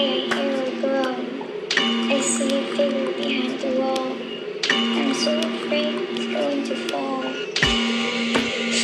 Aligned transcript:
I 0.00 0.04
hear 0.32 0.56
a 0.64 0.80
groan. 0.80 1.20
I 2.10 2.20
see 2.20 2.48
a 2.56 2.62
figure 2.74 3.12
behind 3.12 3.60
the 3.60 3.70
wall. 3.78 4.16
I'm 4.72 5.12
so 5.12 5.38
afraid 5.38 5.94
it's 6.12 6.26
going 6.32 6.64
to 6.64 6.76
fall. 6.88 7.22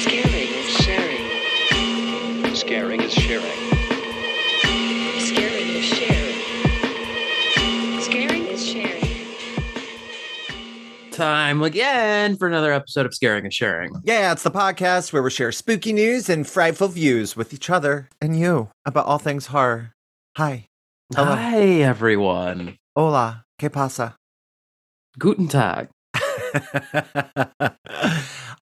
Scaring 0.03 0.51
is 0.61 0.71
sharing. 0.85 1.25
Scaring 2.55 3.01
is 3.01 3.15
sharing. 3.15 3.61
Scaring 5.21 5.69
is 5.69 5.85
sharing. 5.87 6.39
Scaring 8.03 8.47
is 8.49 8.67
sharing. 8.67 9.17
Time 11.13 11.63
again 11.63 12.37
for 12.37 12.47
another 12.47 12.75
episode 12.75 13.07
of 13.07 13.15
Scaring 13.15 13.45
and 13.45 13.55
Sharing. 13.55 13.95
Yeah, 14.05 14.33
it's 14.33 14.43
the 14.43 14.51
podcast 14.51 15.15
where 15.15 15.23
we 15.23 15.31
share 15.31 15.51
spooky 15.51 15.95
news 15.95 16.29
and 16.29 16.47
frightful 16.47 16.89
views 16.89 17.35
with 17.35 17.55
each 17.55 17.71
other 17.71 18.11
and 18.21 18.39
you 18.39 18.69
about 18.85 19.07
all 19.07 19.17
things 19.19 19.47
horror. 19.47 19.95
Hi. 20.37 20.67
Hello. 21.15 21.37
Hi, 21.37 21.83
everyone. 21.83 22.79
Hola. 22.97 23.45
¿Qué 23.61 23.71
pasa? 23.71 24.17
Guten 25.17 25.47
Tag. 25.47 25.89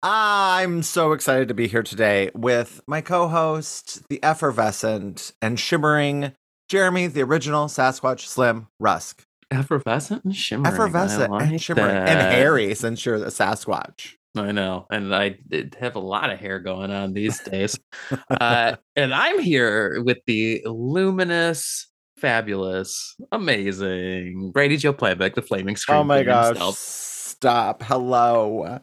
I'm 0.02 0.82
so 0.82 1.12
excited 1.12 1.48
to 1.48 1.54
be 1.54 1.68
here 1.68 1.82
today 1.82 2.30
with 2.34 2.82
my 2.86 3.00
co 3.00 3.28
host, 3.28 4.06
the 4.10 4.22
effervescent 4.22 5.32
and 5.40 5.58
shimmering 5.58 6.32
Jeremy, 6.68 7.06
the 7.06 7.22
original 7.22 7.66
Sasquatch 7.66 8.26
Slim 8.26 8.68
Rusk. 8.78 9.22
Effervescent 9.50 10.24
and 10.24 10.36
shimmering. 10.36 10.66
Effervescent 10.66 11.30
like 11.30 11.48
and 11.48 11.62
shimmering. 11.62 11.96
And 11.96 12.20
hairy, 12.20 12.74
since 12.74 13.06
you're 13.06 13.18
the 13.18 13.26
Sasquatch. 13.26 14.16
I 14.36 14.52
know. 14.52 14.86
And 14.90 15.14
I 15.14 15.38
did 15.48 15.78
have 15.80 15.96
a 15.96 16.00
lot 16.00 16.28
of 16.30 16.38
hair 16.38 16.58
going 16.58 16.90
on 16.90 17.14
these 17.14 17.40
days. 17.40 17.78
uh, 18.30 18.76
and 18.96 19.14
I'm 19.14 19.38
here 19.38 20.02
with 20.02 20.18
the 20.26 20.62
luminous, 20.66 21.86
fabulous, 22.16 23.16
amazing 23.32 24.50
Brandy 24.52 24.76
Joe 24.76 24.92
Playback, 24.92 25.34
the 25.34 25.42
flaming 25.42 25.74
oh 25.74 25.76
screen. 25.76 25.98
Oh 25.98 26.04
my 26.04 26.22
gosh. 26.22 26.48
himself. 26.48 26.76
Stop. 26.76 27.82
Hello. 27.82 28.80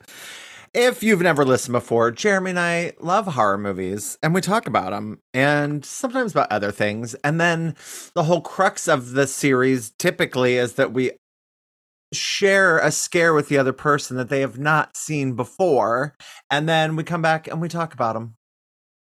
If 0.73 1.03
you've 1.03 1.21
never 1.21 1.43
listened 1.43 1.73
before, 1.73 2.11
Jeremy 2.11 2.51
and 2.51 2.59
I 2.59 2.93
love 3.01 3.27
horror 3.27 3.57
movies 3.57 4.17
and 4.23 4.33
we 4.33 4.39
talk 4.39 4.67
about 4.67 4.91
them 4.91 5.19
and 5.33 5.83
sometimes 5.83 6.31
about 6.31 6.51
other 6.51 6.71
things. 6.71 7.13
And 7.25 7.41
then 7.41 7.75
the 8.13 8.23
whole 8.23 8.39
crux 8.39 8.87
of 8.87 9.11
the 9.11 9.27
series 9.27 9.91
typically 9.99 10.55
is 10.55 10.73
that 10.73 10.93
we 10.93 11.11
share 12.13 12.77
a 12.79 12.91
scare 12.91 13.33
with 13.33 13.49
the 13.49 13.57
other 13.57 13.73
person 13.73 14.15
that 14.17 14.29
they 14.29 14.39
have 14.41 14.59
not 14.59 14.95
seen 14.95 15.33
before. 15.35 16.15
And 16.49 16.69
then 16.69 16.95
we 16.95 17.03
come 17.03 17.21
back 17.21 17.47
and 17.47 17.61
we 17.61 17.67
talk 17.67 17.93
about 17.93 18.13
them. 18.13 18.35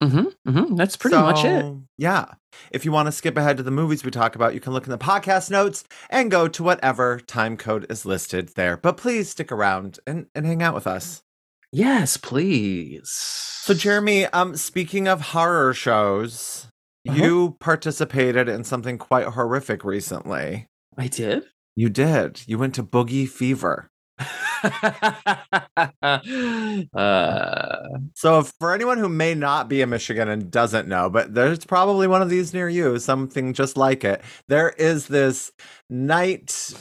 Mm-hmm, 0.04 0.50
mm-hmm. 0.50 0.76
That's 0.76 0.98
pretty 0.98 1.16
much 1.18 1.44
it. 1.46 1.66
Yeah. 1.98 2.26
If 2.72 2.86
you 2.86 2.92
want 2.92 3.08
to 3.08 3.12
skip 3.12 3.38
ahead 3.38 3.58
to 3.58 3.64
the 3.64 3.72
movies 3.72 4.04
we 4.04 4.12
talk 4.12 4.36
about, 4.36 4.54
you 4.54 4.60
can 4.60 4.74
look 4.74 4.86
in 4.86 4.92
the 4.92 4.98
podcast 4.98 5.50
notes 5.50 5.84
and 6.10 6.30
go 6.30 6.48
to 6.48 6.64
whatever 6.64 7.20
time 7.20 7.58
code 7.58 7.86
is 7.90 8.06
listed 8.06 8.50
there. 8.56 8.78
But 8.78 8.98
please 8.98 9.30
stick 9.30 9.52
around 9.52 10.00
and, 10.06 10.28
and 10.36 10.46
hang 10.46 10.62
out 10.62 10.76
with 10.76 10.86
us. 10.88 11.24
Yes, 11.72 12.18
please. 12.18 13.10
So, 13.10 13.74
Jeremy, 13.74 14.26
um, 14.28 14.56
speaking 14.56 15.08
of 15.08 15.22
horror 15.22 15.74
shows, 15.74 16.68
Uh-huh. 17.08 17.18
you 17.24 17.58
participated 17.60 18.48
in 18.48 18.64
something 18.64 18.98
quite 18.98 19.26
horrific 19.28 19.84
recently. 19.84 20.68
I 20.98 21.08
did. 21.08 21.46
You 21.76 21.90
did. 21.90 22.42
You 22.48 22.58
went 22.58 22.76
to 22.76 22.84
Boogie 22.84 23.28
Fever. 23.28 23.90
uh, 26.94 27.78
So, 28.14 28.40
if, 28.40 28.54
for 28.60 28.74
anyone 28.74 28.98
who 28.98 29.10
may 29.10 29.36
not 29.36 29.70
be 29.70 29.82
in 29.82 29.90
Michigan 29.90 30.30
and 30.30 30.50
doesn't 30.50 30.88
know, 30.88 31.10
but 31.10 31.34
there's 31.34 31.66
probably 31.66 32.08
one 32.08 32.22
of 32.22 32.30
these 32.30 32.54
near 32.54 32.70
you, 32.70 32.98
something 33.00 33.54
just 33.54 33.78
like 33.78 34.04
it. 34.04 34.22
There 34.48 34.70
is 34.70 35.08
this 35.08 35.52
night 35.90 36.74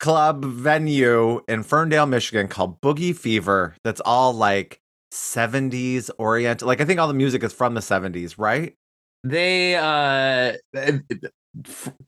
club 0.00 0.44
venue 0.44 1.40
in 1.48 1.62
Ferndale, 1.62 2.06
Michigan 2.06 2.48
called 2.48 2.80
Boogie 2.80 3.16
Fever 3.16 3.76
that's 3.84 4.00
all 4.00 4.32
like 4.32 4.80
70s 5.12 6.10
oriented. 6.18 6.66
Like, 6.66 6.80
I 6.80 6.84
think 6.84 6.98
all 7.00 7.08
the 7.08 7.14
music 7.14 7.42
is 7.44 7.52
from 7.52 7.74
the 7.74 7.80
70s, 7.80 8.34
right? 8.38 8.74
they 9.22 9.76
uh 9.76 10.54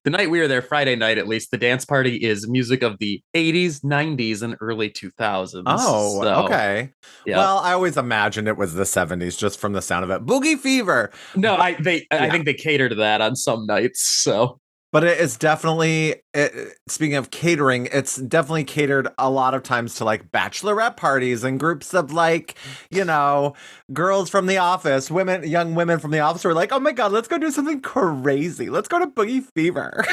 the 0.04 0.10
night 0.10 0.30
we 0.30 0.38
were 0.38 0.46
there 0.46 0.62
friday 0.62 0.94
night 0.94 1.18
at 1.18 1.26
least 1.26 1.50
the 1.50 1.58
dance 1.58 1.84
party 1.84 2.14
is 2.16 2.48
music 2.48 2.82
of 2.82 2.96
the 3.00 3.20
80s 3.34 3.80
90s 3.84 4.40
and 4.42 4.56
early 4.60 4.88
2000s 4.88 5.64
Oh, 5.66 6.22
So, 6.22 6.34
okay. 6.44 6.92
yeah. 7.26 7.38
Well, 7.38 7.58
I 7.58 7.72
always 7.72 7.96
imagined 7.96 8.46
it 8.46 8.56
was 8.56 8.74
the 8.74 8.84
70s 8.84 9.36
just 9.36 9.58
from 9.58 9.72
the 9.72 9.82
sound 9.82 10.04
of 10.04 10.10
it. 10.10 10.24
Boogie 10.24 10.56
Fever. 10.58 11.10
no 11.34 11.56
i 11.56 11.74
they 11.74 12.06
i 12.12 12.30
think 12.30 12.44
they 12.44 12.54
cater 12.54 12.88
to 12.88 12.94
that 12.94 13.20
on 13.20 13.34
some 13.34 13.66
nights 13.66 14.00
so 14.02 14.60
But 14.92 15.04
it 15.04 15.18
is 15.18 15.38
definitely, 15.38 16.16
it, 16.34 16.52
speaking 16.86 17.16
of 17.16 17.30
catering, 17.30 17.88
it's 17.90 18.16
definitely 18.16 18.64
catered 18.64 19.08
a 19.16 19.30
lot 19.30 19.54
of 19.54 19.62
times 19.62 19.94
to 19.96 20.04
like 20.04 20.30
bachelorette 20.30 20.98
parties 20.98 21.44
and 21.44 21.58
groups 21.58 21.94
of 21.94 22.12
like, 22.12 22.56
you 22.90 23.02
know, 23.06 23.54
girls 23.94 24.28
from 24.28 24.44
the 24.46 24.58
office, 24.58 25.10
women, 25.10 25.48
young 25.48 25.74
women 25.74 25.98
from 25.98 26.10
the 26.10 26.18
office 26.20 26.42
who 26.42 26.50
are 26.50 26.54
like, 26.54 26.72
oh 26.72 26.78
my 26.78 26.92
God, 26.92 27.10
let's 27.10 27.26
go 27.26 27.38
do 27.38 27.50
something 27.50 27.80
crazy. 27.80 28.68
Let's 28.68 28.86
go 28.88 28.98
to 28.98 29.06
Boogie 29.06 29.42
Fever. 29.54 30.04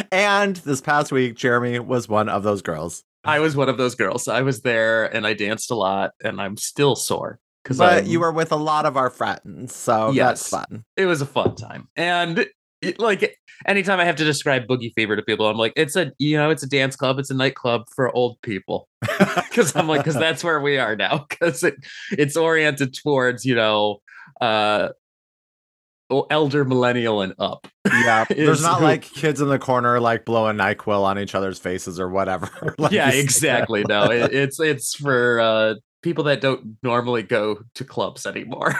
and 0.12 0.56
this 0.56 0.80
past 0.80 1.12
week, 1.12 1.34
Jeremy 1.36 1.78
was 1.80 2.08
one 2.08 2.28
of 2.30 2.42
those 2.42 2.62
girls. 2.62 3.04
i 3.24 3.38
was 3.40 3.54
one 3.54 3.68
of 3.68 3.76
those 3.76 3.94
girls 3.94 4.26
i 4.28 4.40
was 4.40 4.62
there 4.62 5.04
and 5.14 5.26
i 5.26 5.34
danced 5.34 5.70
a 5.70 5.74
lot 5.74 6.12
and 6.24 6.40
i'm 6.40 6.56
still 6.56 6.96
sore 6.96 7.38
because 7.62 7.76
But 7.76 8.06
you 8.06 8.18
were 8.20 8.32
with 8.32 8.50
a 8.52 8.56
lot 8.56 8.86
of 8.86 8.96
our 8.96 9.10
friends. 9.10 9.74
So 9.74 10.12
Yes. 10.12 10.48
that's 10.48 10.48
fun. 10.48 10.84
it 10.96 11.04
was 11.04 11.20
a 11.20 11.26
fun 11.26 11.54
time 11.54 11.88
and 11.96 12.46
like 12.98 13.36
anytime 13.66 14.00
i 14.00 14.04
have 14.04 14.16
to 14.16 14.24
describe 14.24 14.66
boogie 14.66 14.92
fever 14.94 15.14
to 15.16 15.22
people 15.22 15.46
i'm 15.46 15.56
like 15.56 15.72
it's 15.76 15.96
a 15.96 16.12
you 16.18 16.36
know 16.36 16.50
it's 16.50 16.62
a 16.62 16.68
dance 16.68 16.96
club 16.96 17.18
it's 17.18 17.30
a 17.30 17.34
nightclub 17.34 17.82
for 17.94 18.14
old 18.16 18.40
people 18.42 18.88
because 19.18 19.74
i'm 19.76 19.86
like 19.88 20.00
because 20.00 20.14
that's 20.18 20.42
where 20.42 20.60
we 20.60 20.78
are 20.78 20.96
now 20.96 21.18
because 21.28 21.62
it 21.62 21.74
it's 22.12 22.36
oriented 22.36 22.94
towards 22.94 23.44
you 23.44 23.54
know 23.54 24.00
uh 24.40 24.88
elder 26.28 26.64
millennial 26.64 27.20
and 27.20 27.34
up 27.38 27.68
Yeah, 27.86 28.24
there's 28.28 28.62
not 28.62 28.82
like 28.82 29.02
kids 29.02 29.40
in 29.40 29.48
the 29.48 29.60
corner 29.60 30.00
like 30.00 30.24
blowing 30.24 30.56
Nyquil 30.56 31.04
on 31.04 31.18
each 31.20 31.36
other's 31.36 31.58
faces 31.60 32.00
or 32.00 32.08
whatever. 32.08 32.74
like 32.78 32.90
yeah 32.90 33.10
exactly 33.12 33.84
no 33.84 34.10
it, 34.10 34.32
it's 34.34 34.58
it's 34.58 34.94
for 34.94 35.38
uh 35.38 35.74
people 36.02 36.24
that 36.24 36.40
don't 36.40 36.78
normally 36.82 37.22
go 37.22 37.60
to 37.74 37.84
clubs 37.84 38.26
anymore 38.26 38.74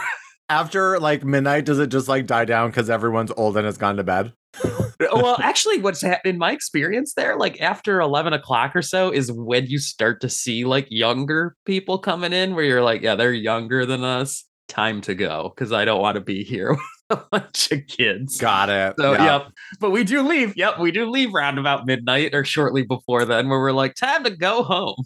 After 0.50 0.98
like 0.98 1.24
midnight, 1.24 1.64
does 1.64 1.78
it 1.78 1.86
just 1.90 2.08
like 2.08 2.26
die 2.26 2.44
down 2.44 2.70
because 2.70 2.90
everyone's 2.90 3.30
old 3.36 3.56
and 3.56 3.64
has 3.64 3.78
gone 3.78 3.96
to 3.96 4.04
bed? 4.04 4.32
well 5.12 5.38
actually 5.40 5.78
what's 5.78 6.02
hap 6.02 6.26
in 6.26 6.36
my 6.36 6.50
experience 6.50 7.14
there 7.14 7.36
like 7.38 7.60
after 7.60 8.00
11 8.00 8.32
o'clock 8.32 8.74
or 8.74 8.82
so 8.82 9.10
is 9.12 9.30
when 9.30 9.64
you 9.66 9.78
start 9.78 10.20
to 10.20 10.28
see 10.28 10.64
like 10.64 10.88
younger 10.90 11.54
people 11.64 11.98
coming 11.98 12.32
in 12.32 12.56
where 12.56 12.64
you're 12.64 12.82
like 12.82 13.00
yeah 13.00 13.14
they're 13.14 13.32
younger 13.32 13.86
than 13.86 14.02
us 14.02 14.44
time 14.66 15.00
to 15.00 15.14
go 15.14 15.52
because 15.54 15.72
i 15.72 15.84
don't 15.84 16.00
want 16.00 16.16
to 16.16 16.20
be 16.20 16.42
here 16.42 16.70
with 17.10 17.18
a 17.18 17.24
bunch 17.30 17.70
of 17.70 17.86
kids 17.86 18.38
Got 18.38 18.70
it. 18.70 18.94
so 18.98 19.12
Yeah. 19.12 19.24
yep 19.24 19.52
but 19.78 19.90
we 19.90 20.02
do 20.02 20.20
leave 20.22 20.56
yep 20.56 20.80
we 20.80 20.90
do 20.90 21.08
leave 21.08 21.32
round 21.32 21.60
about 21.60 21.86
midnight 21.86 22.34
or 22.34 22.44
shortly 22.44 22.82
before 22.82 23.24
then 23.24 23.48
where 23.48 23.60
we're 23.60 23.70
like 23.72 23.94
time 23.94 24.24
to 24.24 24.30
go 24.30 24.64
home 24.64 24.96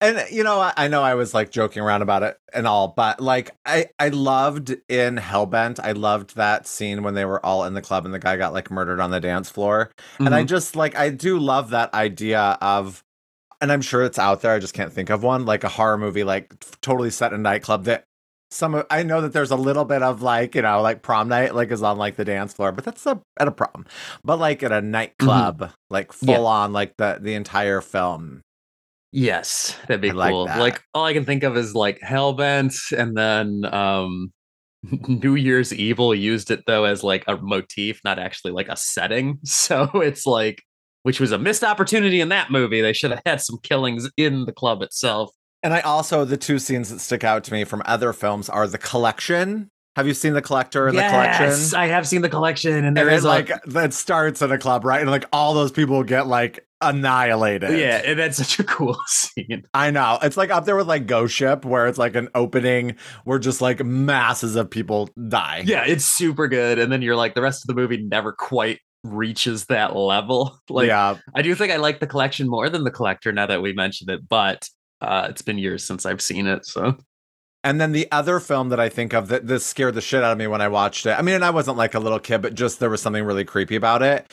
And 0.00 0.22
you 0.30 0.44
know, 0.44 0.60
I, 0.60 0.72
I 0.76 0.88
know 0.88 1.02
I 1.02 1.14
was 1.14 1.32
like 1.32 1.50
joking 1.50 1.82
around 1.82 2.02
about 2.02 2.22
it 2.22 2.36
and 2.52 2.66
all, 2.66 2.88
but 2.88 3.18
like 3.20 3.52
I 3.64 3.86
I 3.98 4.08
loved 4.08 4.76
in 4.90 5.16
Hellbent, 5.16 5.80
I 5.82 5.92
loved 5.92 6.36
that 6.36 6.66
scene 6.66 7.02
when 7.02 7.14
they 7.14 7.24
were 7.24 7.44
all 7.44 7.64
in 7.64 7.72
the 7.74 7.80
club 7.80 8.04
and 8.04 8.12
the 8.12 8.18
guy 8.18 8.36
got 8.36 8.52
like 8.52 8.70
murdered 8.70 9.00
on 9.00 9.10
the 9.10 9.20
dance 9.20 9.48
floor. 9.48 9.90
And 10.18 10.34
I 10.34 10.42
Mhm. 10.42 10.48
just 10.48 10.76
like 10.76 10.94
I 10.96 11.08
do 11.08 11.38
love 11.38 11.70
that 11.70 11.94
idea 11.94 12.58
of 12.60 13.02
and 13.62 13.72
I'm 13.72 13.80
sure 13.80 14.02
it's 14.04 14.18
out 14.18 14.42
there, 14.42 14.52
I 14.52 14.58
just 14.58 14.74
can't 14.74 14.92
think 14.92 15.08
of 15.08 15.22
one, 15.22 15.46
like 15.46 15.64
a 15.64 15.70
horror 15.70 15.96
movie 15.96 16.24
like 16.24 16.52
totally 16.82 17.10
set 17.10 17.32
in 17.32 17.40
a 17.40 17.42
nightclub 17.42 17.84
that 17.84 18.04
some 18.50 18.74
of 18.74 18.86
I 18.90 19.02
know 19.02 19.22
that 19.22 19.32
there's 19.32 19.50
a 19.50 19.56
little 19.56 19.86
bit 19.86 20.02
of 20.02 20.20
like, 20.20 20.54
you 20.54 20.60
know, 20.62 20.82
like 20.82 21.00
prom 21.00 21.28
night 21.28 21.54
like 21.54 21.70
is 21.72 21.82
on 21.82 21.96
like 21.96 22.16
the 22.16 22.24
dance 22.26 22.52
floor, 22.52 22.70
but 22.70 22.84
that's 22.84 23.06
a, 23.06 23.18
at 23.40 23.48
a 23.48 23.50
prom. 23.50 23.86
But 24.22 24.38
like 24.38 24.62
at 24.62 24.72
a 24.72 24.82
nightclub, 24.82 25.70
like 25.88 26.12
full 26.12 26.28
Yeah. 26.28 26.38
on 26.40 26.74
like 26.74 26.98
the 26.98 27.18
the 27.20 27.32
entire 27.34 27.80
film. 27.80 28.42
Yes, 29.12 29.76
that'd 29.86 30.00
be 30.00 30.10
I 30.10 30.14
like 30.14 30.32
cool. 30.32 30.46
that. 30.46 30.58
Like 30.58 30.82
all 30.94 31.04
I 31.04 31.12
can 31.12 31.24
think 31.24 31.42
of 31.42 31.56
is 31.56 31.74
like 31.74 32.00
Hellbent, 32.00 32.92
and 32.92 33.16
then 33.16 33.64
um 33.72 34.32
New 35.08 35.34
Year's 35.34 35.72
Evil 35.72 36.14
used 36.14 36.50
it 36.50 36.64
though 36.66 36.84
as 36.84 37.02
like 37.02 37.24
a 37.26 37.36
motif, 37.36 38.00
not 38.04 38.18
actually 38.18 38.52
like 38.52 38.68
a 38.68 38.76
setting. 38.76 39.38
So 39.44 39.88
it's 39.94 40.26
like, 40.26 40.62
which 41.02 41.20
was 41.20 41.32
a 41.32 41.38
missed 41.38 41.64
opportunity 41.64 42.20
in 42.20 42.28
that 42.30 42.50
movie. 42.50 42.80
They 42.80 42.92
should 42.92 43.10
have 43.10 43.22
had 43.24 43.40
some 43.40 43.58
killings 43.62 44.08
in 44.16 44.44
the 44.44 44.52
club 44.52 44.82
itself. 44.82 45.30
And 45.62 45.72
I 45.72 45.80
also 45.80 46.24
the 46.24 46.36
two 46.36 46.58
scenes 46.58 46.90
that 46.90 47.00
stick 47.00 47.24
out 47.24 47.42
to 47.44 47.52
me 47.52 47.64
from 47.64 47.82
other 47.86 48.12
films 48.12 48.48
are 48.48 48.66
the 48.66 48.78
collection. 48.78 49.70
Have 49.96 50.06
you 50.06 50.12
seen 50.12 50.34
the 50.34 50.42
collector 50.42 50.88
and 50.88 50.96
the 50.96 51.00
collection? 51.00 51.74
I 51.74 51.86
have 51.86 52.06
seen 52.06 52.20
the 52.20 52.28
collection, 52.28 52.74
and 52.74 52.86
and 52.86 52.94
there 52.94 53.08
it 53.08 53.14
is 53.14 53.24
like 53.24 53.50
that 53.64 53.94
starts 53.94 54.42
in 54.42 54.52
a 54.52 54.58
club, 54.58 54.84
right? 54.84 55.00
And 55.00 55.10
like 55.10 55.24
all 55.32 55.54
those 55.54 55.72
people 55.72 56.04
get 56.04 56.26
like 56.26 56.66
annihilated. 56.82 57.78
Yeah, 57.78 58.02
and 58.04 58.18
that's 58.18 58.36
such 58.36 58.58
a 58.58 58.64
cool 58.64 58.98
scene. 59.06 59.62
I 59.72 59.90
know. 59.90 60.18
It's 60.20 60.36
like 60.36 60.50
up 60.50 60.66
there 60.66 60.76
with 60.76 60.86
like 60.86 61.06
Ghost 61.06 61.34
Ship, 61.34 61.64
where 61.64 61.86
it's 61.86 61.96
like 61.96 62.14
an 62.14 62.28
opening 62.34 62.96
where 63.24 63.38
just 63.38 63.62
like 63.62 63.82
masses 63.82 64.54
of 64.54 64.70
people 64.70 65.08
die. 65.30 65.62
Yeah, 65.64 65.86
it's 65.86 66.04
super 66.04 66.46
good. 66.46 66.78
And 66.78 66.92
then 66.92 67.00
you're 67.00 67.16
like, 67.16 67.34
the 67.34 67.40
rest 67.40 67.64
of 67.64 67.74
the 67.74 67.80
movie 67.80 67.96
never 68.02 68.32
quite 68.32 68.80
reaches 69.02 69.64
that 69.66 69.96
level. 69.96 70.58
Like, 70.68 70.88
yeah. 70.88 71.16
I 71.34 71.40
do 71.40 71.54
think 71.54 71.72
I 71.72 71.76
like 71.76 72.00
the 72.00 72.06
collection 72.06 72.50
more 72.50 72.68
than 72.68 72.84
the 72.84 72.90
collector 72.90 73.32
now 73.32 73.46
that 73.46 73.62
we 73.62 73.72
mentioned 73.72 74.10
it, 74.10 74.28
but 74.28 74.68
uh, 75.00 75.28
it's 75.30 75.40
been 75.40 75.56
years 75.56 75.84
since 75.86 76.04
I've 76.04 76.20
seen 76.20 76.46
it. 76.46 76.66
So, 76.66 76.98
And 77.66 77.80
then 77.80 77.90
the 77.90 78.06
other 78.12 78.38
film 78.38 78.68
that 78.68 78.78
I 78.78 78.88
think 78.88 79.12
of 79.12 79.26
that 79.26 79.48
this 79.48 79.66
scared 79.66 79.96
the 79.96 80.00
shit 80.00 80.22
out 80.22 80.30
of 80.30 80.38
me 80.38 80.46
when 80.46 80.60
I 80.60 80.68
watched 80.68 81.04
it. 81.04 81.18
I 81.18 81.22
mean, 81.22 81.34
and 81.34 81.44
I 81.44 81.50
wasn't 81.50 81.76
like 81.76 81.94
a 81.94 81.98
little 81.98 82.20
kid, 82.20 82.40
but 82.40 82.54
just 82.54 82.78
there 82.78 82.88
was 82.88 83.02
something 83.02 83.24
really 83.24 83.44
creepy 83.44 83.74
about 83.74 84.04
it. 84.04 84.32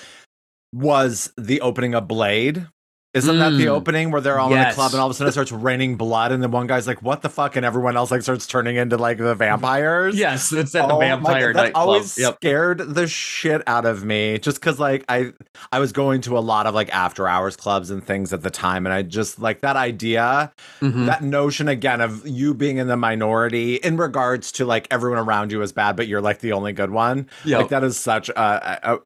Was 0.72 1.34
the 1.36 1.60
opening 1.62 1.96
of 1.96 2.08
Blade? 2.08 2.68
Isn't 3.14 3.38
that 3.38 3.52
the 3.52 3.66
Mm. 3.66 3.76
opening 3.76 4.10
where 4.12 4.22
they're 4.22 4.40
all 4.40 4.48
in 4.52 4.58
the 4.58 4.64
Yes. 4.64 4.74
club 4.76 4.92
and 4.94 5.00
all 5.00 5.06
of 5.08 5.12
a 5.12 5.14
sudden 5.14 5.30
it 5.30 5.34
starts 5.34 5.52
raining 5.52 5.98
blood 5.98 6.32
and 6.32 6.42
then 6.42 6.50
one 6.50 6.66
guy's 6.66 6.88
like, 6.88 7.04
"What 7.04 7.22
the 7.22 7.30
fuck?" 7.30 7.56
and 7.56 7.64
everyone 7.64 7.96
else 7.96 8.10
like 8.10 8.24
starts 8.24 8.48
turning 8.48 8.76
into 8.76 8.98
like 8.98 9.20
the 9.20 9.36
vampires. 9.36 10.16
yes, 10.18 10.52
it's 10.52 10.74
at 10.74 10.88
the 10.88 10.96
Oh 10.96 11.00
my 11.00 11.06
vampire 11.10 11.54
God, 11.54 11.66
that 11.68 11.76
always 11.76 12.18
Yep. 12.18 12.36
scared 12.38 12.80
the 12.96 13.06
shit 13.06 13.62
out 13.68 13.86
of 13.86 14.04
me 14.04 14.40
just 14.40 14.60
because 14.60 14.80
like 14.80 15.06
i 15.10 15.32
i 15.72 15.78
was 15.80 15.92
going 15.92 16.22
to 16.22 16.38
a 16.38 16.40
lot 16.42 16.66
of 16.66 16.74
like 16.74 16.94
after 16.94 17.28
hours 17.28 17.56
clubs 17.56 17.92
and 17.92 18.04
things 18.04 18.34
at 18.34 18.42
the 18.42 18.50
time 18.50 18.86
and 18.88 18.94
i 18.94 19.02
just 19.04 19.40
like 19.40 19.62
that 19.62 19.76
idea 19.76 20.52
Mhm. 20.82 21.06
that 21.06 21.22
notion 21.22 21.68
again 21.68 22.02
of 22.02 22.28
you 22.28 22.54
being 22.56 22.78
in 22.78 22.88
the 22.88 22.98
minority 22.98 23.76
in 23.76 23.96
regards 23.98 24.52
to 24.54 24.66
like 24.66 24.88
everyone 24.90 25.20
around 25.20 25.52
you 25.52 25.62
is 25.62 25.72
bad 25.72 25.96
but 25.96 26.08
you're 26.08 26.22
like 26.22 26.40
the 26.40 26.52
only 26.52 26.74
good 26.74 26.90
one 26.90 27.28
Yep. 27.46 27.60
like 27.60 27.70
that 27.70 27.84
is 27.84 27.96
such 27.98 28.30
a, 28.30 28.42
a, 28.42 28.94
a 28.96 29.00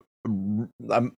um, 0.93 1.11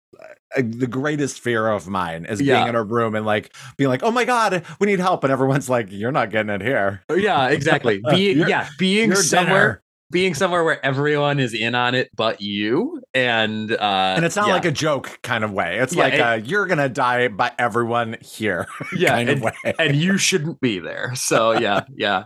a- 0.56 0.62
the 0.62 0.86
greatest 0.86 1.40
fear 1.40 1.68
of 1.68 1.88
mine 1.88 2.24
is 2.24 2.40
Yeah. 2.40 2.56
being 2.58 2.68
in 2.68 2.74
a 2.74 2.82
room 2.82 3.14
and 3.14 3.24
like 3.26 3.54
being 3.76 3.88
like, 3.90 4.02
"Oh 4.02 4.10
my 4.10 4.24
god, 4.24 4.64
we 4.80 4.86
need 4.86 5.00
help," 5.00 5.24
and 5.24 5.32
everyone's 5.32 5.68
like, 5.68 5.86
"You're 5.90 6.12
not 6.12 6.30
getting 6.30 6.50
it 6.50 6.62
here." 6.62 7.02
yeah, 7.14 7.48
exactly. 7.48 8.00
Be, 8.10 8.32
You're- 8.32 8.48
yeah, 8.48 8.68
being 8.78 9.14
somewhere, 9.14 9.60
dinner. 9.60 9.82
being 10.10 10.34
somewhere 10.34 10.64
where 10.64 10.84
everyone 10.84 11.38
is 11.38 11.52
in 11.54 11.74
on 11.74 11.94
it 11.94 12.08
but 12.16 12.40
you, 12.40 13.00
and 13.14 13.72
uh, 13.72 14.14
and 14.16 14.24
it's 14.24 14.36
not 14.36 14.46
yeah. 14.48 14.54
like 14.54 14.64
a 14.64 14.70
joke 14.72 15.18
kind 15.22 15.44
of 15.44 15.52
way. 15.52 15.78
It's 15.78 15.94
Yeah, 15.94 16.02
like 16.02 16.14
a, 16.14 16.40
you're 16.46 16.66
gonna 16.66 16.88
die 16.88 17.28
by 17.28 17.52
everyone 17.58 18.16
here 18.22 18.66
yeah, 18.96 19.10
kind 19.10 19.28
and, 19.28 19.38
of 19.38 19.44
way. 19.44 19.74
and 19.78 19.96
you 19.96 20.16
shouldn't 20.18 20.60
be 20.60 20.78
there. 20.78 21.14
So 21.14 21.52
yeah, 21.52 21.84
yeah, 21.94 22.24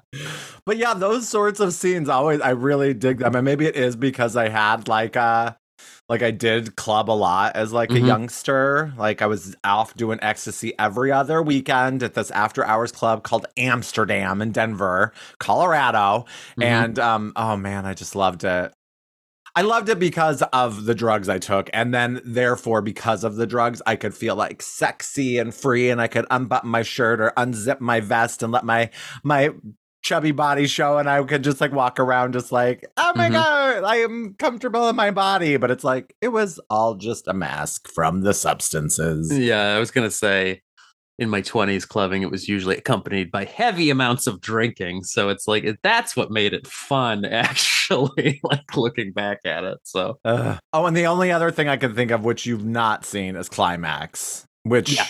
but 0.67 0.77
yeah, 0.77 0.95
those 0.95 1.29
sorts 1.29 1.61
of 1.61 1.73
scenes 1.73 2.09
always 2.09 2.41
I 2.41 2.51
really 2.51 2.95
dig 2.95 3.19
them. 3.19 3.35
And 3.35 3.45
maybe 3.45 3.67
it 3.67 3.77
is 3.77 3.97
because 3.97 4.37
I 4.37 4.49
had 4.49 4.87
like 4.89 5.17
uh 5.17 5.55
like 6.09 6.23
I 6.23 6.31
did 6.31 6.77
club 6.77 7.11
a 7.11 7.13
lot 7.13 7.57
as 7.57 7.73
like 7.73 7.91
Mhm. 7.91 7.97
a 7.97 8.01
youngster. 8.01 8.93
Like 8.99 9.23
I 9.23 9.27
was 9.27 9.57
off 9.65 9.95
doing 9.95 10.19
ecstasy 10.23 10.73
every 10.79 11.11
other 11.13 11.43
weekend 11.43 12.03
at 12.03 12.15
this 12.15 12.31
after 12.33 12.65
hours 12.65 12.93
club 12.93 13.23
called 13.23 13.47
Amsterdam 13.57 14.43
in 14.43 14.53
Denver, 14.53 15.13
Colorado. 15.39 16.27
Mhm. 16.59 16.65
And 16.65 16.99
um 16.99 17.33
oh 17.37 17.57
man, 17.57 17.87
I 17.87 17.95
just 17.95 18.15
loved 18.15 18.45
it. 18.45 18.73
I 19.55 19.61
loved 19.61 19.91
it 19.91 19.99
because 19.99 20.41
of 20.55 20.87
the 20.87 20.95
drugs 20.95 21.29
I 21.29 21.39
took. 21.39 21.69
And 21.75 21.93
then, 21.93 22.23
therefore, 22.25 22.81
because 22.81 23.23
of 23.23 23.37
the 23.37 23.47
drugs, 23.47 23.83
I 23.87 23.97
could 23.97 24.15
feel 24.15 24.35
like 24.35 24.63
sexy 24.63 25.37
and 25.37 25.55
free 25.55 25.91
and 25.91 26.01
I 26.01 26.07
could 26.07 26.25
unbutton 26.31 26.71
my 26.71 26.81
shirt 26.81 27.21
or 27.21 27.35
unzip 27.37 27.79
my 27.79 28.01
vest 28.01 28.43
and 28.43 28.51
let 28.51 28.65
my, 28.65 28.89
my, 29.23 29.51
chubby 30.03 30.33
body 30.33 30.67
show 30.67 30.99
and 30.99 31.09
I 31.09 31.23
could 31.23 31.45
just 31.45 31.61
like 31.61 31.73
walk 31.73 31.99
around 32.01 32.33
just 32.33 32.51
like 32.53 32.85
oh 32.97 33.13
my 33.15 33.29
Mhm. 33.29 33.33
god 33.35 33.85
I 33.85 33.97
am 33.97 34.35
comfortable 34.39 34.89
in 34.89 34.97
my 34.97 35.11
body 35.11 35.57
but 35.57 35.71
it's 35.71 35.85
like 35.85 36.15
it 36.21 36.29
was 36.29 36.59
all 36.69 36.95
just 36.97 37.29
a 37.29 37.33
mask 37.33 37.89
from 37.89 38.23
the 38.23 38.35
substances 38.35 39.37
yeah. 39.39 39.75
I 39.75 39.79
was 39.79 39.91
gonna 39.91 40.11
say. 40.11 40.63
In 41.19 41.29
my 41.29 41.43
20s, 41.43 41.87
clubbing, 41.87 42.23
it 42.23 42.31
was 42.31 42.49
usually 42.49 42.77
accompanied 42.79 43.31
by 43.31 43.45
heavy 43.45 43.91
amounts 43.91 44.27
of 44.27 44.41
drinking. 44.41 45.05
So 45.05 45.29
it's 45.29 45.47
like 45.47 45.65
that's 45.83 46.17
what 46.17 46.31
made 46.33 46.55
it 46.55 46.67
fun, 46.67 47.25
actually, 47.27 48.41
like 48.43 48.75
looking 48.77 49.13
back 49.13 49.41
at 49.45 49.63
it. 49.63 49.79
So, 49.85 50.19
Ugh. 50.25 50.59
oh 50.73 50.87
and 50.87 50.97
the 50.97 51.05
only 51.07 51.31
other 51.31 51.51
thing 51.53 51.69
I 51.69 51.77
can 51.77 51.95
think 51.95 52.11
of 52.11 52.25
which 52.25 52.47
you've 52.47 52.65
not 52.65 53.05
seen 53.05 53.37
is 53.37 53.49
Climax 53.51 54.47
which 54.65 54.97
Yeah. 54.97 55.07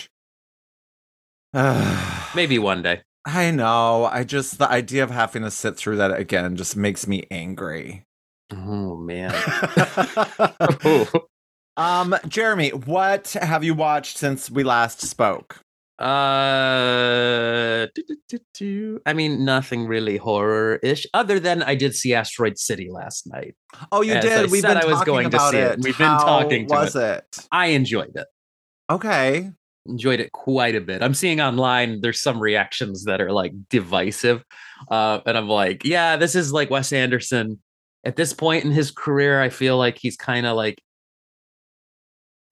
Maybe 2.35 2.59
one 2.59 2.81
day. 2.81 3.01
I 3.25 3.51
know. 3.51 4.05
I 4.05 4.23
just 4.23 4.57
the 4.59 4.69
idea 4.69 5.03
of 5.03 5.11
having 5.11 5.43
to 5.43 5.51
sit 5.51 5.77
through 5.77 5.97
that 5.97 6.11
again 6.19 6.55
just 6.55 6.75
makes 6.75 7.07
me 7.07 7.25
angry. 7.31 8.03
Oh, 8.51 8.97
man. 8.97 9.33
Um, 11.75 12.15
Jeremy, 12.27 12.69
what 12.69 13.29
have 13.41 13.63
you 13.63 13.73
watched 13.73 14.17
since 14.17 14.51
we 14.51 14.63
last 14.63 15.01
spoke? 15.01 15.59
Uh, 15.97 17.87
do, 17.95 18.03
do, 18.29 18.37
do. 18.53 18.99
I 19.05 19.13
mean, 19.13 19.43
nothing 19.43 19.87
really 19.87 20.17
horror-ish, 20.17 21.07
other 21.13 21.39
than 21.39 21.63
I 21.63 21.75
did 21.75 21.95
see 21.95 22.13
Asteroid 22.13 22.57
City 22.59 22.89
last 22.91 23.25
night. 23.25 23.55
Oh, 23.91 24.01
you 24.01 24.13
As 24.13 24.23
did. 24.23 24.33
I 24.33 24.45
We've 24.45 24.61
been 24.61 24.77
I 24.77 24.85
was 24.85 24.99
talking 24.99 25.13
going 25.13 25.29
to 25.31 25.37
about 25.37 25.51
see 25.51 25.57
it. 25.57 25.71
it. 25.71 25.79
We've 25.81 25.97
been 25.97 26.07
How 26.07 26.19
talking 26.19 26.67
to 26.67 26.73
was 26.75 26.95
it? 26.95 27.25
I 27.51 27.67
enjoyed 27.67 28.15
it. 28.15 28.27
Okay. 28.89 29.51
Enjoyed 29.85 30.19
it 30.19 30.31
quite 30.31 30.75
a 30.75 30.81
bit. 30.81 31.03
I'm 31.03 31.13
seeing 31.13 31.41
online 31.41 32.01
there's 32.01 32.21
some 32.21 32.39
reactions 32.39 33.03
that 33.05 33.21
are 33.21 33.31
like 33.31 33.53
divisive, 33.69 34.43
uh, 34.89 35.19
and 35.25 35.37
I'm 35.37 35.49
like, 35.49 35.83
yeah, 35.83 36.15
this 36.15 36.35
is 36.35 36.53
like 36.53 36.69
Wes 36.69 36.93
Anderson. 36.93 37.59
At 38.05 38.15
this 38.15 38.33
point 38.33 38.65
in 38.65 38.71
his 38.71 38.91
career, 38.91 39.41
I 39.41 39.49
feel 39.49 39.77
like 39.77 39.97
he's 39.97 40.17
kind 40.17 40.45
of 40.45 40.55
like 40.55 40.81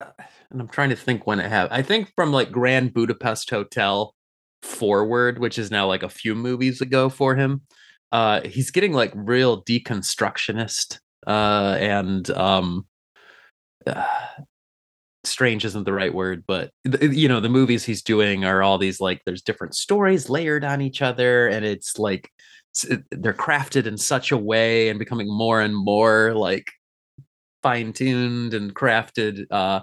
and 0.50 0.60
I'm 0.60 0.68
trying 0.68 0.90
to 0.90 0.96
think 0.96 1.26
when 1.26 1.40
it 1.40 1.48
happened. 1.48 1.74
I 1.74 1.82
think 1.82 2.12
from 2.14 2.32
like 2.32 2.52
Grand 2.52 2.92
Budapest 2.92 3.50
Hotel 3.50 4.14
forward, 4.62 5.38
which 5.38 5.58
is 5.58 5.70
now 5.70 5.86
like 5.86 6.02
a 6.02 6.08
few 6.08 6.34
movies 6.34 6.80
ago 6.80 7.08
for 7.08 7.34
him. 7.34 7.62
Uh, 8.10 8.42
he's 8.42 8.70
getting 8.70 8.92
like 8.92 9.12
real 9.14 9.62
deconstructionist 9.64 10.98
uh, 11.26 11.76
and 11.80 12.30
um, 12.30 12.86
uh, 13.86 14.04
strange 15.24 15.64
isn't 15.64 15.84
the 15.84 15.92
right 15.92 16.12
word, 16.14 16.44
but 16.46 16.70
th- 16.90 17.12
you 17.12 17.28
know 17.28 17.40
the 17.40 17.48
movies 17.48 17.84
he's 17.84 18.02
doing 18.02 18.44
are 18.44 18.62
all 18.62 18.78
these 18.78 19.00
like 19.00 19.22
there's 19.26 19.42
different 19.42 19.74
stories 19.74 20.28
layered 20.30 20.64
on 20.64 20.80
each 20.80 21.02
other, 21.02 21.48
and 21.48 21.64
it's 21.64 21.98
like 21.98 22.30
it- 22.88 23.04
they're 23.10 23.32
crafted 23.34 23.86
in 23.86 23.96
such 23.98 24.32
a 24.32 24.36
way 24.36 24.88
and 24.88 24.98
becoming 24.98 25.28
more 25.28 25.60
and 25.60 25.74
more 25.76 26.34
like 26.34 26.70
fine 27.62 27.92
tuned 27.92 28.54
and 28.54 28.74
crafted. 28.74 29.46
Uh, 29.50 29.80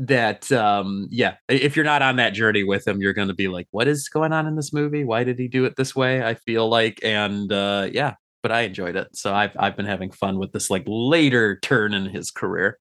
that 0.00 0.50
um 0.52 1.08
yeah 1.10 1.34
if 1.48 1.74
you're 1.74 1.84
not 1.84 2.02
on 2.02 2.16
that 2.16 2.32
journey 2.32 2.62
with 2.62 2.86
him 2.86 3.00
you're 3.00 3.12
going 3.12 3.26
to 3.28 3.34
be 3.34 3.48
like 3.48 3.66
what 3.72 3.88
is 3.88 4.08
going 4.08 4.32
on 4.32 4.46
in 4.46 4.54
this 4.54 4.72
movie 4.72 5.02
why 5.02 5.24
did 5.24 5.38
he 5.38 5.48
do 5.48 5.64
it 5.64 5.74
this 5.76 5.94
way 5.96 6.22
i 6.22 6.34
feel 6.34 6.68
like 6.68 7.00
and 7.02 7.50
uh 7.52 7.88
yeah 7.92 8.14
but 8.40 8.52
i 8.52 8.60
enjoyed 8.60 8.94
it 8.94 9.08
so 9.12 9.34
i've 9.34 9.50
i've 9.58 9.76
been 9.76 9.86
having 9.86 10.12
fun 10.12 10.38
with 10.38 10.52
this 10.52 10.70
like 10.70 10.84
later 10.86 11.58
turn 11.60 11.94
in 11.94 12.06
his 12.06 12.30
career 12.30 12.78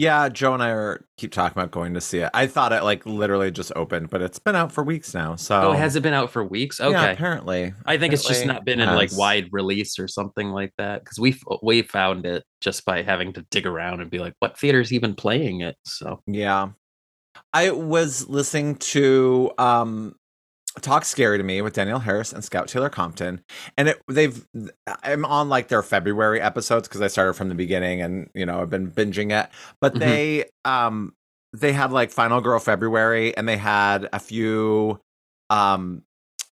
Yeah, 0.00 0.30
Joe 0.30 0.54
and 0.54 0.62
I 0.62 0.70
are 0.70 1.04
keep 1.18 1.30
talking 1.30 1.58
about 1.58 1.72
going 1.72 1.92
to 1.92 2.00
see 2.00 2.20
it. 2.20 2.30
I 2.32 2.46
thought 2.46 2.72
it 2.72 2.82
like 2.84 3.04
literally 3.04 3.50
just 3.50 3.70
opened, 3.76 4.08
but 4.08 4.22
it's 4.22 4.38
been 4.38 4.56
out 4.56 4.72
for 4.72 4.82
weeks 4.82 5.12
now. 5.12 5.36
So 5.36 5.60
oh 5.60 5.72
has 5.72 5.94
it 5.94 6.02
been 6.02 6.14
out 6.14 6.30
for 6.30 6.42
weeks 6.42 6.80
Yeah, 6.80 6.86
okay 6.86 7.12
apparently. 7.12 7.74
i 7.84 7.98
think 7.98 8.14
it's 8.14 8.26
just 8.26 8.46
not 8.46 8.64
been 8.64 8.80
in 8.80 8.88
like 8.94 9.14
wide 9.14 9.48
release 9.52 9.98
or 9.98 10.08
something 10.08 10.52
like 10.52 10.72
that 10.78 11.04
because 11.04 11.18
we 11.18 11.38
we 11.62 11.82
found 11.82 12.24
it 12.24 12.44
just 12.62 12.86
by 12.86 13.02
having 13.02 13.34
to 13.34 13.42
dig 13.50 13.66
around 13.66 14.00
and 14.00 14.10
be 14.10 14.18
like 14.20 14.32
what 14.38 14.58
theater's 14.58 14.90
even 14.90 15.14
playing 15.14 15.60
it 15.60 15.76
so 15.84 16.22
Yeah. 16.26 16.70
I 17.52 17.70
was 17.70 18.26
listening 18.26 18.76
to 18.76 19.50
um 19.58 20.14
Talk 20.80 21.04
Scary 21.04 21.38
to 21.38 21.44
Me 21.44 21.62
with 21.62 21.74
Danielle 21.74 22.00
Harris 22.00 22.32
and 22.32 22.42
Scout 22.44 22.68
Taylor 22.68 22.88
Compton. 22.90 23.42
And 23.76 23.88
it 23.88 24.02
they've 24.08 24.46
I'm 25.02 25.24
on 25.24 25.48
like 25.48 25.68
their 25.68 25.82
February 25.82 26.40
episodes 26.40 26.88
because 26.88 27.00
I 27.00 27.08
started 27.08 27.34
from 27.34 27.48
the 27.48 27.54
beginning 27.54 28.00
and 28.02 28.28
you 28.34 28.46
know 28.46 28.60
I've 28.60 28.70
been 28.70 28.90
binging 28.90 29.30
it. 29.38 29.50
But 29.80 29.94
Mhm. 29.94 29.98
they 29.98 30.44
um 30.64 31.14
they 31.52 31.72
had 31.72 31.92
like 31.92 32.10
Final 32.10 32.40
Girl 32.40 32.58
February 32.58 33.36
and 33.36 33.48
they 33.48 33.56
had 33.56 34.08
a 34.12 34.18
few 34.18 35.00
um 35.50 36.02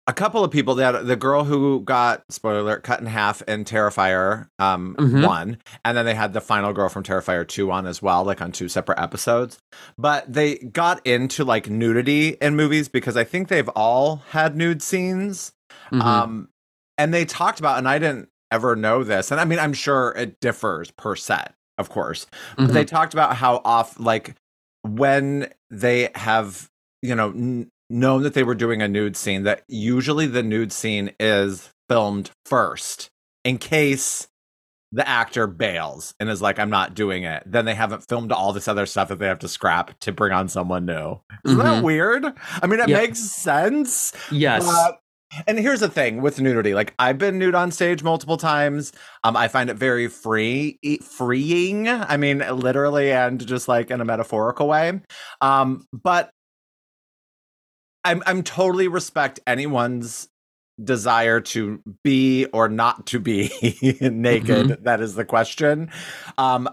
a 0.09 0.13
couple 0.13 0.41
of 0.43 0.49
people 0.51 0.75
that 0.75 1.05
the 1.05 1.17
girl 1.17 1.43
who 1.43 1.81
got 1.81 2.23
spoiler 2.29 2.59
alert 2.59 2.81
cut 2.83 2.99
in 3.01 3.05
half 3.07 3.41
in 3.43 3.65
Terrifier 3.65 4.47
um 4.57 4.95
Mhm. 4.97 5.25
one 5.25 5.57
and 5.83 5.97
then 5.97 6.05
they 6.05 6.15
had 6.15 6.33
the 6.33 6.41
final 6.41 6.71
girl 6.73 6.87
from 6.89 7.03
Terrifier 7.03 7.45
2 7.47 7.69
on 7.71 7.85
as 7.85 8.01
well 8.01 8.23
like 8.23 8.41
on 8.41 8.51
two 8.51 8.69
separate 8.69 8.99
episodes 8.99 9.59
but 9.97 10.31
they 10.31 10.55
got 10.55 11.05
into 11.05 11.43
like 11.43 11.69
nudity 11.69 12.37
in 12.41 12.55
movies 12.55 12.87
because 12.87 13.17
I 13.17 13.23
think 13.25 13.47
they've 13.49 13.69
all 13.69 14.23
had 14.31 14.55
nude 14.55 14.81
scenes 14.81 15.51
mhm. 15.91 16.01
um 16.01 16.49
and 16.97 17.13
they 17.13 17.25
talked 17.25 17.59
about 17.59 17.77
and 17.77 17.87
I 17.87 17.99
didn't 17.99 18.29
ever 18.49 18.75
know 18.77 19.03
this 19.03 19.29
and 19.31 19.41
I 19.41 19.45
mean 19.45 19.59
I'm 19.59 19.73
sure 19.73 20.13
it 20.17 20.39
differs 20.39 20.89
per 20.91 21.15
set 21.17 21.53
of 21.77 21.89
course 21.89 22.27
but 22.55 22.67
Mhm. 22.69 22.73
they 22.73 22.85
talked 22.85 23.13
about 23.13 23.35
how 23.35 23.61
off 23.65 23.99
like 23.99 24.35
when 24.83 25.51
they 25.69 26.09
have 26.15 26.69
you 27.01 27.13
know 27.13 27.29
n- 27.31 27.69
known 27.89 28.23
that 28.23 28.33
they 28.33 28.43
were 28.43 28.55
doing 28.55 28.81
a 28.81 28.87
nude 28.87 29.15
scene 29.15 29.43
that 29.43 29.63
usually 29.67 30.27
the 30.27 30.43
nude 30.43 30.71
scene 30.71 31.11
is 31.19 31.69
filmed 31.89 32.31
first 32.45 33.09
in 33.45 33.57
case 33.57 34.27
the 34.93 35.07
actor 35.07 35.47
bails 35.47 36.13
and 36.19 36.29
is 36.29 36.41
like, 36.41 36.59
I'm 36.59 36.69
not 36.69 36.93
doing 36.95 37.23
it, 37.23 37.43
then 37.45 37.65
they 37.65 37.75
haven't 37.75 38.07
filmed 38.07 38.31
all 38.31 38.53
this 38.53 38.69
other 38.69 38.85
stuff 38.85 39.09
that 39.09 39.19
they 39.19 39.27
have 39.27 39.39
to 39.39 39.47
scrap 39.49 39.99
to 39.99 40.11
bring 40.13 40.31
on 40.31 40.47
someone 40.47 40.85
new. 40.85 41.19
Isn't 41.45 41.57
that 41.57 41.81
Mhm. 41.81 41.83
weird? 41.83 42.25
I 42.61 42.67
mean, 42.67 42.79
it 42.79 42.87
makes 42.89 43.19
sense. 43.19 44.13
Yes. 44.31 44.65
and 45.45 45.59
here's 45.59 45.81
the 45.81 45.89
thing 45.89 46.21
with 46.21 46.39
nudity 46.39 46.73
like 46.73 46.93
i've 46.99 47.17
been 47.17 47.37
nude 47.37 47.53
on 47.53 47.69
stage 47.69 48.01
multiple 48.01 48.37
times 48.37 48.93
um 49.25 49.35
i 49.35 49.49
find 49.49 49.69
it 49.69 49.73
very 49.75 50.07
free 50.07 50.79
freeing 51.03 51.85
i 51.89 52.15
mean 52.15 52.37
literally 52.39 53.11
and 53.11 53.45
just 53.45 53.67
like 53.67 53.91
in 53.91 53.99
a 53.99 54.05
metaphorical 54.05 54.69
way 54.69 55.01
um 55.41 55.85
but 55.91 56.29
i'm 58.03 58.23
i'm 58.25 58.43
totally 58.43 58.87
respect 58.87 59.39
anyone's 59.47 60.29
desire 60.83 61.41
to 61.41 61.81
be 62.03 62.45
or 62.53 62.69
not 62.69 63.07
to 63.07 63.19
be 63.19 63.51
naked 64.01 64.83
that 64.83 65.01
is 65.01 65.15
the 65.15 65.25
question. 65.25 65.89
Um 66.37 66.69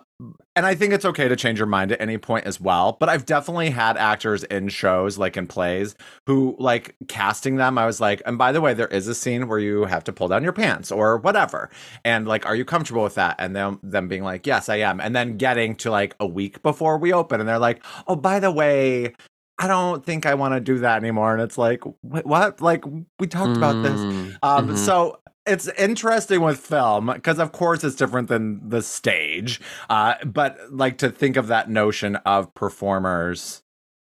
and 0.55 0.65
i 0.65 0.75
think 0.75 0.93
it's 0.93 1.05
okay 1.05 1.27
to 1.27 1.35
change 1.35 1.59
your 1.59 1.67
mind 1.67 1.91
at 1.91 2.01
any 2.01 2.17
point 2.17 2.47
as 2.47 2.61
well 2.61 2.97
but 3.01 3.09
i've 3.09 3.27
definitely 3.27 3.69
had 3.69 3.97
actors 3.97 4.45
in 4.45 4.69
shows 4.69 5.19
like 5.19 5.37
in 5.37 5.47
plays 5.47 5.97
who 6.27 6.55
like 6.59 6.95
casting 7.09 7.57
them 7.57 7.77
i 7.77 7.85
was 7.85 8.01
like 8.01 8.23
and 8.25 8.39
by 8.39 8.53
the 8.53 8.61
way 8.61 8.73
there 8.73 8.87
is 8.87 9.09
a 9.09 9.15
scene 9.15 9.49
where 9.49 9.59
you 9.59 9.85
have 9.85 10.05
to 10.05 10.13
pull 10.13 10.29
down 10.29 10.45
your 10.45 10.53
pants 10.53 10.93
or 10.93 11.19
whatever. 11.19 11.69
And 12.05 12.29
like 12.29 12.47
are 12.47 12.55
you 12.55 12.65
comfortable 12.65 13.03
with 13.03 13.17
that? 13.17 13.35
And 13.39 13.57
them 13.57 13.81
them 13.83 14.07
being 14.07 14.23
like 14.23 14.47
yes 14.47 14.69
i 14.69 14.77
am. 14.77 15.01
And 15.01 15.17
then 15.17 15.37
getting 15.37 15.75
to 15.77 15.91
like 15.91 16.15
a 16.21 16.27
week 16.27 16.63
before 16.63 16.97
we 16.97 17.13
open 17.13 17.41
and 17.41 17.49
they're 17.49 17.59
like 17.59 17.83
oh 18.07 18.17
by 18.17 18.39
the 18.39 18.53
way 18.53 19.15
I 19.59 19.69
don't 19.69 20.05
think 20.05 20.27
I 20.27 20.35
want 20.35 20.55
to 20.55 20.61
do 20.61 20.79
that 20.81 20.97
anymore. 20.97 21.33
And 21.33 21.41
it's 21.43 21.57
like, 21.57 21.83
wait, 22.03 22.27
what? 22.27 22.61
Like, 22.61 22.85
we 23.19 23.27
talked 23.27 23.57
about 23.57 23.83
this. 23.83 24.01
Mm, 24.01 24.37
Um, 24.43 24.69
mhm. 24.69 24.77
So 24.77 25.21
it's 25.47 25.69
interesting 25.79 26.41
with 26.41 26.59
film 26.59 27.07
because, 27.07 27.39
of 27.39 27.53
course, 27.53 27.85
it's 27.85 27.95
different 27.95 28.29
than 28.29 28.69
the 28.69 28.83
stage. 28.83 29.61
Uh, 29.89 30.15
but 30.25 30.59
like 30.71 30.99
to 30.99 31.11
think 31.11 31.37
of 31.37 31.47
that 31.49 31.71
notion 31.71 32.17
of 32.17 32.53
performers 32.55 33.63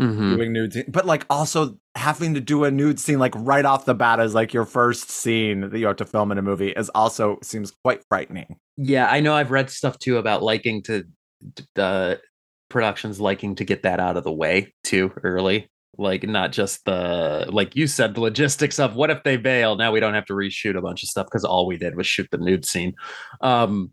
Mhm. 0.01 0.35
doing 0.37 0.53
nude, 0.53 0.73
scene, 0.73 0.85
but 0.87 1.05
like 1.05 1.25
also 1.29 1.77
having 1.95 2.33
to 2.35 2.39
do 2.39 2.63
a 2.63 2.71
nude 2.71 2.99
scene 2.99 3.17
like 3.19 3.33
right 3.35 3.65
off 3.65 3.85
the 3.85 3.95
bat 3.95 4.19
as 4.19 4.33
like 4.35 4.53
your 4.53 4.65
first 4.65 5.09
scene 5.09 5.69
that 5.69 5.77
you 5.79 5.87
have 5.87 5.95
to 5.97 6.05
film 6.05 6.31
in 6.31 6.37
a 6.37 6.41
movie 6.43 6.69
is 6.69 6.89
also 6.89 7.39
seems 7.41 7.71
quite 7.83 8.03
frightening. 8.07 8.57
Yeah, 8.77 9.07
I 9.09 9.19
know 9.21 9.33
I've 9.33 9.49
read 9.51 9.69
stuff 9.71 9.97
too 9.99 10.17
about 10.17 10.43
liking 10.43 10.83
to 10.83 11.03
the 11.75 12.19
productions 12.69 13.19
liking 13.19 13.55
to 13.55 13.65
get 13.65 13.83
that 13.83 13.99
out 13.99 14.17
of 14.17 14.23
the 14.23 14.31
way 14.31 14.73
too 14.83 15.11
early. 15.23 15.69
Like 15.97 16.23
not 16.23 16.51
just 16.51 16.85
the 16.85 17.47
like 17.49 17.75
you 17.75 17.87
said, 17.87 18.15
the 18.15 18.21
logistics 18.21 18.79
of 18.79 18.95
what 18.95 19.09
if 19.09 19.23
they 19.23 19.37
bail? 19.37 19.75
Now 19.75 19.91
we 19.91 19.99
don't 19.99 20.13
have 20.13 20.25
to 20.25 20.33
reshoot 20.33 20.77
a 20.77 20.81
bunch 20.81 21.01
of 21.01 21.09
stuff 21.09 21.25
because 21.25 21.43
all 21.43 21.65
we 21.65 21.77
did 21.77 21.95
was 21.95 22.05
shoot 22.05 22.27
the 22.29 22.37
nude 22.37 22.65
scene. 22.65 22.93
Um, 23.41 23.91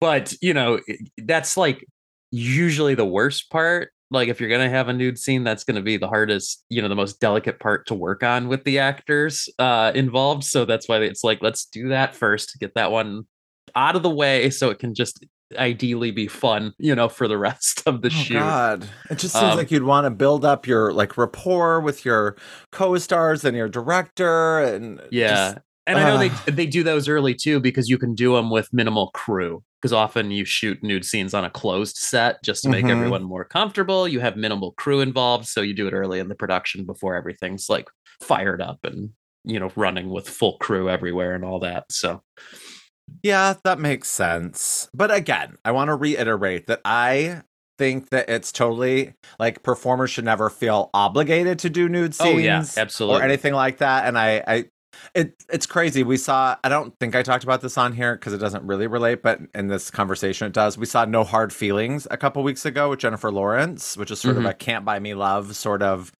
but 0.00 0.34
you 0.42 0.52
know, 0.52 0.80
that's 1.16 1.56
like 1.56 1.86
usually 2.30 2.94
the 2.94 3.06
worst 3.06 3.50
part. 3.50 3.92
Like 4.10 4.28
if 4.28 4.40
you're 4.40 4.50
gonna 4.50 4.68
have 4.68 4.88
a 4.88 4.92
nude 4.92 5.18
scene, 5.18 5.42
that's 5.42 5.64
gonna 5.64 5.82
be 5.82 5.96
the 5.96 6.08
hardest, 6.08 6.64
you 6.68 6.82
know, 6.82 6.88
the 6.88 6.94
most 6.94 7.20
delicate 7.20 7.60
part 7.60 7.86
to 7.86 7.94
work 7.94 8.22
on 8.22 8.48
with 8.48 8.64
the 8.64 8.78
actors 8.78 9.48
uh 9.58 9.92
involved. 9.94 10.44
So 10.44 10.66
that's 10.66 10.88
why 10.88 10.98
it's 10.98 11.24
like, 11.24 11.40
let's 11.40 11.64
do 11.66 11.88
that 11.88 12.14
first 12.14 12.50
to 12.50 12.58
get 12.58 12.74
that 12.74 12.92
one 12.92 13.26
out 13.74 13.96
of 13.96 14.02
the 14.02 14.10
way 14.10 14.50
so 14.50 14.70
it 14.70 14.78
can 14.78 14.94
just 14.94 15.24
ideally 15.56 16.10
be 16.10 16.26
fun, 16.28 16.74
you 16.78 16.94
know, 16.94 17.08
for 17.08 17.26
the 17.28 17.38
rest 17.38 17.82
of 17.86 18.02
the 18.02 18.08
Oh 18.08 18.10
shoot. 18.10 18.34
God! 18.38 18.88
It 19.10 19.18
just 19.18 19.34
seems 19.34 19.52
Um, 19.52 19.56
like 19.58 19.70
you'd 19.70 19.82
want 19.84 20.04
to 20.06 20.10
build 20.10 20.44
up 20.44 20.66
your 20.66 20.92
like 20.92 21.16
rapport 21.16 21.80
with 21.80 22.04
your 22.04 22.36
co-stars 22.72 23.44
and 23.44 23.56
your 23.56 23.68
director, 23.68 24.58
and 24.60 25.00
Yeah. 25.10 25.28
just- 25.52 25.58
and 25.86 25.98
I 25.98 26.04
know 26.10 26.18
they 26.18 26.52
they 26.52 26.66
do 26.66 26.82
those 26.82 27.08
early 27.08 27.34
too 27.34 27.60
because 27.60 27.88
you 27.88 27.96
can 27.96 28.14
do 28.14 28.34
them 28.36 28.50
with 28.50 28.68
minimal 28.74 29.10
crew. 29.12 29.62
Because 29.80 29.92
often 29.92 30.30
you 30.32 30.44
shoot 30.44 30.82
nude 30.82 31.04
scenes 31.04 31.32
on 31.34 31.44
a 31.44 31.50
closed 31.50 31.96
set 31.96 32.42
just 32.44 32.64
to 32.64 32.68
make 32.68 32.84
Mhm. 32.84 32.90
everyone 32.90 33.22
more 33.22 33.44
comfortable. 33.44 34.06
You 34.08 34.18
have 34.20 34.36
minimal 34.36 34.72
crew 34.72 35.00
involved, 35.00 35.46
so 35.46 35.60
you 35.62 35.72
do 35.72 35.86
it 35.86 35.92
early 35.94 36.18
in 36.18 36.28
the 36.28 36.34
production 36.34 36.84
before 36.84 37.14
everything's 37.14 37.68
like 37.70 37.88
fired 38.20 38.60
up 38.60 38.80
and 38.84 39.10
you 39.44 39.58
know 39.58 39.70
running 39.76 40.10
with 40.10 40.28
full 40.28 40.58
crew 40.58 40.90
everywhere 40.90 41.34
and 41.34 41.44
all 41.44 41.60
that. 41.60 41.84
So 41.90 42.22
Yeah, 43.22 43.54
that 43.64 43.78
makes 43.78 44.08
sense. 44.08 44.88
But 44.94 45.12
again, 45.14 45.56
I 45.64 45.72
want 45.72 45.88
to 45.88 45.94
reiterate 45.94 46.66
that 46.68 46.80
I 46.84 47.42
think 47.78 48.10
that 48.10 48.28
it's 48.28 48.50
totally 48.52 49.14
like 49.38 49.62
performers 49.62 50.10
should 50.10 50.24
never 50.24 50.50
feel 50.50 50.90
obligated 50.94 51.58
to 51.60 51.70
do 51.70 51.88
nude 51.88 52.14
scenes 52.14 52.34
oh 52.34 52.38
yeah, 52.38 52.64
absolutely. 52.76 53.20
or 53.20 53.24
anything 53.24 53.54
like 53.54 53.78
that. 53.78 54.06
And 54.06 54.18
I, 54.18 54.42
I, 54.46 54.64
it, 55.14 55.34
it's 55.48 55.66
crazy. 55.66 56.02
We 56.02 56.16
saw. 56.16 56.56
I 56.64 56.68
don't 56.68 56.92
think 56.98 57.14
I 57.14 57.22
talked 57.22 57.44
about 57.44 57.60
this 57.60 57.78
on 57.78 57.92
here 57.92 58.16
because 58.16 58.32
it 58.32 58.38
doesn't 58.38 58.64
really 58.64 58.88
relate, 58.88 59.22
but 59.22 59.38
in 59.54 59.68
this 59.68 59.92
conversation, 59.92 60.48
it 60.48 60.52
does. 60.52 60.76
We 60.76 60.86
saw 60.86 61.04
No 61.04 61.22
Hard 61.22 61.52
Feelings 61.52 62.08
a 62.10 62.16
couple 62.16 62.42
weeks 62.42 62.64
ago 62.66 62.90
with 62.90 62.98
Jennifer 62.98 63.30
Lawrence, 63.30 63.96
which 63.96 64.10
is 64.10 64.20
sort 64.20 64.34
Mhm. 64.34 64.40
of 64.40 64.44
a 64.46 64.54
Can't 64.54 64.84
Buy 64.84 64.98
Me 64.98 65.14
Love 65.14 65.54
sort 65.54 65.82
of 65.82 66.10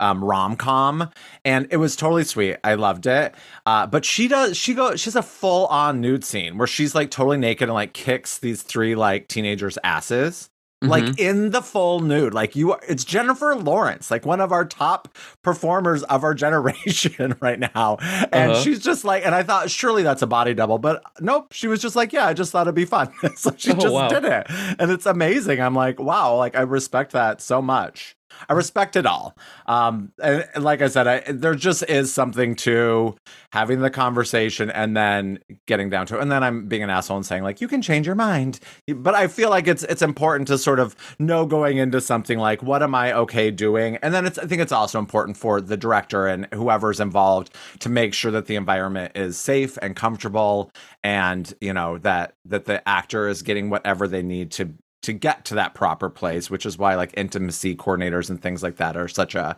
um, 0.00 0.22
rom 0.24 0.56
com, 0.56 1.10
and 1.44 1.66
it 1.70 1.76
was 1.78 1.96
totally 1.96 2.24
sweet. 2.24 2.56
I 2.64 2.74
loved 2.74 3.06
it. 3.06 3.34
Uh, 3.66 3.86
but 3.86 4.04
she 4.04 4.28
does. 4.28 4.56
She 4.56 4.74
goes. 4.74 5.00
She's 5.00 5.16
a 5.16 5.22
full 5.22 5.66
on 5.66 6.00
nude 6.00 6.24
scene 6.24 6.58
where 6.58 6.66
she's 6.66 6.94
like 6.94 7.10
totally 7.10 7.36
naked 7.38 7.68
and 7.68 7.74
like 7.74 7.92
kicks 7.92 8.38
these 8.38 8.62
three 8.62 8.94
like 8.94 9.28
teenagers' 9.28 9.78
asses 9.84 10.50
like 10.82 11.18
in 11.18 11.48
the 11.50 11.62
full 11.62 12.00
nude 12.00 12.34
like 12.34 12.54
you 12.54 12.72
are 12.72 12.80
it's 12.86 13.04
jennifer 13.06 13.54
lawrence 13.56 14.10
like 14.10 14.26
one 14.26 14.38
of 14.38 14.52
our 14.52 14.66
top 14.66 15.08
performers 15.40 16.02
of 16.02 16.22
our 16.24 16.34
generation 16.44 17.34
right 17.40 17.58
now 17.58 17.96
and 18.32 18.52
Uh-huh. 18.52 18.60
she's 18.60 18.80
just 18.80 19.02
like 19.02 19.24
and 19.24 19.34
i 19.34 19.42
thought 19.42 19.70
surely 19.70 20.02
that's 20.02 20.20
a 20.20 20.26
body 20.26 20.52
double 20.52 20.76
but 20.76 21.02
nope 21.20 21.52
she 21.54 21.68
was 21.68 21.80
just 21.80 21.96
like 21.96 22.12
yeah 22.12 22.26
i 22.26 22.34
just 22.34 22.52
thought 22.52 22.66
it'd 22.66 22.74
be 22.74 22.84
fun 22.84 23.10
so 23.36 23.54
she 23.56 23.70
Oh, 23.72 23.76
just 23.76 23.94
wow. 23.94 24.08
did 24.08 24.26
it 24.26 24.46
and 24.78 24.90
it's 24.90 25.06
amazing 25.06 25.58
i'm 25.58 25.74
like 25.74 25.98
wow 25.98 26.36
like 26.36 26.54
i 26.54 26.60
respect 26.60 27.12
that 27.12 27.40
so 27.40 27.62
much 27.62 28.14
I 28.48 28.52
respect 28.52 28.96
it 28.96 29.06
all. 29.06 29.36
Um, 29.66 30.12
and, 30.22 30.46
and 30.54 30.64
like 30.64 30.82
I 30.82 30.88
said, 30.88 31.06
I, 31.06 31.20
there 31.30 31.54
just 31.54 31.82
is 31.88 32.12
something 32.12 32.54
to 32.56 33.16
having 33.52 33.80
the 33.80 33.90
conversation 33.90 34.70
and 34.70 34.96
then 34.96 35.38
getting 35.66 35.90
down 35.90 36.06
to 36.06 36.18
it. 36.18 36.22
And 36.22 36.30
then 36.30 36.42
I'm 36.42 36.66
being 36.66 36.82
an 36.82 36.90
asshole 36.90 37.16
and 37.16 37.26
saying 37.26 37.42
like, 37.42 37.60
you 37.60 37.68
can 37.68 37.82
change 37.82 38.06
your 38.06 38.16
mind. 38.16 38.60
But 38.88 39.14
I 39.14 39.28
feel 39.28 39.50
like 39.50 39.66
it's 39.66 39.82
it's 39.84 40.02
important 40.02 40.48
to 40.48 40.58
sort 40.58 40.80
of 40.80 40.96
know 41.18 41.46
going 41.46 41.78
into 41.78 42.00
something 42.00 42.38
like, 42.38 42.62
what 42.62 42.82
am 42.82 42.94
I 42.94 43.12
okay 43.12 43.50
doing? 43.50 43.96
And 44.02 44.12
then 44.12 44.26
it's 44.26 44.38
I 44.38 44.46
think 44.46 44.60
it's 44.60 44.72
also 44.72 44.98
important 44.98 45.36
for 45.36 45.60
the 45.60 45.76
director 45.76 46.26
and 46.26 46.46
whoever's 46.52 47.00
involved 47.00 47.54
to 47.80 47.88
make 47.88 48.14
sure 48.14 48.30
that 48.30 48.46
the 48.46 48.56
environment 48.56 49.12
is 49.14 49.38
safe 49.38 49.78
and 49.82 49.96
comfortable, 49.96 50.70
and 51.02 51.52
you 51.60 51.72
know 51.72 51.98
that 51.98 52.34
that 52.44 52.64
the 52.64 52.86
actor 52.88 53.28
is 53.28 53.42
getting 53.42 53.70
whatever 53.70 54.08
they 54.08 54.22
need 54.22 54.50
to 54.52 54.74
to 55.04 55.12
get 55.12 55.44
to 55.44 55.54
that 55.54 55.74
proper 55.74 56.10
place 56.10 56.50
which 56.50 56.66
is 56.66 56.76
why 56.78 56.94
like 56.96 57.12
intimacy 57.16 57.74
coordinators 57.76 58.28
and 58.30 58.42
things 58.42 58.62
like 58.62 58.76
that 58.76 58.96
are 58.96 59.08
such 59.08 59.34
a 59.34 59.56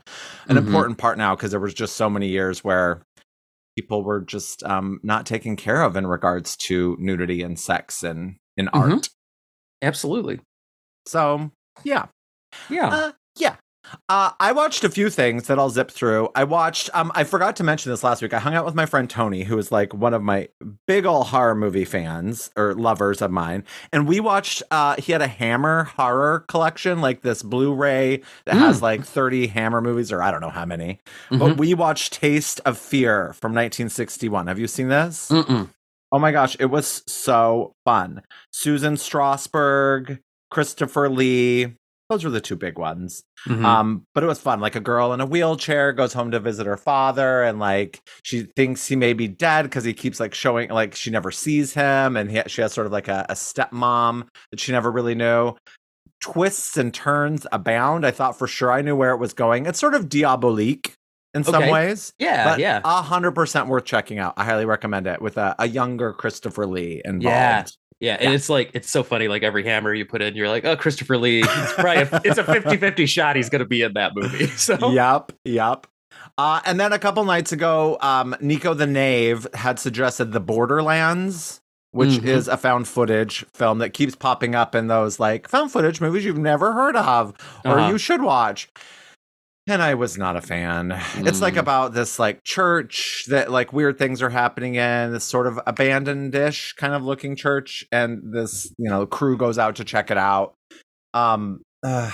an 0.48 0.56
Mhm. 0.56 0.66
important 0.66 0.98
part 0.98 1.16
now 1.18 1.34
because 1.34 1.50
there 1.50 1.60
was 1.60 1.74
just 1.74 1.96
so 1.96 2.08
many 2.10 2.28
years 2.28 2.62
where 2.62 3.02
people 3.76 4.02
were 4.04 4.20
just 4.20 4.62
um 4.64 5.00
not 5.02 5.26
taken 5.26 5.56
care 5.56 5.82
of 5.82 5.96
in 5.96 6.06
regards 6.06 6.56
to 6.56 6.96
nudity 6.98 7.42
and 7.42 7.58
sex 7.58 8.02
and 8.02 8.36
in 8.56 8.66
Mhm. 8.66 8.92
art 8.92 9.08
absolutely. 9.82 10.40
so 11.06 11.50
yeah 11.84 12.06
Yeah. 12.70 12.88
uh, 12.88 12.96
yeah. 12.96 13.10
Uh, 14.08 14.30
I 14.40 14.52
watched 14.52 14.84
a 14.84 14.88
few 14.88 15.10
things 15.10 15.46
that 15.46 15.58
I'll 15.58 15.70
zip 15.70 15.90
through. 15.90 16.28
I 16.34 16.44
watched. 16.44 16.90
Um, 16.94 17.10
I 17.14 17.24
forgot 17.24 17.56
to 17.56 17.64
mention 17.64 17.90
this 17.92 18.02
last 18.04 18.22
week. 18.22 18.34
I 18.34 18.38
hung 18.38 18.54
out 18.54 18.64
with 18.64 18.74
my 18.74 18.86
friend 18.86 19.08
Tony, 19.08 19.44
who 19.44 19.56
is 19.58 19.70
like 19.72 19.94
one 19.94 20.14
of 20.14 20.22
my 20.22 20.48
big 20.86 21.06
ol' 21.06 21.24
horror 21.24 21.54
movie 21.54 21.84
fans 21.84 22.50
or 22.56 22.74
lovers 22.74 23.22
of 23.22 23.30
mine, 23.30 23.64
and 23.92 24.06
we 24.08 24.20
watched. 24.20 24.62
Uh, 24.70 24.96
he 24.98 25.12
had 25.12 25.22
a 25.22 25.26
Hammer 25.28 25.84
horror 25.84 26.40
collection, 26.48 27.00
like 27.00 27.22
this 27.22 27.42
Blu-ray 27.42 28.22
that 28.44 28.56
has 28.56 28.82
like 28.82 29.04
thirty 29.04 29.46
Hammer 29.46 29.80
movies, 29.80 30.10
or 30.12 30.22
I 30.22 30.30
don't 30.30 30.40
know 30.40 30.50
how 30.50 30.64
many. 30.64 31.00
Mhm. 31.30 31.38
But 31.38 31.56
we 31.56 31.74
watched 31.74 32.12
Taste 32.14 32.60
of 32.64 32.78
Fear 32.78 33.32
from 33.34 33.52
1961. 33.52 34.46
Have 34.46 34.58
you 34.58 34.66
seen 34.68 34.88
this? 34.88 35.28
Mm-mm. 35.30 35.68
Oh 36.12 36.18
my 36.18 36.32
gosh, 36.32 36.56
it 36.60 36.66
was 36.66 37.02
so 37.06 37.74
fun. 37.84 38.22
Susan 38.52 38.94
Strasberg, 38.94 40.20
Christopher 40.50 41.08
Lee. 41.08 41.74
Those 42.08 42.22
were 42.24 42.30
the 42.30 42.40
two 42.40 42.54
big 42.56 42.78
ones. 42.78 43.24
Mhm. 43.48 43.64
Um, 43.64 44.06
but 44.14 44.22
it 44.22 44.26
was 44.28 44.38
fun. 44.40 44.60
Like 44.60 44.76
a 44.76 44.80
girl 44.80 45.12
in 45.12 45.20
a 45.20 45.26
wheelchair 45.26 45.92
goes 45.92 46.12
home 46.12 46.30
to 46.30 46.38
visit 46.40 46.64
her 46.66 46.76
father, 46.76 47.42
and 47.42 47.58
like 47.58 48.00
she 48.22 48.42
thinks 48.56 48.86
he 48.86 48.94
may 48.96 49.12
be 49.12 49.26
dead 49.26 49.62
because 49.64 49.82
he 49.84 49.92
keeps 49.92 50.20
like 50.20 50.32
showing 50.34 50.70
like 50.70 50.94
she 50.94 51.10
never 51.10 51.30
sees 51.32 51.74
him, 51.74 52.16
and 52.16 52.30
he, 52.30 52.40
she 52.46 52.60
has 52.62 52.72
sort 52.72 52.86
of 52.86 52.92
like 52.92 53.08
a, 53.08 53.26
a 53.28 53.34
stepmom 53.34 54.28
that 54.52 54.60
she 54.60 54.70
never 54.72 54.90
really 54.92 55.14
knew. 55.16 55.54
Twists 56.22 56.76
and 56.76 56.92
turns 56.94 57.46
abound. 57.52 58.06
I 58.06 58.10
thought 58.10 58.38
for 58.38 58.46
sure 58.46 58.72
I 58.72 58.82
knew 58.82 58.96
where 58.96 59.10
it 59.10 59.18
was 59.18 59.32
going. 59.34 59.66
It's 59.66 59.78
sort 59.78 59.94
of 59.94 60.08
diabolique 60.08 60.94
in 61.34 61.44
some 61.44 61.56
Okay. 61.56 61.70
ways. 61.70 62.12
yeah, 62.18 62.44
But 62.44 62.58
yeah. 62.58 62.80
a 62.84 63.02
hundred 63.02 63.32
percent 63.32 63.68
worth 63.68 63.84
checking 63.84 64.18
out. 64.18 64.32
I 64.36 64.44
highly 64.44 64.64
recommend 64.64 65.06
it 65.06 65.20
with 65.20 65.36
a, 65.36 65.54
a 65.58 65.68
younger 65.68 66.12
Christopher 66.14 66.66
Lee 66.66 67.02
involved. 67.04 67.24
Yeah. 67.24 67.64
Yeah, 68.00 68.14
and 68.14 68.30
Yeah. 68.30 68.36
it's 68.36 68.48
like 68.50 68.70
it's 68.74 68.90
so 68.90 69.02
funny. 69.02 69.26
Like 69.28 69.42
every 69.42 69.64
hammer 69.64 69.92
you 69.94 70.04
put 70.04 70.20
in, 70.22 70.34
you're 70.36 70.48
like, 70.48 70.64
oh, 70.64 70.76
Christopher 70.76 71.16
Lee. 71.16 71.40
It's 71.42 71.72
probably 71.74 72.02
a, 72.02 72.20
it's 72.24 72.38
a 72.38 72.44
50-50 72.44 73.08
shot 73.08 73.36
he's 73.36 73.48
gonna 73.48 73.64
be 73.64 73.82
in 73.82 73.94
that 73.94 74.14
movie. 74.14 74.46
So 74.56 74.90
Yep, 74.92 75.32
yep. 75.44 75.86
Uh, 76.38 76.60
and 76.66 76.78
then 76.78 76.92
a 76.92 76.98
couple 76.98 77.24
nights 77.24 77.52
ago, 77.52 77.96
um, 78.00 78.36
Nico 78.40 78.74
the 78.74 78.86
Knave 78.86 79.46
had 79.54 79.78
suggested 79.78 80.32
the 80.32 80.40
Borderlands, 80.40 81.60
which 81.92 82.10
Mhm. 82.20 82.24
is 82.24 82.48
a 82.48 82.56
found 82.58 82.86
footage 82.88 83.44
film 83.54 83.78
that 83.78 83.90
keeps 83.90 84.14
popping 84.14 84.54
up 84.54 84.74
in 84.74 84.86
those 84.88 85.18
like 85.18 85.48
found 85.48 85.72
footage 85.72 86.00
movies 86.00 86.24
you've 86.24 86.36
never 86.38 86.72
heard 86.72 86.96
of 86.96 87.32
or 87.64 87.78
Uh-huh. 87.78 87.88
you 87.92 87.98
should 87.98 88.20
watch. 88.22 88.68
And 89.68 89.82
I 89.82 89.94
was 89.94 90.16
not 90.16 90.36
a 90.36 90.40
fan. 90.40 90.92
It's 91.16 91.40
like 91.42 91.54
Mm. 91.54 91.58
about 91.60 91.92
this 91.92 92.18
like 92.20 92.42
church 92.44 93.24
that 93.28 93.50
like 93.50 93.72
weird 93.72 93.98
things 93.98 94.22
are 94.22 94.30
happening 94.30 94.76
in 94.76 95.12
this 95.12 95.24
sort 95.24 95.48
of 95.48 95.58
abandoned-ish 95.66 96.74
kind 96.74 96.94
of 96.94 97.02
looking 97.04 97.34
church, 97.34 97.84
and 97.90 98.32
this 98.32 98.72
you 98.78 98.88
know 98.88 99.06
crew 99.06 99.36
goes 99.36 99.58
out 99.58 99.74
to 99.76 99.84
check 99.84 100.10
it 100.12 100.18
out. 100.18 100.54
Um, 101.14 101.62
uh, 101.82 102.12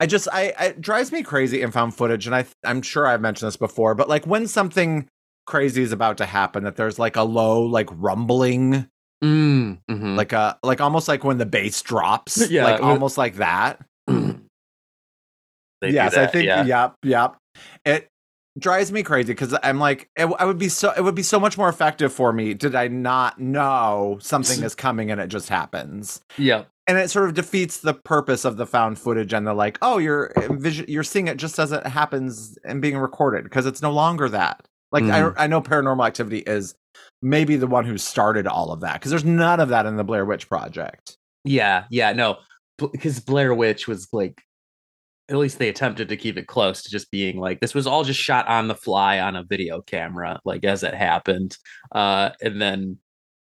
I 0.00 0.06
just 0.06 0.26
I 0.32 0.54
I- 0.58 0.64
it 0.68 0.80
drives 0.80 1.12
me 1.12 1.22
crazy 1.22 1.60
in 1.60 1.70
found 1.70 1.94
footage, 1.94 2.26
and 2.26 2.34
I 2.34 2.46
I'm 2.64 2.80
sure 2.80 3.06
I've 3.06 3.20
mentioned 3.20 3.48
this 3.48 3.56
before, 3.58 3.94
but 3.94 4.08
like 4.08 4.26
when 4.26 4.46
something 4.46 5.06
crazy 5.46 5.82
is 5.82 5.92
about 5.92 6.16
to 6.18 6.26
happen, 6.26 6.64
that 6.64 6.76
there's 6.76 6.98
like 6.98 7.16
a 7.16 7.22
low 7.24 7.60
like 7.62 7.88
rumbling, 7.92 8.86
Mm, 9.22 9.80
mhm. 9.90 10.16
like 10.16 10.32
a 10.32 10.58
like 10.62 10.80
almost 10.80 11.08
like 11.08 11.24
when 11.24 11.36
the 11.36 11.44
bass 11.46 11.82
drops, 11.82 12.38
Yeah, 12.50 12.64
like 12.64 12.82
almost 12.82 13.18
like 13.18 13.34
that. 13.36 13.84
They 15.80 15.90
yes, 15.90 16.16
I 16.16 16.26
think 16.26 16.46
yeah. 16.46 16.64
yep, 16.64 16.94
yep. 17.02 17.36
It 17.84 18.08
drives 18.58 18.90
me 18.92 19.02
crazy 19.02 19.32
because 19.32 19.56
I'm 19.62 19.78
like, 19.78 20.08
it, 20.16 20.30
I 20.38 20.44
would 20.44 20.58
be 20.58 20.68
so 20.68 20.92
it 20.96 21.02
would 21.02 21.14
be 21.14 21.22
so 21.22 21.40
much 21.40 21.56
more 21.56 21.68
effective 21.68 22.12
for 22.12 22.32
me 22.32 22.52
did 22.54 22.74
I 22.74 22.88
not 22.88 23.40
know 23.40 24.18
something 24.20 24.62
is 24.62 24.74
coming 24.74 25.10
and 25.10 25.20
it 25.20 25.28
just 25.28 25.48
happens. 25.48 26.20
Yep. 26.36 26.68
And 26.86 26.98
it 26.98 27.08
sort 27.08 27.28
of 27.28 27.34
defeats 27.34 27.78
the 27.78 27.94
purpose 27.94 28.44
of 28.44 28.56
the 28.56 28.66
found 28.66 28.98
footage 28.98 29.32
and 29.32 29.46
the 29.46 29.54
like, 29.54 29.78
oh, 29.80 29.98
you're 29.98 30.32
envision- 30.36 30.86
you're 30.88 31.04
seeing 31.04 31.28
it 31.28 31.36
just 31.36 31.58
as 31.58 31.70
it 31.70 31.86
happens 31.86 32.58
and 32.64 32.82
being 32.82 32.96
recorded 32.96 33.44
because 33.44 33.64
it's 33.64 33.80
no 33.82 33.92
longer 33.92 34.28
that. 34.28 34.66
Like 34.90 35.04
Mhm. 35.04 35.34
I, 35.38 35.44
I 35.44 35.46
know 35.46 35.60
Paranormal 35.62 36.04
Activity 36.04 36.38
is 36.38 36.74
maybe 37.22 37.54
the 37.56 37.68
one 37.68 37.84
who 37.84 37.96
started 37.96 38.48
all 38.48 38.72
of 38.72 38.80
that 38.80 38.94
because 38.94 39.10
there's 39.10 39.24
none 39.24 39.60
of 39.60 39.68
that 39.68 39.86
in 39.86 39.96
the 39.96 40.04
Blair 40.04 40.24
Witch 40.24 40.48
Project. 40.48 41.16
Yeah, 41.44 41.84
yeah, 41.90 42.12
no, 42.12 42.38
because 42.76 43.20
Blair 43.20 43.54
Witch 43.54 43.86
was 43.86 44.08
like, 44.12 44.42
at 45.30 45.36
least 45.36 45.58
they 45.58 45.68
attempted 45.68 46.08
to 46.08 46.16
keep 46.16 46.36
it 46.36 46.48
close 46.48 46.82
to 46.82 46.90
just 46.90 47.10
being 47.10 47.38
like 47.38 47.60
this 47.60 47.74
was 47.74 47.86
all 47.86 48.02
just 48.02 48.20
shot 48.20 48.48
on 48.48 48.66
the 48.66 48.74
fly 48.74 49.20
on 49.20 49.36
a 49.36 49.44
video 49.44 49.80
camera, 49.80 50.40
like 50.44 50.64
as 50.64 50.82
it 50.82 50.92
happened. 50.92 51.56
Uh, 51.92 52.30
and 52.42 52.60
then 52.60 52.98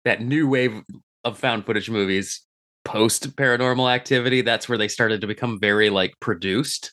that 0.05 0.23
new 0.23 0.49
wave 0.49 0.83
of 1.25 1.39
found 1.39 1.67
footage 1.67 1.91
movies 1.91 2.43
post 2.85 3.37
Paranormal 3.37 3.93
Activity, 3.93 4.41
that's 4.41 4.69
where 4.69 4.79
they 4.79 4.89
started 4.89 5.21
to 5.21 5.27
become 5.27 5.61
very 5.61 5.91
like 5.91 6.15
produced 6.21 6.93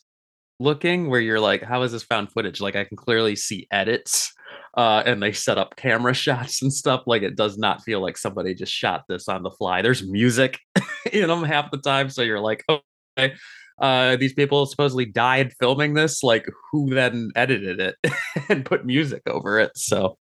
looking, 0.59 1.09
where 1.09 1.21
you're 1.21 1.39
like, 1.39 1.63
how 1.63 1.81
is 1.83 1.93
this 1.93 2.03
found 2.03 2.31
footage? 2.31 2.59
Like 2.59 2.75
I 2.75 2.83
can 2.83 2.97
clearly 2.97 3.35
see 3.35 3.67
edits. 3.71 4.33
Uh, 4.75 5.03
and 5.05 5.21
they 5.21 5.33
set 5.33 5.57
up 5.57 5.75
camera 5.75 6.13
shots 6.15 6.61
and 6.61 6.73
stuff. 6.73 7.03
Like 7.05 7.23
it 7.23 7.35
does 7.35 7.57
not 7.57 7.81
feel 7.83 8.01
like 8.01 8.17
somebody 8.17 8.53
just 8.53 8.73
shot 8.73 9.03
this 9.07 9.29
on 9.29 9.43
the 9.43 9.51
fly. 9.51 9.81
There's 9.81 10.05
music 10.05 10.59
in 11.11 11.27
them 11.27 11.43
half 11.43 11.71
the 11.71 11.77
time. 11.77 12.09
So 12.09 12.21
you're 12.21 12.39
like, 12.39 12.63
okay, 12.69 13.35
uh, 13.81 14.15
these 14.15 14.33
people 14.33 14.65
supposedly 14.65 15.05
died 15.05 15.53
filming 15.59 15.93
this. 15.95 16.23
Like, 16.23 16.45
who 16.71 16.89
then 16.93 17.31
edited 17.35 17.79
it 17.79 17.95
and 18.49 18.63
put 18.63 18.85
music 18.85 19.21
over 19.27 19.59
it? 19.59 19.71
So, 19.75 20.17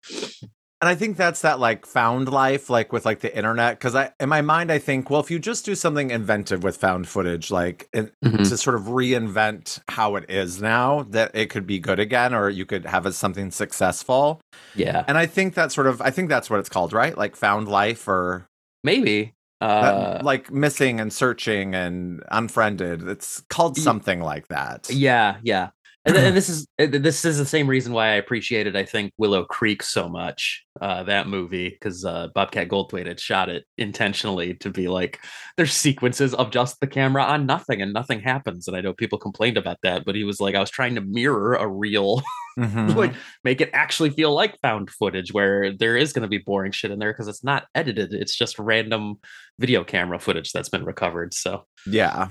And 0.80 0.88
I 0.88 0.94
think 0.94 1.18
that's 1.18 1.42
that 1.42 1.60
like 1.60 1.88
found 1.88 2.30
life, 2.30 2.70
like 2.70 2.94
with 2.94 3.04
like 3.04 3.22
the 3.22 3.36
internet. 3.36 3.80
Cause 3.80 3.96
I, 3.96 4.12
in 4.20 4.30
my 4.30 4.42
mind, 4.42 4.72
I 4.72 4.78
think, 4.78 5.10
well, 5.10 5.20
if 5.20 5.32
you 5.32 5.40
just 5.40 5.66
do 5.66 5.74
something 5.74 6.12
inventive 6.12 6.64
with 6.64 6.78
found 6.78 7.08
footage, 7.08 7.50
like 7.50 7.90
in, 7.94 8.12
Mhm. 8.24 8.48
to 8.48 8.58
sort 8.58 8.76
of 8.76 8.84
reinvent 8.84 9.80
how 9.90 10.16
it 10.18 10.30
is 10.30 10.62
now, 10.62 11.02
that 11.10 11.32
it 11.34 11.50
could 11.50 11.66
be 11.66 11.80
good 11.80 12.00
again, 12.00 12.32
or 12.36 12.48
you 12.52 12.66
could 12.68 12.86
have 12.86 13.08
it 13.08 13.14
something 13.14 13.50
successful. 13.50 14.40
yeah, 14.76 15.04
And 15.08 15.18
I 15.18 15.26
think 15.26 15.56
that's 15.56 15.74
sort 15.74 15.88
of, 15.88 16.00
I 16.00 16.12
think 16.12 16.30
that's 16.30 16.48
what 16.48 16.60
it's 16.60 16.70
called, 16.70 16.94
right? 16.94 17.18
Like 17.18 17.36
found 17.36 17.68
life 17.68 18.08
or 18.08 18.46
maybe. 18.84 19.34
That- 19.60 19.94
Uh, 19.94 20.20
like 20.24 20.52
missing 20.52 21.00
and 21.00 21.12
searching 21.12 21.74
and 21.76 22.22
unfriended. 22.32 23.08
It's 23.08 23.42
called 23.50 23.78
something 23.78 24.22
like 24.22 24.48
that. 24.50 24.90
yeah, 24.90 25.38
yeah. 25.42 25.70
And, 26.08 26.16
and 26.18 26.36
this 26.38 26.50
is 26.50 26.68
this 26.78 27.26
is 27.26 27.38
the 27.38 27.46
same 27.46 27.68
reason 27.68 27.94
why 27.94 28.08
I 28.08 28.14
appreciated, 28.16 28.76
I 28.76 28.86
think, 28.86 29.12
Willow 29.18 29.44
Creek 29.44 29.84
so 29.84 30.08
much. 30.10 30.64
Uh, 30.80 31.02
that 31.04 31.28
movie 31.28 31.70
because 31.70 32.06
uh, 32.06 32.28
Bobcat 32.36 32.68
Goldthwait 32.68 33.08
had 33.08 33.20
shot 33.20 33.50
it 33.50 33.66
intentionally 33.80 34.54
to 34.56 34.70
be 34.70 34.88
like 34.88 35.20
there's 35.58 35.74
sequences 35.74 36.36
of 36.36 36.52
just 36.52 36.80
the 36.80 36.86
camera 36.86 37.24
on 37.24 37.48
nothing 37.48 37.82
and 37.82 37.94
nothing 37.94 38.20
happens. 38.20 38.68
And 38.68 38.78
I 38.78 38.82
know 38.82 38.94
people 38.94 39.18
complained 39.18 39.58
about 39.58 39.78
that, 39.82 40.06
but 40.06 40.14
he 40.14 40.24
was 40.24 40.40
like, 40.40 40.54
I 40.54 40.60
was 40.60 40.70
trying 40.70 40.94
to 40.96 41.02
mirror 41.02 41.56
a 41.56 41.68
real 41.68 42.22
Mhm. 42.58 42.96
like 42.96 43.14
make 43.44 43.62
it 43.62 43.70
actually 43.72 44.10
feel 44.10 44.34
like 44.34 44.60
found 44.62 44.90
footage 44.90 45.32
where 45.32 45.72
there 45.78 45.96
is 45.96 46.12
going 46.12 46.24
to 46.24 46.28
be 46.28 46.40
boring 46.40 46.72
shit 46.72 46.90
in 46.90 46.98
there 46.98 47.14
because 47.14 47.28
it's 47.28 47.44
not 47.44 47.68
edited 47.76 48.16
it's 48.16 48.36
just 48.36 48.58
random 48.58 49.18
video 49.60 49.84
camera 49.84 50.18
footage 50.18 50.52
that's 50.52 50.68
been 50.70 50.84
recovered 50.84 51.36
so 51.36 51.66
Yeah. 51.86 52.30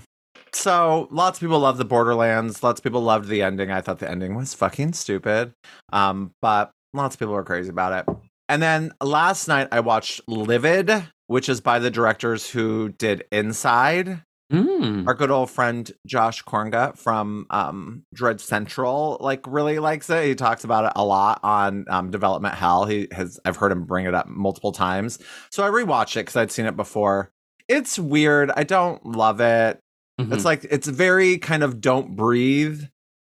So 0.56 1.06
lots 1.10 1.36
of 1.36 1.42
people 1.42 1.60
love 1.60 1.76
the 1.76 1.84
Borderlands. 1.84 2.62
Lots 2.62 2.80
of 2.80 2.82
people 2.82 3.02
loved 3.02 3.28
the 3.28 3.42
ending. 3.42 3.70
I 3.70 3.82
thought 3.82 3.98
the 3.98 4.10
ending 4.10 4.34
was 4.34 4.54
fucking 4.54 4.94
stupid. 4.94 5.52
Um, 5.92 6.32
but 6.40 6.70
lots 6.94 7.14
of 7.14 7.18
people 7.18 7.34
were 7.34 7.44
crazy 7.44 7.68
about 7.68 7.92
it. 8.08 8.16
And 8.48 8.62
then 8.62 8.92
last 9.02 9.48
night 9.48 9.68
I 9.70 9.80
watched 9.80 10.22
Livid, 10.26 11.08
which 11.26 11.50
is 11.50 11.60
by 11.60 11.78
the 11.78 11.90
directors 11.90 12.48
who 12.48 12.88
did 12.88 13.24
Inside. 13.30 14.22
Mm. 14.50 15.06
Our 15.06 15.12
good 15.12 15.30
old 15.30 15.50
friend 15.50 15.90
Josh 16.06 16.42
Korngut 16.42 16.96
from 16.96 17.46
um, 17.50 18.04
Dread 18.14 18.40
Central 18.40 19.18
like 19.20 19.46
really 19.46 19.78
likes 19.78 20.08
it. 20.08 20.24
He 20.24 20.34
talks 20.34 20.64
about 20.64 20.86
it 20.86 20.92
a 20.96 21.04
lot 21.04 21.38
on 21.42 21.84
um, 21.88 22.10
Development 22.10 22.54
Hell. 22.54 22.86
He 22.86 23.08
has 23.12 23.38
I've 23.44 23.56
heard 23.56 23.72
him 23.72 23.84
bring 23.84 24.06
it 24.06 24.14
up 24.14 24.26
multiple 24.26 24.72
times. 24.72 25.18
So 25.50 25.64
I 25.64 25.68
rewatched 25.68 26.16
it 26.16 26.20
because 26.20 26.36
I'd 26.36 26.50
seen 26.50 26.64
it 26.64 26.76
before. 26.76 27.30
It's 27.68 27.98
weird. 27.98 28.52
I 28.56 28.62
don't 28.62 29.04
love 29.04 29.40
it. 29.40 29.80
Mhm. 30.20 30.32
It's 30.32 30.44
like 30.44 30.64
it's 30.64 30.88
very 30.88 31.38
kind 31.38 31.62
of 31.62 31.80
don't 31.80 32.16
breathe, 32.16 32.82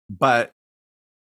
but 0.10 0.52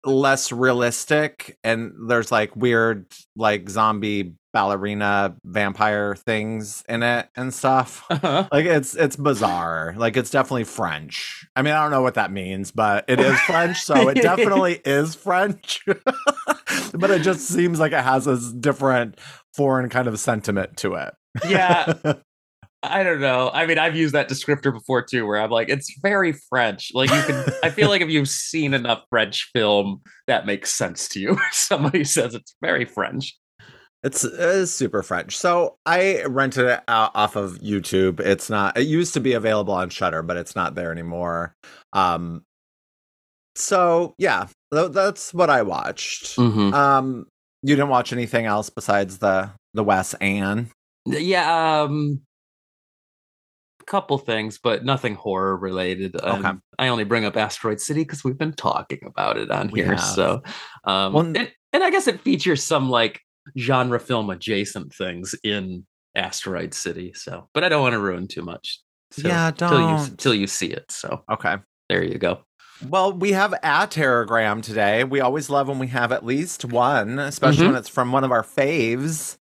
less 0.05 0.51
realistic. 0.51 1.57
And 1.63 1.93
there's 2.09 2.31
like 2.31 2.55
weird 2.55 3.05
like 3.35 3.69
zombie 3.69 4.33
ballerina 4.53 5.35
vampire 5.43 6.15
things 6.15 6.83
in 6.89 7.03
it 7.03 7.29
and 7.35 7.53
stuff. 7.53 8.03
Uh-huh. 8.09 8.47
Like 8.51 8.65
it's 8.65 8.95
it's 8.95 9.15
bizarre. 9.15 9.93
Like 9.97 10.17
it's 10.17 10.29
definitely 10.29 10.63
French. 10.65 11.47
I 11.55 11.61
mean, 11.61 11.73
I 11.73 11.81
don't 11.81 11.91
know 11.91 12.01
what 12.01 12.15
that 12.15 12.31
means, 12.31 12.71
but 12.71 13.05
it 13.07 13.19
is 13.19 13.39
French, 13.41 13.81
so 13.81 14.07
it 14.09 14.15
definitely 14.15 14.81
is 14.85 15.15
French. 15.15 15.83
but 16.93 17.09
it 17.11 17.21
just 17.21 17.47
seems 17.47 17.79
like 17.79 17.91
it 17.91 18.03
has 18.03 18.25
this 18.25 18.51
different 18.51 19.19
foreign 19.53 19.89
kind 19.89 20.07
of 20.07 20.19
sentiment 20.19 20.77
to 20.77 20.95
it. 20.95 21.13
yeah 21.47 21.93
i 22.89 23.03
don't 23.03 23.21
know 23.21 23.49
i 23.53 23.65
mean 23.65 23.77
i've 23.77 23.95
used 23.95 24.13
that 24.13 24.29
descriptor 24.29 24.73
before 24.73 25.01
too 25.01 25.25
where 25.25 25.39
i'm 25.41 25.49
like 25.51 25.69
it's 25.69 25.93
very 26.01 26.33
french 26.49 26.91
like 26.93 27.09
you 27.09 27.21
can 27.23 27.53
i 27.63 27.69
feel 27.69 27.89
like 27.89 28.01
if 28.01 28.09
you've 28.09 28.29
seen 28.29 28.73
enough 28.73 29.03
french 29.09 29.49
film 29.53 30.01
that 30.27 30.45
makes 30.45 30.73
sense 30.73 31.07
to 31.07 31.19
you 31.19 31.37
somebody 31.51 32.03
says 32.03 32.33
it's 32.35 32.55
very 32.61 32.85
french 32.85 33.37
It's, 34.03 34.23
it's 34.23 34.71
super 34.71 35.01
French. 35.01 35.35
So 35.35 35.75
I 35.85 36.23
rented 36.25 36.65
it 36.67 36.81
out 36.87 37.11
off 37.15 37.35
of 37.35 37.57
YouTube. 37.59 38.19
It's 38.19 38.47
not. 38.49 38.77
It 38.77 38.85
used 38.87 39.15
to 39.15 39.19
be 39.19 39.33
available 39.33 39.73
on 39.73 39.89
Shudder, 39.89 40.21
but 40.21 40.37
it's 40.37 40.55
not 40.55 40.75
there 40.75 40.91
anymore. 40.91 41.55
Um. 41.93 42.43
So 43.55 44.13
yeah, 44.19 44.47
tha- 44.69 44.89
that's 44.89 45.33
what 45.33 45.49
I 45.49 45.63
watched. 45.63 46.37
mm-hmm. 46.37 46.73
Um. 46.73 47.25
You 47.63 47.75
didn't 47.75 47.89
watch 47.89 48.13
anything 48.13 48.45
else 48.45 48.69
besides 48.69 49.17
the 49.17 49.49
the 49.73 49.83
Wes 49.83 50.13
Ann. 50.21 50.69
Yeah, 51.07 51.81
um 51.81 52.21
couple 53.87 54.17
things, 54.17 54.59
but 54.61 54.85
nothing 54.85 55.15
horror 55.15 55.57
related. 55.57 56.15
Um, 56.21 56.45
Okay. 56.45 56.57
I 56.77 56.87
only 56.89 57.05
bring 57.05 57.25
up 57.25 57.35
Asteroid 57.37 57.79
City 57.81 58.01
because 58.01 58.23
we've 58.23 58.37
been 58.37 58.53
talking 58.53 58.99
about 59.05 59.37
it 59.37 59.49
on 59.49 59.69
We 59.71 59.79
here. 59.79 59.95
have. 59.95 60.01
So 60.01 60.43
um 60.83 61.13
Well, 61.13 61.25
and, 61.25 61.51
and 61.73 61.83
I 61.83 61.89
guess 61.89 62.07
it 62.07 62.21
features 62.21 62.63
some 62.63 62.89
like 62.89 63.21
genre 63.57 63.99
film 63.99 64.29
adjacent 64.29 64.93
things 64.93 65.33
in 65.43 65.85
Asteroid 66.15 66.73
City. 66.73 67.13
So 67.15 67.49
but 67.53 67.63
I 67.63 67.69
don't 67.69 67.81
want 67.81 67.93
to 67.93 67.99
ruin 67.99 68.27
too 68.27 68.41
much. 68.43 68.81
till- 69.11 69.31
Yeah, 69.31 69.51
till 69.51 69.71
you 69.79 69.87
don't. 69.97 70.19
till 70.19 70.35
you 70.35 70.47
see 70.47 70.67
it. 70.67 70.91
So 70.91 71.23
Okay. 71.31 71.55
there 71.89 72.03
you 72.03 72.17
go. 72.17 72.39
Well, 72.87 73.11
we 73.13 73.31
have 73.31 73.53
a 73.53 73.57
Terrorgram 73.87 74.61
today. 74.61 75.03
We 75.03 75.19
always 75.21 75.49
love 75.49 75.67
when 75.67 75.79
we 75.79 75.87
have 75.87 76.11
at 76.11 76.23
least 76.25 76.63
one, 76.65 77.17
especially 77.17 77.63
Mhm. 77.63 77.67
when 77.69 77.75
it's 77.77 77.89
from 77.89 78.11
one 78.11 78.23
of 78.23 78.31
our 78.31 78.43
faves. 78.43 79.37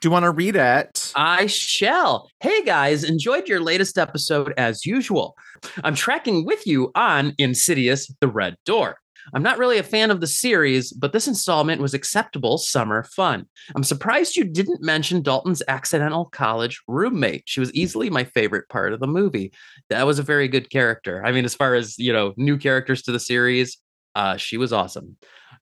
Do 0.00 0.08
you 0.08 0.12
want 0.12 0.24
to 0.24 0.30
read 0.30 0.56
it? 0.56 1.12
I 1.14 1.44
shall. 1.44 2.30
Hey 2.40 2.64
guys, 2.64 3.04
enjoyed 3.04 3.48
your 3.48 3.60
latest 3.60 3.98
episode 3.98 4.54
as 4.56 4.86
usual. 4.86 5.36
I'm 5.84 5.94
tracking 5.94 6.46
with 6.46 6.66
you 6.66 6.90
on 6.94 7.34
Insidious 7.36 8.10
The 8.20 8.28
Red 8.28 8.56
Door. 8.64 8.96
I'm 9.34 9.42
not 9.42 9.58
really 9.58 9.76
a 9.76 9.82
fan 9.82 10.10
of 10.10 10.22
the 10.22 10.26
series, 10.26 10.90
but 10.90 11.12
this 11.12 11.28
installment 11.28 11.82
was 11.82 11.92
acceptable 11.92 12.56
summer 12.56 13.02
fun. 13.02 13.44
I'm 13.76 13.84
surprised 13.84 14.36
you 14.36 14.44
didn't 14.44 14.82
mention 14.82 15.20
Dalton's 15.20 15.62
accidental 15.68 16.24
college 16.24 16.80
roommate. 16.88 17.42
She 17.44 17.60
was 17.60 17.72
easily 17.74 18.08
my 18.08 18.24
favorite 18.24 18.70
part 18.70 18.94
of 18.94 19.00
the 19.00 19.06
movie. 19.06 19.52
That 19.90 20.06
was 20.06 20.18
a 20.18 20.22
very 20.22 20.48
good 20.48 20.70
character. 20.70 21.22
I 21.26 21.32
mean, 21.32 21.44
as 21.44 21.54
far 21.54 21.74
as, 21.74 21.98
you 21.98 22.14
know, 22.14 22.32
new 22.38 22.56
characters 22.56 23.02
to 23.02 23.12
the 23.12 23.20
series, 23.20 23.76
uh, 24.14 24.38
she 24.38 24.56
was 24.56 24.72
awesome. 24.72 25.18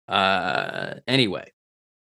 Uh, 0.06 0.94
anyway, 1.08 1.50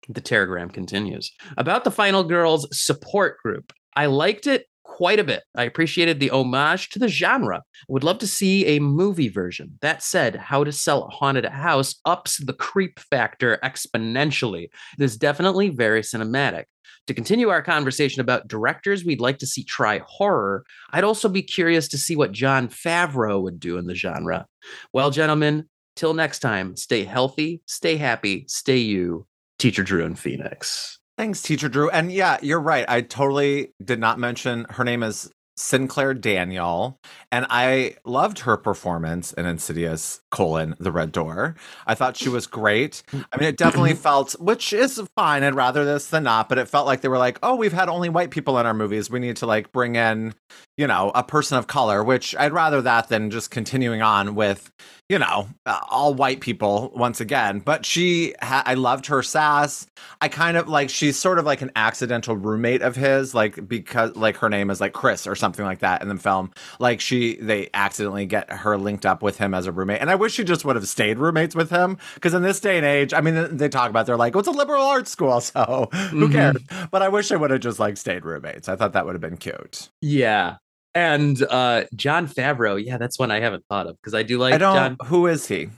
The 0.09 0.21
Terrorgram 0.21 0.71
continues. 0.73 1.31
About 1.57 1.83
the 1.83 1.91
Final 1.91 2.23
Girls 2.23 2.67
support 2.71 3.37
group. 3.41 3.73
I 3.95 4.07
liked 4.07 4.47
it 4.47 4.65
quite 4.83 5.19
a 5.19 5.23
bit. 5.23 5.43
I 5.55 5.63
appreciated 5.63 6.19
the 6.19 6.29
homage 6.29 6.89
to 6.89 6.99
the 6.99 7.07
genre. 7.07 7.63
Would 7.87 8.03
love 8.03 8.19
to 8.19 8.27
see 8.27 8.65
a 8.65 8.79
movie 8.79 9.29
version. 9.29 9.77
That 9.81 10.03
said, 10.03 10.35
how 10.35 10.63
to 10.63 10.71
sell 10.71 11.05
a 11.05 11.09
haunted 11.09 11.45
house 11.45 11.95
ups 12.05 12.37
the 12.37 12.53
creep 12.53 12.99
factor 12.99 13.59
exponentially. 13.63 14.65
It 14.65 15.03
is 15.03 15.17
definitely 15.17 15.69
very 15.69 16.01
cinematic. 16.01 16.65
To 17.07 17.13
continue 17.13 17.49
our 17.49 17.61
conversation 17.61 18.21
about 18.21 18.47
directors 18.47 19.03
we'd 19.03 19.19
like 19.19 19.37
to 19.39 19.47
see 19.47 19.63
try 19.63 20.01
horror, 20.05 20.63
I'd 20.91 21.03
also 21.03 21.27
be 21.27 21.41
curious 21.41 21.87
to 21.89 21.97
see 21.97 22.15
what 22.15 22.31
Jon 22.31 22.69
Favreau 22.69 23.41
would 23.41 23.59
do 23.59 23.77
in 23.77 23.87
the 23.87 23.95
genre. 23.95 24.45
Well, 24.93 25.11
gentlemen, 25.11 25.67
till 25.95 26.13
next 26.13 26.39
time, 26.39 26.77
stay 26.77 27.03
healthy, 27.03 27.61
stay 27.65 27.97
happy, 27.97 28.45
stay 28.47 28.77
you. 28.77 29.25
Teacher 29.63 29.81
Drew 29.81 30.03
in 30.03 30.15
Phoenix. 30.15 30.99
Thanks, 31.17 31.41
Teacher 31.41 31.69
Drew. 31.69 31.89
And 31.89 32.11
yeah, 32.11 32.37
you're 32.41 32.59
right. 32.59 32.83
I 32.89 32.99
totally 32.99 33.71
did 33.81 33.97
not 33.97 34.19
mention 34.19 34.65
her 34.71 34.83
name 34.83 35.03
is 35.03 35.31
Sinclair 35.55 36.13
Daniel, 36.13 36.99
and 37.31 37.45
I 37.49 37.95
loved 38.03 38.39
her 38.39 38.57
performance 38.57 39.31
in 39.31 39.45
Insidious: 39.45 40.19
colon 40.31 40.75
The 40.79 40.91
Red 40.91 41.13
Door. 41.13 41.55
I 41.87 41.95
thought 41.95 42.17
she 42.17 42.27
was 42.27 42.45
great. 42.45 43.03
I 43.13 43.37
mean, 43.37 43.47
it 43.47 43.55
definitely 43.55 43.93
felt, 43.93 44.33
which 44.33 44.73
is 44.73 45.01
fine. 45.15 45.43
I'd 45.43 45.55
rather 45.55 45.85
this 45.85 46.07
than 46.07 46.23
not, 46.23 46.49
but 46.49 46.57
it 46.57 46.67
felt 46.67 46.85
like 46.85 46.99
they 46.99 47.07
were 47.07 47.17
like, 47.17 47.39
"Oh, 47.41 47.55
we've 47.55 47.71
had 47.71 47.87
only 47.87 48.09
white 48.09 48.31
people 48.31 48.59
in 48.59 48.65
our 48.65 48.73
movies. 48.73 49.09
We 49.09 49.19
need 49.19 49.37
to 49.37 49.45
like 49.45 49.71
bring 49.71 49.95
in, 49.95 50.33
you 50.77 50.87
know, 50.87 51.11
a 51.15 51.23
person 51.23 51.57
of 51.57 51.67
color." 51.67 52.03
Which 52.03 52.35
I'd 52.37 52.53
rather 52.53 52.81
that 52.81 53.09
than 53.09 53.29
just 53.31 53.51
continuing 53.51 54.01
on 54.01 54.35
with, 54.35 54.71
you 55.09 55.19
know, 55.19 55.47
uh, 55.65 55.79
all 55.89 56.13
white 56.13 56.39
people 56.41 56.91
once 56.95 57.19
again. 57.21 57.59
But 57.59 57.85
she, 57.85 58.33
ha- 58.41 58.63
I 58.65 58.73
loved 58.75 59.05
her 59.07 59.21
sass. 59.23 59.85
I 60.21 60.27
kind 60.27 60.57
of 60.57 60.67
like 60.67 60.89
she's 60.89 61.17
sort 61.19 61.39
of 61.39 61.45
like 61.45 61.61
an 61.61 61.71
accidental 61.75 62.35
roommate 62.35 62.81
of 62.81 62.95
his, 62.95 63.33
like 63.35 63.67
because 63.67 64.15
like 64.15 64.37
her 64.37 64.49
name 64.49 64.69
is 64.69 64.81
like 64.81 64.93
Chris 64.93 65.27
or 65.27 65.35
something 65.35 65.65
like 65.65 65.79
that 65.79 66.01
in 66.01 66.07
the 66.09 66.15
film. 66.17 66.51
Like 66.79 66.99
she, 67.01 67.35
they 67.37 67.69
accidentally 67.73 68.25
get 68.25 68.51
her 68.51 68.77
linked 68.77 69.05
up 69.05 69.21
with 69.21 69.37
him 69.37 69.53
as 69.53 69.67
a 69.67 69.71
roommate, 69.71 70.01
and 70.01 70.09
I 70.09 70.15
wish 70.15 70.33
she 70.33 70.43
just 70.43 70.65
would 70.65 70.75
have 70.75 70.87
stayed 70.87 71.19
roommates 71.19 71.55
with 71.55 71.69
him 71.69 71.97
because 72.15 72.33
in 72.33 72.41
this 72.41 72.59
day 72.59 72.77
and 72.77 72.85
age, 72.85 73.13
I 73.13 73.21
mean, 73.21 73.57
they 73.57 73.69
talk 73.69 73.89
about 73.89 74.05
they're 74.05 74.17
like, 74.17 74.33
well, 74.33 74.39
it's 74.39 74.47
a 74.47 74.51
liberal 74.51 74.81
arts 74.83 75.11
school, 75.11 75.39
so 75.41 75.89
who 76.09 76.27
Mhm. 76.29 76.31
cares? 76.31 76.87
But 76.91 77.01
I 77.01 77.09
wish 77.09 77.29
they 77.29 77.37
would 77.37 77.51
have 77.51 77.59
just 77.61 77.79
like 77.79 77.97
stayed 77.97 78.25
roommates. 78.25 78.67
I 78.69 78.75
thought 78.75 78.93
that 78.93 79.05
would 79.05 79.13
have 79.15 79.21
been 79.21 79.37
cute. 79.37 79.89
Yeah. 80.01 80.57
And 80.95 81.41
uh 81.49 81.85
Jon 81.95 82.27
Favreau, 82.27 82.83
yeah, 82.83 82.97
that's 82.97 83.17
one 83.17 83.31
I 83.31 83.39
haven't 83.39 83.65
thought 83.69 83.87
of 83.87 83.97
because 83.97 84.13
I 84.13 84.23
do 84.23 84.37
like 84.37 84.53
I 84.53 84.57
don't. 84.57 84.75
John. 84.75 84.97
Who 85.07 85.27
is 85.27 85.47
he? 85.47 85.69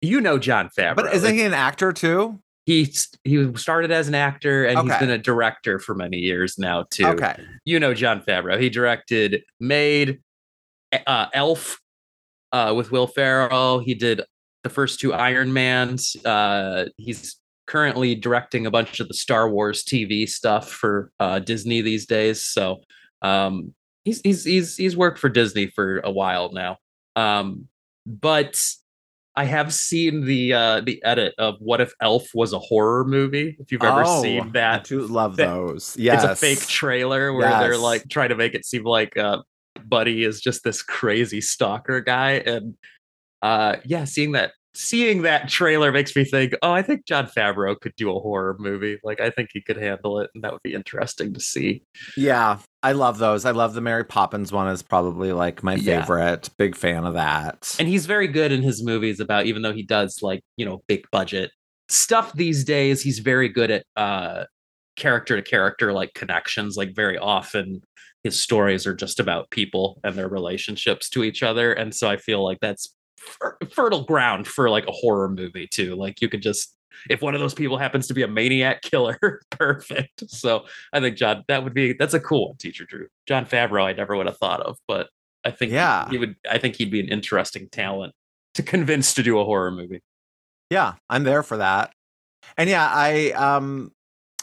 You 0.00 0.20
know 0.20 0.38
Jon 0.38 0.70
Favreau. 0.76 0.96
But 0.96 1.14
isn't 1.14 1.34
he 1.34 1.42
an 1.42 1.54
actor 1.54 1.92
too? 1.92 2.40
he 2.66 2.92
he 3.22 3.56
started 3.56 3.92
as 3.92 4.08
an 4.08 4.14
actor 4.14 4.64
and 4.64 4.78
he's 4.80 4.98
been 4.98 5.10
a 5.10 5.18
director 5.18 5.78
for 5.78 5.94
many 5.94 6.18
years 6.18 6.58
now 6.58 6.84
too. 6.90 7.06
Okay. 7.06 7.40
You 7.64 7.78
know 7.78 7.94
Jon 7.94 8.20
Favreau. 8.20 8.60
He 8.60 8.68
directed 8.68 9.44
Made, 9.60 10.20
uh, 11.06 11.26
Elf, 11.32 11.80
uh, 12.50 12.74
with 12.76 12.90
Will 12.90 13.06
Ferrell. 13.06 13.78
He 13.78 13.94
did 13.94 14.20
the 14.64 14.68
first 14.68 14.98
two 14.98 15.14
Iron 15.14 15.52
Mans. 15.52 16.16
Uh, 16.24 16.86
he's 16.96 17.36
currently 17.68 18.16
directing 18.16 18.66
a 18.66 18.70
bunch 18.70 18.98
of 18.98 19.06
the 19.06 19.14
Star 19.14 19.48
Wars 19.48 19.84
TV 19.84 20.28
stuff 20.28 20.68
for 20.68 21.12
uh, 21.20 21.38
Disney 21.38 21.82
these 21.82 22.04
days. 22.04 22.42
So 22.42 22.80
um, 23.22 23.74
he's 24.06 24.20
he's 24.22 24.44
he's 24.44 24.76
he's 24.76 24.96
worked 24.96 25.18
for 25.18 25.28
Disney 25.28 25.66
for 25.66 25.98
a 25.98 26.10
while 26.10 26.50
now. 26.52 26.78
Um, 27.16 27.68
but 28.06 28.58
I 29.34 29.44
have 29.44 29.74
seen 29.74 30.24
the 30.24 30.54
uh, 30.54 30.80
the 30.80 31.02
edit 31.04 31.34
of 31.38 31.56
what 31.58 31.82
if 31.82 31.92
Elf 32.00 32.28
was 32.34 32.54
a 32.54 32.58
horror 32.58 33.04
movie. 33.04 33.56
If 33.58 33.70
you've 33.70 33.82
ever 33.82 34.04
Oh, 34.06 34.22
seen 34.22 34.40
I 34.42 34.48
that, 34.50 34.84
do 34.84 35.00
love 35.02 35.36
those. 35.36 35.94
Yes. 35.98 36.24
it's 36.24 36.32
a 36.32 36.36
fake 36.36 36.66
trailer 36.66 37.34
where 37.34 37.50
they're 37.50 37.76
like 37.76 38.08
trying 38.08 38.30
to 38.30 38.36
make 38.36 38.54
it 38.54 38.64
seem 38.64 38.84
like 38.84 39.16
uh, 39.18 39.42
Buddy 39.84 40.24
is 40.24 40.40
just 40.40 40.64
this 40.64 40.82
crazy 40.82 41.40
stalker 41.42 42.00
guy, 42.00 42.32
and 42.46 42.74
uh, 43.42 43.76
yeah, 43.84 44.04
seeing 44.04 44.32
that 44.32 44.52
seeing 44.76 45.22
that 45.22 45.48
trailer 45.48 45.90
makes 45.90 46.14
me 46.14 46.24
think, 46.24 46.54
oh, 46.62 46.70
I 46.72 46.82
think 46.82 47.06
Jon 47.06 47.26
Favreau 47.26 47.78
could 47.80 47.94
do 47.96 48.14
a 48.14 48.20
horror 48.20 48.56
movie. 48.58 48.98
Like, 49.02 49.20
I 49.20 49.30
think 49.30 49.50
he 49.52 49.60
could 49.60 49.76
handle 49.76 50.20
it, 50.20 50.30
and 50.34 50.44
that 50.44 50.52
would 50.52 50.62
be 50.62 50.74
interesting 50.74 51.32
to 51.34 51.40
see. 51.40 51.82
Yeah, 52.16 52.58
I 52.82 52.92
love 52.92 53.18
those. 53.18 53.44
I 53.44 53.50
love 53.52 53.74
the 53.74 53.80
Mary 53.80 54.04
Poppins 54.04 54.52
one 54.52 54.68
is 54.68 54.82
probably 54.82 55.32
like 55.32 55.62
my 55.62 55.74
Yeah. 55.74 56.00
favorite. 56.02 56.50
Big 56.58 56.76
fan 56.76 57.04
of 57.04 57.14
that. 57.14 57.74
And 57.78 57.88
he's 57.88 58.06
very 58.06 58.28
good 58.28 58.52
in 58.52 58.62
his 58.62 58.84
movies 58.84 59.18
about, 59.20 59.46
even 59.46 59.62
though 59.62 59.72
he 59.72 59.82
does 59.82 60.22
like 60.22 60.40
you 60.56 60.66
know 60.66 60.82
big 60.86 61.04
budget 61.10 61.50
stuff 61.88 62.32
these 62.32 62.64
days, 62.64 63.00
he's 63.02 63.20
very 63.20 63.48
good 63.48 63.70
at 63.70 63.84
uh, 63.96 64.44
character 64.96 65.36
to 65.36 65.42
character 65.42 65.92
like 65.92 66.12
connections. 66.14 66.76
Like 66.76 66.94
very 66.94 67.16
often, 67.18 67.80
his 68.24 68.40
stories 68.40 68.86
are 68.86 68.94
just 68.94 69.20
about 69.20 69.50
people 69.50 70.00
and 70.02 70.16
their 70.16 70.28
relationships 70.28 71.08
to 71.10 71.22
each 71.22 71.42
other, 71.42 71.72
and 71.72 71.94
so 71.94 72.08
I 72.08 72.16
feel 72.16 72.44
like 72.44 72.58
that's 72.60 72.92
fertile 73.70 74.04
ground 74.04 74.46
for 74.46 74.70
like 74.70 74.86
a 74.86 74.92
horror 74.92 75.28
movie 75.28 75.66
too. 75.66 75.94
Like 75.96 76.20
you 76.20 76.28
could 76.28 76.42
just 76.42 76.74
if 77.10 77.20
one 77.20 77.34
of 77.34 77.40
those 77.40 77.52
people 77.54 77.76
happens 77.76 78.06
to 78.06 78.14
be 78.14 78.22
a 78.22 78.28
maniac 78.28 78.80
killer, 78.82 79.40
perfect. 79.50 80.28
So 80.30 80.64
I 80.92 81.00
think 81.00 81.16
John, 81.16 81.44
that 81.48 81.62
would 81.62 81.74
be 81.74 81.92
that's 81.92 82.14
a 82.14 82.20
cool 82.20 82.48
one, 82.48 82.56
Teacher 82.56 82.84
Drew. 82.86 83.08
Jon 83.26 83.44
Favreau, 83.44 83.84
I 83.84 83.92
never 83.92 84.16
would 84.16 84.26
have 84.26 84.38
thought 84.38 84.60
of, 84.60 84.78
but 84.88 85.08
I 85.44 85.50
think 85.50 85.72
Yeah. 85.72 86.08
he 86.08 86.18
would. 86.18 86.36
I 86.50 86.58
think 86.58 86.76
he'd 86.76 86.90
be 86.90 87.00
an 87.00 87.08
interesting 87.08 87.68
talent 87.70 88.14
to 88.54 88.62
convince 88.62 89.12
to 89.14 89.22
do 89.22 89.38
a 89.38 89.44
horror 89.44 89.70
movie. 89.70 90.00
yeah, 90.70 90.94
I'm 91.10 91.24
there 91.24 91.42
for 91.42 91.58
that. 91.58 91.92
And 92.56 92.70
yeah, 92.70 92.88
I 92.90 93.30
um 93.32 93.92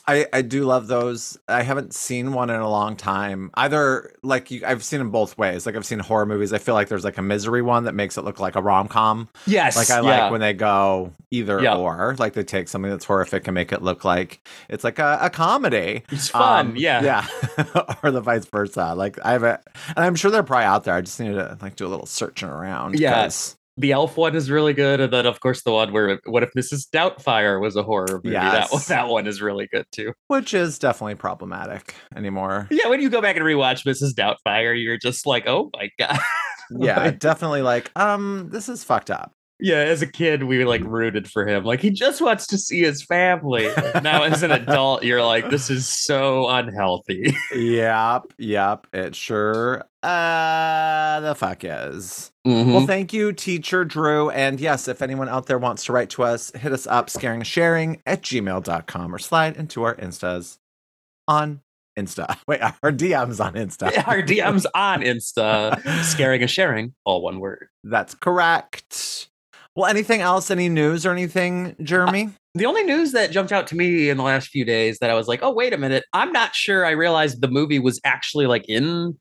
I 0.06 0.26
I 0.34 0.42
do 0.42 0.66
love 0.66 0.88
those. 0.88 1.38
I 1.48 1.62
haven't 1.64 1.94
seen 1.94 2.34
one 2.34 2.50
in 2.50 2.60
a 2.60 2.70
long 2.70 2.96
time. 2.98 3.52
Either 3.54 4.14
like 4.22 4.52
you, 4.52 4.62
I've 4.66 4.84
seen 4.84 5.00
them 5.00 5.12
both 5.12 5.38
ways. 5.38 5.66
Like 5.66 5.76
I've 5.76 5.86
seen 5.86 6.00
horror 6.00 6.26
movies. 6.26 6.52
I 6.52 6.58
feel 6.58 6.74
like 6.74 6.90
there's 6.90 7.06
like 7.06 7.18
a 7.18 7.22
misery 7.22 7.62
one 7.62 7.86
that 7.86 7.96
makes 7.96 8.18
it 8.18 8.24
look 8.26 8.40
like 8.40 8.56
a 8.58 8.62
rom 8.62 8.88
com. 8.90 9.30
Yes, 9.46 9.78
Like 9.78 9.90
I 9.92 10.02
like 10.02 10.30
when 10.32 10.42
they 10.42 10.54
go 10.54 11.14
either 11.32 11.62
Yeah. 11.62 11.76
or. 11.78 12.16
Like 12.20 12.34
they 12.34 12.44
take 12.44 12.68
something 12.68 12.92
that's 12.92 13.06
horrific 13.06 13.48
and 13.48 13.56
make 13.56 13.72
it 13.72 13.82
look 13.82 14.04
like 14.04 14.46
it's 14.70 14.84
like 14.84 15.00
a, 15.00 15.20
a 15.22 15.30
comedy. 15.30 16.04
it's 16.10 16.30
fun. 16.30 16.68
Um, 16.72 16.76
yeah, 16.76 17.02
yeah, 17.02 17.96
or 18.04 18.12
the 18.12 18.22
vice 18.22 18.46
versa. 18.46 18.94
Like 18.96 19.18
I 19.24 19.32
have 19.32 19.44
a, 19.44 19.62
and 19.96 20.00
I'm 20.06 20.16
sure 20.16 20.32
they're 20.32 20.44
probably 20.44 20.66
out 20.66 20.84
there. 20.84 20.96
I 20.96 21.02
just 21.02 21.20
need 21.20 21.32
to 21.34 21.58
like 21.62 21.76
do 21.78 21.88
a 21.88 21.90
little 21.90 22.06
searching 22.06 22.50
around. 22.50 23.00
Yeah. 23.00 23.30
The 23.78 23.92
Elf 23.92 24.18
one 24.18 24.36
is 24.36 24.52
really 24.52 24.74
good, 24.74 25.00
and 25.00 25.12
then 25.12 25.26
of 25.26 25.40
course 25.40 25.64
the 25.64 25.72
one 25.72 25.92
where 25.94 26.20
what 26.26 26.44
if 26.44 26.52
Mrs. 26.56 26.88
Doubtfire 26.94 27.60
was 27.60 27.76
a 27.76 27.82
horror 27.84 28.22
movie? 28.24 28.30
That 28.36 28.72
one, 28.72 28.82
that 28.88 29.08
one 29.10 29.26
is 29.28 29.42
really 29.42 29.68
good 29.68 29.86
too. 29.92 30.14
which 30.28 30.54
is 30.54 30.78
definitely 30.78 31.16
problematic 31.16 31.96
anymore. 32.16 32.68
Yeah, 32.70 32.88
when 32.90 33.02
you 33.02 33.10
go 33.10 33.22
back 33.22 33.36
and 33.36 33.44
rewatch 33.46 33.84
Mrs. 33.86 34.14
Doubtfire, 34.14 34.80
you're 34.82 34.98
just 35.00 35.26
like, 35.26 35.48
oh 35.48 35.72
my 35.76 35.90
god. 36.00 36.20
Yeah, 36.70 37.12
definitely. 37.12 37.62
Like, 37.62 37.92
um, 37.96 38.50
this 38.52 38.70
is 38.70 38.84
fucked 38.84 39.12
up. 39.12 39.34
Yeah. 39.60 39.78
As 39.78 40.02
a 40.02 40.08
kid, 40.08 40.44
we 40.44 40.66
like 40.66 40.84
rooted 40.84 41.30
for 41.30 41.48
him. 41.48 41.64
Like 41.64 41.80
he 41.82 41.90
just 41.90 42.22
wants 42.22 42.48
to 42.48 42.58
see 42.58 42.82
his 42.82 43.04
family. 43.04 43.70
now 44.02 44.24
as 44.24 44.44
an 44.44 44.52
adult, 44.52 45.04
you're 45.04 45.24
like, 45.24 45.50
this 45.50 45.70
is 45.70 45.88
so 45.88 46.50
unhealthy. 46.50 47.36
yep, 47.56 48.24
yep. 48.38 48.88
It 48.94 49.16
sure 49.16 49.84
uh 50.04 51.20
the 51.22 51.34
fuck 51.36 51.64
is. 51.64 52.32
Mhm. 52.46 52.74
Well, 52.74 52.86
thank 52.86 53.14
you, 53.14 53.32
teacher 53.32 53.86
Drew. 53.86 54.30
And 54.32 54.60
yes, 54.60 54.88
if 54.90 55.02
anyone 55.02 55.30
out 55.30 55.46
there 55.46 55.58
wants 55.60 55.86
to 55.86 55.94
write 55.94 56.10
to 56.12 56.24
us, 56.24 56.52
hit 56.56 56.74
us 56.74 56.86
up, 56.88 57.10
scaring 57.10 57.42
sharing 57.44 58.02
at 58.06 58.22
gmail.com 58.22 59.16
or 59.16 59.20
slide 59.20 59.56
into 59.56 59.84
our 59.84 59.96
instas 59.96 60.58
on 61.28 61.62
Insta. 61.98 62.38
Wait, 62.48 62.60
our 62.62 62.92
DMs 62.92 63.40
on 63.44 63.54
Insta. 63.54 64.06
Our 64.08 64.22
DMs 64.24 64.66
on 64.76 65.02
Insta, 65.04 66.04
scaring 66.04 66.42
and 66.42 66.50
sharing, 66.52 66.96
all 67.06 67.22
one 67.22 67.40
word. 67.40 67.68
That's 67.84 68.14
correct. 68.16 69.30
Well, 69.76 69.90
anything 69.90 70.22
else? 70.22 70.52
Any 70.52 70.70
news 70.70 71.06
or 71.06 71.12
anything, 71.12 71.76
Jeremy? 71.82 72.30
The 72.56 72.66
only 72.66 72.84
news 72.84 73.12
that 73.14 73.32
jumped 73.32 73.52
out 73.52 73.66
to 73.68 73.76
me 73.76 74.10
in 74.10 74.18
the 74.18 74.24
last 74.24 74.50
few 74.50 74.64
days 74.66 75.00
that 75.00 75.10
I 75.10 75.16
was 75.16 75.28
like, 75.28 75.40
oh, 75.42 75.52
wait 75.52 75.74
a 75.74 75.78
minute. 75.78 76.06
I'm 76.14 76.32
not 76.32 76.54
sure 76.54 76.86
I 76.86 76.92
realized 76.92 77.42
the 77.42 77.48
movie 77.48 77.80
was 77.80 78.00
actually 78.04 78.46
like 78.46 78.66
in 78.70 79.18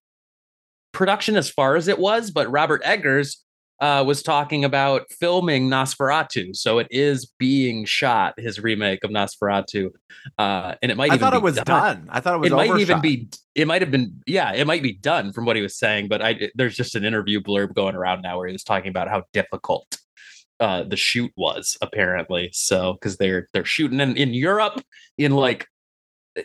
production 0.92 1.36
as 1.36 1.48
far 1.48 1.76
as 1.76 1.88
it 1.88 1.98
was, 1.98 2.30
but 2.30 2.50
Robert 2.50 2.82
Eggers 2.84 3.42
uh, 3.80 4.04
was 4.06 4.22
talking 4.22 4.64
about 4.64 5.10
filming 5.10 5.70
Nosferatu. 5.70 6.54
So 6.54 6.78
it 6.78 6.86
is 6.90 7.32
being 7.38 7.86
shot, 7.86 8.34
his 8.38 8.60
remake 8.60 9.02
of 9.02 9.10
Nosferatu. 9.10 9.88
Uh, 10.38 10.74
and 10.82 10.92
it 10.92 10.96
might 10.96 11.10
I 11.10 11.14
even 11.14 11.18
thought 11.18 11.32
be 11.32 11.38
it 11.38 11.42
was 11.42 11.56
done. 11.56 12.06
I 12.10 12.20
thought 12.20 12.34
it 12.34 12.38
was 12.40 12.52
it 12.52 12.54
might 12.54 12.78
even 12.78 13.00
be 13.00 13.28
it 13.54 13.66
might 13.66 13.82
have 13.82 13.90
been 13.90 14.22
yeah 14.26 14.52
it 14.52 14.66
might 14.66 14.82
be 14.82 14.92
done 14.92 15.32
from 15.32 15.44
what 15.44 15.56
he 15.56 15.62
was 15.62 15.76
saying 15.76 16.08
but 16.08 16.22
i 16.22 16.48
there's 16.54 16.74
just 16.74 16.94
an 16.94 17.04
interview 17.04 17.38
blurb 17.38 17.74
going 17.74 17.94
around 17.94 18.22
now 18.22 18.38
where 18.38 18.46
he 18.46 18.52
was 18.52 18.64
talking 18.64 18.88
about 18.88 19.08
how 19.08 19.22
difficult 19.34 19.98
uh 20.62 20.82
the 20.92 20.96
shoot 20.96 21.32
was 21.36 21.76
apparently. 21.82 22.44
So 22.52 22.94
because 22.94 23.16
they're 23.16 23.48
they're 23.52 23.64
shooting 23.76 24.00
in, 24.00 24.16
in 24.16 24.30
europe 24.32 24.80
in 25.18 25.32
like 25.32 25.66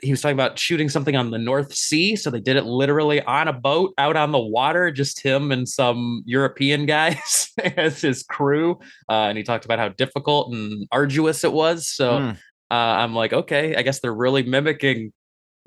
he 0.01 0.11
was 0.11 0.19
talking 0.21 0.33
about 0.35 0.59
shooting 0.59 0.89
something 0.89 1.15
on 1.15 1.31
the 1.31 1.37
north 1.37 1.73
sea. 1.73 2.17
So 2.17 2.29
they 2.29 2.41
did 2.41 2.57
it 2.57 2.65
literally 2.65 3.21
on 3.21 3.47
a 3.47 3.53
boat 3.53 3.93
out 3.97 4.17
on 4.17 4.33
the 4.33 4.45
water 4.59 4.91
just 4.91 5.21
him 5.21 5.51
and 5.53 5.65
some 5.69 6.23
european 6.25 6.85
guys 6.85 7.49
as 7.77 8.01
his 8.01 8.23
crew. 8.23 8.79
Uh, 9.07 9.27
and 9.29 9.37
he 9.37 9.43
talked 9.45 9.63
about 9.65 9.79
how 9.79 9.89
difficult 9.89 10.53
and 10.53 10.87
arduous 10.91 11.43
it 11.45 11.53
was. 11.53 11.87
So 11.87 12.19
Mm. 12.19 12.31
uh, 12.69 12.73
I'm 13.01 13.15
like, 13.15 13.31
okay, 13.31 13.75
I 13.77 13.81
guess 13.81 14.01
they're 14.01 14.13
really 14.25 14.43
mimicking 14.43 15.13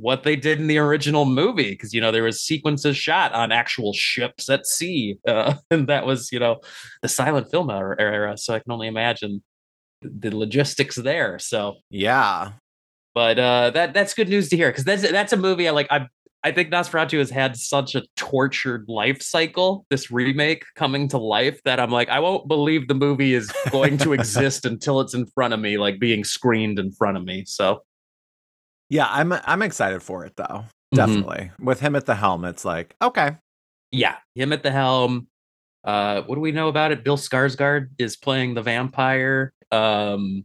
what 0.01 0.23
they 0.23 0.35
did 0.37 0.59
in 0.59 0.67
the 0.67 0.79
original 0.79 1.25
movie 1.25 1.71
because 1.71 1.93
you 1.93 2.01
know 2.01 2.11
there 2.11 2.23
was 2.23 2.41
sequences 2.41 2.97
shot 2.97 3.33
on 3.33 3.53
actual 3.53 3.93
ships 3.93 4.49
at 4.49 4.67
sea, 4.67 5.19
uh, 5.29 5.55
and 5.71 5.89
that 5.89 6.07
was 6.07 6.33
you 6.33 6.39
know 6.39 6.61
the 7.03 7.09
silent 7.09 7.51
film 7.51 7.71
era, 7.71 7.97
era. 7.99 8.37
So 8.39 8.55
I 8.55 8.59
can 8.61 8.73
only 8.73 8.89
imagine 8.89 9.43
the 10.03 10.35
logistics 10.35 10.97
there. 10.97 11.39
So 11.39 11.77
Yeah. 11.91 12.53
but 13.15 13.39
uh 13.39 13.71
that 13.71 13.93
that's 13.93 14.15
good 14.15 14.29
news 14.29 14.49
to 14.49 14.57
hear 14.57 14.71
because 14.71 14.85
that's 14.85 15.03
that's 15.11 15.33
a 15.33 15.37
movie 15.37 15.69
I 15.69 15.73
like 15.73 15.89
I 15.91 16.07
I 16.43 16.53
think 16.53 16.71
Nosferatu 16.71 17.19
has 17.19 17.29
had 17.29 17.55
such 17.57 17.95
a 17.95 18.03
tortured 18.17 18.87
life 18.89 19.21
cycle, 19.21 19.85
this 19.91 20.11
remake 20.11 20.65
coming 20.75 21.07
to 21.09 21.19
life, 21.19 21.61
that 21.65 21.79
I'm 21.79 21.91
like, 21.91 22.09
I 22.09 22.19
won't 22.19 22.49
believe 22.49 22.89
the 22.89 22.95
movie 22.95 23.35
is 23.35 23.53
going 23.71 23.99
to 23.99 24.13
exist 24.19 24.65
until 24.65 25.01
it's 25.03 25.13
in 25.13 25.27
front 25.27 25.53
of 25.53 25.61
me, 25.61 25.77
like 25.77 25.99
being 26.01 26.25
screened 26.25 26.79
in 26.79 26.93
front 26.93 27.19
of 27.19 27.25
me. 27.25 27.45
So 27.47 27.83
Yeah, 28.91 29.07
I'm 29.09 29.33
I'm 29.33 29.63
excited 29.63 30.03
for 30.03 30.25
it 30.27 30.35
though. 30.37 30.65
Mhm. 30.93 30.97
Definitely. 30.97 31.51
With 31.61 31.81
him 31.81 31.95
at 31.97 32.05
the 32.07 32.15
helm, 32.17 32.45
it's 32.45 32.65
like, 32.65 32.95
okay. 33.01 33.37
yeah, 33.93 34.17
him 34.35 34.53
at 34.53 34.63
the 34.63 34.71
helm. 34.73 35.29
Uh 35.85 36.23
what 36.23 36.35
do 36.35 36.41
we 36.43 36.53
know 36.53 36.69
about 36.69 36.93
it? 36.93 37.05
Bill 37.05 37.17
Skarsgård 37.17 37.89
is 37.99 38.17
playing 38.17 38.55
the 38.55 38.63
vampire. 38.63 39.53
Um 39.73 40.45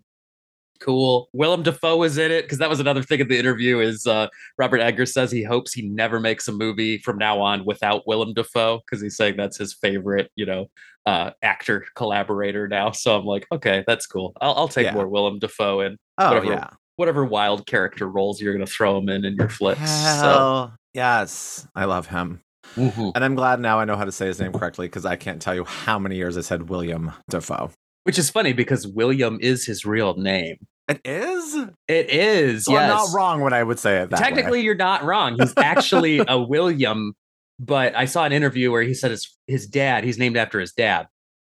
cool. 0.82 1.30
Willem 1.34 1.64
Dafoe 1.64 2.04
is 2.04 2.18
in 2.18 2.32
it 2.32 2.44
because 2.44 2.58
that 2.60 2.70
was 2.70 2.80
another 2.80 3.02
thing 3.02 3.20
in 3.22 3.28
the 3.28 3.38
interview 3.40 3.80
is 3.80 4.06
uh 4.06 4.28
Robert 4.58 4.80
Eggers 4.82 5.14
says 5.14 5.32
he 5.32 5.44
hopes 5.44 5.74
he 5.74 5.82
never 5.90 6.20
makes 6.20 6.48
a 6.48 6.52
movie 6.52 7.00
from 7.00 7.18
now 7.18 7.40
on 7.42 7.66
without 7.66 8.06
Willem 8.08 8.34
Dafoe 8.34 8.80
because 8.86 9.02
he's 9.02 9.18
saying 9.18 9.36
that's 9.38 9.58
his 9.58 9.74
favorite, 9.74 10.30
you 10.36 10.46
know, 10.46 10.70
uh 11.06 11.32
actor 11.42 11.86
collaborator 11.96 12.68
now. 12.68 12.92
So 12.92 13.18
I'm 13.18 13.26
like, 13.26 13.48
okay, 13.52 13.84
that's 13.88 14.06
cool. 14.06 14.34
I'll, 14.42 14.54
I'll 14.54 14.68
take 14.68 14.86
Yeah. 14.86 14.94
more 14.94 15.08
Willem 15.08 15.40
Dafoe 15.40 15.80
and 15.82 15.98
Oh 16.20 16.28
Whatever. 16.36 16.46
yeah. 16.54 16.70
Whatever 16.98 17.26
wild 17.26 17.66
character 17.68 18.08
roles 18.08 18.42
you're 18.42 18.54
gonna 18.54 18.66
throw 18.66 18.98
him 18.98 19.10
in 19.10 19.26
in 19.26 19.36
your 19.36 19.50
flicks. 19.50 19.80
So 19.82 20.22
Hell, 20.22 20.76
yes. 20.94 21.68
I 21.76 21.86
love 21.86 22.08
him. 22.08 22.42
Mhm. 22.76 23.12
And 23.16 23.24
I'm 23.24 23.36
glad 23.36 23.60
now 23.60 23.80
I 23.80 23.86
know 23.86 23.96
how 23.96 24.06
to 24.06 24.12
say 24.12 24.26
his 24.28 24.40
name 24.40 24.52
correctly 24.52 24.88
because 24.88 25.06
I 25.06 25.16
can't 25.16 25.42
tell 25.42 25.56
you 25.56 25.64
how 25.66 26.00
many 26.00 26.16
years 26.16 26.38
I 26.38 26.42
said 26.42 26.70
William 26.70 27.12
Defoe. 27.30 27.72
which 28.04 28.20
is 28.20 28.30
funny 28.30 28.54
because 28.54 28.86
William 28.88 29.38
is 29.42 29.66
his 29.66 29.86
real 29.86 30.16
name. 30.16 30.58
It 30.88 31.02
is? 31.04 31.56
It 31.88 32.10
is. 32.12 32.66
So 32.66 32.74
yes. 32.74 32.82
I'm 32.84 32.88
not 32.90 33.08
wrong 33.16 33.42
when 33.42 33.54
I 33.54 33.64
would 33.64 33.80
say 33.80 34.02
it 34.02 34.10
that 34.12 34.20
way. 34.20 34.24
Technically, 34.26 34.62
you're 34.62 34.76
not 34.76 35.04
wrong. 35.04 35.38
He's 35.40 35.54
actually 35.58 36.22
a 36.28 36.40
William, 36.40 37.14
but 37.60 37.96
I 37.96 38.06
saw 38.06 38.24
an 38.26 38.32
interview 38.32 38.72
where 38.72 38.84
he 38.84 38.94
said 38.94 39.10
his 39.12 39.36
his 39.48 39.66
dad. 39.68 40.04
He's 40.04 40.20
named 40.20 40.38
after 40.38 40.60
his 40.60 40.74
dad, 40.74 41.08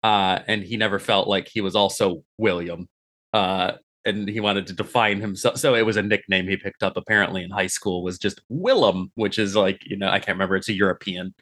uh, 0.02 0.40
and 0.48 0.62
he 0.64 0.76
never 0.76 0.98
felt 0.98 1.28
like 1.28 1.48
he 1.52 1.60
was 1.60 1.76
also 1.76 2.22
William, 2.38 2.88
uh, 3.32 3.72
and 4.04 4.28
he 4.28 4.40
wanted 4.40 4.66
to 4.68 4.72
define 4.72 5.20
himself. 5.20 5.58
So 5.58 5.74
it 5.74 5.86
was 5.86 5.96
a 5.96 6.02
nickname 6.02 6.48
he 6.48 6.56
picked 6.56 6.82
up 6.82 6.96
apparently 6.96 7.42
in 7.42 7.50
high 7.50 7.66
school. 7.66 8.02
Was 8.02 8.18
just 8.18 8.40
Willem, 8.48 9.12
which 9.14 9.38
is 9.38 9.56
like 9.56 9.82
you 9.86 9.96
know 9.96 10.08
I 10.08 10.18
can't 10.18 10.36
remember. 10.36 10.56
It's 10.56 10.68
a 10.68 10.72
European 10.74 11.34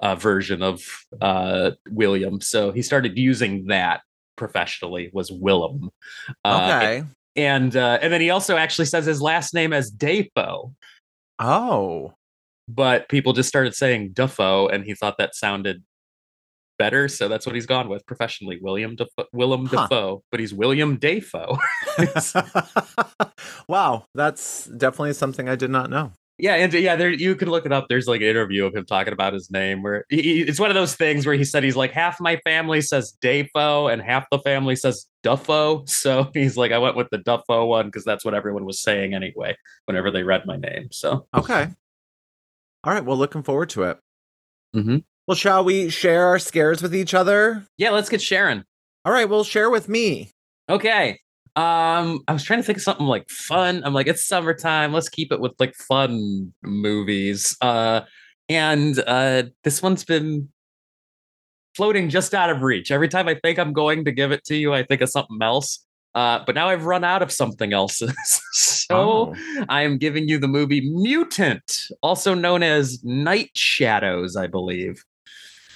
uh, 0.00 0.14
version 0.14 0.62
of 0.62 0.82
uh, 1.20 1.72
William. 1.90 2.40
So 2.40 2.72
he 2.72 2.82
started 2.82 3.18
using 3.18 3.66
that 3.66 4.02
professionally. 4.36 5.10
Was 5.12 5.30
Willem? 5.30 5.90
Uh, 6.44 6.80
Okay. 6.82 7.04
and 7.36 7.76
uh, 7.76 7.98
and 8.00 8.12
then 8.12 8.20
he 8.20 8.30
also 8.30 8.56
actually 8.56 8.86
says 8.86 9.06
his 9.06 9.20
last 9.22 9.54
name 9.54 9.72
as 9.72 9.90
Dafoe 9.90 10.72
oh. 11.38 12.14
but 12.68 13.08
people 13.08 13.32
just 13.32 13.48
started 13.48 13.74
saying 13.74 14.12
Duffo, 14.12 14.72
and 14.72 14.84
he 14.84 14.94
thought 14.94 15.18
that 15.18 15.34
sounded 15.34 15.82
better, 16.78 17.08
so 17.08 17.28
that's 17.28 17.46
what 17.46 17.54
he's 17.54 17.66
gone 17.66 17.88
with 17.88 18.04
professionally. 18.06 18.58
William 18.60 18.96
Defoe, 18.96 19.26
Willem 19.32 19.66
Huh. 19.66 19.82
Defoe, 19.88 20.22
but 20.30 20.40
he's 20.40 20.52
William 20.54 20.96
Defoe. 20.96 21.58
wow. 23.68 24.06
That's 24.14 24.66
definitely 24.66 25.12
something 25.14 25.48
I 25.48 25.56
did 25.56 25.70
not 25.70 25.90
know. 25.90 26.12
yeah, 26.38 26.54
and 26.56 26.72
yeah, 26.74 26.96
there 26.96 27.10
you 27.10 27.36
can 27.36 27.48
look 27.48 27.64
it 27.64 27.72
up. 27.72 27.86
There's 27.88 28.06
like 28.08 28.20
an 28.20 28.26
interview 28.26 28.66
of 28.66 28.74
him 28.74 28.84
talking 28.84 29.12
about 29.12 29.32
his 29.34 29.50
name, 29.52 29.82
where 29.82 30.04
he, 30.08 30.42
it's 30.42 30.58
one 30.58 30.68
of 30.70 30.74
those 30.74 30.96
things 30.96 31.26
where 31.26 31.36
he 31.36 31.44
said 31.44 31.62
he's 31.62 31.76
like 31.76 31.92
half 31.92 32.20
my 32.20 32.36
family 32.44 32.80
says 32.80 33.16
Defoe 33.20 33.86
and 33.86 34.02
half 34.02 34.26
the 34.30 34.38
family 34.40 34.74
says 34.76 35.06
Duffo. 35.24 35.88
So 36.04 36.30
he's 36.34 36.56
like, 36.56 36.72
I 36.72 36.78
went 36.78 36.96
with 36.96 37.08
the 37.10 37.18
Duffo 37.18 37.66
one 37.68 37.86
because 37.86 38.04
that's 38.04 38.24
what 38.24 38.34
everyone 38.34 38.64
was 38.64 38.82
saying 38.82 39.14
anyway 39.14 39.56
whenever 39.86 40.10
they 40.10 40.22
read 40.24 40.42
my 40.44 40.56
name. 40.56 40.88
So 40.90 41.26
Okay. 41.34 41.68
All 42.82 42.92
right. 42.92 43.04
Well, 43.04 43.16
looking 43.16 43.42
forward 43.44 43.70
to 43.70 43.84
it. 43.84 43.98
Mhm. 44.74 45.04
Well, 45.26 45.34
shall 45.36 45.64
we 45.64 45.88
share 45.88 46.26
our 46.26 46.38
scares 46.38 46.82
with 46.82 46.94
each 46.94 47.14
other? 47.14 47.66
yeah, 47.78 47.90
let's 47.90 48.08
get 48.08 48.20
Sharon. 48.20 48.64
All 49.04 49.12
right. 49.12 49.28
Well, 49.28 49.44
share 49.44 49.70
with 49.70 49.88
me. 49.88 50.30
Okay. 50.68 51.20
Um, 51.56 52.20
I 52.26 52.32
was 52.32 52.42
trying 52.42 52.58
to 52.58 52.62
think 52.64 52.78
of 52.78 52.82
something 52.82 53.06
like 53.06 53.28
fun. 53.30 53.82
I'm 53.84 53.94
like, 53.94 54.06
it's 54.06 54.26
summertime. 54.26 54.92
Let's 54.92 55.08
keep 55.08 55.30
it 55.32 55.40
with 55.40 55.52
like 55.58 55.74
fun 55.74 56.52
movies. 56.62 57.56
Uh, 57.60 58.02
and 58.48 58.98
uh, 59.06 59.44
this 59.62 59.82
one's 59.82 60.04
been 60.04 60.48
floating 61.76 62.08
just 62.08 62.34
out 62.34 62.50
of 62.50 62.62
reach. 62.62 62.90
Every 62.90 63.08
time 63.08 63.28
I 63.28 63.34
think 63.42 63.58
I'm 63.58 63.72
going 63.72 64.04
to 64.06 64.12
give 64.12 64.32
it 64.32 64.44
to 64.44 64.56
you, 64.56 64.72
I 64.74 64.82
think 64.84 65.00
of 65.00 65.10
something 65.10 65.38
else. 65.42 65.84
Uh, 66.14 66.40
but 66.46 66.54
now 66.54 66.68
I've 66.68 66.84
run 66.84 67.02
out 67.04 67.22
of 67.22 67.32
something 67.32 67.72
else. 67.72 68.00
so 68.52 69.34
Oh. 69.34 69.34
I 69.68 69.82
am 69.82 69.96
giving 69.98 70.28
you 70.28 70.38
the 70.38 70.48
movie 70.48 70.80
Mutant, 70.82 71.86
also 72.02 72.34
known 72.34 72.62
as 72.62 73.02
Night 73.02 73.50
Shadows, 73.54 74.36
I 74.36 74.46
believe, 74.46 75.02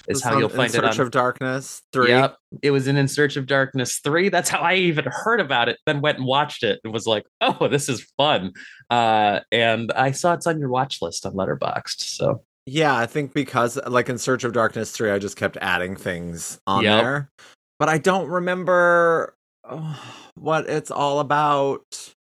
is 0.09 0.23
how 0.23 0.39
you'll 0.39 0.49
find 0.49 0.75
In 0.75 0.81
it 0.85 0.85
Search 0.85 0.99
on 0.99 1.07
of 1.07 1.11
Darkness 1.11 1.83
3. 1.93 2.09
Yep. 2.09 2.37
It 2.63 2.71
was 2.71 2.89
in 2.89 2.97
In 2.97 3.09
Search 3.09 3.37
of 3.37 3.47
Darkness 3.47 3.99
3. 3.99 4.29
That's 4.29 4.49
how 4.49 4.61
I 4.61 4.75
even 4.75 5.05
heard 5.07 5.41
about 5.41 5.69
it, 5.69 5.79
then 5.87 6.01
went 6.01 6.19
and 6.19 6.27
watched 6.27 6.63
it 6.63 6.81
and 6.85 6.93
was 6.93 7.07
like, 7.07 7.25
oh, 7.41 7.69
this 7.69 7.89
is 7.89 8.07
fun. 8.17 8.53
Uh, 8.91 9.41
and 9.53 9.93
I 9.93 10.11
saw 10.13 10.33
it's 10.33 10.47
on 10.47 10.59
your 10.59 10.71
watch 10.71 11.01
list 11.03 11.27
on 11.27 11.35
Letterboxd. 11.35 12.01
So 12.01 12.43
Yeah, 12.67 12.97
I 12.97 13.07
think 13.07 13.35
because 13.35 13.79
like 13.87 14.09
in 14.09 14.19
Search 14.19 14.45
of 14.45 14.53
Darkness 14.53 14.91
3, 14.93 15.11
I 15.11 15.19
just 15.19 15.37
kept 15.37 15.57
adding 15.61 15.97
things 15.97 16.59
on 16.67 16.85
Yep. 16.85 17.03
there. 17.03 17.31
But 17.79 17.89
I 17.89 17.99
don't 17.99 18.29
remember 18.29 19.37
oh, 19.65 20.03
what 20.35 20.69
it's 20.69 20.91
all 20.91 21.21
about. 21.21 22.15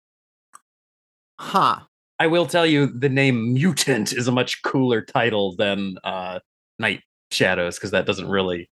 Huh. 1.40 1.80
I 2.20 2.26
will 2.26 2.46
tell 2.46 2.66
you 2.66 2.86
the 2.86 3.08
name 3.08 3.54
Mutant 3.54 4.12
is 4.12 4.26
a 4.28 4.32
much 4.32 4.62
cooler 4.62 5.00
title 5.00 5.54
than 5.56 5.96
uh, 6.02 6.40
Night 6.80 7.02
Shadows 7.30 7.76
because 7.76 7.90
that 7.92 8.06
doesn't 8.06 8.28
really. 8.28 8.68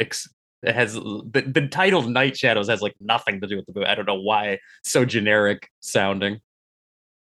Ex- 0.00 0.28
it 0.62 0.74
has 0.74 0.94
the, 0.94 1.44
the 1.46 1.68
title 1.68 2.02
Night 2.02 2.36
Shadows 2.36 2.68
has 2.68 2.80
like 2.80 2.94
nothing 3.00 3.40
to 3.40 3.46
do 3.46 3.56
with 3.56 3.66
the 3.66 3.72
movie. 3.74 3.86
I 3.86 3.94
don't 3.94 4.06
know 4.06 4.20
why 4.20 4.58
so 4.82 5.04
generic 5.04 5.68
sounding. 5.80 6.40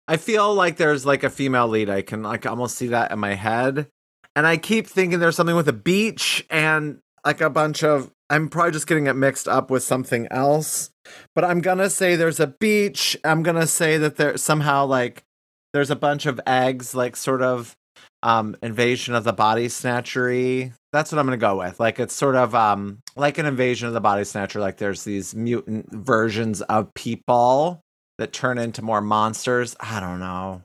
I 0.08 0.16
feel 0.16 0.54
like 0.54 0.76
there's 0.76 1.04
like 1.04 1.24
a 1.24 1.30
female 1.30 1.68
lead. 1.68 1.90
I 1.90 2.02
can 2.02 2.22
like 2.22 2.46
almost 2.46 2.76
see 2.76 2.88
that 2.88 3.10
in 3.10 3.18
my 3.18 3.34
head. 3.34 3.88
And 4.34 4.46
I 4.46 4.56
keep 4.56 4.86
thinking 4.86 5.18
there's 5.18 5.36
something 5.36 5.56
with 5.56 5.68
a 5.68 5.74
beach 5.74 6.46
and 6.50 7.00
like 7.24 7.40
a 7.40 7.50
bunch 7.50 7.84
of 7.84 8.10
I'm 8.30 8.48
probably 8.48 8.72
just 8.72 8.86
getting 8.86 9.08
it 9.08 9.14
mixed 9.14 9.46
up 9.46 9.70
with 9.70 9.82
something 9.82 10.26
else. 10.30 10.90
But 11.34 11.44
I'm 11.44 11.60
gonna 11.60 11.90
say 11.90 12.16
there's 12.16 12.40
a 12.40 12.46
beach. 12.46 13.16
I'm 13.24 13.42
gonna 13.42 13.66
say 13.66 13.98
that 13.98 14.16
there 14.16 14.36
somehow 14.36 14.86
like 14.86 15.24
there's 15.72 15.90
a 15.90 15.96
bunch 15.96 16.26
of 16.26 16.40
eggs, 16.46 16.94
like 16.94 17.16
sort 17.16 17.42
of 17.42 17.76
um 18.22 18.56
invasion 18.62 19.14
of 19.14 19.24
the 19.24 19.32
body 19.32 19.68
snatchery. 19.68 20.72
That's 20.92 21.10
what 21.12 21.18
I'm 21.18 21.26
gonna 21.26 21.36
go 21.36 21.58
with. 21.58 21.80
Like 21.80 21.98
it's 22.00 22.14
sort 22.14 22.36
of 22.36 22.54
um 22.54 22.98
like 23.16 23.38
an 23.38 23.46
invasion 23.46 23.88
of 23.88 23.94
the 23.94 24.00
body 24.00 24.24
snatcher, 24.24 24.60
like 24.60 24.76
there's 24.78 25.04
these 25.04 25.34
mutant 25.34 25.90
versions 25.92 26.60
of 26.62 26.92
people 26.94 27.80
that 28.18 28.32
turn 28.32 28.58
into 28.58 28.82
more 28.82 29.00
monsters. 29.00 29.74
I 29.80 30.00
don't 30.00 30.20
know. 30.20 30.62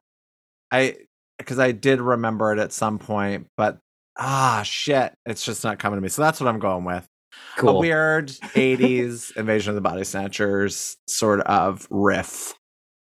I 0.71 0.97
because 1.37 1.59
I 1.59 1.71
did 1.71 2.01
remember 2.01 2.51
it 2.53 2.59
at 2.59 2.71
some 2.73 2.99
point, 2.99 3.47
but 3.57 3.77
ah 4.17 4.63
shit, 4.63 5.13
it's 5.25 5.43
just 5.45 5.63
not 5.63 5.79
coming 5.79 5.97
to 5.97 6.01
me. 6.01 6.09
So 6.09 6.21
that's 6.21 6.39
what 6.41 6.47
I'm 6.47 6.59
going 6.59 6.83
with. 6.83 7.05
A 7.57 7.61
Cool. 7.61 7.79
weird 7.79 8.27
80s 8.55 9.35
invasion 9.37 9.69
of 9.69 9.75
the 9.75 9.81
body 9.81 10.03
snatchers 10.03 10.97
sort 11.07 11.41
of 11.41 11.87
riff. 11.91 12.53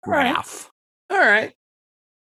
All 0.07 0.13
right. 0.13 0.35
Raff. 0.35 0.71
All 1.11 1.19
right. 1.19 1.53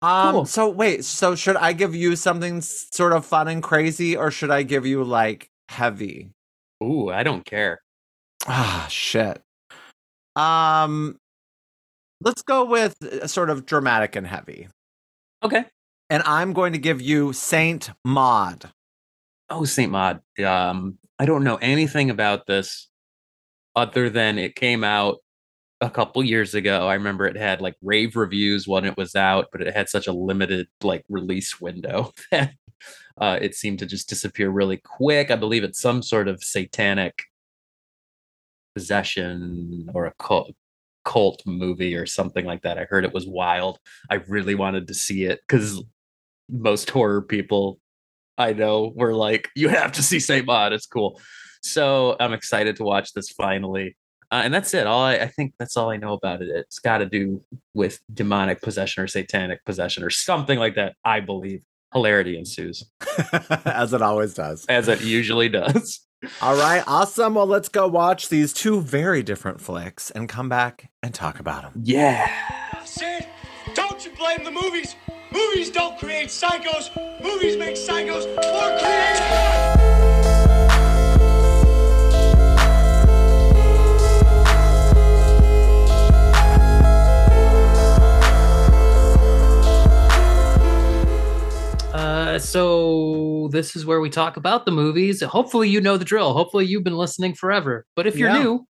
Um 0.07 0.33
Cool. 0.33 0.45
so 0.47 0.69
wait, 0.69 1.05
so 1.05 1.35
should 1.35 1.57
I 1.57 1.73
give 1.73 1.95
you 1.95 2.17
something 2.17 2.61
sort 2.61 3.13
of 3.13 3.27
fun 3.27 3.49
and 3.49 3.63
crazy 3.63 4.17
or 4.17 4.31
should 4.31 4.51
I 4.51 4.63
give 4.63 4.87
you 4.87 5.03
like 5.05 5.51
heavy? 5.69 6.31
Ooh, 6.83 7.11
I 7.11 7.23
don't 7.23 7.45
care. 7.45 7.81
Ah, 8.47 8.87
shit. 8.91 9.43
Um, 10.37 11.17
let's 12.21 12.43
go 12.43 12.65
with 12.67 12.95
uh, 13.03 13.27
sort 13.27 13.51
of 13.51 13.67
dramatic 13.67 14.15
and 14.15 14.27
heavy. 14.27 14.69
Okay. 15.43 15.65
And 16.11 16.23
I'm 16.25 16.53
going 16.53 16.73
to 16.75 16.79
give 16.79 17.01
you 17.01 17.33
Saint 17.33 17.91
Maud. 18.05 18.71
Oh, 19.51 19.65
Saint 19.65 19.91
Maud. 19.91 20.21
Um, 20.45 20.99
I 21.19 21.27
don't 21.27 21.43
know 21.43 21.57
anything 21.57 22.11
about 22.11 22.47
this 22.47 22.89
other 23.75 24.09
than 24.11 24.39
it 24.39 24.55
came 24.55 24.85
out 24.85 25.17
a 25.81 25.91
couple 25.91 26.25
years 26.25 26.55
ago. 26.55 26.89
I 26.89 26.95
remember 26.95 27.27
it 27.27 27.37
had 27.37 27.61
like 27.61 27.77
rave 27.83 28.17
reviews 28.17 28.67
when 28.67 28.85
it 28.85 28.97
was 28.97 29.15
out, 29.15 29.49
but 29.53 29.61
it 29.61 29.75
had 29.75 29.89
such 29.89 30.07
a 30.07 30.13
limited 30.13 30.69
like 30.83 31.05
release 31.09 31.61
window 31.61 32.13
that 32.31 32.55
uh, 33.19 33.39
it 33.41 33.55
seemed 33.55 33.79
to 33.81 33.87
just 33.87 34.09
disappear 34.09 34.51
really 34.51 34.79
quick. 34.79 35.31
I 35.31 35.37
believe 35.37 35.65
it's 35.65 35.81
some 35.81 36.03
sort 36.03 36.29
of 36.29 36.43
satanic 36.43 37.25
possession 38.75 39.89
or 39.95 40.07
a 40.07 40.13
cult 40.19 40.55
cult 41.05 41.41
movie 41.47 41.95
or 41.95 42.05
something 42.05 42.45
like 42.45 42.63
that. 42.63 42.79
I 42.79 42.85
heard 42.85 43.05
it 43.05 43.15
was 43.15 43.27
wild. 43.27 43.79
I 44.11 44.17
really 44.29 44.55
wanted 44.55 44.89
to 44.89 44.95
see 44.95 45.25
it 45.25 45.41
because 45.47 45.83
most 46.51 46.91
horror 46.91 47.23
people 47.23 47.79
I 48.39 48.53
know 48.53 48.93
were 48.95 49.15
like, 49.15 49.49
"You 49.55 49.69
have 49.69 49.93
to 49.93 50.03
see 50.03 50.21
Saint 50.21 50.47
Maud. 50.47 50.73
It's 50.73 50.87
cool." 50.87 51.21
So 51.63 52.17
I'm 52.21 52.33
excited 52.33 52.77
to 52.77 52.85
watch 52.85 53.13
this 53.13 53.31
finally. 53.31 53.97
Uh, 54.31 54.43
and 54.45 54.53
that's 54.53 54.75
it. 54.75 54.87
All 54.87 55.03
I, 55.03 55.15
I 55.15 55.27
think 55.29 55.55
that's 55.59 55.77
all 55.77 55.91
I 55.91 55.97
know 55.97 56.13
about 56.13 56.43
it. 56.43 56.49
It's 56.49 56.79
got 56.79 56.99
to 56.99 57.07
do 57.07 57.43
with 57.75 58.01
demonic 58.13 58.61
possession 58.63 59.03
or 59.03 59.07
satanic 59.07 59.65
possession 59.65 60.03
or 60.03 60.11
something 60.11 60.59
like 60.59 60.75
that. 60.77 60.95
I 61.05 61.21
believe 61.21 61.63
hilarity 61.93 62.37
ensues, 62.39 62.85
As 63.65 63.93
it 63.93 64.03
always 64.03 64.35
does. 64.35 64.67
as 64.67 64.89
it 64.89 65.03
usually 65.03 65.49
does. 65.49 66.01
All 66.43 66.57
right, 66.57 66.83
awesome. 66.87 67.35
Well, 67.35 67.47
let's 67.47 67.69
go 67.69 67.87
watch 67.87 68.29
these 68.29 68.53
two 68.53 68.81
very 68.81 69.23
different 69.23 69.61
flicks 69.61 70.11
and 70.11 70.29
come 70.29 70.49
back 70.49 70.91
and 71.03 71.15
talk 71.15 71.39
about 71.39 71.63
them. 71.63 71.73
Yeah. 71.85 72.31
Sid, 72.85 73.27
don't 73.75 74.05
you 74.05 74.11
blame 74.17 74.43
the 74.45 74.51
movies. 74.51 74.97
Movies 75.31 75.71
don't 75.71 75.99
create 75.99 76.29
psychos. 76.29 76.91
Movies 77.23 77.57
make 77.57 77.77
psychos 77.77 78.25
more 78.35 78.79
creative. 78.79 80.16
This 93.57 93.75
is 93.75 93.87
where 93.87 94.01
we 94.01 94.11
talk 94.11 94.37
about 94.37 94.67
the 94.67 94.71
movies. 94.71 95.23
Hopefully, 95.23 95.69
you 95.71 95.81
know 95.81 95.97
the 95.97 96.05
drill. 96.05 96.35
Hopefully, 96.35 96.67
you've 96.67 96.85
been 96.85 96.97
listening 96.99 97.35
forever. 97.35 97.87
But 97.97 98.07
if 98.07 98.17
you're 98.17 98.29
Yeah. 98.29 98.43
new, 98.43 98.67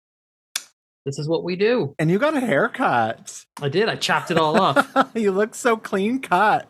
this 1.04 1.18
is 1.18 1.28
what 1.28 1.42
we 1.42 1.56
do. 1.56 1.94
And 1.98 2.08
you 2.10 2.18
got 2.20 2.36
a 2.36 2.40
haircut. 2.40 3.44
I 3.60 3.68
did. 3.68 3.88
I 3.88 3.96
chopped 3.96 4.30
it 4.30 4.38
all 4.38 4.60
off. 4.60 5.10
you 5.16 5.32
look 5.32 5.56
so 5.56 5.76
clean 5.76 6.20
cut. 6.20 6.68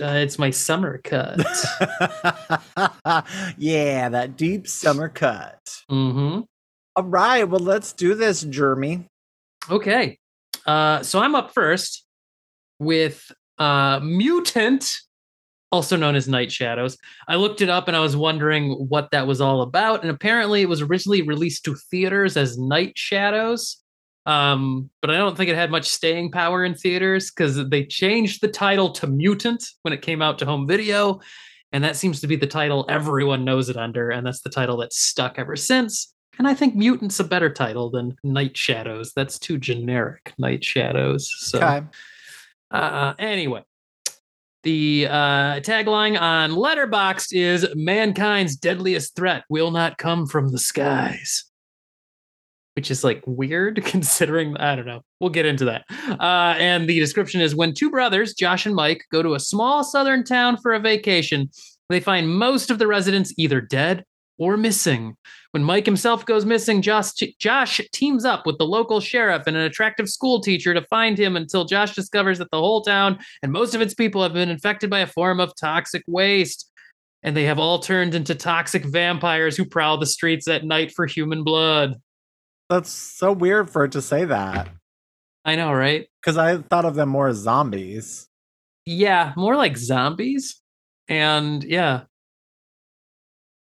Uh, 0.00 0.20
it's 0.24 0.38
my 0.38 0.50
summer 0.50 0.98
cut. 1.02 1.38
yeah, 3.58 4.08
that 4.08 4.34
deep 4.36 4.66
summer 4.68 5.08
cut. 5.08 5.58
hmm 5.88 6.40
All 6.96 7.04
right, 7.04 7.44
well, 7.44 7.60
let's 7.60 7.92
do 7.92 8.14
this, 8.14 8.42
Jeremy. 8.42 9.06
Okay. 9.70 10.18
Uh, 10.66 11.02
so 11.02 11.20
I'm 11.20 11.34
up 11.34 11.52
first 11.52 12.04
with 12.78 13.30
uh, 13.58 14.00
Mutant, 14.02 14.90
also 15.72 15.96
known 15.96 16.16
as 16.16 16.28
Night 16.28 16.50
Shadows. 16.50 16.96
I 17.28 17.36
looked 17.36 17.60
it 17.60 17.68
up 17.68 17.88
and 17.88 17.96
I 17.96 18.00
was 18.00 18.16
wondering 18.16 18.72
what 18.88 19.10
that 19.12 19.26
was 19.26 19.40
all 19.40 19.62
about. 19.62 20.02
And 20.02 20.10
apparently, 20.10 20.62
it 20.62 20.68
was 20.68 20.82
originally 20.82 21.22
released 21.22 21.64
to 21.64 21.76
theaters 21.90 22.36
as 22.36 22.58
Night 22.58 22.92
Shadows. 22.96 23.76
Um, 24.26 24.90
but 25.00 25.10
I 25.10 25.16
don't 25.16 25.36
think 25.36 25.48
it 25.48 25.56
had 25.56 25.70
much 25.70 25.88
staying 25.88 26.30
power 26.30 26.64
in 26.64 26.74
theaters 26.74 27.30
because 27.30 27.68
they 27.68 27.84
changed 27.84 28.40
the 28.42 28.48
title 28.48 28.90
to 28.92 29.06
Mutant 29.06 29.64
when 29.82 29.92
it 29.94 30.02
came 30.02 30.20
out 30.20 30.38
to 30.38 30.44
home 30.44 30.66
video. 30.66 31.20
And 31.72 31.82
that 31.84 31.96
seems 31.96 32.20
to 32.20 32.26
be 32.26 32.36
the 32.36 32.46
title 32.46 32.84
everyone 32.88 33.44
knows 33.44 33.68
it 33.68 33.76
under. 33.76 34.10
And 34.10 34.26
that's 34.26 34.42
the 34.42 34.50
title 34.50 34.76
that's 34.76 35.00
stuck 35.00 35.38
ever 35.38 35.56
since. 35.56 36.12
And 36.38 36.48
I 36.48 36.54
think 36.54 36.74
Mutant's 36.74 37.20
a 37.20 37.24
better 37.24 37.52
title 37.52 37.90
than 37.90 38.16
Night 38.24 38.56
Shadows. 38.56 39.12
That's 39.14 39.38
too 39.38 39.58
generic, 39.58 40.32
Night 40.38 40.64
Shadows. 40.64 41.30
So, 41.38 41.58
Okay. 41.58 41.86
uh, 42.70 43.14
anyway, 43.18 43.62
the 44.62 45.06
uh, 45.08 45.60
tagline 45.60 46.20
on 46.20 46.50
Letterboxd 46.50 47.28
is 47.32 47.66
"Mankind's 47.74 48.56
deadliest 48.56 49.16
threat 49.16 49.44
will 49.48 49.70
not 49.70 49.98
come 49.98 50.26
from 50.26 50.52
the 50.52 50.58
skies," 50.58 51.44
which 52.76 52.90
is 52.90 53.02
like 53.02 53.22
weird 53.26 53.82
considering. 53.84 54.56
I 54.56 54.76
don't 54.76 54.86
know. 54.86 55.02
We'll 55.20 55.30
get 55.30 55.46
into 55.46 55.64
that. 55.66 55.84
Uh, 56.20 56.56
and 56.58 56.88
the 56.88 57.00
description 57.00 57.40
is: 57.40 57.54
When 57.54 57.74
two 57.74 57.90
brothers, 57.90 58.34
Josh 58.34 58.66
and 58.66 58.74
Mike, 58.74 59.04
go 59.10 59.22
to 59.22 59.34
a 59.34 59.40
small 59.40 59.82
southern 59.82 60.24
town 60.24 60.56
for 60.58 60.72
a 60.72 60.80
vacation, 60.80 61.50
they 61.88 62.00
find 62.00 62.28
most 62.28 62.70
of 62.70 62.78
the 62.78 62.86
residents 62.86 63.32
either 63.38 63.60
dead 63.60 64.04
or 64.40 64.56
missing. 64.56 65.16
When 65.52 65.62
Mike 65.62 65.86
himself 65.86 66.24
goes 66.26 66.44
missing, 66.44 66.82
Josh, 66.82 67.12
Josh 67.38 67.80
teams 67.92 68.24
up 68.24 68.46
with 68.46 68.58
the 68.58 68.64
local 68.64 68.98
sheriff 68.98 69.44
and 69.46 69.56
an 69.56 69.62
attractive 69.62 70.08
school 70.08 70.40
teacher 70.40 70.74
to 70.74 70.82
find 70.86 71.16
him 71.16 71.36
until 71.36 71.66
Josh 71.66 71.94
discovers 71.94 72.38
that 72.38 72.50
the 72.50 72.58
whole 72.58 72.80
town 72.80 73.18
and 73.42 73.52
most 73.52 73.74
of 73.74 73.82
its 73.82 73.94
people 73.94 74.22
have 74.22 74.32
been 74.32 74.48
infected 74.48 74.90
by 74.90 75.00
a 75.00 75.06
form 75.06 75.38
of 75.38 75.52
toxic 75.54 76.02
waste. 76.08 76.68
And 77.22 77.36
they 77.36 77.44
have 77.44 77.58
all 77.58 77.80
turned 77.80 78.14
into 78.14 78.34
toxic 78.34 78.82
vampires 78.84 79.56
who 79.56 79.66
prowl 79.66 79.98
the 79.98 80.06
streets 80.06 80.48
at 80.48 80.64
night 80.64 80.90
for 80.90 81.04
human 81.04 81.44
blood. 81.44 82.00
That's 82.70 82.90
so 82.90 83.32
weird 83.32 83.68
for 83.68 83.84
it 83.84 83.92
to 83.92 84.00
say 84.00 84.24
that 84.24 84.68
I 85.44 85.56
know, 85.56 85.72
right? 85.72 86.06
because 86.20 86.36
I 86.36 86.58
thought 86.58 86.84
of 86.84 86.94
them 86.94 87.08
more 87.08 87.28
as 87.28 87.36
zombies. 87.36 88.28
Yeah, 88.86 89.32
more 89.36 89.56
like 89.56 89.76
zombies. 89.76 90.60
And 91.08 91.64
yeah, 91.64 92.02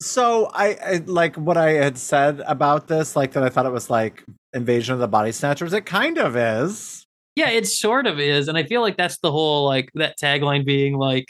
So 0.00 0.50
I, 0.54 0.76
I 0.84 0.96
like 1.06 1.36
what 1.36 1.56
I 1.56 1.70
had 1.72 1.98
said 1.98 2.40
about 2.46 2.86
this, 2.86 3.16
like 3.16 3.32
that 3.32 3.42
I 3.42 3.48
thought 3.48 3.66
it 3.66 3.72
was 3.72 3.90
like 3.90 4.22
Invasion 4.52 4.94
of 4.94 5.00
the 5.00 5.08
Body 5.08 5.32
Snatchers. 5.32 5.72
It 5.72 5.86
kind 5.86 6.18
of 6.18 6.36
is. 6.36 7.04
yeah, 7.34 7.50
it 7.50 7.66
sort 7.66 8.06
of 8.06 8.20
is. 8.20 8.46
And 8.48 8.56
I 8.56 8.62
feel 8.64 8.80
like 8.80 8.96
that's 8.96 9.18
the 9.18 9.32
whole 9.32 9.64
like 9.66 9.90
that 9.94 10.16
tagline 10.22 10.64
being 10.64 10.96
like 10.96 11.26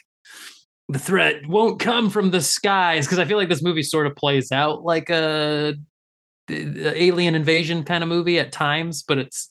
the 0.90 0.98
threat 0.98 1.46
won't 1.46 1.80
come 1.80 2.08
from 2.10 2.30
the 2.30 2.40
skies 2.40 3.06
because 3.06 3.18
I 3.18 3.24
feel 3.24 3.36
like 3.38 3.48
this 3.50 3.62
movie 3.62 3.82
sort 3.82 4.06
of 4.06 4.14
plays 4.16 4.52
out 4.52 4.84
like 4.84 5.08
a, 5.10 5.74
a 6.50 7.02
alien 7.02 7.34
invasion 7.34 7.84
kind 7.84 8.02
of 8.02 8.08
movie 8.08 8.38
at 8.38 8.52
times, 8.52 9.02
but 9.02 9.18
it's 9.18 9.50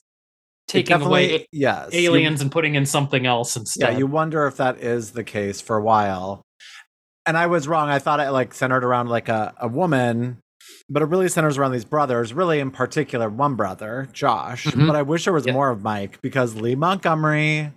It 0.70 0.72
taking 0.72 1.02
away 1.02 1.24
definitely- 1.28 1.48
yes, 1.52 1.94
you- 1.94 2.10
aliens 2.12 2.42
and 2.42 2.52
putting 2.52 2.76
in 2.76 2.86
something 2.86 3.26
else 3.26 3.56
instead. 3.56 3.94
Yeah, 3.94 3.98
you 4.00 4.08
wonder 4.08 4.46
if 4.48 4.58
that 4.58 4.78
is 4.80 5.12
the 5.12 5.24
case 5.24 5.60
for 5.62 5.78
a 5.78 5.82
while. 5.84 6.42
And 7.28 7.38
I 7.38 7.48
was 7.48 7.68
wrong. 7.68 7.90
I 7.90 8.00
thought 8.00 8.20
it 8.22 8.32
like 8.32 8.54
centered 8.54 8.84
around 8.84 9.10
like 9.10 9.28
a, 9.30 9.54
a 9.60 9.68
woman, 9.68 10.38
but 10.90 11.02
it 11.04 11.06
really 11.08 11.28
centers 11.28 11.58
around 11.58 11.74
these 11.74 11.86
brothers, 11.86 12.34
really 12.34 12.60
in 12.60 12.72
particular 12.72 13.30
one 13.30 13.56
brother, 13.56 14.08
Josh. 14.14 14.66
Mhm. 14.66 14.88
But 14.88 14.96
I 14.96 15.02
wish 15.02 15.26
there 15.26 15.34
was 15.34 15.46
Yeah. 15.46 15.54
more 15.54 15.70
of 15.70 15.84
Mike 15.84 16.22
because 16.22 16.56
Lee 16.56 16.76
Montgomery 16.76 17.74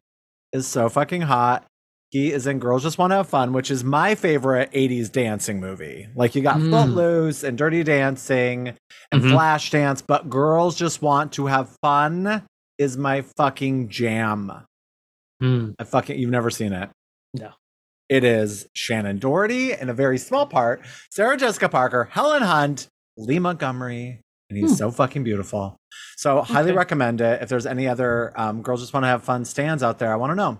is 0.52 0.66
so 0.68 0.88
fucking 0.88 1.22
hot. 1.22 1.64
He 2.10 2.32
is 2.32 2.46
in 2.46 2.58
Girls 2.58 2.82
Just 2.82 2.98
Want 2.98 3.12
to 3.12 3.16
Have 3.16 3.28
Fun, 3.28 3.52
which 3.52 3.70
is 3.70 3.84
my 3.84 4.14
favorite 4.16 4.68
80s 4.72 5.08
dancing 5.10 5.60
movie. 5.60 6.08
Like 6.16 6.34
you 6.34 6.42
got 6.42 6.56
Mm. 6.58 6.70
Footloose 6.70 7.44
and 7.44 7.56
Dirty 7.58 7.82
Dancing 7.84 8.74
and 9.12 9.22
Mhm. 9.22 9.30
Flashdance, 9.32 10.02
but 10.06 10.28
Girls 10.30 10.74
Just 10.76 11.02
Want 11.02 11.32
to 11.32 11.46
Have 11.46 11.70
Fun 11.82 12.42
is 12.78 12.96
my 12.96 13.22
fucking 13.36 13.88
jam. 13.90 14.52
Hmm. 15.40 15.70
I 15.78 15.84
fucking 15.84 16.18
you've 16.18 16.30
never 16.30 16.50
seen 16.50 16.72
it. 16.72 16.90
It 18.10 18.24
is 18.24 18.66
Shannen 18.76 19.20
Doherty 19.20 19.72
in 19.72 19.88
a 19.88 19.94
very 19.94 20.18
small 20.18 20.44
part, 20.44 20.82
Sarah 21.12 21.36
Jessica 21.36 21.68
Parker, 21.68 22.08
Helen 22.10 22.42
Hunt, 22.42 22.88
Lee 23.16 23.38
Montgomery, 23.38 24.20
and 24.50 24.58
he's 24.58 24.70
Hmm. 24.72 24.76
so 24.76 24.90
fucking 24.90 25.22
beautiful. 25.22 25.76
So 26.16 26.42
highly 26.42 26.70
Okay. 26.72 26.76
recommend 26.76 27.20
it. 27.20 27.40
If 27.40 27.48
there's 27.48 27.66
any 27.66 27.86
other 27.86 28.32
um, 28.38 28.62
girls 28.62 28.80
just 28.80 28.92
want 28.92 29.04
to 29.04 29.08
have 29.08 29.22
fun 29.22 29.44
stands 29.44 29.84
out 29.84 30.00
there, 30.00 30.12
I 30.12 30.16
want 30.16 30.32
to 30.32 30.34
know. 30.34 30.58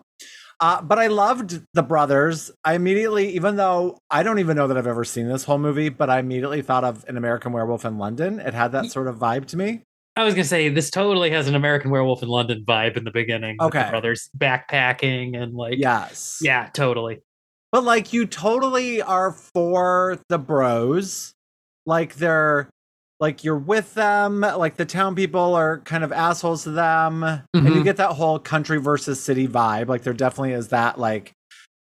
Uh, 0.61 0.81
but 0.81 1.01
I 1.01 1.09
loved 1.09 1.61
the 1.75 1.83
brothers. 1.83 2.53
I 2.65 2.75
immediately, 2.75 3.31
even 3.35 3.57
though 3.57 3.99
I 4.11 4.23
don't 4.23 4.39
even 4.39 4.57
know 4.57 4.69
that 4.69 4.77
I've 4.77 4.87
ever 4.87 5.05
seen 5.05 5.27
this 5.27 5.43
whole 5.43 5.59
movie, 5.59 5.89
but 5.89 6.09
I 6.09 6.21
immediately 6.21 6.63
thought 6.63 6.85
of 6.85 7.05
an 7.09 7.17
American 7.17 7.53
Werewolf 7.53 7.85
in 7.85 7.99
London. 7.99 8.39
It 8.39 8.55
had 8.55 8.71
that 8.73 8.93
sort 8.93 9.09
of 9.09 9.17
vibe 9.17 9.47
to 9.47 9.57
me. 9.57 9.83
I 10.17 10.23
was 10.25 10.35
gonna 10.35 10.45
say 10.45 10.69
this 10.69 10.91
totally 10.91 11.31
has 11.31 11.49
an 11.49 11.55
American 11.57 11.91
Werewolf 11.91 12.23
in 12.23 12.29
London 12.29 12.63
vibe 12.65 12.97
in 12.97 13.03
the 13.05 13.11
beginning. 13.11 13.57
with 13.59 13.73
the 13.73 13.79
Okay. 13.81 13.91
brothers 13.91 14.29
backpacking 14.39 15.37
and 15.37 15.55
like 15.55 15.79
Yes. 15.79 16.39
yeah, 16.43 16.69
totally. 16.75 17.21
But 17.73 17.85
like 17.85 18.13
you 18.13 18.27
totally 18.27 19.01
are 19.03 19.33
for 19.33 20.19
the 20.29 20.39
bros. 20.39 21.33
Like 21.87 22.17
they're 22.17 22.69
like 23.21 23.45
you're 23.45 23.59
with 23.59 23.95
them, 23.95 24.41
like 24.41 24.77
the 24.77 24.85
town 24.87 25.15
people 25.15 25.55
are 25.55 25.79
kind 25.81 26.03
of 26.03 26.11
assholes 26.13 26.65
to 26.65 26.71
them. 26.71 27.23
And 27.23 27.45
you 27.55 27.81
Mhm. 27.81 27.85
get 27.85 27.97
that 27.99 28.13
whole 28.13 28.39
country 28.39 28.79
versus 28.81 29.23
city 29.23 29.47
vibe. 29.47 29.89
Like 29.89 30.03
there 30.03 30.13
definitely 30.15 30.53
is 30.53 30.69
that 30.69 30.99
like 30.99 31.33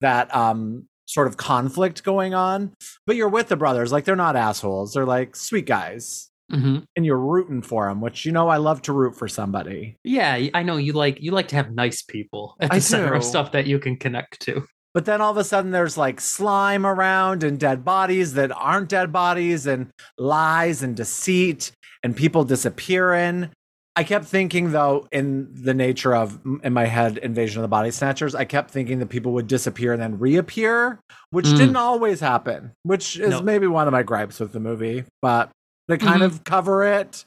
that 0.02 0.34
um 0.36 0.86
sort 1.06 1.28
of 1.28 1.38
conflict 1.38 2.04
going 2.04 2.34
on. 2.34 2.72
But 3.06 3.16
you're 3.18 3.30
with 3.30 3.50
the 3.50 3.58
brothers, 3.58 3.92
like 3.92 4.06
they're 4.06 4.16
not 4.16 4.36
assholes. 4.36 4.94
They're 4.94 5.06
like 5.06 5.36
sweet 5.36 5.66
guys. 5.66 6.30
hmm 6.52 6.80
And 6.96 7.06
you're 7.06 7.18
rooting 7.20 7.62
for 7.62 7.88
them, 7.88 8.00
which 8.00 8.26
you 8.26 8.32
know 8.32 8.48
I 8.48 8.58
love 8.58 8.82
to 8.84 8.94
root 8.94 9.16
for 9.18 9.28
somebody. 9.28 9.98
Yeah, 10.04 10.48
i 10.54 10.64
know 10.64 10.78
you 10.78 10.94
like 10.94 11.20
you 11.22 11.32
like 11.32 11.48
to 11.50 11.56
have 11.56 11.72
nice 11.74 12.02
people 12.04 12.56
at 12.60 12.70
the 12.72 12.76
I 12.76 12.80
center 12.80 13.14
of 13.14 13.24
stuff 13.24 13.52
that 13.52 13.68
you 13.68 13.80
can 13.80 13.98
connect 13.98 14.40
to. 14.42 14.66
But 14.94 15.06
then 15.06 15.22
all 15.22 15.32
of 15.32 15.38
a 15.38 15.44
sudden 15.44 15.72
there's 15.72 15.98
like 15.98 16.22
slime 16.22 16.86
around 16.86 17.44
and 17.44 17.60
dead 17.60 17.84
bodies 17.84 18.34
that 18.34 18.52
aren't 18.52 18.90
dead 18.90 19.12
bodies 19.12 19.66
and 19.66 19.90
lies 20.18 20.84
and 20.84 20.96
deceit 20.96 21.72
and 22.04 22.16
people 22.16 22.44
disappearing. 22.44 23.50
I 23.96 24.04
kept 24.04 24.26
thinking 24.26 24.72
though 24.72 25.08
in 25.12 25.50
the 25.54 25.74
nature 25.74 26.16
of 26.16 26.40
in 26.64 26.74
my 26.74 26.86
head 26.86 27.18
invasion 27.20 27.60
of 27.60 27.62
the 27.64 27.68
body 27.70 27.92
snatchers, 27.92 28.34
I 28.36 28.46
kept 28.46 28.72
thinking 28.72 29.00
that 29.00 29.10
people 29.10 29.32
would 29.34 29.48
disappear 29.48 29.94
and 29.94 30.02
then 30.02 30.18
reappear, 30.20 31.00
which 31.30 31.46
Mm. 31.46 31.58
didn't 31.58 31.76
always 31.76 32.20
happen, 32.20 32.72
which 32.84 33.18
is 33.20 33.30
No. 33.30 33.42
maybe 33.42 33.68
one 33.68 33.88
of 33.88 33.92
my 33.92 34.02
gripes 34.04 34.40
with 34.40 34.52
the 34.52 34.60
movie, 34.60 35.06
but 35.22 35.50
they 35.88 35.98
kind 35.98 36.22
Mhm. 36.22 36.26
of 36.26 36.44
cover 36.44 36.84
it. 36.84 37.26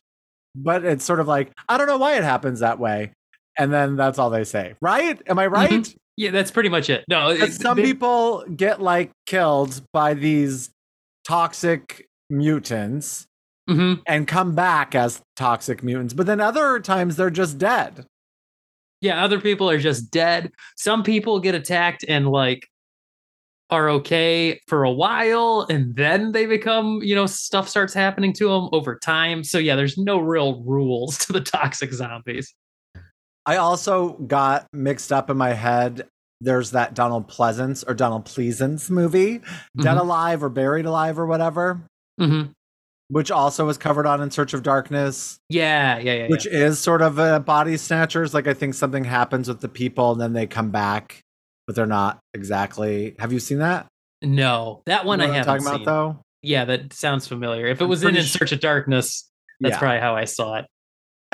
but 0.59 0.87
it's 0.87 1.05
sort 1.05 1.21
of 1.21 1.29
like 1.29 1.53
I 1.69 1.77
don't 1.77 1.87
know 1.87 1.99
why 1.99 2.15
it 2.17 2.25
happens 2.25 2.61
that 2.61 2.79
way, 2.79 3.13
and 3.59 3.71
then 3.71 3.95
that's 3.95 4.19
all 4.19 4.31
they 4.31 4.45
say, 4.45 4.75
right? 4.81 5.21
Am 5.27 5.39
I 5.39 5.47
right? 5.49 5.71
Mhm. 5.71 5.95
Yeah, 6.17 6.31
that's 6.31 6.51
pretty 6.51 6.69
much 6.71 6.89
it. 6.89 7.05
No, 7.09 7.29
it, 7.31 7.53
some 7.53 7.77
they- 7.77 7.83
people 7.83 8.45
get 8.55 8.81
like 8.81 9.11
killed 9.27 9.83
by 9.93 10.15
these 10.15 10.71
toxic 11.27 12.07
mutants 12.31 13.27
Mhm. 13.69 14.01
and 14.07 14.27
come 14.29 14.55
back 14.55 14.95
as 14.95 15.21
toxic 15.35 15.83
mutants, 15.83 16.15
but 16.15 16.27
then 16.27 16.41
other 16.41 16.79
times 16.81 17.17
they're 17.17 17.31
just 17.31 17.59
dead. 17.59 18.07
Yeah, 19.01 19.23
other 19.23 19.41
people 19.41 19.69
are 19.69 19.79
just 19.79 20.11
dead. 20.11 20.51
Some 20.77 21.03
people 21.03 21.39
get 21.41 21.55
attacked 21.55 22.05
and 22.09 22.29
like 22.29 22.67
are 23.69 23.91
okay 23.91 24.61
for 24.69 24.85
a 24.85 24.93
while 24.93 25.67
and 25.69 25.95
then 25.97 26.31
they 26.33 26.47
become, 26.47 27.01
you 27.03 27.15
know, 27.17 27.27
stuff 27.27 27.69
starts 27.69 27.93
happening 27.93 28.33
to 28.33 28.49
them 28.49 28.69
over 28.73 28.97
time. 28.97 29.43
So 29.43 29.59
yeah, 29.59 29.75
there's 29.75 29.99
no 29.99 30.19
real 30.19 30.63
rules 30.63 31.19
to 31.27 31.33
the 31.33 31.41
toxic 31.41 31.93
zombies. 31.93 32.55
I 33.47 33.57
also 33.57 34.15
got 34.15 34.67
mixed 34.73 35.13
up 35.13 35.31
in 35.31 35.37
my 35.37 35.53
head. 35.53 36.07
There's 36.41 36.73
that 36.73 36.95
Donald 36.95 37.29
Pleasence 37.29 37.85
or 37.89 37.95
Donald 37.95 38.25
Pleasence 38.27 38.91
movie, 38.91 39.39
Dead 39.77 39.97
Mhm. 39.97 40.01
Alive 40.01 40.43
or 40.43 40.49
Buried 40.49 40.85
Alive 40.85 41.19
or 41.19 41.27
whatever, 41.27 41.81
Mhm. 42.21 42.51
which 43.09 43.31
also 43.31 43.65
was 43.65 43.79
covered 43.79 44.05
on 44.07 44.21
In 44.21 44.31
Search 44.31 44.53
of 44.53 44.63
Darkness, 44.63 45.39
Yeah, 45.49 45.97
yeah, 45.99 46.13
yeah. 46.15 46.27
which 46.29 46.45
yeah. 46.47 46.53
is 46.67 46.79
sort 46.79 47.01
of 47.03 47.19
a 47.19 47.41
body 47.41 47.77
snatchers. 47.77 48.35
Like 48.35 48.47
I 48.47 48.53
think 48.55 48.75
something 48.75 49.05
happens 49.05 49.49
with 49.49 49.61
the 49.61 49.69
people 49.69 50.13
and 50.13 50.21
then 50.21 50.33
they 50.35 50.47
come 50.47 50.71
back, 50.71 51.21
but 51.67 51.75
they're 51.77 51.87
not 51.87 52.19
exactly. 52.35 53.15
Have 53.19 53.33
you 53.33 53.39
seen 53.41 53.59
that? 53.61 53.87
No, 54.23 54.83
that 54.87 55.05
one 55.07 55.21
You 55.21 55.25
I 55.25 55.29
know 55.29 55.33
I'm 55.33 55.37
haven't 55.39 55.53
talking 55.63 55.67
seen. 55.67 55.83
about 55.83 55.85
though. 56.15 56.21
Yeah, 56.43 56.65
that 56.67 56.93
sounds 56.93 57.27
familiar. 57.27 57.67
If 57.67 57.81
it 57.81 57.85
I'm 57.85 57.91
was 57.91 58.03
in 58.05 58.17
In 58.17 58.23
Search 58.25 58.53
of 58.53 58.61
Darkness, 58.61 59.29
that's 59.61 59.73
yeah, 59.75 59.79
probably 59.79 60.01
how 60.01 60.17
I 60.17 60.25
saw 60.25 60.57
it. 60.57 60.67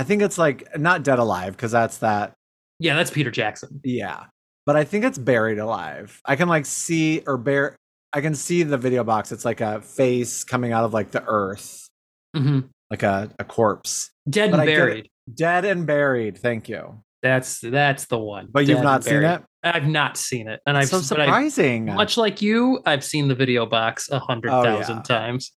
I 0.03 0.05
think 0.05 0.21
it's 0.21 0.37
like 0.37 0.77
not 0.77 1.05
Dead 1.05 1.21
Alive 1.21 1.57
because 1.57 1.71
that's 1.71 1.99
that. 1.99 2.33
Yeah, 2.81 2.97
that's 2.97 3.13
Peter 3.13 3.31
Jackson. 3.31 3.81
Yeah, 3.85 4.25
but 4.67 4.75
I 4.75 4.83
think 4.83 5.05
it's 5.05 5.17
Buried 5.17 5.61
Alive. 5.61 6.21
I 6.25 6.35
can 6.35 6.49
like 6.49 6.67
see 6.67 7.23
or 7.25 7.37
bear. 7.39 7.77
I 8.13 8.21
can 8.21 8.35
see 8.35 8.65
the 8.65 8.77
video 8.77 9.05
box. 9.05 9.31
It's 9.31 9.45
like 9.45 9.61
a 9.61 9.81
face 9.81 10.43
coming 10.43 10.73
out 10.73 10.83
of 10.85 10.93
like 10.93 11.13
the 11.13 11.23
earth, 11.25 11.89
hmm 12.37 12.63
like 12.91 13.05
a, 13.05 13.31
a 13.39 13.45
corpse, 13.45 14.11
Dead 14.29 14.51
But 14.51 14.59
and 14.59 14.69
I. 14.69 14.75
Buried. 14.75 15.09
dead 15.33 15.65
and 15.65 15.87
buried. 15.87 16.37
Thank 16.37 16.69
you. 16.69 17.01
That's 17.23 17.61
that's 17.61 18.07
the 18.07 18.19
one. 18.19 18.49
But 18.51 18.67
you've 18.67 18.83
not 18.83 19.05
seen 19.05 19.23
it. 19.23 19.43
I've 19.63 19.87
not 19.87 20.17
seen 20.17 20.49
it, 20.49 20.59
and 20.67 20.77
I've 20.77 20.89
so 20.89 20.97
but 21.15 21.21
I've- 21.21 21.29
surprising. 21.51 21.85
much 21.87 22.17
like 22.17 22.43
you, 22.43 22.81
I've 22.85 23.05
seen 23.05 23.29
the 23.29 23.37
video 23.37 23.67
box 23.67 24.11
a 24.11 24.19
hundred 24.19 24.51
Oh, 24.51 24.65
thousand 24.65 24.97
yeah. 24.97 25.03
times. 25.03 25.53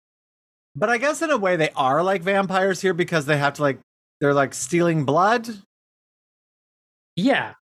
but 0.75 0.89
I 0.89 0.99
guess 0.99 1.23
in 1.23 1.31
a 1.31 1.37
way 1.37 1.55
they 1.55 1.71
are 1.75 2.03
like 2.03 2.21
vampires 2.21 2.81
here 2.81 2.93
because 2.93 3.25
they 3.25 3.37
have 3.37 3.53
to 3.53 3.63
like 3.63 3.79
they're 4.21 4.33
like 4.33 4.53
stealing 4.53 5.05
blood, 5.05 5.47
Yeah, 7.15 7.53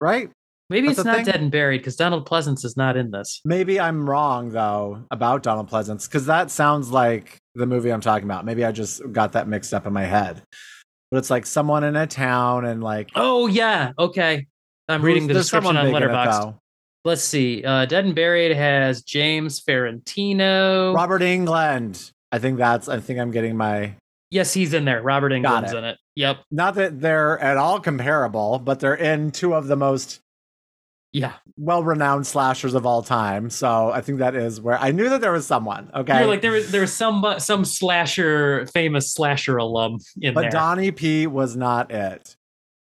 right? 0.00 0.30
maybe 0.68 0.86
That's 0.88 1.00
it's 1.00 1.06
not 1.06 1.16
thing? 1.16 1.24
Dead 1.24 1.40
and 1.40 1.50
Buried 1.50 1.78
because 1.78 1.96
Donald 1.96 2.28
Pleasence 2.28 2.64
is 2.64 2.76
not 2.76 2.96
in 2.96 3.10
this. 3.10 3.40
Maybe 3.44 3.80
I'm 3.80 4.08
wrong 4.08 4.50
though 4.50 5.02
about 5.10 5.42
Donald 5.42 5.68
Pleasence 5.68 6.08
because 6.08 6.26
that 6.26 6.50
sounds 6.50 6.90
like 6.90 7.38
the 7.54 7.66
movie 7.66 7.92
I'm 7.92 8.00
talking 8.00 8.24
about. 8.24 8.44
Maybe 8.44 8.64
I 8.64 8.72
just 8.72 9.00
got 9.12 9.32
that 9.32 9.48
mixed 9.48 9.74
up 9.74 9.86
in 9.86 9.92
my 9.92 10.04
head. 10.04 10.42
But 11.10 11.18
it's 11.18 11.30
like 11.30 11.44
someone 11.44 11.82
in 11.82 11.96
a 11.96 12.06
town 12.06 12.64
and 12.64 12.82
like 12.84 13.10
Oh 13.16 13.48
yeah, 13.48 13.92
okay. 13.98 14.46
I'm 14.88 15.02
reading 15.02 15.26
the 15.26 15.34
description 15.34 15.76
on 15.76 15.86
Letterboxd. 15.86 16.56
Let's 17.04 17.22
see. 17.22 17.64
Uh, 17.64 17.86
Dead 17.86 18.04
and 18.04 18.14
Buried 18.14 18.54
has 18.54 19.02
James 19.02 19.60
Farentino. 19.60 20.94
Robert 20.94 21.22
Englund. 21.22 22.12
I 22.30 22.38
think 22.38 22.58
that's. 22.58 22.88
I 22.88 23.00
think 23.00 23.18
I'm 23.18 23.30
getting 23.30 23.56
my. 23.56 23.94
Yes, 24.30 24.52
he's 24.54 24.74
in 24.74 24.84
there. 24.84 25.02
Robert 25.02 25.32
Englund's 25.32 25.72
it. 25.72 25.76
in 25.78 25.84
it. 25.84 25.98
Yep. 26.16 26.38
Not 26.50 26.74
that 26.76 27.00
they're 27.00 27.38
at 27.40 27.56
all 27.56 27.80
comparable, 27.80 28.58
but 28.58 28.78
they're 28.80 28.94
in 28.94 29.30
two 29.32 29.54
of 29.54 29.66
the 29.66 29.76
most 29.76 30.20
Yeah. 31.12 31.32
well-renowned 31.56 32.26
slashers 32.26 32.74
of 32.74 32.86
all 32.86 33.02
time. 33.02 33.50
So 33.50 33.90
I 33.90 34.00
think 34.00 34.18
that 34.20 34.36
is 34.36 34.60
where 34.60 34.78
I 34.78 34.92
knew 34.92 35.08
that 35.08 35.20
there 35.20 35.32
was 35.32 35.46
someone. 35.46 35.90
Okay, 35.94 36.18
You're 36.20 36.28
like 36.28 36.42
there 36.42 36.52
was 36.52 36.70
there 36.70 36.80
was 36.82 36.92
some 36.92 37.24
some 37.38 37.64
slasher 37.64 38.66
famous 38.66 39.12
slasher 39.12 39.56
alum 39.56 39.94
in 39.94 39.98
there. 40.20 40.32
but 40.32 40.40
there. 40.42 40.50
Donnie 40.50 40.92
P 40.92 41.26
was 41.26 41.56
not 41.56 41.90
it. 41.90 42.36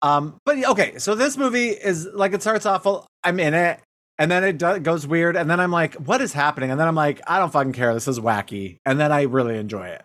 Um, 0.02 0.38
but 0.44 0.62
okay, 0.64 0.98
so 0.98 1.14
this 1.14 1.36
movie 1.36 1.68
is 1.68 2.06
like 2.12 2.32
it 2.34 2.42
starts 2.42 2.66
off. 2.66 2.86
I'm 3.24 3.38
in 3.40 3.54
it, 3.54 3.80
and 4.18 4.30
then 4.30 4.44
it 4.44 4.58
do- 4.58 4.78
goes 4.80 5.06
weird, 5.06 5.36
and 5.36 5.48
then 5.50 5.60
I'm 5.60 5.70
like, 5.70 5.94
what 5.96 6.20
is 6.20 6.32
happening? 6.32 6.70
And 6.70 6.78
then 6.80 6.88
I'm 6.88 6.94
like, 6.94 7.20
I 7.26 7.38
don't 7.38 7.52
fucking 7.52 7.72
care. 7.72 7.92
This 7.94 8.08
is 8.08 8.18
wacky, 8.18 8.78
and 8.86 8.98
then 9.00 9.12
I 9.12 9.22
really 9.22 9.58
enjoy 9.58 9.88
it. 9.88 10.02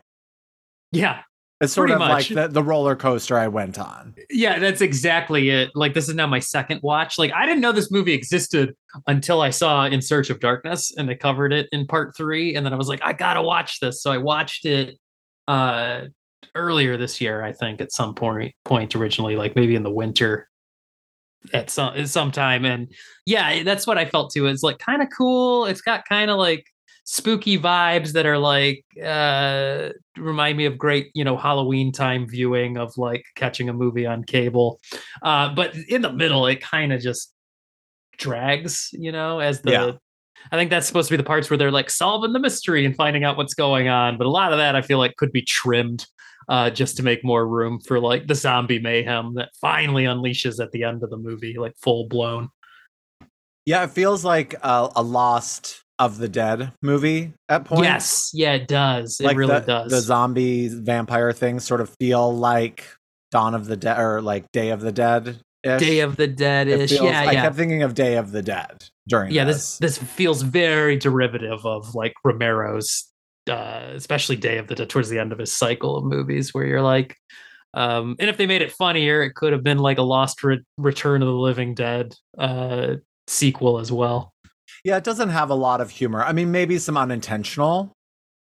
Yeah. 0.95 1.21
It's 1.61 1.71
sort 1.71 1.89
of 1.89 1.99
much. 1.99 2.29
like 2.29 2.35
the, 2.35 2.47
the 2.49 2.61
roller 2.63 2.97
coaster 2.97 3.37
I 3.37 3.47
went 3.47 3.79
on. 3.79 4.13
Yeah, 4.29 4.59
that's 4.59 4.81
exactly 4.81 5.49
it. 5.49 5.71
Like 5.73 5.93
this 5.93 6.09
is 6.09 6.15
now 6.15 6.27
my 6.27 6.39
second 6.39 6.81
watch. 6.83 7.17
Like 7.17 7.31
I 7.31 7.45
didn't 7.45 7.61
know 7.61 7.71
this 7.71 7.89
movie 7.89 8.13
existed 8.13 8.75
until 9.07 9.39
I 9.41 9.51
saw 9.51 9.85
In 9.85 10.01
Search 10.01 10.29
of 10.29 10.41
Darkness 10.41 10.93
and 10.97 11.07
they 11.07 11.15
covered 11.15 11.53
it 11.53 11.69
in 11.71 11.87
part 11.87 12.15
3 12.17 12.55
and 12.55 12.65
then 12.65 12.73
I 12.73 12.75
was 12.75 12.89
like 12.89 12.99
I 13.03 13.13
got 13.13 13.35
to 13.35 13.41
watch 13.41 13.79
this. 13.79 14.03
So 14.03 14.11
I 14.11 14.17
watched 14.17 14.65
it 14.65 14.97
uh 15.47 16.01
earlier 16.55 16.97
this 16.97 17.21
year, 17.21 17.41
I 17.41 17.53
think 17.53 17.79
at 17.79 17.93
some 17.93 18.15
point 18.15 18.53
point 18.65 18.93
originally 18.93 19.37
like 19.37 19.55
maybe 19.55 19.75
in 19.75 19.83
the 19.83 19.91
winter 19.91 20.49
at 21.53 21.69
some 21.69 21.95
at 21.95 22.09
some 22.09 22.33
time 22.33 22.65
and 22.65 22.91
yeah, 23.25 23.63
that's 23.63 23.87
what 23.87 23.97
I 23.97 24.05
felt 24.05 24.33
too. 24.33 24.47
It's 24.47 24.63
like 24.63 24.79
kind 24.79 25.01
of 25.01 25.07
cool. 25.15 25.67
It's 25.67 25.81
got 25.81 26.03
kind 26.03 26.29
of 26.29 26.37
like 26.37 26.65
spooky 27.07 27.57
vibes 27.57 28.13
that 28.13 28.25
are 28.25 28.37
like 28.39 28.83
uh 29.03 29.89
remind 30.17 30.57
me 30.57 30.65
of 30.65 30.75
great 30.77 31.11
you 31.13 31.23
know 31.23 31.37
halloween 31.37 31.91
time 31.91 32.27
viewing 32.27 32.77
of 32.77 32.97
like 32.97 33.23
catching 33.35 33.69
a 33.69 33.73
movie 33.73 34.07
on 34.07 34.23
cable 34.23 34.79
uh 35.21 35.53
but 35.53 35.75
in 35.87 36.01
the 36.01 36.11
middle 36.11 36.47
it 36.47 36.59
kind 36.61 36.91
of 36.91 36.99
just 36.99 37.31
drags 38.17 38.89
you 38.91 39.11
know 39.11 39.39
as 39.39 39.61
the 39.61 39.71
Yeah. 39.71 39.91
i 40.51 40.57
think 40.57 40.71
that's 40.71 40.87
supposed 40.87 41.07
to 41.09 41.13
be 41.13 41.17
the 41.17 41.23
parts 41.23 41.47
where 41.49 41.57
they're 41.57 41.71
like 41.71 41.91
solving 41.91 42.33
the 42.33 42.39
mystery 42.39 42.85
and 42.85 42.95
finding 42.95 43.23
out 43.23 43.37
what's 43.37 43.53
going 43.53 43.87
on 43.87 44.17
but 44.17 44.25
a 44.25 44.29
lot 44.31 44.51
of 44.51 44.57
that 44.57 44.75
i 44.75 44.81
feel 44.81 44.97
like 44.97 45.15
could 45.15 45.31
be 45.31 45.43
trimmed 45.43 46.07
uh 46.49 46.71
just 46.71 46.97
to 46.97 47.03
make 47.03 47.23
more 47.23 47.47
room 47.47 47.79
for 47.87 47.99
like 47.99 48.25
the 48.25 48.35
zombie 48.35 48.79
mayhem 48.79 49.35
that 49.35 49.49
finally 49.61 50.05
unleashes 50.05 50.59
at 50.59 50.71
the 50.71 50.83
end 50.83 51.03
of 51.03 51.11
the 51.11 51.17
movie 51.17 51.55
like 51.59 51.73
full 51.77 52.07
blown 52.07 52.49
Yeah, 53.67 53.83
it 53.83 53.91
feels 53.91 54.23
like 54.23 54.53
a, 54.61 54.89
a 54.95 55.01
Lost 55.03 55.83
of 55.99 56.17
the 56.17 56.27
Dead 56.27 56.71
movie 56.81 57.33
at 57.49 57.65
points. 57.65 57.83
yes 57.83 58.31
yeah 58.33 58.53
it 58.53 58.67
does 58.67 59.19
it 59.19 59.25
like 59.25 59.37
really 59.37 59.53
the, 59.53 59.59
does 59.61 59.91
The 59.91 60.01
zombie 60.01 60.67
vampire 60.67 61.31
things 61.31 61.63
sort 61.65 61.81
of 61.81 61.89
feel 61.99 62.35
like 62.35 62.85
Dawn 63.31 63.55
of 63.55 63.65
the 63.65 63.77
Dead 63.77 63.97
or 63.99 64.21
like 64.21 64.51
Day 64.51 64.69
of 64.69 64.81
the 64.81 64.91
Dead. 64.91 65.39
day 65.63 66.01
of 66.01 66.15
the 66.17 66.27
dead 66.27 66.67
ish 66.67 66.91
yeah 66.91 67.21
I 67.21 67.31
yeah 67.31 67.41
kept 67.43 67.55
thinking 67.55 67.81
of 67.83 67.93
Day 67.95 68.17
of 68.17 68.31
the 68.31 68.41
Dead 68.41 68.83
during 69.07 69.31
yeah 69.31 69.45
this. 69.45 69.77
this 69.77 69.97
this 69.97 70.09
feels 70.11 70.41
very 70.41 70.97
derivative 70.97 71.65
of 71.65 71.95
like 71.95 72.13
romero's 72.23 73.05
uh 73.49 73.91
especially 73.95 74.35
day 74.35 74.57
of 74.57 74.67
the 74.67 74.75
dead 74.75 74.89
towards 74.89 75.09
the 75.09 75.19
end 75.19 75.31
of 75.31 75.39
his 75.39 75.51
cycle 75.55 75.95
of 75.97 76.03
movies 76.03 76.53
where 76.53 76.65
you're 76.65 76.81
like 76.81 77.15
um 77.73 78.15
and 78.19 78.29
if 78.29 78.37
they 78.37 78.45
made 78.47 78.61
it 78.61 78.71
funnier 78.71 79.21
it 79.23 79.33
could 79.35 79.53
have 79.53 79.63
been 79.63 79.77
like 79.79 79.97
a 79.97 80.01
lost 80.03 80.43
Re- 80.43 80.63
return 80.77 81.21
of 81.21 81.27
the 81.27 81.33
living 81.33 81.73
dead 81.73 82.13
uh 82.37 82.95
sequel 83.27 83.79
as 83.79 83.91
well 83.91 84.33
Yeah, 84.85 84.97
it 84.97 85.03
doesn't 85.03 85.29
have 85.29 85.49
a 85.49 85.55
lot 85.55 85.81
of 85.81 85.89
humor. 85.89 86.23
I 86.23 86.31
mean, 86.31 86.51
maybe 86.51 86.77
some 86.77 86.95
unintentional. 86.95 87.91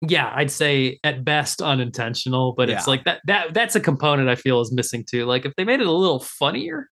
yeah 0.08 0.32
i'd 0.36 0.50
say 0.50 0.98
at 1.04 1.26
best 1.26 1.60
unintentional 1.60 2.54
but 2.56 2.70
it's 2.70 2.86
like 2.86 3.04
that 3.04 3.20
that 3.26 3.52
that's 3.52 3.76
a 3.76 3.80
component 3.80 4.30
i 4.30 4.34
feel 4.34 4.62
is 4.62 4.72
missing 4.72 5.04
too. 5.04 5.26
Like 5.26 5.44
if 5.44 5.52
they 5.56 5.64
made 5.64 5.80
it 5.80 5.86
a 5.86 5.92
little 5.92 6.20
funnier 6.20 6.88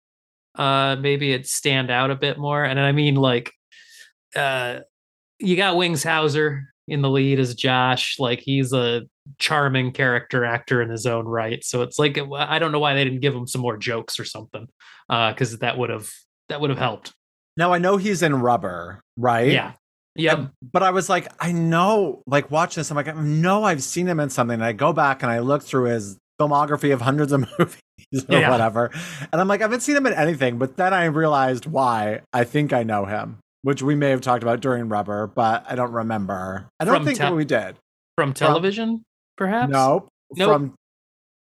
uh 0.55 0.95
maybe 1.01 1.33
it'd 1.33 1.45
stand 1.47 1.91
out 1.91 2.11
a 2.11 2.15
bit 2.15 2.37
more. 2.37 2.63
And 2.63 2.79
i 2.79 2.91
mean 2.93 3.15
like 3.15 3.51
uh 4.37 4.79
you 5.39 5.57
got 5.57 5.75
wings 5.75 6.03
hauser 6.03 6.63
in 6.87 7.01
the 7.01 7.09
lead 7.09 7.39
as 7.39 7.55
josh. 7.55 8.19
Like 8.19 8.39
he's 8.39 8.71
a 8.71 9.01
charming 9.39 9.91
character 9.91 10.45
actor 10.45 10.81
in 10.81 10.89
his 10.89 11.05
own 11.05 11.25
right. 11.25 11.61
So 11.63 11.81
it's 11.81 11.97
like 11.99 12.17
i 12.37 12.59
don't 12.59 12.71
know 12.71 12.79
why 12.79 12.93
they 12.93 13.03
didn't 13.03 13.19
give 13.21 13.35
him 13.35 13.47
some 13.47 13.61
more 13.61 13.77
jokes 13.77 14.17
or 14.19 14.25
something 14.25 14.67
uh 15.09 15.31
because 15.33 15.57
that 15.59 15.77
would 15.77 15.89
have 15.89 16.09
that 16.49 16.61
would 16.61 16.69
have 16.69 16.79
helped 16.79 17.11
Now 17.57 17.73
I 17.73 17.77
know 17.77 17.97
he's 17.97 18.21
in 18.23 18.35
Rubber, 18.41 18.99
right? 19.17 19.51
yeah 19.51 19.73
yep 20.15 20.37
And- 20.37 20.49
but 20.71 20.83
I 20.83 20.91
was 20.91 21.09
like, 21.09 21.27
I 21.39 21.51
know, 21.51 22.21
like 22.27 22.49
watching 22.51 22.81
this, 22.81 22.89
I'm 22.91 22.95
like, 22.97 23.07
I 23.07 23.13
know 23.13 23.63
I've 23.63 23.83
seen 23.83 24.07
him 24.07 24.19
in 24.19 24.29
something. 24.29 24.55
And 24.55 24.63
I 24.65 24.71
go 24.73 24.93
back 24.93 25.23
and 25.23 25.31
I 25.31 25.39
look 25.39 25.63
through 25.63 25.85
his 25.85 26.17
filmography 26.41 26.93
of 26.93 27.01
hundreds 27.01 27.31
of 27.31 27.41
movies 27.59 27.77
or 28.29 28.39
Yeah. 28.39 28.49
whatever. 28.49 28.89
And 29.31 29.39
I'm 29.41 29.47
like, 29.47 29.61
I 29.61 29.65
haven't 29.65 29.81
seen 29.81 29.95
him 29.95 30.05
in 30.07 30.13
anything. 30.13 30.57
But 30.57 30.77
then 30.77 30.93
I 30.93 31.05
realized 31.05 31.65
why 31.65 32.21
I 32.31 32.43
think 32.43 32.73
I 32.73 32.83
know 32.83 33.05
him, 33.05 33.37
which 33.61 33.81
we 33.83 33.95
may 33.95 34.09
have 34.09 34.21
talked 34.21 34.43
about 34.43 34.61
during 34.61 34.89
Rubber, 34.89 35.27
but 35.27 35.65
I 35.67 35.75
don't 35.75 35.91
remember. 35.91 36.67
I 36.79 36.85
don't 36.85 36.95
From 36.95 37.05
think 37.05 37.19
te- 37.19 37.31
we 37.31 37.45
did. 37.45 37.75
from 38.17 38.33
television 38.33 39.03
perhaps 39.37 39.71
Nope. 39.71 40.07
Nope. 40.35 40.49
From 40.51 40.75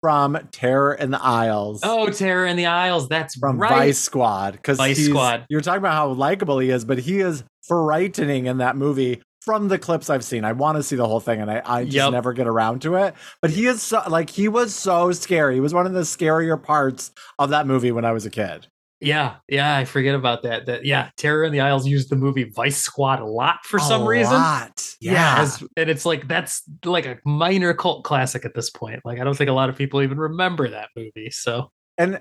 from 0.06 0.38
Terror 0.52 0.94
in 0.94 1.10
the 1.10 1.20
Aisles. 1.20 1.80
oh 1.82 2.08
terror 2.10 2.46
in 2.46 2.56
the 2.56 2.66
aisles 2.66 3.08
that's 3.08 3.36
from 3.36 3.58
right 3.58 3.68
Vice 3.70 3.98
Squad 3.98 4.52
because 4.52 4.78
Vice 4.78 5.04
Squad. 5.04 5.46
You're 5.48 5.60
talking 5.62 5.78
about 5.78 5.94
how 5.94 6.08
likable 6.10 6.60
he 6.60 6.70
is, 6.70 6.84
but 6.84 6.98
he 6.98 7.18
is 7.18 7.42
frightening 7.66 8.46
in 8.46 8.58
that 8.58 8.76
movie 8.76 9.20
from 9.40 9.66
the 9.66 9.78
clips 9.80 10.08
I've 10.08 10.22
seen. 10.22 10.44
I 10.44 10.52
want 10.52 10.76
to 10.76 10.84
see 10.84 10.94
the 10.94 11.08
whole 11.08 11.18
thing, 11.18 11.40
and 11.40 11.50
I, 11.50 11.60
I 11.66 11.84
just 11.84 11.96
Yep. 11.96 12.12
never 12.12 12.32
get 12.32 12.46
around 12.46 12.82
to 12.82 12.94
it. 12.94 13.14
But 13.42 13.50
he 13.50 13.66
is 13.66 13.82
so, 13.82 14.00
like 14.08 14.30
he 14.30 14.46
was 14.46 14.72
so 14.72 15.10
scary. 15.10 15.54
He 15.54 15.60
was 15.60 15.74
one 15.74 15.86
of 15.86 15.92
the 15.92 16.02
scarier 16.02 16.60
parts 16.62 17.10
of 17.40 17.50
that 17.50 17.66
movie 17.66 17.90
when 17.90 18.04
I 18.04 18.12
was 18.12 18.24
a 18.26 18.30
kid. 18.30 18.68
Yeah, 19.00 19.36
yeah, 19.48 19.76
I 19.76 19.84
forget 19.84 20.14
about 20.14 20.42
that. 20.44 20.66
That 20.66 20.84
yeah, 20.86 21.10
Terror 21.18 21.44
in 21.44 21.52
the 21.52 21.60
Aisles 21.60 21.86
used 21.86 22.08
the 22.08 22.16
movie 22.16 22.44
Vice 22.44 22.78
Squad 22.78 23.20
a 23.20 23.26
lot 23.26 23.58
for 23.64 23.78
some 23.78 24.02
A 24.02 24.06
reason. 24.06 24.32
lot. 24.32 24.94
Yeah. 25.00 25.42
as- 25.42 25.62
and 25.76 25.90
it's 25.90 26.06
like 26.06 26.26
that's 26.28 26.62
like 26.84 27.04
a 27.04 27.18
minor 27.26 27.74
cult 27.74 28.04
classic 28.04 28.44
at 28.46 28.54
this 28.54 28.70
point. 28.70 29.00
Like 29.04 29.20
I 29.20 29.24
don't 29.24 29.36
think 29.36 29.50
a 29.50 29.52
lot 29.52 29.68
of 29.68 29.76
people 29.76 30.00
even 30.02 30.18
remember 30.18 30.68
that 30.70 30.88
movie. 30.96 31.30
So 31.30 31.70
and 31.98 32.20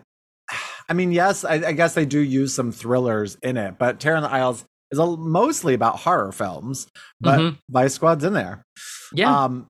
I 0.90 0.94
mean, 0.94 1.12
yes, 1.14 1.44
I, 1.46 1.54
I 1.56 1.72
guess 1.72 1.94
they 1.94 2.06
do 2.06 2.20
use 2.20 2.54
some 2.54 2.72
thrillers 2.72 3.36
in 3.42 3.56
it, 3.58 3.76
but 3.80 4.00
Terror 4.00 4.18
in 4.18 4.24
the 4.24 4.32
Aisles 4.32 4.66
is 4.92 5.00
a, 5.00 5.06
mostly 5.18 5.74
about 5.74 5.98
horror 6.00 6.32
films. 6.32 6.88
But 7.22 7.40
Mhm. 7.40 7.58
Vice 7.70 7.94
Squad's 7.94 8.24
in 8.26 8.34
there. 8.34 8.64
yeah, 9.14 9.44
Um, 9.46 9.68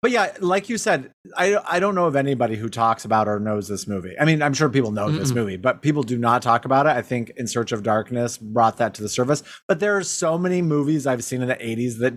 but 0.00 0.10
yeah, 0.10 0.32
like 0.40 0.68
you 0.68 0.78
said, 0.78 1.12
I 1.36 1.58
I 1.66 1.80
don't 1.80 1.94
know 1.94 2.06
of 2.06 2.16
anybody 2.16 2.56
who 2.56 2.68
talks 2.68 3.04
about 3.04 3.28
or 3.28 3.40
knows 3.40 3.66
this 3.66 3.86
movie. 3.86 4.14
I 4.18 4.24
mean, 4.24 4.42
I'm 4.42 4.54
sure 4.54 4.68
people 4.68 4.92
know 4.92 5.10
this 5.10 5.32
Mm-mm. 5.32 5.36
movie, 5.36 5.56
but 5.56 5.82
people 5.82 6.02
do 6.02 6.16
not 6.16 6.42
talk 6.42 6.64
about 6.64 6.86
it. 6.86 6.90
I 6.90 7.02
think 7.02 7.32
In 7.36 7.46
Search 7.46 7.72
of 7.72 7.82
Darkness 7.82 8.38
brought 8.38 8.76
that 8.76 8.94
to 8.94 9.02
the 9.02 9.08
surface. 9.08 9.42
But 9.66 9.80
there 9.80 9.96
are 9.96 10.04
so 10.04 10.38
many 10.38 10.62
movies 10.62 11.06
I've 11.06 11.24
seen 11.24 11.42
in 11.42 11.48
the 11.48 11.56
80s 11.56 11.98
that 11.98 12.14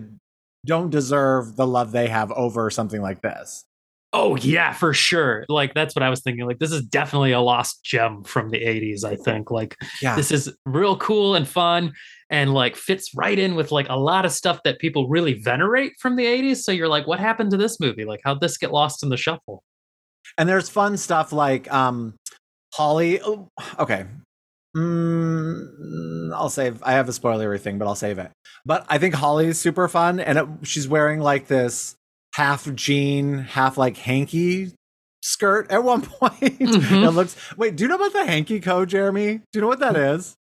don't 0.64 0.90
deserve 0.90 1.56
the 1.56 1.66
love 1.66 1.90
they 1.90 2.06
have 2.06 2.30
over 2.32 2.70
something 2.70 3.02
like 3.02 3.20
this. 3.20 3.64
Oh 4.12 4.36
yeah, 4.36 4.72
for 4.72 4.92
sure. 4.92 5.44
Like 5.48 5.74
that's 5.74 5.94
what 5.96 6.02
I 6.02 6.10
was 6.10 6.20
thinking. 6.20 6.46
Like 6.46 6.58
this 6.58 6.72
is 6.72 6.82
definitely 6.82 7.32
a 7.32 7.40
lost 7.40 7.82
gem 7.84 8.24
from 8.24 8.50
the 8.50 8.58
'80s. 8.58 9.04
I 9.04 9.16
think 9.16 9.50
like 9.50 9.76
Yeah. 10.00 10.16
this 10.16 10.30
is 10.30 10.54
real 10.66 10.96
cool 10.96 11.34
and 11.34 11.46
fun 11.48 11.92
and 12.30 12.54
like 12.54 12.76
fits 12.76 13.10
right 13.14 13.38
in 13.38 13.54
with 13.54 13.72
like 13.72 13.88
a 13.88 13.96
lot 13.96 14.24
of 14.24 14.32
stuff 14.32 14.60
that 14.64 14.78
people 14.78 15.08
really 15.08 15.34
venerate 15.34 15.92
from 16.00 16.16
the 16.16 16.24
80s. 16.24 16.58
So 16.62 16.72
you're 16.72 16.88
like, 16.88 17.06
what 17.06 17.20
happened 17.20 17.50
to 17.50 17.56
this 17.58 17.78
movie? 17.80 18.04
Like 18.04 18.20
how'd 18.24 18.40
this 18.40 18.56
get 18.58 18.72
lost 18.72 19.02
in 19.02 19.08
the 19.08 19.16
shuffle? 19.16 19.62
and 20.38 20.48
there's 20.48 20.68
fun 20.68 20.96
stuff 20.96 21.30
like 21.32 21.70
um 21.72 22.14
Holly. 22.74 23.20
oh, 23.22 23.48
okay. 23.78 24.06
Mm, 24.74 26.32
I'll 26.34 26.48
save. 26.48 26.82
I 26.82 26.92
have 26.92 27.08
a 27.08 27.12
spoilery 27.12 27.60
thing, 27.60 27.78
but 27.78 27.86
I'll 27.86 27.94
save 27.94 28.18
it. 28.18 28.30
But 28.64 28.86
I 28.88 28.98
think 28.98 29.14
Holly's 29.14 29.58
super 29.58 29.88
fun, 29.88 30.20
and 30.20 30.38
it, 30.38 30.46
she's 30.62 30.88
wearing 30.88 31.20
like 31.20 31.46
this 31.46 31.94
half 32.34 32.72
jean, 32.74 33.38
half 33.38 33.76
like 33.78 33.96
hanky 33.96 34.72
skirt 35.22 35.70
at 35.70 35.84
one 35.84 36.02
point. 36.02 36.32
Mhm. 36.40 37.06
it 37.06 37.10
looks. 37.10 37.36
Wait, 37.56 37.76
do 37.76 37.84
you 37.84 37.88
know 37.88 37.96
about 37.96 38.12
the 38.12 38.24
hanky 38.26 38.60
code, 38.60 38.88
Jeremy? 38.88 39.38
Do 39.38 39.44
you 39.54 39.60
know 39.60 39.68
what 39.68 39.80
that 39.80 39.96
is? 39.96 40.36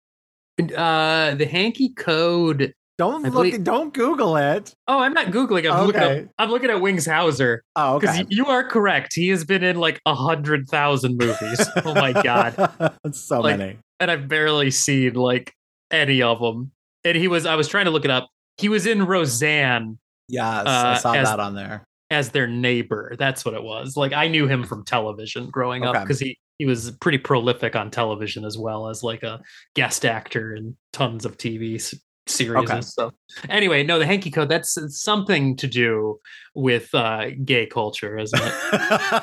Uh 0.76 1.34
the 1.36 1.46
hanky 1.46 1.90
code. 1.94 2.72
Don't 2.98 3.24
I 3.24 3.28
look. 3.30 3.32
believe- 3.44 3.64
Don't 3.64 3.94
Google 3.94 4.36
it. 4.36 4.74
Oh, 4.86 4.98
I'm 5.00 5.14
not 5.14 5.28
Googling. 5.28 5.70
I'm 5.72 5.86
looking 5.86 6.02
at 6.02 6.28
I'm 6.38 6.50
looking 6.50 6.68
at 6.68 6.82
Wings 6.82 7.06
Hauser. 7.06 7.62
Oh, 7.74 7.98
Because 7.98 8.18
okay. 8.20 8.26
you 8.28 8.44
are 8.46 8.62
correct. 8.62 9.12
He 9.14 9.28
has 9.28 9.42
been 9.44 9.64
in 9.64 9.76
like 9.76 10.00
a 10.04 10.14
hundred 10.14 10.68
thousand 10.68 11.16
movies. 11.16 11.60
oh 11.84 11.94
my 11.94 12.12
god. 12.12 12.54
That's 13.02 13.26
so 13.26 13.40
Like, 13.40 13.56
many. 13.58 13.78
And 14.00 14.10
I've 14.10 14.28
barely 14.28 14.70
seen 14.70 15.14
like 15.14 15.54
any 15.90 16.20
of 16.20 16.40
them. 16.40 16.72
And 17.04 17.16
he 17.16 17.26
was 17.26 17.46
I 17.46 17.54
was 17.54 17.68
trying 17.68 17.86
to 17.86 17.90
look 17.90 18.04
it 18.04 18.10
up. 18.10 18.28
He 18.58 18.68
was 18.68 18.86
in 18.86 19.06
Roseanne 19.06 19.98
Yes, 20.30 20.66
I 20.66 20.92
uh, 20.92 20.94
saw 20.96 21.12
as- 21.14 21.28
that 21.28 21.40
on 21.40 21.54
there. 21.54 21.84
as 22.10 22.30
their 22.30 22.46
neighbor. 22.46 23.14
That's 23.18 23.44
what 23.44 23.54
it 23.54 23.62
was. 23.62 23.96
Like 23.96 24.12
I 24.12 24.28
knew 24.28 24.46
him 24.48 24.64
from 24.64 24.84
television 24.84 25.50
growing 25.50 25.84
up 25.84 25.94
because 26.02 26.18
he 26.20 26.38
he 26.58 26.66
was 26.66 26.90
pretty 27.00 27.18
prolific 27.18 27.74
on 27.74 27.90
television 27.90 28.44
as 28.44 28.58
well 28.58 28.88
as 28.88 29.02
like 29.02 29.22
a 29.22 29.40
guest 29.74 30.04
actor 30.04 30.54
in 30.54 30.76
tons 30.92 31.24
of 31.24 31.36
TV 31.38 31.80
series 32.26 32.64
Okay. 32.64 32.74
and 32.74 32.84
stuff. 32.84 33.12
Anyway, 33.48 33.82
no, 33.82 33.98
the 33.98 34.06
hanky 34.06 34.30
code 34.30 34.48
that's 34.48 34.76
something 35.02 35.56
to 35.56 35.66
do 35.66 36.18
with 36.54 36.94
uh 36.94 37.30
gay 37.44 37.66
culture, 37.66 38.18
isn't 38.18 38.40
it? 38.42 39.22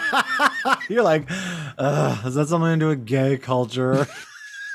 You're 0.90 1.04
like, 1.04 1.24
is 1.30 2.36
that 2.36 2.48
something 2.50 2.72
to 2.72 2.78
do 2.78 2.88
with 2.90 3.06
gay 3.06 3.38
culture? 3.38 4.08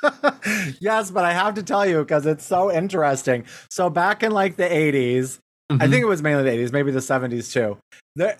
yes, 0.80 1.10
but 1.12 1.24
I 1.24 1.32
have 1.32 1.54
to 1.54 1.62
tell 1.62 1.86
you 1.86 2.00
because 2.00 2.26
it's 2.26 2.44
so 2.44 2.72
interesting. 2.72 3.44
So 3.70 3.88
back 3.88 4.22
in 4.24 4.32
like 4.32 4.56
the 4.56 4.64
80s, 4.64 5.38
I 5.70 5.74
Mhm. 5.74 5.90
think 5.90 6.02
it 6.02 6.08
was 6.08 6.22
mainly 6.22 6.42
the 6.44 6.50
80s, 6.50 6.72
maybe 6.72 6.90
the 6.90 7.00
70s 7.00 7.52
too. 7.52 7.78
The 8.16 8.36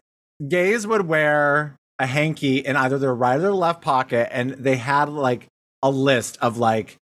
gays 0.47 0.87
would 0.87 1.07
wear 1.09 1.77
a 1.99 2.07
hanky 2.07 2.59
in 2.59 2.77
either 2.77 2.99
their 2.99 3.15
right 3.15 3.37
or 3.37 3.41
their 3.41 3.53
left 3.55 3.81
pocket, 3.83 4.29
and 4.33 4.51
they 4.53 4.77
had 4.77 5.09
like 5.09 5.47
a 5.83 5.91
list 5.91 6.37
of 6.41 6.59
like 6.59 6.97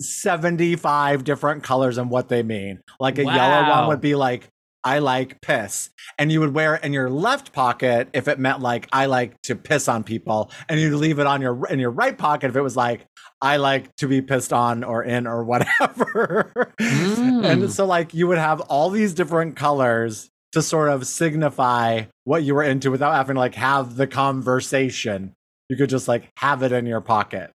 75 0.00 1.24
different 1.24 1.62
colors 1.62 1.98
and 1.98 2.10
what 2.10 2.28
they 2.28 2.42
mean. 2.42 2.80
Like 2.98 3.18
a 3.18 3.24
yellow 3.24 3.68
one 3.68 3.88
would 3.88 4.00
be 4.00 4.14
like, 4.14 4.48
I 4.84 4.98
like 4.98 5.40
piss. 5.40 5.90
And 6.18 6.32
you 6.32 6.40
would 6.40 6.54
wear 6.54 6.76
it 6.76 6.84
in 6.84 6.92
your 6.92 7.10
left 7.10 7.52
pocket 7.52 8.08
if 8.12 8.28
it 8.28 8.38
meant 8.38 8.60
like 8.60 8.88
I 8.92 9.06
like 9.06 9.40
to 9.42 9.54
piss 9.54 9.88
on 9.88 10.04
people. 10.04 10.50
And 10.68 10.80
you'd 10.80 10.94
leave 10.94 11.18
it 11.18 11.26
on 11.26 11.40
your 11.40 11.66
in 11.66 11.78
your 11.78 11.90
right 11.90 12.16
pocket 12.16 12.48
if 12.48 12.56
it 12.56 12.62
was 12.62 12.76
like 12.76 13.06
I 13.42 13.56
like 13.56 13.94
to 13.96 14.08
be 14.08 14.22
pissed 14.22 14.52
on 14.52 14.84
or 14.84 15.02
in 15.02 15.26
or 15.26 15.44
whatever. 15.50 16.74
Mm. 16.80 17.44
And 17.44 17.72
so 17.72 17.86
like 17.86 18.14
you 18.14 18.26
would 18.26 18.38
have 18.38 18.60
all 18.62 18.90
these 18.90 19.14
different 19.14 19.56
colors 19.56 20.30
to 20.52 20.62
sort 20.62 20.88
of 20.88 21.06
signify 21.06 22.02
what 22.24 22.42
you 22.42 22.54
were 22.54 22.62
into 22.62 22.90
without 22.90 23.14
having 23.14 23.34
to 23.34 23.40
like 23.40 23.54
have 23.54 23.96
the 23.96 24.06
conversation. 24.06 25.34
You 25.68 25.76
could 25.76 25.90
just 25.90 26.08
like 26.08 26.30
have 26.38 26.62
it 26.62 26.72
in 26.72 26.86
your 26.86 27.00
pocket. 27.00 27.52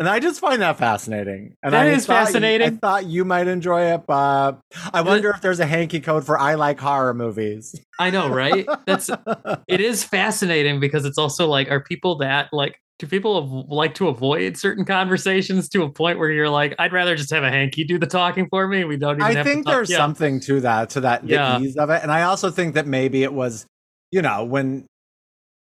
And 0.00 0.08
I 0.08 0.18
just 0.18 0.40
find 0.40 0.62
that 0.62 0.78
fascinating. 0.78 1.54
And 1.62 1.74
That 1.74 1.86
I 1.86 1.90
is 1.90 2.06
thought 2.06 2.20
you- 2.20 2.24
fascinating. 2.26 2.66
I 2.68 2.76
thought 2.76 3.04
you 3.06 3.24
might 3.26 3.46
enjoy 3.46 3.92
it, 3.92 4.04
but 4.08 4.52
I 4.94 5.02
wonder 5.02 5.28
if 5.30 5.42
there's 5.42 5.60
a 5.60 5.66
hanky 5.66 6.00
code 6.00 6.24
for 6.24 6.38
I 6.38 6.54
like 6.54 6.80
horror 6.80 7.12
movies. 7.12 7.78
I 7.98 8.08
know, 8.08 8.28
right? 8.30 8.66
That's 8.86 9.10
it 9.68 9.80
is 9.82 10.02
fascinating 10.02 10.80
because 10.80 11.04
it's 11.04 11.18
also 11.18 11.46
like, 11.46 11.70
are 11.70 11.80
people 11.80 12.16
that 12.18 12.48
like 12.50 12.76
do 12.98 13.06
people 13.06 13.66
like 13.70 13.94
to 13.96 14.08
avoid 14.08 14.56
certain 14.56 14.86
conversations 14.86 15.68
to 15.70 15.82
a 15.82 15.90
point 15.90 16.18
where 16.18 16.30
you're 16.30 16.48
like, 16.50 16.74
I'd 16.78 16.92
rather 16.94 17.14
just 17.14 17.30
have 17.30 17.44
a 17.44 17.50
hanky 17.50 17.84
do 17.84 17.98
the 17.98 18.06
talking 18.06 18.46
for 18.50 18.66
me. 18.68 18.84
We 18.84 18.96
don't 18.96 19.16
even 19.16 19.22
I 19.22 19.34
have 19.34 19.46
think 19.46 19.66
there's 19.66 19.90
Yeah. 19.90 19.98
something 19.98 20.40
to 20.40 20.60
that, 20.60 20.90
to 20.90 21.00
that 21.02 21.22
the 21.22 21.28
Yeah. 21.34 21.60
ease 21.60 21.76
of 21.76 21.90
it. 21.90 22.02
And 22.02 22.10
I 22.10 22.22
also 22.22 22.50
think 22.50 22.74
that 22.74 22.86
maybe 22.86 23.22
it 23.22 23.32
was, 23.34 23.66
you 24.10 24.22
know, 24.22 24.44
when 24.44 24.86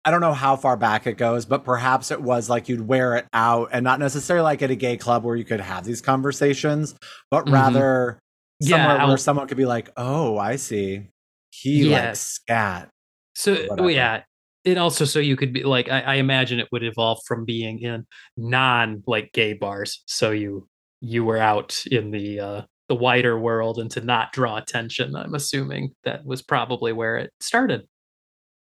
I 0.08 0.10
don't 0.12 0.22
know 0.22 0.32
how 0.34 0.55
far 0.55 0.78
back 0.78 1.05
it 1.05 1.18
goes, 1.18 1.45
but 1.45 1.66
perhaps 1.66 2.12
it 2.12 2.22
was 2.22 2.49
like 2.49 2.70
you'd 2.70 2.88
wear 2.88 3.18
it 3.18 3.26
out 3.34 3.72
and 3.74 3.84
not 3.84 3.99
necessarily 3.99 4.41
like 4.43 4.62
at 4.62 4.72
a 4.72 4.76
gay 4.76 4.95
club 4.95 5.26
where 5.26 5.36
you 5.36 5.43
could 5.43 5.60
have 5.60 5.84
these 5.84 6.01
conversations, 6.01 6.95
but 7.30 7.45
Mhm. 7.45 7.51
rather 7.51 8.20
Yeah, 8.62 8.78
somewhere 8.78 8.97
where 9.05 9.14
out- 9.16 9.20
someone 9.20 9.47
could 9.49 9.58
be 9.58 9.66
like, 9.66 9.89
"Oh, 9.97 10.38
I 10.38 10.55
see, 10.55 11.10
he 11.49 11.89
Yeah. 11.89 12.05
likes 12.08 12.22
scat." 12.22 12.88
So 13.36 13.53
whatever. 13.68 13.89
yeah, 13.91 14.24
and 14.64 14.80
also 14.80 15.03
so 15.03 15.20
you 15.20 15.36
could 15.36 15.51
be 15.51 15.64
like, 15.64 15.89
I, 15.89 15.99
I 15.99 16.16
imagine 16.16 16.60
it 16.62 16.70
would 16.72 16.84
evolve 16.84 17.20
from 17.28 17.43
being 17.43 17.80
in 17.80 18.08
non 18.38 19.03
like 19.08 19.32
gay 19.34 19.51
bars. 19.53 20.03
So 20.08 20.32
you 20.32 20.70
you 21.01 21.26
were 21.26 21.38
out 21.38 21.76
in 21.91 22.12
the 22.12 22.39
uh 22.39 22.62
the 22.88 22.95
wider 22.95 23.38
world 23.38 23.78
and 23.78 23.91
to 23.91 23.99
not 23.99 24.32
draw 24.32 24.55
attention. 24.55 25.18
I'm 25.18 25.36
assuming 25.36 25.91
that 26.05 26.24
was 26.26 26.41
probably 26.41 26.93
where 26.93 27.18
it 27.18 27.32
started. 27.41 27.82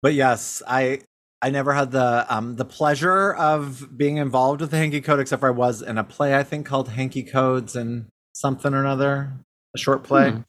But 0.01 0.15
yes, 0.15 0.63
I 0.67 1.01
I 1.45 1.51
never 1.51 1.75
had 1.75 1.91
the 1.91 2.25
um 2.35 2.57
the 2.57 2.65
pleasure 2.65 3.35
of 3.35 3.99
being 3.99 4.17
involved 4.17 4.63
with 4.63 4.71
the 4.71 4.79
hanky 4.79 5.03
code, 5.03 5.21
except 5.21 5.41
for 5.41 5.49
I 5.49 5.51
was 5.51 5.83
in 5.83 5.99
a 5.99 6.05
play 6.05 6.35
I 6.35 6.43
think 6.43 6.65
called 6.65 6.89
Hanky 6.89 7.23
Codes 7.23 7.77
and 7.77 8.07
something 8.35 8.73
or 8.73 8.81
another, 8.81 9.31
a 9.75 9.79
short 9.79 10.05
play. 10.05 10.31
Hmm. 10.31 10.41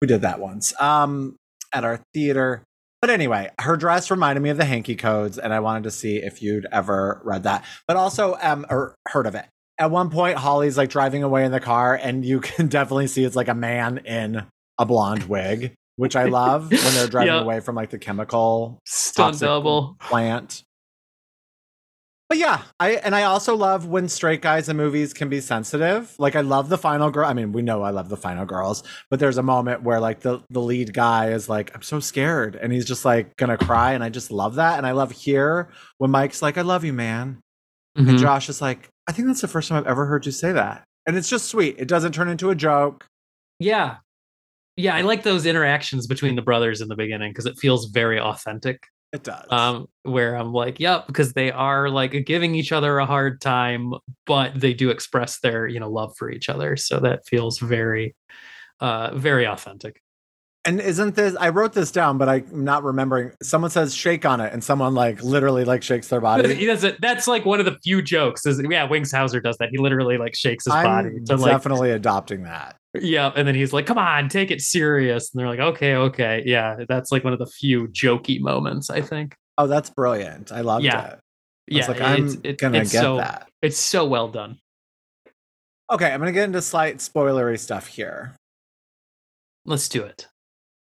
We 0.00 0.08
did 0.08 0.22
that 0.22 0.40
once 0.40 0.72
um 0.80 1.36
at 1.74 1.84
our 1.84 2.00
theater. 2.14 2.62
But 3.02 3.10
anyway, 3.10 3.50
her 3.60 3.76
dress 3.76 4.10
reminded 4.10 4.40
me 4.40 4.48
of 4.48 4.56
the 4.56 4.64
hanky 4.64 4.96
codes, 4.96 5.36
and 5.36 5.52
I 5.52 5.60
wanted 5.60 5.82
to 5.82 5.90
see 5.90 6.16
if 6.16 6.40
you'd 6.40 6.66
ever 6.72 7.20
read 7.24 7.42
that, 7.42 7.62
but 7.86 7.98
also 7.98 8.38
um 8.40 8.64
or 8.70 8.94
heard 9.08 9.26
of 9.26 9.34
it. 9.34 9.44
At 9.78 9.90
one 9.90 10.08
point, 10.08 10.38
Holly's 10.38 10.78
like 10.78 10.88
driving 10.88 11.22
away 11.22 11.44
in 11.44 11.52
the 11.52 11.60
car, 11.60 11.94
and 11.94 12.24
you 12.24 12.40
can 12.54 12.68
definitely 12.68 13.08
see 13.08 13.22
it's 13.22 13.36
like 13.36 13.48
a 13.48 13.54
man 13.54 13.98
in 13.98 14.46
a 14.78 14.86
blonde 14.86 15.24
wig, 15.24 15.74
which 15.96 16.16
I 16.16 16.24
love 16.24 16.70
when 16.70 16.94
they're 16.94 17.06
driving 17.08 17.34
Yeah. 17.34 17.40
away 17.40 17.60
from 17.60 17.74
like 17.74 17.90
the 17.90 17.98
chemical 17.98 18.78
Stunt 18.86 19.38
double. 19.40 19.96
plant. 20.00 20.62
But 22.28 22.38
yeah, 22.38 22.62
I 22.80 22.92
and 22.92 23.14
I 23.14 23.24
also 23.24 23.54
love 23.54 23.84
when 23.86 24.08
straight 24.08 24.40
guys 24.40 24.66
in 24.70 24.76
movies 24.78 25.12
can 25.12 25.28
be 25.28 25.40
sensitive. 25.42 26.14
Like 26.18 26.34
I 26.34 26.40
love 26.40 26.70
the 26.70 26.78
final 26.78 27.10
girl. 27.10 27.26
I 27.28 27.34
mean, 27.34 27.52
we 27.52 27.60
know 27.60 27.82
I 27.82 27.90
love 27.90 28.08
the 28.08 28.16
final 28.16 28.46
girls, 28.46 28.82
but 29.10 29.20
there's 29.20 29.36
a 29.36 29.42
moment 29.42 29.82
where 29.82 30.00
like 30.00 30.20
the 30.20 30.42
the 30.48 30.60
lead 30.62 30.94
guy 30.94 31.28
is 31.30 31.50
like, 31.50 31.74
I'm 31.74 31.82
so 31.82 32.00
scared, 32.00 32.56
and 32.56 32.72
he's 32.72 32.86
just 32.86 33.04
like 33.04 33.36
gonna 33.36 33.58
cry, 33.58 33.92
and 33.92 34.02
I 34.02 34.08
just 34.08 34.30
love 34.30 34.54
that. 34.54 34.78
And 34.78 34.86
I 34.86 34.92
love 34.92 35.10
here 35.12 35.68
when 35.98 36.10
Mike's 36.10 36.40
like, 36.40 36.56
I 36.56 36.62
love 36.62 36.84
you, 36.84 36.94
man, 36.94 37.38
and 37.96 38.06
Mhm. 38.08 38.18
Josh 38.18 38.48
is 38.48 38.62
like, 38.62 38.88
I 39.06 39.12
think 39.12 39.28
that's 39.28 39.42
the 39.42 39.48
first 39.48 39.68
time 39.68 39.76
I've 39.76 39.86
ever 39.86 40.06
heard 40.06 40.24
you 40.24 40.32
say 40.32 40.52
that, 40.52 40.84
and 41.06 41.18
it's 41.18 41.28
just 41.28 41.50
sweet. 41.50 41.76
It 41.78 41.86
doesn't 41.88 42.12
turn 42.12 42.30
into 42.30 42.48
a 42.48 42.54
joke. 42.54 43.04
Yeah. 43.58 43.96
Yeah, 44.76 44.94
I 44.94 45.02
like 45.02 45.22
those 45.22 45.46
interactions 45.46 46.06
between 46.06 46.36
the 46.36 46.42
brothers 46.42 46.80
in 46.80 46.88
the 46.88 46.96
beginning 46.96 47.30
because 47.30 47.46
it 47.46 47.58
feels 47.58 47.86
very 47.86 48.18
authentic. 48.18 48.86
It 49.12 49.24
does. 49.24 49.44
Um, 49.50 49.88
where 50.04 50.34
I'm 50.34 50.54
like, 50.54 50.80
yep, 50.80 51.06
because 51.06 51.34
they 51.34 51.52
are 51.52 51.90
like 51.90 52.24
giving 52.24 52.54
each 52.54 52.72
other 52.72 52.98
a 52.98 53.04
hard 53.04 53.42
time, 53.42 53.92
but 54.24 54.58
they 54.58 54.72
do 54.72 54.88
express 54.88 55.40
their, 55.40 55.66
you 55.66 55.78
know, 55.78 55.90
love 55.90 56.14
for 56.16 56.30
each 56.30 56.48
other. 56.48 56.76
So 56.78 56.98
that 57.00 57.26
feels 57.26 57.58
very, 57.58 58.16
uh, 58.80 59.14
very 59.14 59.46
authentic. 59.46 60.00
And 60.64 60.80
isn't 60.80 61.16
this? 61.16 61.36
I 61.38 61.48
wrote 61.48 61.72
this 61.72 61.90
down, 61.90 62.18
but 62.18 62.28
I'm 62.28 62.64
not 62.64 62.84
remembering. 62.84 63.32
Someone 63.42 63.72
says 63.72 63.92
"shake 63.92 64.24
on 64.24 64.40
it," 64.40 64.52
and 64.52 64.62
someone 64.62 64.94
like 64.94 65.20
literally 65.20 65.64
like 65.64 65.82
shakes 65.82 66.06
their 66.06 66.20
body. 66.20 66.54
he 66.54 66.66
does 66.66 66.84
it. 66.84 67.00
That's 67.00 67.26
like 67.26 67.44
one 67.44 67.58
of 67.58 67.66
the 67.66 67.76
few 67.82 68.00
jokes. 68.00 68.46
Is 68.46 68.62
yeah, 68.70 68.84
Wings 68.84 69.10
Hauser 69.10 69.40
does 69.40 69.58
that. 69.58 69.70
He 69.70 69.78
literally 69.78 70.18
like 70.18 70.36
shakes 70.36 70.64
his 70.64 70.72
body 70.72 71.08
I'm 71.08 71.24
to 71.24 71.36
like 71.36 71.50
definitely 71.50 71.90
adopting 71.90 72.44
that. 72.44 72.76
Yeah, 72.94 73.32
and 73.34 73.46
then 73.48 73.54
he's 73.54 73.72
like, 73.72 73.86
"Come 73.86 73.98
on, 73.98 74.28
take 74.28 74.50
it 74.50 74.60
serious." 74.60 75.32
And 75.32 75.40
they're 75.40 75.48
like, 75.48 75.60
"Okay, 75.60 75.94
okay, 75.94 76.42
yeah." 76.46 76.76
That's 76.88 77.10
like 77.12 77.24
one 77.24 77.32
of 77.32 77.38
the 77.38 77.46
few 77.46 77.88
jokey 77.88 78.40
moments 78.40 78.90
I 78.90 79.00
think. 79.00 79.34
Oh, 79.58 79.66
that's 79.66 79.90
brilliant! 79.90 80.52
I 80.52 80.60
love 80.62 80.82
Yeah. 80.82 81.12
it. 81.12 81.18
Yeah, 81.68 81.86
like, 81.86 82.00
I'm 82.00 82.26
it's- 82.26 82.36
it- 82.44 82.58
gonna 82.58 82.78
it's 82.80 82.92
get 82.92 83.00
so, 83.02 83.16
that. 83.16 83.48
It's 83.62 83.78
so 83.78 84.04
well 84.06 84.28
done. 84.28 84.58
Okay, 85.90 86.10
I'm 86.10 86.18
gonna 86.20 86.32
get 86.32 86.44
into 86.44 86.60
slight 86.62 86.98
spoilery 86.98 87.58
stuff 87.58 87.86
here. 87.86 88.36
Let's 89.64 89.88
do 89.88 90.02
it. 90.02 90.26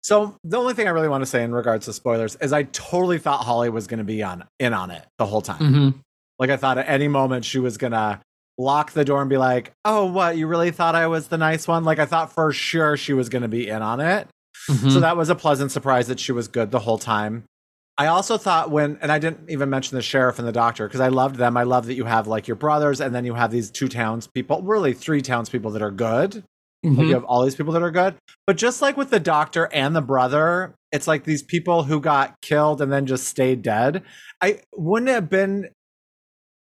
So 0.01 0.37
the 0.43 0.57
only 0.57 0.73
thing 0.73 0.87
I 0.87 0.91
really 0.91 1.09
want 1.09 1.21
to 1.23 1.25
say 1.25 1.43
in 1.43 1.51
regards 1.51 1.85
to 1.85 1.93
spoilers 1.93 2.35
is 2.37 2.53
I 2.53 2.63
totally 2.63 3.17
thought 3.17 3.43
Holly 3.43 3.69
was 3.69 3.87
going 3.87 3.97
to 3.97 4.03
be 4.05 4.23
on 4.23 4.45
in 4.59 4.73
on 4.73 4.91
it 4.91 5.03
the 5.17 5.25
whole 5.25 5.41
time. 5.41 5.57
hmm 5.57 5.89
Like 6.39 6.49
I 6.49 6.55
thought 6.57 6.77
at 6.77 6.87
any 6.87 7.07
moment 7.09 7.43
she 7.43 7.59
was 7.59 7.77
going 7.77 7.91
to 7.91 8.21
lock 8.57 8.91
the 8.91 9.05
door 9.05 9.21
and 9.21 9.29
be 9.29 9.37
like, 9.37 9.73
"Oh, 9.85 10.05
what? 10.05 10.37
You 10.37 10.47
really 10.47 10.71
thought 10.71 10.95
I 10.95 11.07
was 11.07 11.27
the 11.27 11.37
nice 11.37 11.67
one?" 11.67 11.83
Like 11.83 11.99
I 11.99 12.05
thought 12.05 12.33
for 12.33 12.51
sure 12.51 12.97
she 12.97 13.13
was 13.13 13.29
going 13.29 13.43
to 13.43 13.47
be 13.47 13.67
in 13.67 13.81
on 13.81 13.99
it. 13.99 14.27
Mm-hmm. 14.69 14.89
So 14.89 14.99
that 14.99 15.17
was 15.17 15.29
a 15.29 15.35
pleasant 15.35 15.71
surprise 15.71 16.07
that 16.07 16.19
she 16.19 16.31
was 16.31 16.47
good 16.47 16.71
the 16.71 16.79
whole 16.79 16.97
time. 16.97 17.45
I 17.99 18.07
also 18.07 18.37
thought 18.37 18.69
when, 18.69 18.99
and 19.01 19.11
I 19.11 19.17
didn't 19.17 19.49
even 19.49 19.69
mention 19.69 19.95
the 19.95 20.03
sheriff 20.03 20.37
and 20.37 20.47
the 20.47 20.51
doctor 20.51 20.87
because 20.87 20.99
I 20.99 21.07
loved 21.07 21.37
them. 21.37 21.57
I 21.57 21.63
love 21.63 21.87
that 21.87 21.95
you 21.95 22.05
have 22.05 22.27
like 22.27 22.47
your 22.47 22.55
brothers 22.55 23.01
and 23.01 23.13
then 23.13 23.25
you 23.25 23.33
have 23.33 23.49
these 23.49 23.71
two 23.71 23.87
townspeople, 23.87 24.61
really 24.61 24.93
three 24.93 25.21
townspeople 25.21 25.71
that 25.71 25.81
are 25.81 25.91
good. 25.91 26.43
Mm-hmm. 26.85 26.95
Like 26.95 27.07
you 27.07 27.13
have 27.15 27.23
all 27.23 27.43
these 27.43 27.55
people 27.55 27.73
that 27.73 27.81
are 27.81 27.89
good. 27.89 28.15
But 28.45 28.57
just 28.57 28.83
like 28.83 28.97
with 28.97 29.09
the 29.09 29.19
doctor 29.19 29.67
and 29.73 29.95
the 29.95 30.01
brother, 30.01 30.75
it's 30.91 31.07
like 31.07 31.23
these 31.23 31.41
people 31.41 31.83
who 31.83 31.99
got 31.99 32.39
killed 32.41 32.81
and 32.81 32.91
then 32.91 33.07
just 33.07 33.27
stayed 33.27 33.63
dead. 33.63 34.03
I 34.41 34.59
wouldn't 34.75 35.09
it 35.09 35.13
have 35.13 35.29
been 35.29 35.69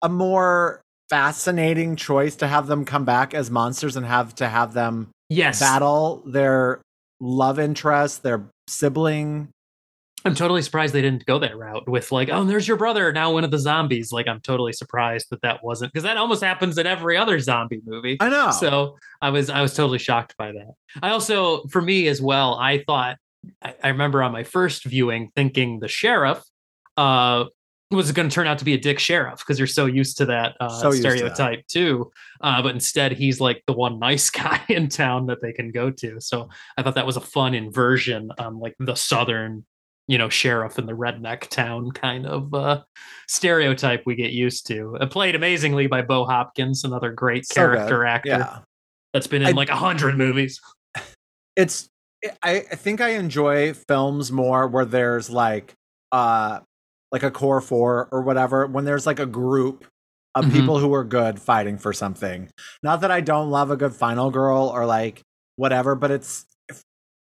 a 0.01 0.07
more 0.07 0.81
fascinating 1.09 1.95
choice 1.95 2.35
to 2.37 2.47
have 2.47 2.67
them 2.67 2.85
come 2.85 3.05
back 3.05 3.33
as 3.33 3.49
monsters 3.49 3.95
and 3.95 4.05
have 4.05 4.35
to 4.35 4.47
have 4.47 4.73
them 4.73 5.09
yes, 5.29 5.59
battle 5.59 6.23
their 6.25 6.81
love 7.19 7.59
interest, 7.59 8.23
their 8.23 8.49
sibling. 8.67 9.49
I'm 10.25 10.35
totally 10.35 10.61
surprised 10.61 10.93
they 10.93 11.01
didn't 11.01 11.25
go 11.25 11.39
that 11.39 11.57
route 11.57 11.87
with 11.87 12.11
like, 12.11 12.29
oh, 12.29 12.43
there's 12.43 12.67
your 12.67 12.75
brother 12.75 13.13
now 13.13 13.31
one 13.31 13.45
of 13.45 13.51
the 13.51 13.57
zombies. 13.57 14.11
Like, 14.11 14.27
I'm 14.27 14.41
totally 14.41 14.73
surprised 14.73 15.27
that 15.31 15.41
that 15.43 15.63
wasn't 15.63 15.93
because 15.93 16.03
that 16.03 16.17
almost 16.17 16.43
happens 16.43 16.77
in 16.77 16.85
every 16.85 17.15
other 17.15 17.39
zombie 17.39 17.81
movie. 17.85 18.17
I 18.19 18.29
know. 18.29 18.51
So 18.51 18.97
I 19.21 19.29
was 19.29 19.49
I 19.49 19.61
was 19.61 19.73
totally 19.73 19.99
shocked 19.99 20.35
by 20.37 20.51
that. 20.51 20.73
I 21.01 21.11
also, 21.11 21.63
for 21.67 21.81
me 21.81 22.07
as 22.07 22.21
well, 22.21 22.55
I 22.55 22.83
thought 22.85 23.17
I, 23.61 23.75
I 23.81 23.87
remember 23.89 24.21
on 24.21 24.33
my 24.33 24.43
first 24.43 24.83
viewing 24.83 25.31
thinking 25.35 25.79
the 25.79 25.87
sheriff 25.87 26.43
uh 26.97 27.45
was 27.91 28.11
going 28.11 28.29
to 28.29 28.33
turn 28.33 28.45
out 28.45 28.59
to 28.59 28.65
be 28.65 28.73
a 28.75 28.77
dick 28.77 28.99
sheriff 28.99 29.39
because 29.39 29.57
you're 29.57 29.67
so 29.67 29.85
used 29.87 30.17
to 30.17 30.25
that 30.27 30.55
uh, 30.59 30.69
So 30.69 30.89
used 30.91 31.01
to 31.01 31.09
that. 31.09 31.17
stereotype 31.17 31.65
too. 31.67 32.11
Uh, 32.41 32.61
but 32.61 32.73
instead, 32.75 33.13
he's 33.13 33.39
like 33.41 33.63
the 33.65 33.73
one 33.73 33.97
nice 34.09 34.29
guy 34.29 34.61
in 34.69 34.89
town 34.89 35.25
that 35.27 35.41
they 35.41 35.51
can 35.53 35.71
go 35.71 35.89
to. 35.91 36.19
So 36.21 36.49
I 36.77 36.83
thought 36.83 36.95
that 36.95 37.05
was 37.07 37.17
a 37.17 37.21
fun 37.21 37.53
inversion 37.55 38.31
on 38.37 38.59
like 38.59 38.75
the 38.79 38.93
southern, 38.95 39.65
you 40.07 40.17
know, 40.19 40.29
sheriff 40.29 40.77
in 40.77 40.85
the 40.85 40.93
redneck 40.93 41.47
town 41.49 41.89
kind 41.91 42.27
of 42.27 42.53
uh, 42.53 42.81
stereotype 43.27 44.03
we 44.05 44.15
get 44.15 44.31
used 44.33 44.67
to. 44.67 44.95
Uh, 44.99 45.07
played 45.07 45.33
amazingly 45.35 45.87
by 45.87 46.01
Bo 46.03 46.25
Hopkins, 46.25 46.83
another 46.83 47.11
great 47.11 47.45
So 47.47 47.55
character 47.55 47.99
good. 47.99 48.07
actor 48.07 48.29
Yeah. 48.29 48.59
that's 49.13 49.27
been 49.27 49.41
in 49.41 49.47
I- 49.47 49.51
like 49.51 49.69
a 49.69 49.75
hundred 49.75 50.15
movies. 50.17 50.59
it's 51.55 51.89
I, 52.43 52.57
I 52.71 52.75
think 52.75 53.01
I 53.01 53.09
enjoy 53.09 53.73
films 53.73 54.31
more 54.31 54.67
where 54.67 54.85
there's 54.85 55.29
like 55.29 55.73
uh 56.11 56.59
like 57.11 57.23
a 57.23 57.31
core 57.31 57.61
four 57.61 58.07
or 58.11 58.21
whatever 58.21 58.65
when 58.67 58.85
there's 58.85 59.05
like 59.07 59.19
a 59.19 59.25
group 59.25 59.85
of 60.35 60.45
Mhm. 60.45 60.51
people 60.51 60.77
who 60.79 60.93
are 60.93 61.03
good 61.03 61.39
fighting 61.39 61.77
for 61.77 61.91
something. 61.91 62.49
Not 62.83 63.01
that 63.01 63.09
I 63.11 63.19
don't 63.21 63.49
love 63.49 63.71
a 63.71 63.77
good 63.77 63.93
final 63.95 64.29
girl 64.31 64.71
or 64.73 64.85
like 64.85 65.21
whatever, 65.55 65.95
but 65.95 66.11
it's 66.11 66.45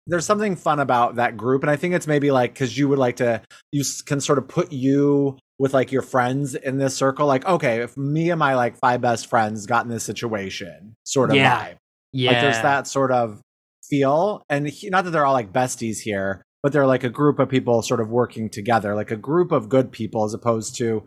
there's 0.06 0.26
something 0.26 0.54
fun 0.56 0.80
about 0.80 1.14
that 1.16 1.36
group 1.36 1.62
and 1.62 1.70
I 1.70 1.76
think 1.76 1.94
it's 1.94 2.06
maybe 2.06 2.30
like 2.30 2.54
cuz 2.54 2.76
you 2.76 2.88
would 2.88 2.98
like 2.98 3.16
to 3.16 3.40
you 3.72 3.82
can 4.04 4.20
sort 4.20 4.38
of 4.38 4.48
put 4.48 4.70
you 4.72 5.38
with 5.58 5.72
like 5.72 5.92
your 5.92 6.02
friends 6.02 6.54
in 6.54 6.78
this 6.78 6.94
circle 6.96 7.26
like 7.26 7.46
okay, 7.46 7.80
if 7.82 7.96
me 7.96 8.30
and 8.30 8.38
my 8.38 8.54
like 8.54 8.76
five 8.78 9.00
best 9.00 9.28
friends 9.28 9.66
got 9.66 9.84
in 9.84 9.90
this 9.90 10.04
situation 10.04 10.94
sort 11.04 11.30
of 11.30 11.36
Yeah. 11.36 11.58
vibe. 11.58 11.76
Yeah, 12.12 12.30
Like 12.32 12.40
there's 12.40 12.60
that 12.62 12.86
sort 12.86 13.12
of 13.12 13.40
feel, 13.88 14.42
and 14.48 14.66
he, 14.68 14.88
not 14.88 15.04
that 15.04 15.10
they're 15.10 15.26
all 15.26 15.32
like 15.32 15.52
besties 15.52 15.98
here, 15.98 16.42
but 16.64 16.72
they're 16.72 16.86
like 16.86 17.04
a 17.04 17.10
group 17.10 17.38
of 17.38 17.50
people 17.50 17.82
sort 17.82 18.00
of 18.00 18.08
working 18.08 18.48
together, 18.48 18.94
like 18.94 19.10
a 19.10 19.16
group 19.16 19.52
of 19.52 19.68
good 19.68 19.92
people, 19.92 20.24
as 20.24 20.32
opposed 20.32 20.74
to 20.76 21.04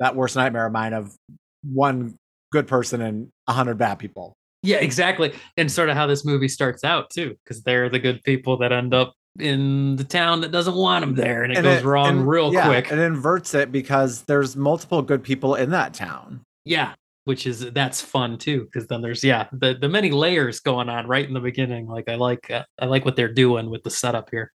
that 0.00 0.14
worst 0.14 0.36
nightmare 0.36 0.66
of 0.66 0.72
mine 0.72 0.92
of 0.92 1.16
one 1.64 2.14
good 2.52 2.66
person 2.66 3.00
and 3.00 3.28
a 3.48 3.54
hundred 3.54 3.78
bad 3.78 3.98
people. 3.98 4.34
Yeah, 4.62 4.76
exactly. 4.76 5.32
And 5.56 5.72
sort 5.72 5.88
of 5.88 5.96
how 5.96 6.06
this 6.06 6.26
movie 6.26 6.46
starts 6.46 6.84
out 6.84 7.08
too, 7.08 7.34
because 7.42 7.62
they're 7.62 7.88
the 7.88 7.98
good 7.98 8.22
people 8.22 8.58
that 8.58 8.70
end 8.70 8.92
up 8.92 9.14
in 9.40 9.96
the 9.96 10.04
town 10.04 10.42
that 10.42 10.52
doesn't 10.52 10.74
want 10.74 11.02
them 11.02 11.14
there, 11.14 11.42
and 11.42 11.54
it 11.54 11.62
goes 11.62 11.82
wrong 11.82 12.08
and- 12.08 12.28
real 12.28 12.52
yeah, 12.52 12.66
quick. 12.66 12.92
It 12.92 12.98
inverts 12.98 13.54
it 13.54 13.72
because 13.72 14.24
there's 14.24 14.56
multiple 14.56 15.00
good 15.00 15.22
people 15.22 15.54
in 15.54 15.70
that 15.70 15.94
town. 15.94 16.42
yeah, 16.66 16.92
which 17.24 17.46
is 17.46 17.60
that's 17.72 18.02
fun 18.02 18.36
too, 18.36 18.64
because 18.64 18.86
then 18.88 19.00
there's 19.00 19.24
yeah 19.24 19.48
the 19.52 19.72
the 19.80 19.88
many 19.88 20.10
layers 20.10 20.60
going 20.60 20.90
on 20.90 21.06
right 21.06 21.26
in 21.26 21.32
the 21.32 21.40
beginning. 21.40 21.86
Like 21.86 22.10
I 22.10 22.16
like 22.16 22.50
uh, 22.50 22.64
I 22.78 22.84
like 22.84 23.06
what 23.06 23.16
they're 23.16 23.32
doing 23.32 23.70
with 23.70 23.84
the 23.84 23.90
setup 23.90 24.28
here. 24.30 24.52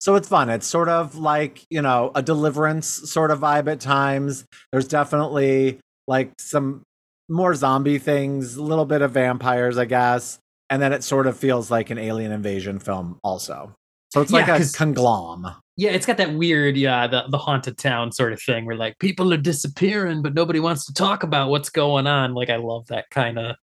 So 0.00 0.14
it's 0.16 0.28
fun. 0.28 0.48
It's 0.48 0.66
sort 0.66 0.88
of 0.88 1.16
like, 1.16 1.64
you 1.70 1.82
know, 1.82 2.10
a 2.14 2.22
deliverance 2.22 2.86
sort 2.88 3.30
of 3.30 3.40
vibe 3.40 3.70
at 3.70 3.80
times. 3.80 4.44
There's 4.72 4.88
definitely 4.88 5.78
like 6.08 6.32
some 6.38 6.82
more 7.28 7.54
zombie 7.54 7.98
things, 7.98 8.56
a 8.56 8.62
little 8.62 8.86
bit 8.86 9.02
of 9.02 9.12
vampires, 9.12 9.76
I 9.78 9.84
guess. 9.84 10.38
And 10.70 10.80
then 10.80 10.92
it 10.92 11.04
sort 11.04 11.26
of 11.26 11.36
feels 11.36 11.70
like 11.70 11.90
an 11.90 11.98
alien 11.98 12.32
invasion 12.32 12.78
film 12.78 13.18
also. 13.22 13.74
So 14.12 14.20
it's 14.22 14.32
like 14.32 14.46
Yeah, 14.46 14.54
a 14.54 14.58
'cause- 14.58 14.72
conglom. 14.74 15.54
Yeah, 15.76 15.90
it's 15.92 16.04
got 16.04 16.18
that 16.18 16.34
weird 16.34 16.76
yeah 16.76 17.06
the 17.06 17.24
the 17.30 17.38
haunted 17.38 17.78
town 17.78 18.12
sort 18.12 18.32
of 18.34 18.42
thing 18.42 18.66
where 18.66 18.76
like 18.76 18.98
people 18.98 19.32
are 19.32 19.38
disappearing, 19.38 20.20
but 20.22 20.34
nobody 20.34 20.60
wants 20.60 20.84
to 20.86 20.92
talk 20.92 21.22
about 21.22 21.48
what's 21.50 21.70
going 21.70 22.06
on. 22.06 22.34
Like 22.34 22.50
I 22.50 22.56
love 22.56 22.86
that 22.88 23.08
kind 23.10 23.38
of 23.38 23.56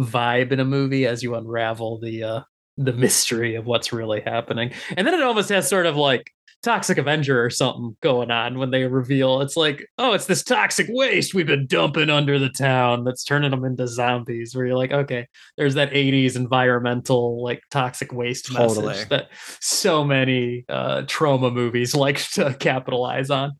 vibe 0.00 0.52
in 0.52 0.60
a 0.60 0.64
movie 0.64 1.06
as 1.06 1.22
you 1.22 1.34
unravel 1.34 1.98
the 2.00 2.22
uh 2.22 2.40
the 2.76 2.92
mystery 2.92 3.54
of 3.54 3.66
what's 3.66 3.92
really 3.92 4.20
happening. 4.20 4.72
And 4.96 5.06
then 5.06 5.14
it 5.14 5.22
almost 5.22 5.48
has 5.50 5.68
sort 5.68 5.86
of 5.86 5.96
like 5.96 6.32
Toxic 6.64 6.96
Avenger 6.96 7.44
or 7.44 7.50
something 7.50 7.94
going 8.00 8.30
on 8.30 8.58
when 8.58 8.70
they 8.70 8.84
reveal 8.84 9.42
it's 9.42 9.56
like, 9.56 9.86
oh, 9.98 10.14
it's 10.14 10.26
this 10.26 10.42
toxic 10.42 10.86
waste 10.88 11.34
we've 11.34 11.46
been 11.46 11.66
dumping 11.66 12.08
under 12.08 12.38
the 12.38 12.48
town 12.48 13.04
that's 13.04 13.22
turning 13.22 13.50
them 13.50 13.64
into 13.66 13.86
zombies. 13.86 14.56
Where 14.56 14.66
you're 14.66 14.76
like, 14.76 14.90
okay, 14.90 15.28
there's 15.58 15.74
that 15.74 15.92
80s 15.92 16.36
environmental 16.36 17.42
like 17.44 17.60
toxic 17.70 18.12
waste 18.12 18.46
Totally. 18.46 18.86
message 18.86 19.08
that 19.10 19.28
so 19.60 20.04
many 20.04 20.64
uh 20.68 21.02
Troma 21.02 21.52
movies 21.52 21.94
like 21.94 22.18
to 22.30 22.54
capitalize 22.54 23.30
on. 23.30 23.52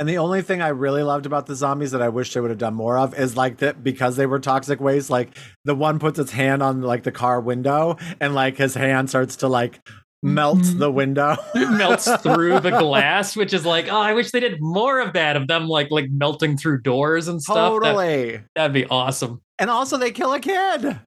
And 0.00 0.08
the 0.08 0.16
only 0.18 0.40
thing 0.40 0.62
I 0.62 0.68
really 0.68 1.02
loved 1.02 1.26
about 1.26 1.44
the 1.46 1.54
zombies 1.54 1.90
that 1.90 2.00
I 2.00 2.08
wish 2.08 2.32
they 2.32 2.40
would 2.40 2.48
have 2.50 2.58
done 2.58 2.72
more 2.74 2.96
of 2.98 3.16
is 3.18 3.36
like 3.36 3.58
that 3.58 3.84
because 3.84 4.16
they 4.16 4.24
were 4.24 4.38
toxic 4.40 4.80
waste, 4.80 5.10
like 5.10 5.36
the 5.66 5.74
one 5.74 5.98
puts 5.98 6.18
its 6.18 6.32
hand 6.32 6.62
on 6.62 6.80
like 6.80 7.02
the 7.02 7.12
car 7.12 7.38
window 7.38 7.96
and 8.18 8.34
like 8.34 8.56
his 8.56 8.74
hand 8.74 9.10
starts 9.10 9.36
to 9.36 9.48
like 9.48 9.78
melt 10.22 10.58
Mhm. 10.60 10.78
the 10.78 10.90
window. 10.90 11.36
It 11.54 11.70
melts 11.70 12.10
through 12.22 12.60
the 12.60 12.70
glass, 12.70 13.36
which 13.36 13.52
is 13.52 13.66
like, 13.66 13.88
oh, 13.92 14.00
I 14.00 14.14
wish 14.14 14.30
they 14.30 14.40
did 14.40 14.56
more 14.60 15.00
of 15.00 15.12
that 15.12 15.36
of 15.36 15.48
them 15.48 15.68
like 15.68 15.90
like 15.90 16.06
melting 16.10 16.56
through 16.56 16.80
doors 16.80 17.28
and 17.28 17.42
stuff. 17.42 17.56
That, 17.82 17.86
totally. 17.92 18.40
that'd 18.54 18.72
be 18.72 18.86
awesome. 18.86 19.42
And 19.58 19.68
also 19.68 19.98
they 19.98 20.12
kill 20.12 20.32
a 20.32 20.40
kid. 20.40 20.98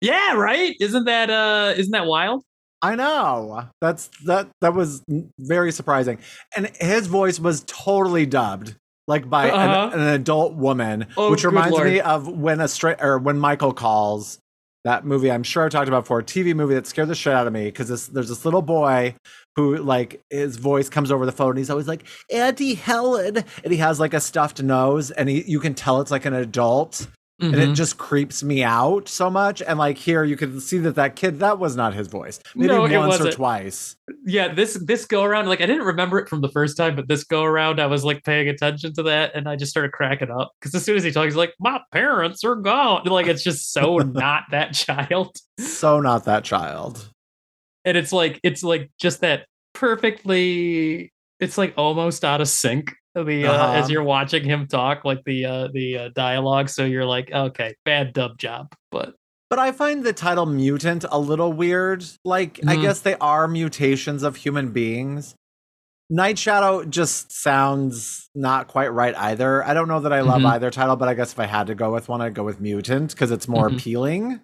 Yeah, 0.00 0.32
right? 0.34 0.74
Isn't 0.80 1.04
that 1.04 1.28
uh 1.28 1.74
isn't 1.76 1.92
that 1.92 2.06
wild? 2.06 2.44
I 2.82 2.94
know. 2.94 3.64
That's 3.80 4.08
that 4.26 4.48
that 4.60 4.74
was 4.74 5.02
very 5.38 5.72
surprising. 5.72 6.18
And 6.56 6.70
his 6.80 7.06
voice 7.06 7.40
was 7.40 7.64
totally 7.66 8.24
dubbed 8.26 8.76
like 9.08 9.28
by 9.28 9.50
Uh-huh. 9.50 9.90
an, 9.94 10.00
an 10.00 10.08
adult 10.08 10.54
woman, 10.54 11.06
Oh, 11.16 11.30
which 11.30 11.44
reminds 11.44 11.72
lord. 11.72 11.88
me 11.88 12.00
of 12.00 12.28
when 12.28 12.60
a 12.60 12.68
straight 12.68 12.98
or 13.00 13.18
when 13.18 13.38
Michael 13.38 13.72
calls 13.72 14.38
that 14.84 15.04
movie 15.04 15.30
I'm 15.30 15.42
sure 15.42 15.64
I 15.66 15.68
talked 15.68 15.88
about 15.88 16.04
before, 16.04 16.20
a 16.20 16.24
TV 16.24 16.54
movie 16.54 16.74
that 16.74 16.86
scared 16.86 17.08
the 17.08 17.14
shit 17.14 17.32
out 17.32 17.46
of 17.48 17.52
me 17.52 17.64
because 17.64 18.06
there's 18.08 18.28
this 18.28 18.44
little 18.44 18.62
boy 18.62 19.14
who 19.56 19.76
like 19.78 20.20
his 20.30 20.56
voice 20.56 20.88
comes 20.88 21.10
over 21.10 21.26
the 21.26 21.32
phone 21.32 21.50
and 21.50 21.58
he's 21.58 21.68
always 21.70 21.88
like 21.88 22.04
Auntie 22.32 22.74
Helen 22.74 23.38
and 23.64 23.72
he 23.72 23.78
has 23.78 23.98
like 23.98 24.14
a 24.14 24.20
stuffed 24.20 24.62
nose 24.62 25.10
and 25.10 25.28
he 25.28 25.42
you 25.50 25.58
can 25.58 25.74
tell 25.74 26.00
it's 26.00 26.12
like 26.12 26.26
an 26.26 26.32
adult 26.34 27.08
and 27.40 27.54
Mhm. 27.54 27.70
it 27.70 27.74
just 27.74 27.98
creeps 27.98 28.42
me 28.42 28.64
out 28.64 29.08
so 29.08 29.30
much. 29.30 29.62
And 29.62 29.78
like 29.78 29.96
here, 29.96 30.24
you 30.24 30.36
can 30.36 30.58
see 30.60 30.78
that 30.78 30.96
that 30.96 31.14
kid 31.14 31.38
that 31.38 31.58
was 31.60 31.76
not 31.76 31.94
his 31.94 32.08
voice. 32.08 32.40
Maybe 32.56 32.72
No, 32.72 32.80
once 33.00 33.20
or 33.20 33.30
twice. 33.30 33.96
yeah, 34.26 34.52
this 34.52 34.74
this 34.84 35.04
go 35.04 35.22
around, 35.22 35.46
like 35.46 35.60
I 35.60 35.66
didn't 35.66 35.84
remember 35.86 36.18
it 36.18 36.28
from 36.28 36.40
the 36.40 36.48
first 36.48 36.76
time, 36.76 36.96
but 36.96 37.06
this 37.06 37.22
go 37.24 37.44
around, 37.44 37.80
I 37.80 37.86
was 37.86 38.04
like 38.04 38.24
paying 38.24 38.48
attention 38.48 38.92
to 38.94 39.02
that, 39.04 39.32
and 39.36 39.48
I 39.48 39.54
just 39.56 39.70
started 39.70 39.92
cracking 39.92 40.30
up 40.30 40.50
because 40.60 40.74
as 40.74 40.84
soon 40.84 40.96
as 40.96 41.04
he 41.04 41.12
talks, 41.12 41.26
he's 41.26 41.36
like, 41.36 41.54
"My 41.60 41.80
parents 41.92 42.42
are 42.44 42.56
gone." 42.56 43.04
Like 43.04 43.26
it's 43.28 43.44
just 43.44 43.72
so 43.72 43.96
not 43.98 44.44
that 44.50 44.74
child. 44.74 45.36
So 45.60 46.00
not 46.00 46.24
that 46.24 46.42
child. 46.44 47.08
and 47.84 47.96
it's 47.96 48.12
like 48.12 48.40
it's 48.42 48.62
like 48.64 48.90
just 49.00 49.20
that 49.20 49.46
perfectly. 49.74 51.12
It's 51.40 51.56
like 51.56 51.74
almost 51.76 52.24
out 52.24 52.40
of 52.40 52.48
sync. 52.48 52.92
The 53.24 53.46
uh, 53.46 53.52
Uh-huh. 53.52 53.72
as 53.74 53.90
you're 53.90 54.02
watching 54.02 54.44
him 54.44 54.66
talk, 54.66 55.04
like 55.04 55.22
the 55.24 55.44
uh, 55.44 55.68
the 55.72 55.98
uh, 55.98 56.08
dialogue. 56.14 56.68
So 56.68 56.84
you're 56.84 57.04
like, 57.06 57.30
okay, 57.32 57.74
bad 57.84 58.12
dub 58.12 58.38
job, 58.38 58.72
but 58.90 59.14
But 59.50 59.58
I 59.58 59.72
find 59.72 60.04
the 60.04 60.12
title 60.12 60.44
mutant 60.46 61.04
a 61.10 61.18
little 61.18 61.52
weird. 61.52 62.04
Like, 62.24 62.60
I 62.66 62.76
Mhm. 62.76 62.82
guess 62.82 63.00
they 63.00 63.14
are 63.16 63.48
mutations 63.48 64.22
of 64.22 64.36
human 64.36 64.72
beings. 64.72 65.34
Night 66.10 66.38
Shadow 66.38 66.84
just 66.84 67.32
sounds 67.32 68.28
not 68.34 68.66
quite 68.68 68.88
right 68.92 69.14
either. 69.16 69.62
I 69.64 69.74
don't 69.74 69.88
know 69.88 70.00
that 70.00 70.12
I 70.12 70.20
love 70.20 70.40
Mhm. 70.42 70.50
either 70.52 70.70
title, 70.70 70.96
but 70.96 71.08
I 71.08 71.14
guess 71.14 71.32
if 71.32 71.38
I 71.38 71.46
had 71.46 71.66
to 71.68 71.74
go 71.74 71.92
with 71.92 72.08
one, 72.08 72.20
I'd 72.22 72.34
go 72.34 72.44
with 72.44 72.60
mutant 72.60 73.10
because 73.12 73.30
it's 73.30 73.46
more 73.48 73.68
Mhm. 73.70 73.76
appealing. 73.76 74.40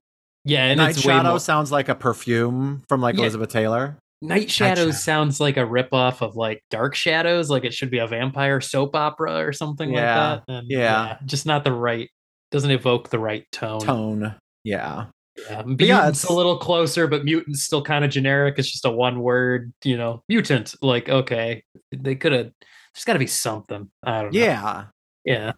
yeah, 0.47 0.65
and 0.67 0.77
Night 0.77 0.97
Shadow 0.99 1.31
more- 1.31 1.39
sounds 1.41 1.73
like 1.73 1.89
a 1.89 1.95
perfume 1.95 2.83
from 2.87 3.01
like 3.01 3.15
Yeah. 3.15 3.23
Elizabeth 3.23 3.49
Taylor. 3.51 3.97
Night 4.29 4.51
Shadows 4.51 4.79
Shadow. 4.87 4.91
sounds 4.93 5.41
like 5.41 5.57
a 5.57 5.61
ripoff 5.61 6.23
of 6.23 6.37
like 6.37 6.63
Dark 6.71 6.95
Shadows, 6.95 7.51
like 7.51 7.65
it 7.65 7.75
should 7.75 7.91
be 7.91 7.99
a 7.99 8.07
vampire 8.07 8.61
soap 8.61 8.95
opera 8.97 9.37
or 9.45 9.53
something 9.53 9.93
Yeah, 9.93 10.31
like 10.33 10.47
that. 10.47 10.53
And 10.53 10.67
yeah. 10.71 11.19
just 11.25 11.47
not 11.47 11.65
the 11.65 11.73
right. 11.73 12.11
Doesn't 12.51 12.71
evoke 12.71 13.11
the 13.11 13.19
right 13.19 13.45
tone. 13.53 13.81
Tone. 13.81 14.35
Yeah. 14.65 15.07
Yeah, 15.37 15.63
yeah, 15.81 15.99
it's- 16.03 16.23
a 16.25 16.33
little 16.33 16.59
closer, 16.59 17.09
but 17.09 17.25
mutant's 17.25 17.65
still 17.65 17.83
kind 17.83 18.05
of 18.05 18.11
generic. 18.13 18.55
It's 18.57 18.71
just 18.71 18.85
a 18.85 18.91
one 18.91 19.19
word, 19.21 19.73
you 19.83 19.97
know, 19.97 20.23
mutant. 20.29 20.75
Like, 20.81 21.09
okay, 21.09 21.65
they 21.91 22.15
could 22.15 22.31
have. 22.33 22.53
There's 22.95 23.05
got 23.05 23.15
to 23.15 23.19
be 23.19 23.27
something. 23.27 23.91
I 24.05 24.23
don't 24.23 24.33
know. 24.33 24.39
Yeah. 24.39 24.85
yeah, 25.25 25.53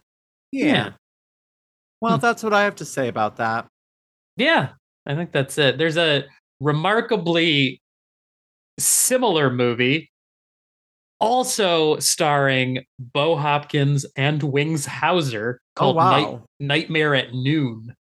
Yeah. 0.51 0.65
Yeah. 0.65 0.89
Well, 2.01 2.17
Hmm. 2.17 2.21
that's 2.21 2.41
what 2.43 2.53
I 2.53 2.63
have 2.63 2.75
to 2.77 2.85
say 2.85 3.07
about 3.07 3.37
that. 3.37 3.67
yeah. 4.35 4.69
I 5.05 5.15
think 5.15 5.31
that's 5.31 5.57
it. 5.57 5.77
There's 5.77 5.95
a 5.97 6.25
remarkably 6.59 7.81
similar 8.79 9.49
movie, 9.49 10.11
also 11.19 11.97
starring 11.99 12.79
Bo 12.99 13.35
Hopkins 13.35 14.05
and 14.15 14.41
Wings 14.43 14.85
Hauser, 14.85 15.59
Oh, 15.77 15.93
called 15.93 15.97
Night. 15.97 16.39
Nightmare 16.59 17.13
at 17.15 17.33
Noon, 17.33 17.95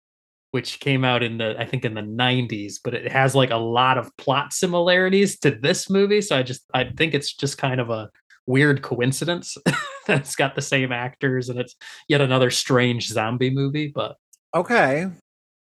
which 0.51 0.81
came 0.81 1.05
out 1.05 1.23
in 1.23 1.39
the 1.39 1.55
I 1.59 1.65
think 1.67 1.85
in 1.85 1.95
the 1.95 2.01
90s, 2.03 2.75
but 2.83 2.95
it 2.95 3.11
has 3.11 3.35
like 3.35 3.51
a 3.51 3.57
lot 3.57 3.99
of 3.99 4.11
plot 4.17 4.53
similarities 4.53 5.39
to 5.41 5.51
this 5.51 5.89
movie. 5.91 6.21
So 6.23 6.37
I 6.37 6.43
just 6.43 6.63
I 6.75 6.85
think 6.85 7.15
it's 7.15 7.33
just 7.35 7.59
kind 7.59 7.81
of 7.81 7.91
a 7.91 8.11
weird 8.47 8.81
coincidence 8.83 9.57
that 10.07 10.21
it's 10.21 10.37
got 10.37 10.55
the 10.55 10.63
same 10.63 10.93
actors 10.93 11.49
and 11.49 11.59
it's 11.59 11.75
yet 12.09 12.21
another 12.21 12.51
strange 12.51 13.09
zombie 13.09 13.51
movie. 13.51 13.89
But 13.95 14.17
Okay. 14.55 15.07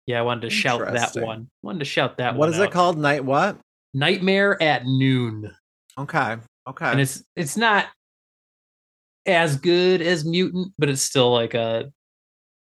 yeah, 0.06 0.20
I 0.20 0.24
wanted 0.24 0.42
to 0.42 0.50
shout 0.50 0.80
that 0.94 1.16
one. 1.16 1.50
Wanted 1.62 1.80
to 1.80 1.86
shout 1.86 2.18
that 2.18 2.36
What 2.36 2.50
is 2.50 2.60
it 2.60 2.72
called? 2.72 2.98
Night 2.98 3.24
what? 3.24 3.58
Nightmare 3.94 4.62
at 4.62 4.86
Noon. 4.86 5.52
Okay. 5.98 6.38
Okay. 6.68 6.86
And 6.86 7.00
it's 7.00 7.24
it's 7.36 7.58
not 7.58 7.88
as 9.26 9.58
good 9.58 10.02
as 10.02 10.26
Mutant, 10.26 10.74
but 10.78 10.90
it's 10.90 11.02
still 11.02 11.32
like 11.32 11.54
a 11.54 11.92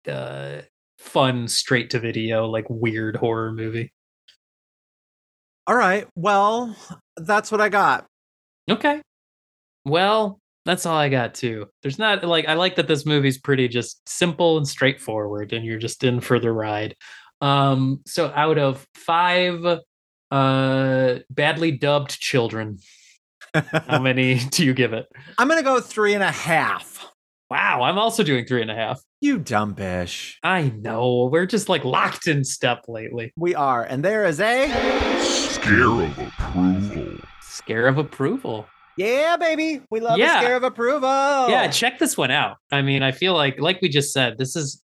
uh 0.07 0.61
fun 0.99 1.47
straight 1.47 1.89
to 1.91 1.99
video 1.99 2.45
like 2.47 2.65
weird 2.69 3.15
horror 3.15 3.51
movie. 3.51 3.91
All 5.65 5.75
right. 5.75 6.07
Well, 6.15 6.75
that's 7.17 7.51
what 7.51 7.61
I 7.61 7.69
got. 7.69 8.05
Okay. 8.69 9.01
Well, 9.85 10.39
that's 10.65 10.85
all 10.85 10.95
I 10.95 11.09
got 11.09 11.33
too. 11.33 11.67
There's 11.81 11.99
not 11.99 12.23
like 12.23 12.47
I 12.47 12.53
like 12.53 12.75
that 12.75 12.87
this 12.87 13.05
movie's 13.05 13.37
pretty 13.37 13.67
just 13.67 14.01
simple 14.07 14.57
and 14.57 14.67
straightforward 14.67 15.53
and 15.53 15.65
you're 15.65 15.79
just 15.79 16.03
in 16.03 16.21
for 16.21 16.39
the 16.39 16.51
ride. 16.51 16.95
Um 17.41 18.01
so 18.05 18.31
out 18.33 18.57
of 18.57 18.85
5 18.95 19.79
uh 20.33 21.19
badly 21.29 21.71
dubbed 21.71 22.19
children, 22.19 22.79
how 23.53 23.99
many 24.01 24.39
do 24.49 24.65
you 24.65 24.73
give 24.73 24.93
it? 24.93 25.05
I'm 25.37 25.47
gonna 25.47 25.63
go 25.63 25.79
three 25.79 26.13
and 26.13 26.23
a 26.23 26.31
half. 26.31 27.05
Wow, 27.49 27.83
I'm 27.83 27.99
also 27.99 28.23
doing 28.23 28.45
three 28.45 28.61
and 28.63 28.71
a 28.71 28.75
half. 28.75 28.99
You 29.21 29.37
dumb 29.37 29.73
bish. 29.73 30.39
I 30.43 30.63
know. 30.75 31.29
We're 31.31 31.45
just 31.45 31.69
like 31.69 31.85
locked 31.85 32.25
in 32.27 32.43
step 32.43 32.85
lately. 32.87 33.31
We 33.37 33.53
are, 33.53 33.83
and 33.83 34.03
there 34.03 34.25
is 34.25 34.39
a 34.39 34.69
Scare 35.21 35.83
of 36.01 36.17
approval. 36.19 37.19
Scare 37.41 37.87
of 37.87 37.97
approval. 37.99 38.65
yeah, 38.97 39.37
baby. 39.37 39.81
We 39.91 39.99
love 39.99 40.17
Yeah. 40.17 40.39
a 40.39 40.43
scare 40.43 40.55
of 40.55 40.63
approval. 40.63 41.09
Yeah, 41.49 41.67
check 41.67 41.99
this 41.99 42.17
one 42.17 42.31
out. 42.31 42.57
I 42.71 42.81
mean, 42.81 43.03
I 43.03 43.11
feel 43.11 43.33
like, 43.35 43.59
like 43.59 43.81
we 43.81 43.87
just 43.89 44.11
said, 44.11 44.37
this 44.39 44.55
is 44.55 44.81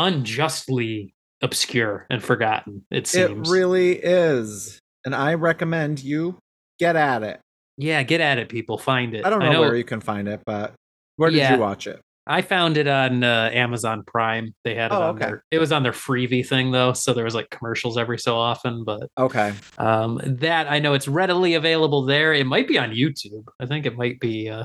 unjustly 0.00 1.14
obscure 1.42 2.06
and 2.10 2.22
forgotten. 2.22 2.84
It 2.90 3.06
seems. 3.06 3.48
it 3.48 3.52
really 3.52 3.92
is, 3.96 4.78
and 5.04 5.14
I 5.14 5.34
recommend 5.34 6.02
you 6.02 6.38
get 6.78 6.96
at 6.96 7.22
it. 7.22 7.40
yeah, 7.76 8.02
get 8.02 8.20
at 8.20 8.38
it, 8.38 8.48
people. 8.48 8.78
Find 8.78 9.14
it. 9.14 9.24
I 9.26 9.30
don't 9.30 9.40
know, 9.40 9.60
where 9.60 9.76
you 9.76 9.84
can 9.84 10.00
find 10.00 10.28
it, 10.28 10.40
but 10.46 10.74
where 11.16 11.30
did 11.30 11.36
Yeah. 11.38 11.54
you 11.54 11.60
watch 11.60 11.86
it? 11.86 12.00
I 12.26 12.40
found 12.40 12.78
it 12.78 12.86
on 12.88 13.22
uh, 13.22 13.50
Amazon 13.52 14.02
Prime. 14.06 14.54
They 14.64 14.74
had 14.74 14.92
it 14.92 14.94
Oh, 14.94 15.02
on 15.02 15.16
okay. 15.16 15.26
their. 15.26 15.44
It 15.50 15.58
was 15.58 15.72
on 15.72 15.82
their 15.82 15.92
freebie 15.92 16.46
thing 16.46 16.70
though, 16.70 16.94
so 16.94 17.12
there 17.12 17.24
was 17.24 17.34
like 17.34 17.50
commercials 17.50 17.98
every 17.98 18.18
so 18.18 18.36
often. 18.36 18.82
But 18.82 19.08
Okay. 19.18 19.52
um, 19.76 20.18
that 20.24 20.70
I 20.70 20.78
know 20.78 20.94
it's 20.94 21.06
readily 21.06 21.52
available 21.52 22.02
there. 22.06 22.32
It 22.32 22.46
might 22.46 22.66
be 22.66 22.78
on 22.78 22.92
YouTube. 22.92 23.44
I 23.60 23.66
think 23.66 23.84
it 23.84 23.98
might 23.98 24.20
be 24.20 24.48
uh, 24.48 24.64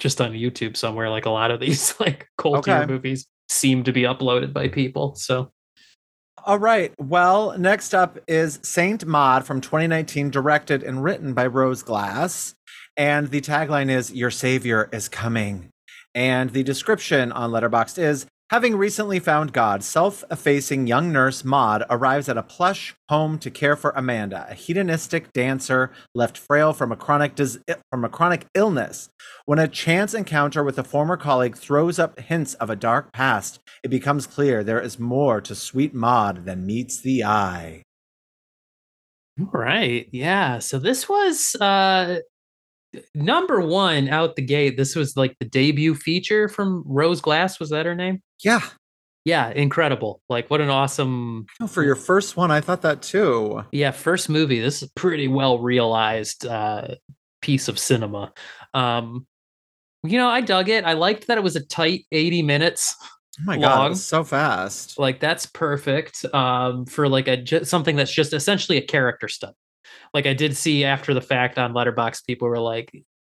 just 0.00 0.20
on 0.20 0.32
YouTube 0.32 0.76
somewhere. 0.76 1.08
Like 1.08 1.26
a 1.26 1.30
lot 1.30 1.52
of 1.52 1.60
these 1.60 1.94
like 2.00 2.26
cult 2.38 2.68
Okay. 2.68 2.84
movies 2.86 3.24
seem 3.48 3.84
to 3.84 3.92
be 3.92 4.02
uploaded 4.02 4.52
by 4.52 4.66
people. 4.66 5.14
So 5.14 5.52
All 6.44 6.58
right. 6.58 6.92
Well, 6.98 7.58
next 7.58 7.94
up 7.94 8.18
is 8.28 8.60
Saint 8.62 9.04
Maud 9.04 9.44
from 9.44 9.60
2019, 9.60 10.30
directed 10.30 10.82
and 10.82 11.02
written 11.02 11.34
by 11.34 11.46
Rose 11.46 11.82
Glass. 11.82 12.54
And 12.96 13.30
the 13.30 13.40
tagline 13.40 13.90
is 13.90 14.12
Your 14.12 14.30
Savior 14.30 14.88
is 14.92 15.08
Coming. 15.08 15.70
And 16.14 16.50
the 16.50 16.62
description 16.62 17.32
on 17.32 17.50
Letterboxd 17.50 17.98
is 17.98 18.26
Having 18.50 18.76
recently 18.76 19.18
found 19.18 19.52
God, 19.52 19.82
self 19.82 20.22
effacing 20.30 20.86
young 20.86 21.12
nurse 21.12 21.44
Maud 21.44 21.82
arrives 21.90 22.28
at 22.28 22.38
a 22.38 22.44
plush 22.44 22.94
home 23.08 23.40
to 23.40 23.50
care 23.50 23.74
for 23.74 23.90
Amanda, 23.96 24.46
a 24.48 24.54
hedonistic 24.54 25.32
dancer 25.32 25.90
left 26.14 26.38
frail 26.38 26.72
from 26.72 26.92
a 26.92 26.96
chronic, 26.96 27.34
dis- 27.34 27.58
from 27.90 28.04
a 28.04 28.08
chronic 28.08 28.46
illness. 28.54 29.08
When 29.46 29.58
a 29.58 29.66
chance 29.66 30.14
encounter 30.14 30.62
with 30.62 30.78
a 30.78 30.84
former 30.84 31.16
colleague 31.16 31.56
throws 31.56 31.98
up 31.98 32.20
hints 32.20 32.54
of 32.54 32.70
a 32.70 32.76
dark 32.76 33.12
past, 33.12 33.58
it 33.82 33.88
becomes 33.88 34.28
clear 34.28 34.62
there 34.62 34.80
is 34.80 34.96
more 34.96 35.40
to 35.40 35.54
sweet 35.56 35.92
Maud 35.92 36.44
than 36.44 36.64
meets 36.64 37.00
the 37.00 37.24
eye. 37.24 37.82
All 39.40 39.50
right. 39.52 40.08
Yeah. 40.12 40.60
So 40.60 40.78
this 40.78 41.08
was 41.08 41.56
uh 41.60 42.20
number 43.14 43.60
one 43.60 44.08
out 44.08 44.36
the 44.36 44.42
gate. 44.42 44.76
This 44.76 44.94
was 44.96 45.16
like 45.16 45.36
the 45.38 45.46
debut 45.46 45.94
feature 45.94 46.48
from 46.48 46.82
Rose 46.86 47.20
Glass. 47.20 47.58
Was 47.60 47.70
that 47.70 47.86
her 47.86 47.94
name? 47.94 48.22
Yeah. 48.42 48.60
Yeah, 49.24 49.50
incredible. 49.50 50.20
Like 50.28 50.48
what 50.50 50.60
an 50.60 50.68
awesome 50.70 51.46
Oh, 51.60 51.66
for 51.66 51.82
your 51.82 51.96
first 51.96 52.36
one, 52.36 52.50
I 52.52 52.60
thought 52.60 52.82
that 52.82 53.02
too. 53.02 53.64
yeah, 53.72 53.90
first 53.90 54.28
movie. 54.28 54.60
This 54.60 54.82
is 54.82 54.88
a 54.88 54.92
pretty 54.94 55.26
well 55.28 55.58
realized 55.58 56.46
uh 56.46 56.94
piece 57.42 57.68
of 57.68 57.78
cinema. 57.78 58.32
Um 58.74 59.26
you 60.04 60.18
know, 60.18 60.28
I 60.28 60.40
dug 60.42 60.68
it. 60.68 60.84
I 60.84 60.92
liked 60.92 61.26
that 61.26 61.38
it 61.38 61.42
was 61.44 61.56
a 61.56 61.64
tight 61.66 62.04
80 62.12 62.42
minutes. 62.42 62.94
Oh 63.40 63.42
my 63.44 63.58
god, 63.58 63.78
Long. 63.80 63.88
was 63.90 64.06
so 64.06 64.22
fast. 64.22 64.98
Like 64.98 65.18
that's 65.20 65.46
perfect 65.46 66.24
um 66.32 66.86
for 66.86 67.08
like 67.08 67.26
a 67.28 67.64
something 67.64 67.96
that's 67.96 68.12
just 68.14 68.32
essentially 68.32 68.78
a 68.78 68.82
character 68.86 69.26
study. 69.28 69.54
Like 70.14 70.26
I 70.26 70.34
did 70.34 70.56
see 70.56 70.84
after 70.84 71.14
the 71.14 71.20
fact 71.20 71.58
on 71.58 71.72
Letterboxd, 71.72 72.26
people 72.26 72.48
were 72.48 72.58
like, 72.58 72.90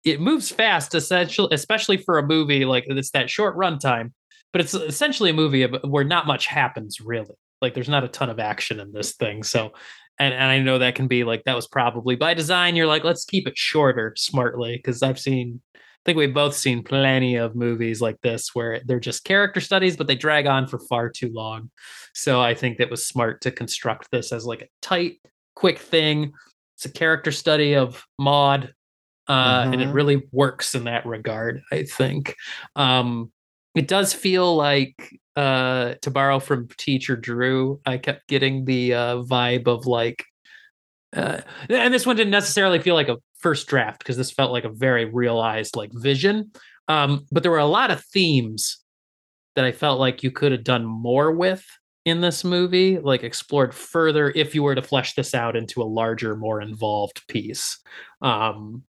it 0.03 0.21
moves 0.21 0.49
fast, 0.49 0.95
essentially, 0.95 1.49
especially 1.51 1.97
for 1.97 2.17
a 2.17 2.25
movie 2.25 2.65
like 2.65 2.85
it's 2.87 3.11
that 3.11 3.29
short 3.29 3.57
runtime. 3.57 4.11
But 4.53 4.61
it's 4.61 4.73
essentially 4.73 5.29
a 5.29 5.33
movie 5.33 5.65
where 5.65 6.03
not 6.03 6.27
much 6.27 6.47
happens 6.47 7.01
really. 7.01 7.35
Like 7.61 7.73
there's 7.73 7.89
not 7.89 8.03
a 8.03 8.07
ton 8.07 8.29
of 8.29 8.39
action 8.39 8.79
in 8.79 8.91
this 8.91 9.15
thing. 9.15 9.43
So, 9.43 9.71
and 10.19 10.33
and 10.33 10.45
I 10.45 10.59
know 10.59 10.77
that 10.79 10.95
can 10.95 11.07
be 11.07 11.23
like 11.23 11.43
that 11.43 11.55
was 11.55 11.67
probably 11.67 12.15
by 12.15 12.33
design. 12.33 12.75
You're 12.75 12.87
like, 12.87 13.03
let's 13.03 13.25
keep 13.25 13.47
it 13.47 13.57
shorter 13.57 14.13
smartly 14.17 14.77
because 14.77 15.03
I've 15.03 15.19
seen. 15.19 15.61
I 15.75 15.79
think 16.11 16.17
we've 16.19 16.33
both 16.33 16.55
seen 16.55 16.83
plenty 16.83 17.35
of 17.35 17.53
movies 17.53 17.99
like 17.99 18.21
this 18.21 18.51
where 18.53 18.79
they're 18.85 18.97
just 18.97 19.25
character 19.25 19.59
studies, 19.59 19.97
but 19.97 20.07
they 20.07 20.15
drag 20.15 20.47
on 20.47 20.65
for 20.65 20.79
far 20.79 21.09
too 21.09 21.29
long. 21.33 21.69
So 22.13 22.39
I 22.39 22.53
think 22.53 22.77
that 22.77 22.89
was 22.89 23.05
smart 23.05 23.41
to 23.41 23.51
construct 23.51 24.09
this 24.09 24.31
as 24.31 24.45
like 24.45 24.61
a 24.61 24.67
tight, 24.81 25.17
quick 25.57 25.79
thing. 25.79 26.33
It's 26.75 26.85
a 26.85 26.91
character 26.91 27.31
study 27.31 27.75
of 27.75 28.05
Maud, 28.19 28.73
uh, 29.27 29.67
and 29.71 29.81
it 29.81 29.89
Mhm. 29.89 29.93
really 29.93 30.23
works 30.31 30.75
in 30.75 30.83
that 30.83 31.05
regard. 31.05 31.63
I 31.71 31.83
think 31.83 32.35
um, 32.75 33.31
it 33.73 33.87
does 33.87 34.13
feel 34.13 34.55
like, 34.55 34.95
uh, 35.35 35.95
to 36.03 36.11
borrow 36.11 36.39
from 36.39 36.67
Teacher 36.77 37.15
Drew, 37.15 37.79
I 37.85 37.97
kept 37.97 38.27
getting 38.27 38.65
the 38.65 38.93
uh, 38.93 39.15
vibe 39.23 39.67
of 39.67 39.87
like 39.87 40.23
uh, 41.15 41.41
and 41.69 41.93
this 41.93 42.05
one 42.05 42.17
didn't 42.17 42.31
necessarily 42.31 42.79
feel 42.79 42.93
like 42.93 43.07
a 43.07 43.17
first 43.39 43.67
draft 43.67 43.99
because 43.99 44.17
this 44.17 44.29
felt 44.31 44.51
like 44.51 44.65
a 44.65 44.69
very 44.69 45.05
realized 45.05 45.75
like 45.75 45.89
vision 45.93 46.51
um 46.89 47.25
but 47.31 47.43
there 47.43 47.51
were 47.51 47.57
a 47.59 47.65
lot 47.65 47.91
of 47.91 48.03
themes 48.05 48.79
that 49.55 49.63
i 49.63 49.71
felt 49.71 49.99
like 50.01 50.21
you 50.21 50.31
could 50.31 50.51
have 50.51 50.65
done 50.65 50.85
more 50.85 51.31
with 51.31 51.65
in 52.07 52.21
this 52.21 52.45
movie, 52.45 52.99
like 52.99 53.23
explored 53.23 53.75
further 53.75 54.31
if 54.33 54.55
you 54.55 54.63
were 54.63 54.75
to 54.75 54.81
flesh 54.81 55.13
this 55.13 55.35
out 55.35 55.57
into 55.57 55.81
a 55.81 55.83
larger, 55.83 56.37
more 56.37 56.61
involved 56.61 57.27
piece. 57.27 57.79
Um, 58.21 58.83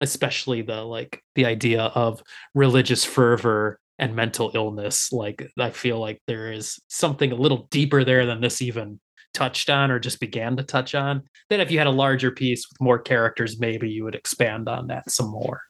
especially 0.00 0.62
the 0.62 0.82
like 0.82 1.22
the 1.36 1.44
idea 1.46 1.82
of 1.82 2.22
religious 2.54 3.04
fervor 3.04 3.78
and 3.98 4.16
mental 4.16 4.50
illness. 4.54 5.12
Like 5.12 5.48
I 5.58 5.70
feel 5.70 6.00
like 6.00 6.20
there 6.26 6.50
is 6.50 6.80
something 6.88 7.30
a 7.30 7.36
little 7.36 7.68
deeper 7.70 8.04
there 8.04 8.24
than 8.26 8.40
this 8.40 8.62
even 8.62 8.98
touched 9.34 9.68
on 9.70 9.90
or 9.90 9.98
just 9.98 10.18
began 10.18 10.56
to 10.56 10.62
touch 10.62 10.94
on. 10.94 11.22
Then 11.50 11.60
if 11.60 11.70
you 11.70 11.78
had 11.78 11.86
a 11.86 11.90
larger 11.90 12.30
piece 12.30 12.66
with 12.68 12.80
more 12.80 12.98
characters, 12.98 13.60
maybe 13.60 13.90
you 13.90 14.02
would 14.04 14.14
expand 14.14 14.68
on 14.68 14.86
that 14.88 15.10
some 15.10 15.30
more. 15.30 15.60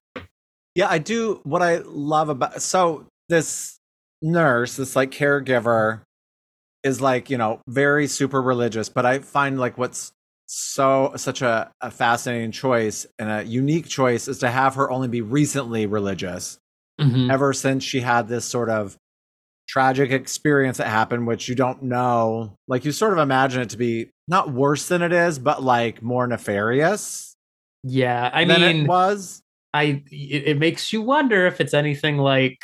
Yeah, 0.75 0.89
I 0.89 0.99
do. 0.99 1.41
What 1.43 1.63
I 1.63 1.79
love 1.85 2.29
about 2.29 2.63
so 2.63 3.07
this 3.29 3.79
nurse, 4.23 4.77
this 4.77 4.97
like 4.97 5.11
caregiver, 5.11 6.03
is 6.85 7.01
like 7.01 7.31
you 7.31 7.39
know 7.39 7.61
very 7.69 8.07
super 8.07 8.43
religious. 8.43 8.89
But 8.89 9.07
I 9.07 9.19
find 9.21 9.59
like 9.59 9.79
what's 9.79 10.13
so 10.47 11.13
such 11.17 11.43
a, 11.43 11.71
a 11.81 11.91
fascinating 11.91 12.53
choice 12.53 13.07
and 13.19 13.31
a 13.31 13.43
unique 13.45 13.87
choice 13.89 14.29
is 14.29 14.39
to 14.41 14.51
have 14.51 14.75
her 14.75 14.91
only 14.91 15.09
be 15.09 15.21
recently 15.23 15.87
religious. 15.87 16.59
Mhm. 17.01 17.33
Ever 17.33 17.53
since 17.53 17.85
she 17.85 18.01
had 18.01 18.29
this 18.29 18.45
sort 18.45 18.69
of 18.71 18.97
tragic 19.69 20.11
experience 20.11 20.79
that 20.79 20.89
happened, 20.89 21.27
which 21.27 21.49
you 21.49 21.55
don't 21.55 21.83
know, 21.85 22.57
like 22.69 22.85
you 22.85 22.93
sort 22.93 23.13
of 23.13 23.19
imagine 23.19 23.63
it 23.63 23.71
to 23.71 23.77
be 23.79 24.11
not 24.29 24.53
worse 24.53 24.89
than 24.89 25.03
it 25.03 25.13
is, 25.13 25.39
but 25.39 25.63
like 25.63 26.03
more 26.03 26.27
nefarious 26.27 27.35
Yeah, 27.83 28.31
I 28.33 28.45
than 28.45 28.61
mean, 28.61 28.85
it 28.85 28.89
was. 28.89 29.43
I 29.75 30.03
it, 30.11 30.45
it 30.49 30.59
makes 30.59 30.93
you 30.93 31.03
wonder 31.03 31.47
if 31.47 31.61
it's 31.61 31.75
anything 31.75 32.19
like 32.19 32.59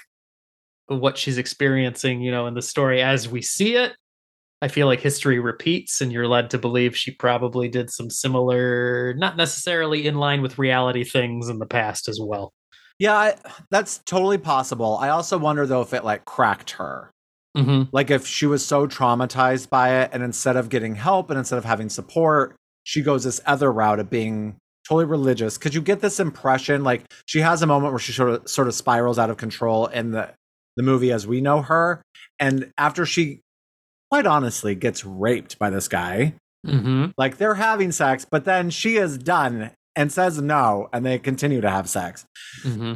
what 0.87 1.19
she's 1.19 1.39
experiencing, 1.39 2.21
you 2.23 2.31
know, 2.31 2.47
in 2.47 2.55
the 2.55 2.63
story 2.63 3.03
as 3.03 3.29
we 3.29 3.43
see 3.43 3.77
it. 3.77 3.95
I 4.61 4.69
feel 4.69 4.87
like 4.87 5.01
history 5.01 5.39
repeats, 5.39 6.01
and 6.01 6.13
you're 6.13 6.27
led 6.27 6.51
to 6.51 6.59
believe 6.59 6.97
she 6.97 7.13
probably 7.13 7.69
did 7.69 7.91
some 7.91 8.11
similar, 8.11 9.15
not 9.17 9.37
necessarily 9.37 10.07
in 10.07 10.17
line 10.17 10.43
with 10.43 10.59
reality 10.59 11.05
things 11.05 11.49
in 11.49 11.59
the 11.59 11.67
past 11.67 12.09
as 12.09 12.19
well. 12.21 12.53
Yeah, 12.99 13.15
I, 13.15 13.35
that's 13.71 13.99
totally 13.99 14.39
possible. 14.39 14.99
I 15.01 15.11
also 15.11 15.39
wonder 15.39 15.67
though 15.67 15.83
if 15.83 15.95
it 15.95 16.05
like 16.05 16.25
cracked 16.25 16.73
her. 16.73 17.13
Mm-hmm. 17.57 17.85
Like 17.93 18.11
if 18.11 18.27
she 18.27 18.47
was 18.47 18.65
so 18.65 18.87
traumatized 18.87 19.69
by 19.69 20.01
it 20.03 20.11
and 20.13 20.23
instead 20.23 20.57
of 20.57 20.69
getting 20.69 20.97
help 20.97 21.31
and 21.31 21.39
instead 21.39 21.59
of 21.59 21.65
having 21.65 21.89
support, 21.89 22.57
she 22.85 23.03
goes 23.03 23.25
this 23.25 23.41
other 23.47 23.73
route 23.73 24.01
of 24.01 24.11
being 24.11 24.57
totally 24.89 25.05
religious. 25.05 25.57
Cause 25.59 25.75
you 25.75 25.83
get 25.83 26.01
this 26.01 26.19
impression 26.19 26.83
like 26.83 27.05
she 27.27 27.41
has 27.41 27.63
a 27.63 27.67
moment 27.67 27.93
where 27.93 28.01
she 28.01 28.13
sort 28.13 28.31
of 28.31 28.49
sort 28.49 28.69
of 28.69 28.75
spirals 28.75 29.19
out 29.19 29.31
of 29.31 29.37
control 29.37 29.87
in 29.87 30.11
the 30.11 30.33
the 30.77 30.83
movie 30.83 31.13
as 31.13 31.27
we 31.27 31.41
know 31.41 31.63
her. 31.63 32.03
And 32.39 32.73
after 32.79 33.05
she 33.05 33.41
quite 34.11 34.27
honestly 34.27 34.75
gets 34.75 35.05
raped 35.05 35.59
by 35.59 35.71
this 35.71 35.89
guy, 35.89 36.35
Mm-hmm. 36.67 37.07
like 37.17 37.37
they're 37.39 37.55
having 37.55 37.93
sex, 37.93 38.27
but 38.29 38.45
then 38.45 38.69
she 38.71 38.97
is 38.97 39.17
done 39.17 39.71
and 39.95 40.11
says 40.13 40.43
no, 40.43 40.89
and 40.93 41.07
they 41.07 41.19
continue 41.19 41.61
to 41.61 41.71
have 41.71 41.89
sex 41.89 42.27
Mm-hmm. 42.65 42.95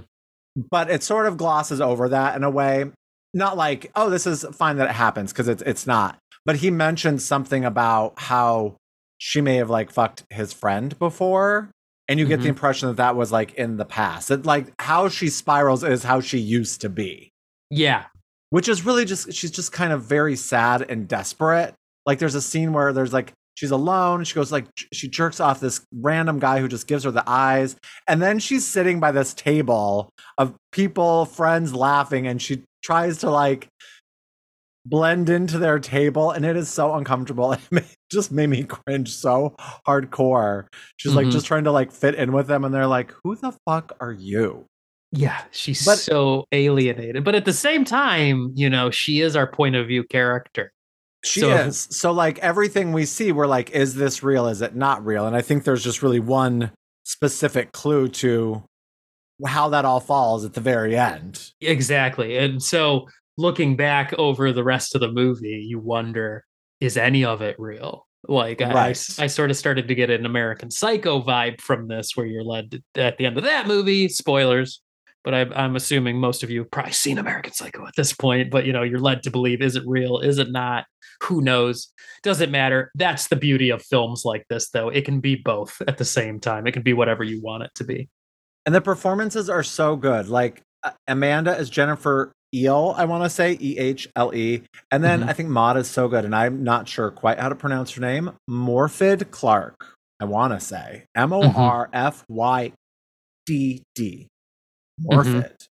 but 0.71 0.91
it 0.91 1.03
sort 1.03 1.27
of 1.27 1.37
glosses 1.37 1.81
over 1.81 2.09
that 2.09 2.35
in 2.37 2.43
a 2.45 2.51
way. 2.51 2.91
Not 3.35 3.57
like, 3.57 3.91
oh, 3.97 4.11
this 4.11 4.27
is 4.27 4.45
fine 4.53 4.77
that 4.77 4.91
it 4.91 4.95
happens 4.97 5.33
because 5.33 5.49
it's 5.49 5.63
it's 5.63 5.87
not. 5.87 6.19
But 6.45 6.57
he 6.57 6.71
mentioned 6.71 7.23
something 7.23 7.65
about 7.65 8.15
how 8.19 8.77
she 9.19 9.41
may 9.41 9.57
have 9.57 9.71
like 9.71 9.91
fucked 9.93 10.25
his 10.29 10.53
friend 10.53 10.99
before, 10.99 11.71
and 12.09 12.19
you 12.19 12.27
get 12.27 12.41
the 12.41 12.47
Mhm. 12.47 12.51
impression 12.51 12.89
that 12.89 12.97
that 12.99 13.17
was 13.17 13.33
like 13.33 13.55
in 13.55 13.77
the 13.79 13.85
past. 13.87 14.29
That 14.29 14.45
like 14.45 14.73
how 14.81 15.09
she 15.09 15.29
spirals 15.31 15.83
is 15.85 16.03
how 16.03 16.21
she 16.21 16.39
used 16.39 16.81
to 16.83 16.89
be, 16.91 17.31
Yeah. 17.71 18.05
Which 18.53 18.69
is 18.69 18.85
really 18.85 19.07
just 19.07 19.33
she's 19.33 19.51
just 19.51 19.73
kind 19.73 19.95
of 19.95 20.03
very 20.03 20.37
sad 20.37 20.83
and 20.83 21.09
desperate. 21.09 21.73
Like 22.05 22.19
there's 22.19 22.35
a 22.35 22.43
scene 22.43 22.75
where 22.75 22.93
there's 22.93 23.13
like 23.13 23.33
she's 23.55 23.71
alone. 23.71 24.25
She 24.25 24.35
goes 24.35 24.53
like 24.53 24.67
she 24.93 25.09
jerks 25.09 25.41
off 25.41 25.59
this 25.59 25.81
random 25.91 26.39
guy 26.39 26.61
who 26.61 26.69
just 26.69 26.87
gives 26.87 27.05
her 27.05 27.11
the 27.11 27.25
eyes, 27.27 27.77
and 28.07 28.21
then 28.21 28.39
she's 28.39 28.67
sitting 28.67 29.01
by 29.01 29.11
this 29.11 29.33
table 29.33 30.11
of 30.37 30.55
people, 30.71 31.25
friends 31.25 31.75
laughing, 31.75 32.27
and 32.27 32.43
she 32.43 32.63
tries 32.85 33.17
to 33.19 33.31
like 33.31 33.69
blend 34.85 35.31
into 35.31 35.59
their 35.59 35.79
table, 35.79 36.31
and 36.31 36.45
it 36.45 36.55
is 36.57 36.69
so 36.69 36.95
uncomfortable. 36.95 37.57
It 37.73 37.87
just 38.11 38.33
made 38.33 38.49
me 38.51 38.65
cringe 38.65 39.11
so 39.15 39.55
hardcore. 39.89 40.67
She's 40.99 41.15
like 41.15 41.29
Mhm. 41.29 41.33
just 41.33 41.47
trying 41.47 41.65
to 41.65 41.73
like 41.73 41.91
fit 41.91 42.15
in 42.17 42.33
with 42.33 42.49
them, 42.49 42.65
and 42.65 42.75
they're 42.75 42.87
like, 42.87 43.15
"Who 43.25 43.35
the 43.35 43.53
fuck 43.67 43.97
are 44.01 44.13
you?" 44.13 44.67
Yeah, 45.13 45.43
she's 45.51 45.85
But- 45.85 45.99
so 45.99 46.47
alienated. 46.53 47.23
But 47.25 47.35
at 47.35 47.45
the 47.45 47.53
same 47.53 47.85
time, 47.85 48.51
you 48.55 48.69
know, 48.71 48.91
she 48.91 49.21
is 49.21 49.37
our 49.37 49.47
point 49.47 49.77
of 49.77 49.87
view 49.87 50.05
character. 50.05 50.73
She 51.25 51.41
So- 51.41 51.51
is. 51.51 51.87
So 51.91 52.11
like 52.13 52.39
everything 52.41 52.93
we 52.93 53.05
see, 53.05 53.31
we're 53.31 53.47
like, 53.47 53.71
is 53.71 53.95
this 53.95 54.23
real? 54.23 54.47
Is 54.49 54.63
it 54.63 54.75
not 54.75 55.05
real? 55.05 55.27
And 55.27 55.37
I 55.37 55.43
think 55.43 55.65
there's 55.65 55.85
just 55.85 56.03
really 56.03 56.19
one 56.19 56.71
specific 57.05 57.73
clue 57.73 58.09
to 58.09 58.63
how 59.47 59.69
that 59.69 59.85
all 59.85 60.01
falls 60.01 60.45
at 60.45 60.55
the 60.55 60.61
very 60.61 60.97
end. 60.97 61.51
Exactly. 61.61 62.39
And 62.39 62.63
so 62.63 63.07
looking 63.37 63.77
back 63.77 64.13
over 64.19 64.53
the 64.53 64.65
rest 64.65 64.95
of 64.95 65.01
the 65.01 65.11
movie, 65.13 65.65
you 65.69 65.79
wonder 65.79 66.45
is 66.81 66.97
any 66.97 67.25
of 67.25 67.43
it 67.43 67.55
real? 67.59 68.07
Like 68.29 68.61
I, 68.63 68.71
I, 68.71 68.75
Right. 68.75 69.07
I 69.19 69.27
sort 69.27 69.51
of 69.51 69.57
started 69.57 69.89
to 69.89 69.95
get 69.95 70.11
an 70.11 70.25
American 70.27 70.71
Psycho 70.71 71.21
vibe 71.23 71.61
from 71.61 71.87
this, 71.89 72.13
where 72.17 72.27
you're 72.27 72.43
led 72.45 72.71
to, 72.73 72.83
at 73.03 73.19
the 73.19 73.27
end 73.27 73.37
of 73.37 73.45
that 73.45 73.67
movie. 73.69 74.09
Spoilers, 74.09 74.81
but 75.25 75.35
I, 75.35 75.41
I'm 75.55 75.77
assuming 75.77 76.19
most 76.19 76.43
of 76.43 76.51
you 76.51 76.61
have 76.61 76.71
probably 76.71 76.93
seen 76.93 77.19
American 77.19 77.53
Psycho 77.53 77.87
at 77.87 77.95
this 77.97 78.13
point. 78.13 78.51
But 78.51 78.67
you 78.67 78.73
know, 78.73 78.83
you're 78.83 78.99
led 78.99 79.23
to 79.25 79.31
believe: 79.31 79.63
is 79.63 79.77
it 79.77 79.85
real? 79.87 80.19
Is 80.19 80.39
it 80.39 80.51
not? 80.51 80.85
Who 81.25 81.41
knows? 81.41 81.93
Doesn't 82.23 82.51
matter. 82.51 82.91
That's 82.95 83.29
the 83.29 83.37
beauty 83.37 83.71
of 83.71 83.83
films 83.83 84.23
like 84.25 84.45
this, 84.49 84.71
though. 84.71 84.89
It 84.89 85.05
can 85.05 85.21
be 85.21 85.37
both 85.37 85.81
at 85.87 85.99
the 85.99 86.05
same 86.05 86.41
time. 86.41 86.67
It 86.67 86.73
can 86.73 86.83
be 86.83 86.93
whatever 86.93 87.23
you 87.25 87.41
want 87.43 87.63
it 87.65 87.71
to 87.77 87.85
be. 87.85 88.09
And 88.67 88.75
the 88.75 88.81
performances 88.81 89.49
are 89.51 89.63
so 89.63 89.97
good. 89.97 90.29
Like 90.29 90.63
uh, 90.83 90.91
Amanda 91.09 91.57
is 91.57 91.69
Jennifer 91.71 92.33
Ehle, 92.55 92.95
I 92.97 93.07
want 93.07 93.25
to 93.25 93.31
say 93.31 93.57
E 93.61 93.79
H 93.79 94.09
L 94.15 94.35
E, 94.35 94.63
and 94.91 95.03
then 95.03 95.23
Mhm. 95.23 95.29
I 95.29 95.33
think 95.33 95.49
Maud 95.49 95.77
is 95.79 95.89
so 95.89 96.07
good, 96.07 96.25
and 96.27 96.35
I'm 96.35 96.63
not 96.63 96.87
sure 96.87 97.11
quite 97.11 97.41
how 97.41 97.49
to 97.49 97.55
pronounce 97.55 97.93
her 97.93 98.01
name. 98.01 98.33
Morfydd 98.51 99.31
Clark, 99.31 99.97
I 100.21 100.27
want 100.27 100.53
to 100.53 100.61
say 100.61 101.07
M 101.17 101.33
O 101.33 101.43
R 101.43 101.89
F 101.93 102.25
Y 102.29 102.73
D 103.47 103.83
D. 103.95 104.29
Morfydd, 105.01 105.67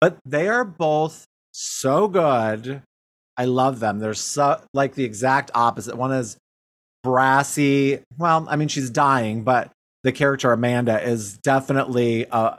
but 0.00 0.18
they 0.24 0.48
are 0.48 0.64
both 0.64 1.24
so 1.52 2.08
good. 2.08 2.82
I 3.36 3.44
love 3.46 3.80
them. 3.80 3.98
They're 3.98 4.14
so 4.14 4.60
like 4.72 4.94
the 4.94 5.04
exact 5.04 5.50
opposite. 5.54 5.96
One 5.96 6.12
is 6.12 6.36
brassy. 7.02 8.00
Well, 8.16 8.46
I 8.48 8.56
mean, 8.56 8.68
she's 8.68 8.90
dying, 8.90 9.42
but 9.42 9.70
the 10.02 10.12
character 10.12 10.52
Amanda 10.52 11.02
is 11.02 11.38
definitely 11.38 12.26
a, 12.30 12.58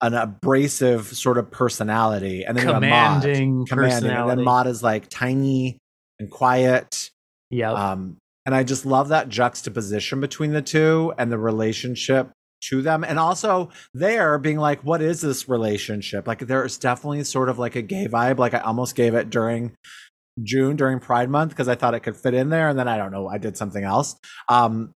an 0.00 0.14
abrasive 0.14 1.06
sort 1.08 1.38
of 1.38 1.50
personality, 1.50 2.44
and 2.44 2.56
then 2.56 2.66
you 2.66 2.72
have 2.72 2.82
Maud, 2.82 3.22
Commanding 3.22 3.66
commanding, 3.66 4.10
and 4.10 4.30
then 4.30 4.44
Maud 4.44 4.66
is 4.66 4.82
like 4.82 5.08
tiny 5.08 5.78
and 6.18 6.30
quiet. 6.30 7.10
Yeah. 7.50 7.72
Um, 7.72 8.16
and 8.46 8.54
I 8.54 8.64
just 8.64 8.84
love 8.84 9.08
that 9.08 9.28
juxtaposition 9.28 10.20
between 10.20 10.52
the 10.52 10.62
two 10.62 11.12
and 11.18 11.30
the 11.30 11.38
relationship 11.38 12.30
to 12.68 12.82
them. 12.82 13.04
And 13.04 13.18
also 13.18 13.70
there 13.94 14.38
being 14.38 14.58
like, 14.58 14.82
what 14.82 15.02
is 15.02 15.20
this 15.20 15.48
relationship? 15.48 16.26
Like 16.26 16.40
there's 16.40 16.78
definitely 16.78 17.24
sort 17.24 17.48
of 17.48 17.58
like 17.58 17.76
a 17.76 17.82
gay 17.82 18.08
vibe. 18.08 18.38
Like 18.38 18.54
I 18.54 18.60
almost 18.60 18.94
gave 18.94 19.14
it 19.14 19.30
during 19.30 19.72
June 20.42 20.76
during 20.76 20.98
Pride 20.98 21.28
Month 21.30 21.50
because 21.50 21.68
I 21.68 21.74
thought 21.74 21.94
it 21.94 22.00
could 22.00 22.16
fit 22.16 22.34
in 22.34 22.48
there. 22.48 22.68
And 22.68 22.78
then 22.78 22.88
I 22.88 22.96
don't 22.96 23.12
know, 23.12 23.28
I 23.28 23.38
did 23.38 23.56
something 23.56 23.84
else. 23.84 24.16
Um, 24.48 24.92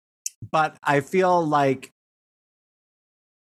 but 0.51 0.77
I 0.83 1.01
feel 1.01 1.45
like 1.45 1.91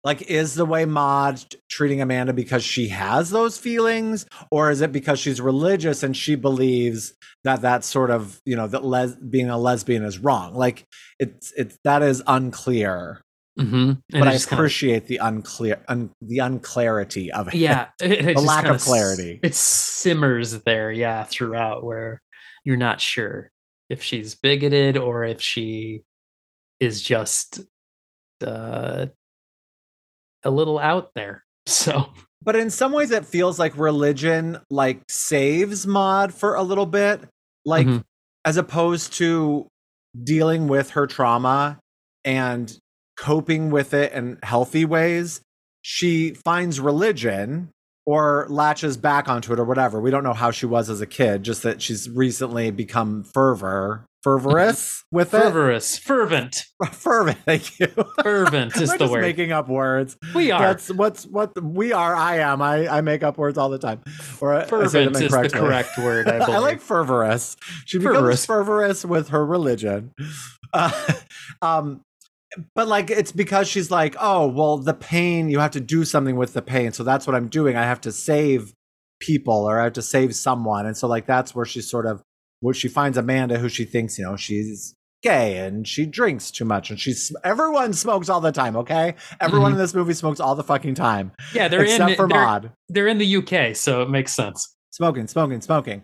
like 0.05 0.23
is 0.23 0.55
the 0.55 0.65
way 0.65 0.85
Maud 0.85 1.43
treating 1.69 2.01
Amanda 2.01 2.33
because 2.33 2.65
she 2.65 2.89
has 2.89 3.31
those 3.31 3.59
feelings, 3.59 4.27
or 4.51 4.71
is 4.71 4.81
it 4.81 4.93
because 4.93 5.19
she's 5.19 5.41
religious 5.41 6.03
and 6.03 6.17
she 6.17 6.35
believes 6.35 7.15
that 7.45 7.61
that's 7.63 7.87
sort 7.87 8.11
of 8.11 8.41
you 8.45 8.57
know 8.57 8.67
that 8.69 8.85
les- 8.85 9.17
being 9.17 9.51
a 9.51 9.59
lesbian 9.59 10.05
is 10.05 10.19
wrong? 10.19 10.55
Like 10.55 10.85
it's 11.19 11.53
it's 11.57 11.77
that 11.85 12.03
is 12.03 12.23
unclear, 12.27 13.21
mm-hmm. 13.59 13.93
but 14.11 14.29
I 14.29 14.35
appreciate 14.35 15.07
the 15.07 15.17
unclear 15.19 15.83
un- 15.89 16.11
the 16.23 16.39
unclarity 16.39 17.31
of 17.33 17.49
it. 17.49 17.55
yeah, 17.55 17.89
it, 18.01 18.13
it 18.27 18.37
The 18.37 18.41
lack 18.43 18.65
kinda 18.65 18.79
clarity. 18.79 19.41
s- 19.43 19.51
It 19.51 19.55
simmers 19.55 20.53
there, 20.63 20.91
yeah, 20.93 21.25
throughout 21.25 21.85
where 21.85 22.21
you're 22.65 22.77
not 22.77 23.01
sure 23.01 23.51
if 23.91 24.03
she's 24.03 24.35
bigoted 24.35 24.97
or 24.97 25.25
if 25.25 25.41
she 25.41 26.03
is 26.81 27.03
just 27.03 27.61
uh, 28.47 29.07
a 30.45 30.51
little 30.51 30.79
out 30.79 31.11
there. 31.15 31.45
So 31.67 32.09
but 32.43 32.57
in 32.57 32.71
some 32.71 32.93
ways 32.93 33.11
it 33.11 33.27
feels 33.27 33.59
like 33.59 33.77
religion 33.77 34.59
like 34.71 35.03
saves 35.11 35.87
Maud 35.87 36.33
for 36.33 36.55
a 36.55 36.63
little 36.63 36.87
bit, 36.87 37.21
like 37.67 37.87
Mhm. 37.87 38.05
as 38.45 38.57
opposed 38.57 39.13
to 39.15 39.67
dealing 40.25 40.67
with 40.69 40.91
her 40.91 41.07
trauma 41.07 41.79
and 42.25 42.75
coping 43.19 43.71
with 43.71 43.93
it 43.93 44.13
in 44.13 44.39
healthy 44.43 44.85
ways. 44.85 45.41
She 45.83 46.31
finds 46.31 46.81
religion 46.81 47.71
or 48.07 48.47
latches 48.49 48.97
back 48.97 49.29
onto 49.29 49.53
it 49.53 49.59
or 49.59 49.65
whatever. 49.65 50.01
We 50.01 50.11
don't 50.11 50.25
know 50.25 50.33
how 50.33 50.51
she 50.51 50.65
was 50.65 50.89
as 50.89 51.01
a 51.03 51.07
kid, 51.07 51.43
just 51.43 51.63
that 51.63 51.83
she's 51.83 52.09
recently 52.09 52.71
become 52.71 53.23
fervor, 53.23 54.07
fervorous 54.23 55.05
with 55.13 55.35
it. 55.35 55.43
Fervorous, 55.43 55.99
fervent, 55.99 56.65
Fervent, 56.93 57.39
thank 57.45 57.79
you. 57.79 57.89
fervent 58.23 58.75
is 58.77 58.91
the 58.91 58.99
just 58.99 59.13
word. 59.13 59.21
making 59.21 59.53
up 59.53 59.69
words. 59.69 60.17
we 60.35 60.51
are. 60.51 60.61
That's 60.61 60.91
what's 60.91 61.27
what 61.27 61.63
we 61.63 61.93
are. 61.93 62.15
I 62.15 62.39
am. 62.39 62.63
I, 62.63 62.89
I 62.89 63.01
make 63.03 63.23
up 63.23 63.37
words 63.37 63.59
all 63.59 63.69
the 63.69 63.79
time. 63.79 64.01
Or 64.41 64.59
Fervent 64.63 65.17
is 65.17 65.31
the 65.31 65.51
correct 65.53 65.99
word. 65.99 66.29
I, 66.31 66.39
I, 66.39 66.59
like 66.59 66.81
fervorous. 66.81 67.57
She 67.85 67.99
becomes 67.99 68.17
Fervorous. 68.17 68.47
fervorous 68.47 69.05
with 69.05 69.29
her 69.29 69.45
religion. 69.45 70.13
Uh, 70.73 71.13
um, 71.63 72.01
but 72.75 72.89
like 72.89 73.11
it's 73.11 73.33
because 73.33 73.69
she's 73.69 73.91
like, 73.91 74.17
oh 74.21 74.47
well, 74.49 74.79
the 74.79 74.95
pain. 74.95 75.51
You 75.51 75.59
have 75.61 75.73
to 75.73 75.81
do 75.81 76.05
something 76.05 76.37
with 76.37 76.55
the 76.55 76.63
pain. 76.63 76.93
So 76.93 77.05
that's 77.05 77.27
what 77.27 77.37
I'm 77.37 77.49
doing. 77.49 77.77
I 77.77 77.85
have 77.85 78.01
to 78.03 78.13
save 78.13 78.73
people, 79.21 79.69
or 79.69 79.81
I 79.81 79.85
have 79.85 79.93
to 79.95 80.03
save 80.03 80.35
someone. 80.35 80.87
And 80.87 80.97
so 80.97 81.07
like 81.09 81.27
that's 81.27 81.55
where 81.55 81.67
she 81.67 81.81
sort 81.81 82.07
of 82.07 82.23
where 82.61 82.75
she 82.75 82.89
finds 82.89 83.19
Amanda, 83.19 83.59
who 83.59 83.69
she 83.69 83.85
thinks 83.85 84.19
you 84.19 84.25
know 84.25 84.37
she's 84.37 84.95
gay 85.23 85.59
and 85.59 85.87
she 85.89 86.07
drinks 86.07 86.49
too 86.53 86.65
much 86.65 86.91
and 86.91 87.01
she's 87.01 87.35
everyone 87.43 87.93
smokes 87.93 88.29
all 88.29 88.41
the 88.41 88.53
time 88.53 88.77
okay 88.77 89.17
everyone 89.41 89.73
Mhm. 89.73 89.75
in 89.75 89.79
this 89.81 89.93
movie 89.93 90.13
smokes 90.13 90.39
all 90.39 90.55
the 90.55 90.63
fucking 90.63 90.95
time 90.95 91.33
yeah, 91.53 91.67
they're 91.67 91.83
except 91.83 92.11
in 92.11 92.17
for 92.17 92.29
they're, 92.29 92.39
Maud 92.45 92.71
they're 92.89 93.09
in 93.09 93.19
the 93.19 93.37
UK, 93.39 93.75
so 93.75 94.03
it 94.03 94.11
makes 94.11 94.33
sense. 94.33 94.77
smoking, 94.93 95.27
smoking, 95.27 95.61
smoking. 95.61 96.03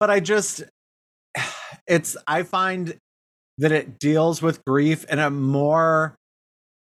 But 0.00 0.10
I 0.10 0.18
just, 0.18 0.64
it's, 1.86 2.16
I 2.26 2.42
find 2.42 2.96
that 3.58 3.72
it 3.72 3.98
deals 3.98 4.42
with 4.42 4.64
grief 4.64 5.04
in 5.04 5.18
a 5.18 5.30
more 5.30 6.14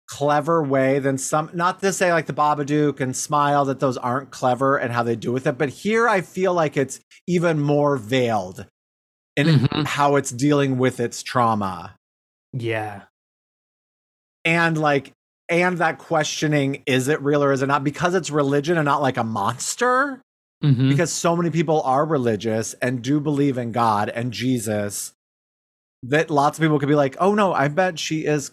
clever 0.07 0.63
way 0.63 0.99
than 0.99 1.17
some, 1.19 1.51
not 1.55 1.81
to 1.81 1.93
say 1.93 2.13
like 2.13 2.27
the 2.27 2.33
Babadook 2.35 3.01
and 3.01 3.17
Smile 3.17 3.65
that 3.67 3.81
those 3.81 3.97
aren't 3.97 4.31
clever 4.31 4.77
and 4.77 4.93
how 4.93 5.03
they 5.03 5.17
do 5.17 5.33
with 5.33 5.47
it, 5.47 5.57
but 5.59 5.69
here 5.71 6.09
I 6.09 6.21
feel 6.21 6.53
like 6.53 6.77
it's 6.77 7.01
even 7.27 7.59
more 7.61 7.97
veiled 7.97 8.67
in 9.37 9.47
Mhm. 9.47 9.87
how 9.87 10.17
it's 10.17 10.31
dealing 10.31 10.79
with 10.79 11.01
its 11.01 11.23
trauma. 11.23 11.97
Yeah. 12.53 13.03
And 14.45 14.77
like, 14.79 15.13
and 15.49 15.79
that 15.79 15.99
questioning, 15.99 16.83
is 16.87 17.09
it 17.09 17.21
real 17.23 17.43
or 17.43 17.53
is 17.53 17.63
it 17.63 17.67
not? 17.67 17.85
Because 17.85 18.15
it's 18.15 18.31
religion 18.31 18.77
and 18.79 18.85
not 18.85 19.03
like 19.03 19.17
a 19.17 19.25
monster. 19.25 20.21
Mhm. 20.63 20.89
because 20.89 21.13
so 21.13 21.37
many 21.37 21.51
people 21.51 21.83
are 21.83 22.07
religious 22.07 22.73
and 22.81 23.03
do 23.03 23.21
believe 23.21 23.59
in 23.59 23.71
God 23.71 24.09
and 24.09 24.33
Jesus 24.33 25.13
that 26.09 26.31
lots 26.31 26.59
of 26.59 26.63
people 26.63 26.79
could 26.79 26.89
be 26.89 26.95
like, 26.95 27.17
oh 27.21 27.35
no, 27.35 27.53
I 27.53 27.69
bet 27.69 27.99
she 27.99 28.25
is 28.25 28.53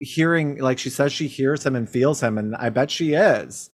hearing, 0.00 0.58
like 0.58 0.78
she 0.78 0.90
says 0.90 1.12
she 1.12 1.26
hears 1.26 1.64
him 1.64 1.76
and 1.76 1.88
feels 1.88 2.22
him, 2.22 2.38
and 2.38 2.54
I 2.56 2.70
bet 2.70 2.90
she 2.90 3.14
is. 3.14 3.70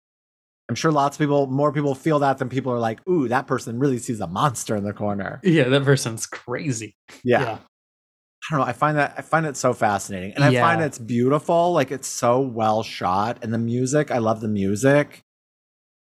I'm 0.70 0.76
sure 0.76 0.92
lots 0.92 1.16
of 1.16 1.20
people, 1.20 1.48
more 1.48 1.72
people 1.72 1.96
feel 1.96 2.20
that 2.20 2.40
than 2.40 2.50
people 2.50 2.74
are 2.74 2.80
like, 2.80 3.00
ooh, 3.08 3.30
that 3.30 3.48
person 3.48 3.80
really 3.80 4.00
sees 4.00 4.20
a 4.20 4.28
monster 4.28 4.76
in 4.76 4.84
the 4.84 4.92
corner. 4.92 5.40
Yeah, 5.44 5.70
that 5.70 5.84
person's 5.86 6.26
crazy. 6.26 6.96
Yeah. 7.24 7.42
Yeah. 7.42 7.58
I 8.50 8.56
don't 8.56 8.60
know. 8.60 8.66
I 8.66 8.74
find 8.74 8.98
that 8.98 9.16
I 9.18 9.22
find 9.22 9.46
it 9.46 9.58
so 9.58 9.74
fascinating. 9.74 10.34
And 10.34 10.44
I 10.44 10.54
find 10.54 10.82
it's 10.82 11.00
beautiful. 11.00 11.74
Like 11.74 11.92
it's 11.92 12.08
so 12.08 12.40
well 12.40 12.84
shot. 12.84 13.40
And 13.42 13.54
the 13.54 13.58
music, 13.58 14.12
I 14.12 14.20
love 14.20 14.42
the 14.42 14.48
music. 14.48 15.22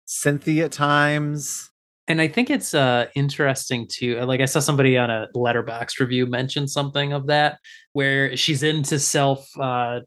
Cynthia 0.05 0.65
at 0.65 0.71
times. 0.71 1.71
And 2.08 2.22
I 2.22 2.28
think 2.28 2.49
it's 2.49 2.74
uh 2.74 3.08
interesting 3.16 3.88
too. 3.88 4.20
Like 4.22 4.39
I 4.41 4.45
saw 4.45 4.60
somebody 4.60 4.97
on 4.97 5.10
a 5.10 5.28
Letterboxd 5.36 5.99
review 5.99 6.26
mention 6.26 6.68
something 6.68 7.12
of 7.14 7.28
that, 7.28 7.60
where 7.93 8.36
she's 8.38 8.64
into 8.64 8.99
self 8.99 9.47
uh 9.60 10.01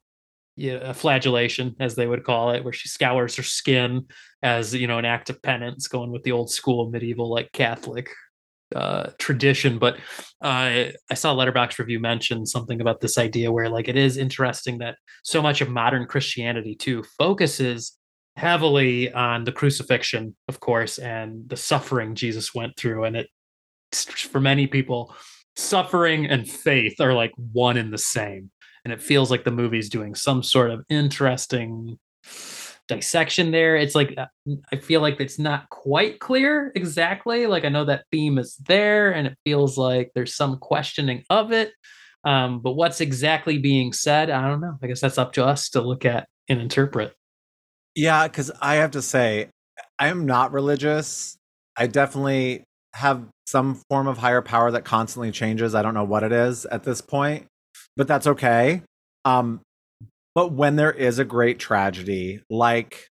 yeah, 0.57 0.92
flagellation, 0.92 1.74
as 1.80 1.94
they 1.94 2.07
would 2.07 2.24
call 2.24 2.51
it, 2.51 2.64
where 2.64 2.72
she 2.72 2.88
scours 2.88 3.36
her 3.36 3.42
skin 3.42 4.07
as 4.42 4.74
you 4.74 4.86
know 4.86 4.98
an 4.98 5.05
act 5.05 5.30
of 5.30 5.42
penance, 5.42 5.88
going 5.88 6.11
with 6.11 6.22
the 6.24 6.32
old 6.32 6.51
school 6.51 6.90
medieval 6.90 7.30
like 7.30 7.53
Catholic 7.53 8.11
uh 8.74 9.11
tradition. 9.18 9.78
But 9.78 9.96
uh 10.42 10.92
I 11.11 11.14
saw 11.14 11.34
a 11.34 11.36
Letterboxd 11.36 11.78
review 11.78 12.01
mention 12.01 12.46
something 12.46 12.80
about 12.80 13.01
this 13.01 13.18
idea 13.18 13.53
where 13.53 13.68
like 13.68 13.88
it 13.88 13.96
is 13.96 14.16
interesting 14.16 14.78
that 14.78 14.96
so 15.22 15.42
much 15.42 15.61
of 15.61 15.68
modern 15.68 16.07
Christianity 16.07 16.74
too 16.76 17.05
focuses 17.18 17.92
heavily 18.36 19.12
on 19.12 19.44
the 19.44 19.52
crucifixion, 19.52 20.36
of 20.48 20.60
course, 20.60 20.98
and 20.98 21.48
the 21.48 21.56
suffering 21.56 22.14
Jesus 22.14 22.54
went 22.54 22.76
through. 22.76 23.04
And 23.04 23.16
it, 23.16 23.28
for 23.92 24.40
many 24.40 24.66
people, 24.66 25.14
suffering 25.56 26.26
and 26.26 26.48
faith 26.48 27.00
are 27.00 27.12
like 27.12 27.32
one 27.52 27.76
and 27.76 27.92
the 27.92 27.98
same. 27.98 28.50
And 28.84 28.92
it 28.92 29.02
feels 29.02 29.30
like 29.30 29.44
the 29.44 29.50
movie's 29.50 29.90
doing 29.90 30.14
some 30.14 30.42
sort 30.42 30.70
of 30.70 30.84
interesting 30.88 31.98
dissection 32.88 33.50
there. 33.50 33.76
It's 33.76 33.94
like, 33.94 34.14
uh, 34.16 34.26
I 34.72 34.76
feel 34.76 35.00
like 35.00 35.20
it's 35.20 35.38
not 35.38 35.68
quite 35.68 36.18
clear 36.18 36.72
exactly. 36.74 37.46
Like, 37.46 37.64
I 37.64 37.68
know 37.68 37.84
that 37.84 38.04
theme 38.10 38.38
is 38.38 38.56
there 38.56 39.12
and 39.12 39.26
it 39.26 39.38
feels 39.44 39.76
like 39.76 40.10
there's 40.14 40.34
some 40.34 40.58
questioning 40.58 41.24
of 41.30 41.52
it. 41.52 41.72
Um, 42.24 42.60
but 42.60 42.72
what's 42.72 43.00
exactly 43.00 43.58
being 43.58 43.92
said, 43.92 44.30
I 44.30 44.48
don't 44.48 44.60
know. 44.60 44.76
I 44.82 44.86
guess 44.86 45.00
that's 45.00 45.18
up 45.18 45.32
to 45.34 45.44
us 45.44 45.70
to 45.70 45.80
look 45.80 46.04
at 46.04 46.28
and 46.48 46.60
interpret. 46.60 47.14
Yeah, 47.95 48.26
because 48.28 48.51
I 48.61 48.76
have 48.76 48.93
to 48.93 49.03
say, 49.03 49.49
I 49.99 50.09
am 50.09 50.26
not 50.26 50.53
religious. 50.53 51.36
I 51.76 51.86
definitely 51.86 52.64
have 52.95 53.24
some 53.47 53.80
form 53.88 54.07
of 54.07 54.18
higher 54.18 54.43
power 54.43 54.70
that 54.70 54.84
constantly 54.84 55.30
changes. 55.32 55.74
I 55.74 55.82
don't 55.82 55.95
know 55.95 56.05
what 56.05 56.22
it 56.22 56.32
is 56.32 56.66
at 56.66 56.84
this 56.84 57.01
point, 57.01 57.47
but 57.97 58.07
that's 58.09 58.26
okay. 58.26 58.82
Um, 59.24 59.61
but 60.34 60.53
when 60.53 60.76
there 60.76 60.93
is 60.93 61.18
a 61.18 61.24
great 61.24 61.59
tragedy, 61.59 62.43
like 62.49 63.09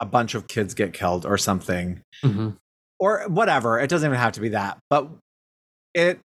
a 0.00 0.06
bunch 0.06 0.34
of 0.34 0.48
kids 0.48 0.74
get 0.74 0.92
killed 0.92 1.24
or 1.26 1.38
something, 1.38 2.00
Mhm. 2.24 2.56
or 2.98 3.24
whatever, 3.28 3.78
it 3.78 3.88
doesn't 3.88 4.08
even 4.08 4.18
have 4.18 4.32
to 4.32 4.40
be 4.40 4.48
that. 4.50 4.78
But 4.90 5.08
it, 5.94 6.20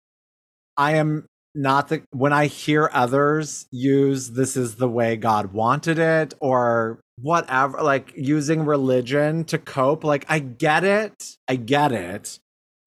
I 0.76 0.92
am 0.96 1.26
not 1.54 1.88
the 1.88 2.02
when 2.12 2.32
I 2.32 2.46
hear 2.46 2.88
others 2.92 3.66
use 3.72 4.30
this 4.30 4.56
is 4.56 4.76
the 4.76 4.88
way 4.88 5.16
God 5.16 5.52
wanted 5.52 5.98
it 5.98 6.34
or 6.40 7.00
whatever, 7.20 7.82
like 7.82 8.12
using 8.16 8.64
religion 8.64 9.44
to 9.44 9.58
cope. 9.58 10.04
Like 10.04 10.24
I 10.28 10.38
get 10.38 10.84
it, 10.84 11.36
I 11.48 11.56
get 11.56 11.92
it. 11.92 12.38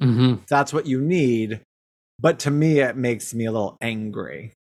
Mm-hmm. 0.01 0.43
That's 0.49 0.73
what 0.73 0.86
you 0.86 0.99
need, 1.01 1.61
but 2.19 2.39
to 2.39 2.51
me, 2.51 2.79
it 2.79 2.97
makes 2.97 3.34
me 3.34 3.45
a 3.45 3.51
little 3.51 3.77
angry. 3.81 4.53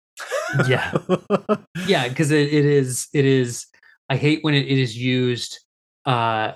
Yeah. 0.69 0.93
yeah 1.87 2.09
because 2.09 2.31
it, 2.31 2.53
it 2.53 2.65
is 2.65 3.09
it 3.13 3.25
is 3.25 3.67
i 4.09 4.17
hate 4.17 4.41
when 4.43 4.55
it, 4.55 4.67
it 4.67 4.79
is 4.79 4.97
used 4.97 5.59
uh 6.05 6.53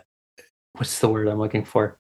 what's 0.75 0.99
the 1.01 1.09
word 1.09 1.29
i'm 1.29 1.39
looking 1.39 1.65
for 1.65 1.99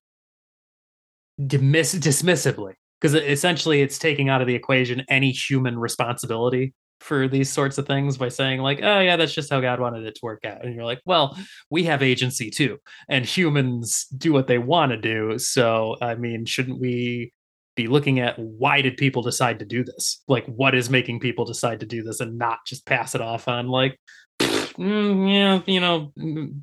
Dismiss, 1.41 1.95
dismissively 1.95 2.75
because 3.01 3.15
essentially 3.15 3.83
it's 3.83 3.99
taking 3.99 4.29
out 4.29 4.41
of 4.41 4.47
the 4.47 4.55
equation 4.55 5.05
any 5.09 5.31
human 5.31 5.79
responsibility 5.79 6.75
for 7.07 7.29
these 7.29 7.53
sorts 7.53 7.79
of 7.79 7.87
things 7.87 8.17
by 8.17 8.29
saying 8.29 8.61
like 8.61 8.81
oh 8.83 9.01
yeah 9.01 9.17
that's 9.17 9.33
just 9.35 9.51
how 9.51 9.61
god 9.61 9.81
wanted 9.81 10.05
it 10.05 10.15
to 10.15 10.21
work 10.23 10.45
out. 10.45 10.65
And 10.65 10.75
you're 10.75 10.85
like 10.85 11.01
well 11.05 11.39
we 11.71 11.85
have 11.85 12.03
agency 12.03 12.51
too 12.51 12.79
and 13.09 13.25
humans 13.25 14.07
do 14.17 14.33
what 14.33 14.47
they 14.47 14.59
want 14.59 14.91
to 14.93 14.99
do 14.99 15.39
so 15.39 15.97
i 16.03 16.15
mean 16.15 16.45
shouldn't 16.45 16.81
we 16.81 17.33
be 17.77 17.87
looking 17.87 18.19
at 18.19 18.37
why 18.39 18.81
did 18.81 18.97
people 18.97 19.23
decide 19.23 19.59
to 19.61 19.65
do 19.65 19.85
this? 19.85 20.23
Like 20.27 20.47
what 20.47 20.75
is 20.75 20.91
making 20.91 21.21
people 21.21 21.45
decide 21.45 21.81
to 21.81 21.87
do 21.87 22.03
this 22.03 22.21
and 22.21 22.39
not 22.39 22.61
just 22.67 22.87
pass 22.87 23.15
it 23.15 23.21
off 23.21 23.47
on 23.47 23.69
like 23.69 24.01
"Mm, 24.41 25.33
yeah 25.33 25.61
you 25.67 25.81
know 25.81 26.13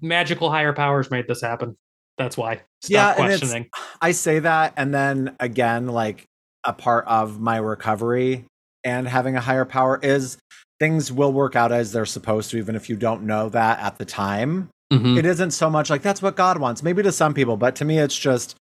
magical 0.01 0.49
higher 0.49 0.73
powers 0.73 1.09
made 1.09 1.27
this 1.27 1.41
happen. 1.41 1.77
That's 2.17 2.35
why. 2.37 2.55
Stop 2.81 2.89
Yeah, 2.89 3.13
questioning. 3.13 3.69
I 4.01 4.11
say 4.11 4.37
that, 4.39 4.73
and 4.77 4.93
then 4.93 5.35
again, 5.39 5.87
like 5.87 6.27
a 6.63 6.73
part 6.73 7.05
of 7.07 7.39
my 7.39 7.57
recovery 7.57 8.45
and 8.84 9.07
having 9.07 9.36
a 9.36 9.41
higher 9.41 9.65
power 9.65 9.99
is 10.01 10.38
things 10.79 11.11
will 11.11 11.31
work 11.31 11.55
out 11.55 11.71
as 11.71 11.91
they're 11.91 12.05
supposed 12.05 12.51
to, 12.51 12.57
even 12.57 12.75
if 12.75 12.89
you 12.89 12.95
don't 12.95 13.23
know 13.23 13.49
that 13.49 13.79
at 13.79 13.97
the 13.97 14.05
time. 14.05 14.69
Mhm. 14.91 15.17
It 15.17 15.25
isn't 15.25 15.51
so 15.51 15.69
much 15.69 15.89
like 15.89 16.01
that's 16.01 16.21
what 16.21 16.36
God 16.36 16.57
wants, 16.59 16.84
maybe 16.84 17.01
to 17.03 17.11
some 17.11 17.34
people, 17.34 17.57
but 17.57 17.75
to 17.77 17.86
me, 17.86 17.99
it's 17.99 18.17
just 18.17 18.55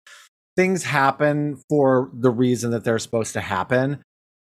things 0.57 0.85
happen 0.85 1.61
for 1.69 2.11
the 2.13 2.31
reason 2.31 2.71
that 2.71 2.85
they're 2.85 2.99
supposed 2.99 3.33
to 3.33 3.41
happen. 3.41 4.03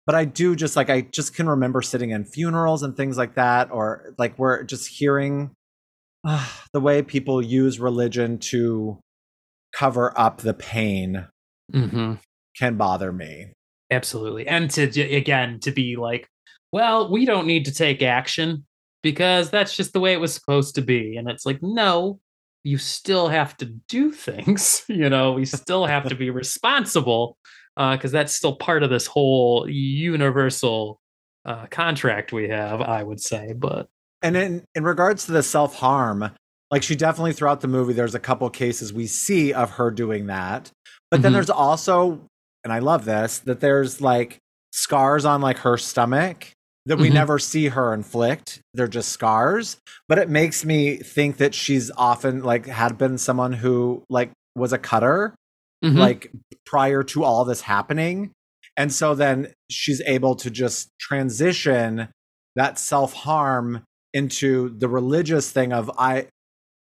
But 0.06 0.14
I 0.14 0.26
do 0.26 0.54
just 0.54 0.76
like, 0.76 0.90
I 0.90 1.00
just 1.00 1.34
can 1.34 1.48
remember 1.48 1.80
sitting 1.82 2.10
in 2.10 2.24
funerals 2.26 2.82
and 2.82 2.94
things 2.96 3.16
like 3.16 3.34
that, 3.34 3.70
or 3.70 4.14
like 4.18 4.38
we're 4.38 4.62
just 4.64 4.88
hearing 4.88 5.50
uh, 6.26 6.46
the 6.72 6.80
way 6.80 7.02
people 7.02 7.42
use 7.42 7.78
religion 7.80 8.38
to 8.38 8.98
cover 9.74 10.12
up 10.18 10.38
the 10.38 10.54
pain 10.54 11.26
Mhm. 11.74 12.18
can 12.58 12.76
bother 12.76 13.12
me. 13.12 13.52
Absolutely 13.94 14.46
and 14.46 14.70
to 14.70 14.82
again 15.14 15.58
to 15.60 15.70
be 15.70 15.96
like 15.96 16.28
well 16.72 17.10
we 17.10 17.24
don't 17.24 17.46
need 17.46 17.64
to 17.64 17.72
take 17.72 18.02
action 18.02 18.64
because 19.02 19.50
that's 19.50 19.76
just 19.76 19.92
the 19.92 20.00
way 20.00 20.12
it 20.12 20.20
was 20.20 20.34
supposed 20.34 20.74
to 20.74 20.82
be 20.82 21.16
and 21.16 21.28
it's 21.28 21.46
like 21.46 21.58
no 21.62 22.18
you 22.64 22.78
still 22.78 23.28
have 23.28 23.56
to 23.56 23.66
do 23.88 24.10
things 24.12 24.84
you 24.88 25.08
know 25.08 25.32
we 25.32 25.44
still 25.44 25.86
have 25.86 26.08
to 26.08 26.14
be 26.14 26.30
responsible 26.42 27.36
because 27.76 28.12
that's 28.12 28.32
still 28.32 28.56
part 28.56 28.82
of 28.82 28.90
this 28.90 29.06
whole 29.06 29.66
universal 29.68 31.00
uh, 31.44 31.66
contract 31.70 32.32
we 32.32 32.48
have 32.48 32.80
i 32.80 33.02
would 33.02 33.20
say 33.20 33.52
but 33.52 33.88
And 34.22 34.36
in, 34.36 34.64
in 34.74 34.84
regards 34.84 35.26
to 35.26 35.32
the 35.32 35.42
self 35.42 35.74
harm, 35.76 36.30
Like 36.70 36.82
she 36.82 36.96
definitely 36.96 37.34
throughout 37.34 37.60
the 37.60 37.68
movie, 37.68 37.92
there's 37.92 38.14
a 38.14 38.20
couple 38.20 38.48
cases 38.50 38.92
we 38.92 39.06
see 39.06 39.52
of 39.52 39.70
her 39.72 39.90
doing 39.90 40.26
that. 40.28 40.70
But 41.10 41.20
then 41.22 41.30
Mhm. 41.30 41.34
there's 41.34 41.50
also, 41.50 42.20
and 42.64 42.72
I 42.72 42.78
love 42.80 43.04
this, 43.04 43.38
that 43.40 43.60
there's 43.60 44.00
like 44.00 44.38
scars 44.72 45.24
on 45.24 45.40
like 45.40 45.58
her 45.58 45.76
stomach 45.76 46.48
that 46.86 46.98
we 46.98 47.08
Mhm. 47.08 47.14
never 47.14 47.38
see 47.38 47.68
her 47.68 47.94
inflict. 47.94 48.60
They're 48.74 48.88
just 48.88 49.10
scars. 49.10 49.78
But 50.08 50.18
it 50.18 50.28
makes 50.28 50.64
me 50.64 50.96
think 50.98 51.36
that 51.38 51.54
she's 51.54 51.90
often 51.96 52.42
like 52.42 52.66
had 52.66 52.98
been 52.98 53.16
someone 53.18 53.52
who 53.54 54.02
like 54.10 54.32
was 54.56 54.72
a 54.72 54.78
cutter 54.78 55.34
Mhm. 55.84 55.96
like 55.98 56.30
prior 56.66 57.02
to 57.04 57.24
all 57.24 57.44
this 57.44 57.62
happening. 57.62 58.32
And 58.76 58.92
so 58.92 59.14
then 59.14 59.52
she's 59.70 60.00
able 60.02 60.34
to 60.36 60.50
just 60.50 60.88
transition 60.98 62.08
that 62.56 62.78
self 62.78 63.12
harm 63.12 63.82
into 64.12 64.70
the 64.78 64.88
religious 64.88 65.50
thing 65.50 65.72
of 65.72 65.90
I, 65.98 66.28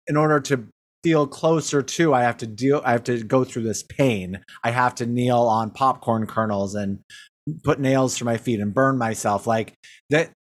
in 0.07 0.15
order 0.17 0.39
to 0.41 0.67
feel 1.03 1.27
closer 1.27 1.81
to, 1.81 2.13
I 2.13 2.23
have 2.23 2.37
to 2.37 2.47
deal, 2.47 2.81
I 2.83 2.91
have 2.91 3.03
to 3.05 3.23
go 3.23 3.43
through 3.43 3.63
this 3.63 3.83
pain. 3.83 4.41
I 4.63 4.71
have 4.71 4.95
to 4.95 5.05
kneel 5.05 5.39
on 5.39 5.71
popcorn 5.71 6.27
kernels 6.27 6.75
and 6.75 6.99
put 7.63 7.79
nails 7.79 8.17
through 8.17 8.25
my 8.25 8.37
feet 8.37 8.59
and 8.59 8.73
burn 8.73 8.97
myself. 8.97 9.47
Like 9.47 9.73
that, 10.09 10.31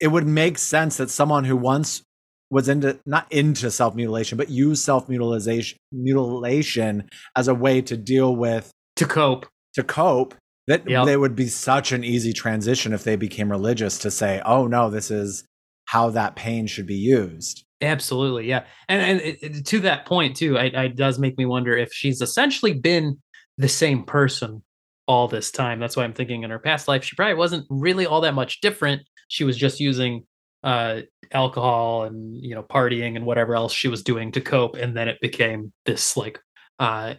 it 0.00 0.08
would 0.08 0.26
make 0.26 0.58
sense 0.58 0.96
that 0.96 1.10
someone 1.10 1.44
who 1.44 1.56
once 1.56 2.02
was 2.50 2.68
into 2.68 2.98
not 3.04 3.30
into 3.30 3.70
self 3.70 3.94
mutilation, 3.94 4.38
but 4.38 4.48
used 4.48 4.82
self 4.84 5.08
mutilation 5.08 5.76
mutilation 5.92 7.08
as 7.36 7.48
a 7.48 7.54
way 7.54 7.82
to 7.82 7.96
deal 7.96 8.34
with 8.34 8.70
to 8.96 9.04
cope. 9.06 9.46
to 9.74 9.82
cope 9.82 10.34
that 10.66 10.88
Yep. 10.88 11.06
they 11.06 11.16
would 11.16 11.34
be 11.36 11.46
such 11.48 11.92
an 11.92 12.04
easy 12.04 12.32
transition 12.32 12.92
if 12.92 13.04
they 13.04 13.16
became 13.16 13.50
religious 13.50 13.98
to 13.98 14.10
say, 14.10 14.40
"Oh 14.44 14.66
no, 14.66 14.90
this 14.90 15.10
is 15.10 15.44
how 15.86 16.10
that 16.10 16.36
pain 16.36 16.66
should 16.66 16.86
be 16.86 16.96
used." 16.96 17.64
Absolutely, 17.80 18.48
yeah. 18.48 18.64
And 18.88 19.20
and 19.20 19.20
it, 19.40 19.66
to 19.66 19.80
that 19.80 20.04
point 20.06 20.36
too, 20.36 20.58
I, 20.58 20.64
it 20.64 20.96
does 20.96 21.18
make 21.18 21.38
me 21.38 21.46
wonder 21.46 21.76
if 21.76 21.92
she's 21.92 22.20
essentially 22.20 22.72
been 22.72 23.18
the 23.56 23.68
same 23.68 24.04
person 24.04 24.62
all 25.06 25.28
this 25.28 25.50
time. 25.50 25.78
That's 25.78 25.96
why 25.96 26.04
I'm 26.04 26.12
thinking 26.12 26.42
in 26.42 26.50
her 26.50 26.58
past 26.58 26.88
life, 26.88 27.04
she 27.04 27.14
probably 27.16 27.34
wasn't 27.34 27.66
really 27.70 28.04
all 28.06 28.20
that 28.22 28.34
much 28.34 28.60
different. 28.60 29.02
She 29.28 29.44
was 29.44 29.56
just 29.56 29.80
using 29.80 30.24
uh 30.64 31.02
alcohol 31.32 32.02
and 32.02 32.36
you 32.36 32.52
know 32.54 32.64
partying 32.64 33.14
and 33.14 33.24
whatever 33.24 33.54
else 33.54 33.72
she 33.72 33.86
was 33.86 34.02
doing 34.02 34.32
to 34.32 34.40
cope 34.40 34.74
and 34.74 34.96
then 34.96 35.06
it 35.06 35.16
became 35.20 35.72
this 35.86 36.16
like 36.16 36.40
uh, 36.80 37.14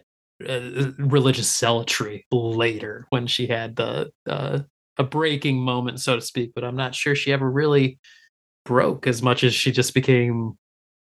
uh 0.46 0.90
religious 0.98 1.50
zealotry 1.56 2.26
later 2.30 3.06
when 3.08 3.26
she 3.26 3.46
had 3.46 3.76
the 3.76 4.10
uh 4.28 4.58
a 4.98 5.04
breaking 5.04 5.56
moment 5.58 6.00
so 6.00 6.16
to 6.16 6.20
speak 6.20 6.52
but 6.54 6.64
i'm 6.64 6.76
not 6.76 6.94
sure 6.94 7.14
she 7.14 7.32
ever 7.32 7.50
really 7.50 7.98
broke 8.70 9.08
as 9.08 9.20
much 9.20 9.42
as 9.42 9.52
she 9.52 9.72
just 9.72 9.94
became 9.94 10.56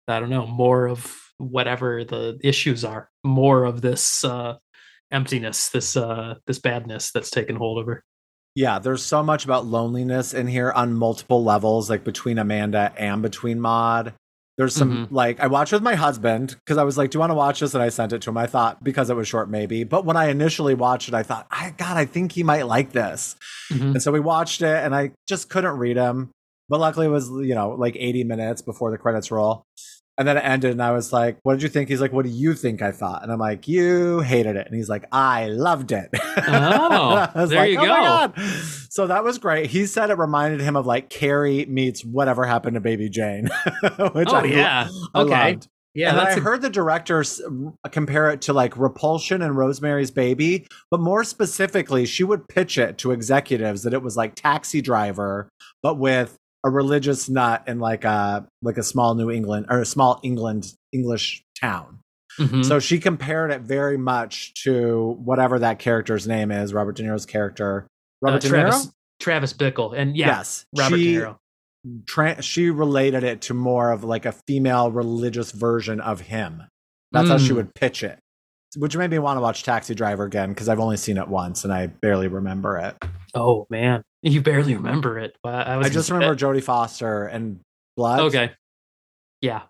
i 0.08 0.20
don't 0.22 0.30
know 0.30 0.48
more 0.48 0.88
of 0.88 1.00
whatever 1.38 2.06
the 2.06 2.40
issues 2.42 2.86
are 2.86 3.10
more 3.26 3.66
of 3.66 3.82
this 3.82 4.24
uh 4.24 4.56
emptiness 5.12 5.68
this 5.70 5.98
uh 5.98 6.36
this 6.48 6.60
badness 6.60 7.12
that's 7.12 7.30
taken 7.30 7.58
hold 7.58 7.78
of 7.80 7.86
her 7.88 8.04
Yeah, 8.56 8.80
there's 8.80 9.04
so 9.04 9.22
much 9.24 9.44
about 9.46 9.66
loneliness 9.66 10.34
in 10.34 10.48
here 10.48 10.72
on 10.72 10.94
multiple 10.94 11.42
levels, 11.44 11.90
like 11.90 12.04
between 12.04 12.38
Amanda 12.38 12.94
and 12.98 13.22
between 13.22 13.60
Maud. 13.62 14.14
There's 14.58 14.76
some 14.76 15.08
like 15.10 15.40
I 15.40 15.48
watched 15.48 15.72
with 15.72 15.82
my 15.82 15.96
husband 15.96 16.56
because 16.60 16.78
I 16.78 16.84
was 16.84 16.98
like, 16.98 17.12
"Do 17.12 17.16
you 17.16 17.22
want 17.22 17.32
to 17.32 17.36
watch 17.46 17.62
this?" 17.62 17.74
And 17.74 17.82
I 17.82 17.88
sent 17.90 18.12
it 18.14 18.22
to 18.24 18.30
him. 18.30 18.38
I 18.38 18.48
thought 18.48 18.84
because 18.84 19.10
it 19.10 19.16
was 19.16 19.28
short, 19.28 19.50
maybe. 19.50 19.86
But 19.86 20.04
when 20.06 20.18
I 20.18 20.26
initially 20.28 20.76
watched 20.76 21.08
it, 21.08 21.14
I 21.16 21.24
thought, 21.24 21.48
"I 21.50 21.74
God, 21.78 21.96
I 21.96 22.06
think 22.06 22.34
he 22.34 22.44
might 22.44 22.68
like 22.68 22.92
this." 22.92 23.36
Mhm. 23.72 23.92
And 23.96 24.02
so 24.04 24.12
we 24.12 24.20
watched 24.20 24.62
it, 24.62 24.84
and 24.84 24.94
I 24.94 25.12
just 25.28 25.50
couldn't 25.50 25.78
read 25.78 25.96
him. 25.96 26.30
But 26.72 26.80
luckily, 26.80 27.06
it 27.06 27.10
was 27.10 27.30
you 27.30 27.54
know 27.54 27.72
like 27.72 27.96
80 28.00 28.24
minutes 28.24 28.62
before 28.64 28.90
the 28.90 28.98
credits 28.98 29.30
roll, 29.30 29.66
and 30.18 30.28
then 30.28 30.38
it 30.38 30.42
ended, 30.46 30.72
and 30.72 30.82
I 30.82 30.92
was 30.92 31.12
like, 31.12 31.38
"What 31.44 31.54
did 31.54 31.64
you 31.64 31.70
think?" 31.70 31.90
He's 31.90 32.00
like, 32.02 32.14
"What 32.14 32.26
do 32.26 32.32
you 32.32 32.54
think 32.54 32.82
I 32.82 32.92
thought?" 32.92 33.22
And 33.24 33.32
I'm 33.32 33.40
like, 33.40 33.68
"You 33.68 34.22
hated 34.22 34.56
it," 34.56 34.66
and 34.68 34.76
he's 34.76 34.88
like, 34.90 35.06
"I 35.12 35.48
loved 35.48 35.92
it." 35.92 36.10
Oh, 36.38 37.46
there 37.48 37.68
you 37.68 37.78
"Oh 37.78 37.82
go." 37.82 37.88
God." 37.88 38.40
So 38.90 39.08
that 39.08 39.24
was 39.24 39.38
great. 39.38 39.70
He 39.70 39.86
said 39.86 40.10
it 40.10 40.18
reminded 40.18 40.62
him 40.62 40.76
of 40.76 40.86
like 40.86 41.10
Carrie 41.10 41.66
meets 41.66 42.04
whatever 42.06 42.46
happened 42.46 42.76
to 42.76 42.80
Baby 42.82 43.10
Jane, 43.10 43.46
which 44.14 44.30
oh 44.30 44.36
I, 44.36 44.44
yeah 44.46 44.88
I 45.14 45.22
okay 45.22 45.52
loved. 45.52 45.68
yeah 45.94 46.12
and 46.12 46.20
I 46.20 46.32
a- 46.32 46.40
heard 46.40 46.62
the 46.62 46.70
directors 46.70 47.42
uh, 47.42 47.90
compare 47.90 48.30
it 48.32 48.42
to 48.44 48.54
like 48.54 48.78
Repulsion 48.78 49.42
and 49.42 49.56
Rosemary's 49.58 50.12
Baby, 50.12 50.68
but 50.90 51.00
more 51.02 51.24
specifically, 51.26 52.06
she 52.06 52.24
would 52.24 52.48
pitch 52.48 52.78
it 52.78 52.98
to 53.00 53.12
executives 53.12 53.84
that 53.84 53.94
it 53.94 54.02
was 54.02 54.16
like 54.18 54.36
Taxi 54.36 54.82
Driver, 54.82 55.50
but 55.84 55.96
with 55.98 56.38
a 56.64 56.70
religious 56.70 57.30
nut 57.30 57.64
in 57.68 57.80
like 57.80 58.04
a 58.04 58.48
like 58.62 58.78
a 58.78 58.84
small 58.84 59.16
New 59.16 59.32
England 59.32 59.66
or 59.70 59.80
a 59.80 59.86
small 59.86 60.20
England 60.24 60.74
English 60.92 61.44
town. 61.60 62.00
Mhm. 62.40 62.64
So 62.66 62.80
she 62.80 63.00
compared 63.00 63.52
it 63.52 63.62
very 63.62 63.98
much 63.98 64.54
to 64.64 65.18
whatever 65.24 65.60
that 65.60 65.80
character's 65.80 66.28
name 66.28 66.52
is, 66.52 66.74
Robert 66.74 66.96
De 66.96 67.04
Niro's 67.04 67.26
character. 67.26 67.84
Uh, 67.86 67.88
Robert 68.28 68.42
De 68.42 68.48
Niro. 68.50 68.52
Travis 68.52 68.92
Travis 69.20 69.54
Bickle 69.54 69.94
and 69.98 70.16
yeah 70.16 70.28
Yes, 70.28 70.66
Robert 70.78 70.98
she, 70.98 71.16
De 71.16 71.22
Niro 71.22 71.38
Tra- 72.08 72.42
she 72.42 72.70
related 72.70 73.24
it 73.24 73.42
to 73.42 73.54
more 73.56 73.92
of 73.92 74.04
like 74.04 74.26
a 74.26 74.32
female 74.32 74.92
religious 74.92 75.52
version 75.52 76.00
of 76.00 76.22
him. 76.22 76.64
That's 77.12 77.28
how 77.28 77.38
she 77.38 77.52
Mm. 77.52 77.56
would 77.56 77.76
pitch 77.76 78.04
it, 78.04 78.20
which 78.78 78.96
made 78.96 79.10
me 79.10 79.18
want 79.20 79.38
to 79.38 79.42
watch 79.42 79.64
Taxi 79.64 79.96
Driver 79.96 80.24
again 80.26 80.50
because 80.50 80.70
I've 80.70 80.80
only 80.80 80.98
seen 80.98 81.18
it 81.18 81.28
once 81.28 81.64
and 81.64 81.74
I 81.74 81.88
barely 81.88 82.28
remember 82.28 82.78
it. 82.78 82.96
oh 83.34 83.66
man 83.70 84.04
you 84.22 84.42
barely 84.42 84.76
remember 84.76 85.18
it 85.18 85.36
Wow, 85.44 85.52
I, 85.52 85.78
was 85.78 85.88
I 85.88 85.90
just 85.90 86.12
remember 86.12 86.36
Jodie 86.36 86.64
Foster 86.64 87.26
and 87.26 87.60
blood. 87.96 88.20
Okay. 88.22 88.52
Yeah. 89.42 89.64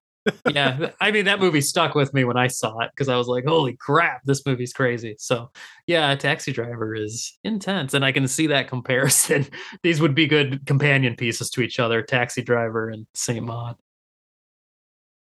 Yeah. 0.50 0.92
I 1.02 1.12
mean, 1.12 1.26
that 1.26 1.40
movie 1.40 1.62
stuck 1.62 1.96
with 1.96 2.14
me 2.14 2.24
when 2.24 2.38
I 2.38 2.48
saw 2.48 2.80
it 2.80 2.92
because 2.94 3.10
I 3.10 3.16
was 3.16 3.28
like, 3.28 3.46
holy 3.46 3.76
crap, 3.78 4.24
this 4.26 4.46
movie's 4.46 4.74
crazy. 4.74 5.16
So, 5.18 5.50
yeah, 5.88 6.14
Taxi 6.16 6.52
Driver 6.52 6.94
is 6.96 7.38
intense. 7.44 7.94
And 7.94 8.06
I 8.06 8.12
can 8.12 8.28
see 8.28 8.48
that 8.48 8.68
comparison. 8.68 9.48
These 9.84 10.02
would 10.02 10.16
be 10.16 10.28
good 10.28 10.66
companion 10.66 11.16
pieces 11.16 11.50
to 11.52 11.62
each 11.62 11.80
other 11.80 12.02
Taxi 12.02 12.42
Driver 12.42 12.90
and 12.90 13.08
St. 13.14 13.44
Maud. 13.44 13.78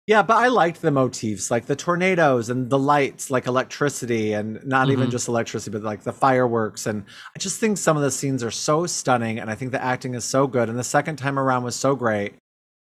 Yeah, 0.06 0.22
but 0.22 0.36
I 0.36 0.48
liked 0.48 0.82
the 0.82 0.90
motifs, 0.90 1.50
like 1.50 1.64
the 1.64 1.74
tornadoes 1.76 2.50
and 2.50 2.68
the 2.68 2.78
lights, 2.78 3.30
like 3.30 3.46
electricity, 3.46 4.34
and 4.34 4.62
not 4.66 4.90
even 4.90 5.08
Mhm. 5.08 5.12
just 5.12 5.28
electricity, 5.28 5.70
but 5.70 5.82
like 5.82 6.02
the 6.02 6.12
fireworks. 6.12 6.86
And 6.86 7.04
I 7.34 7.38
just 7.38 7.58
think 7.58 7.78
some 7.78 7.96
of 7.96 8.02
the 8.02 8.10
scenes 8.10 8.44
are 8.44 8.50
so 8.50 8.84
stunning, 8.86 9.38
and 9.38 9.50
I 9.50 9.54
think 9.54 9.72
the 9.72 9.82
acting 9.82 10.14
is 10.14 10.24
so 10.26 10.46
good. 10.46 10.68
And 10.68 10.78
the 10.78 10.84
second 10.84 11.16
time 11.16 11.38
around 11.38 11.62
was 11.62 11.74
so 11.74 11.96
great. 11.96 12.34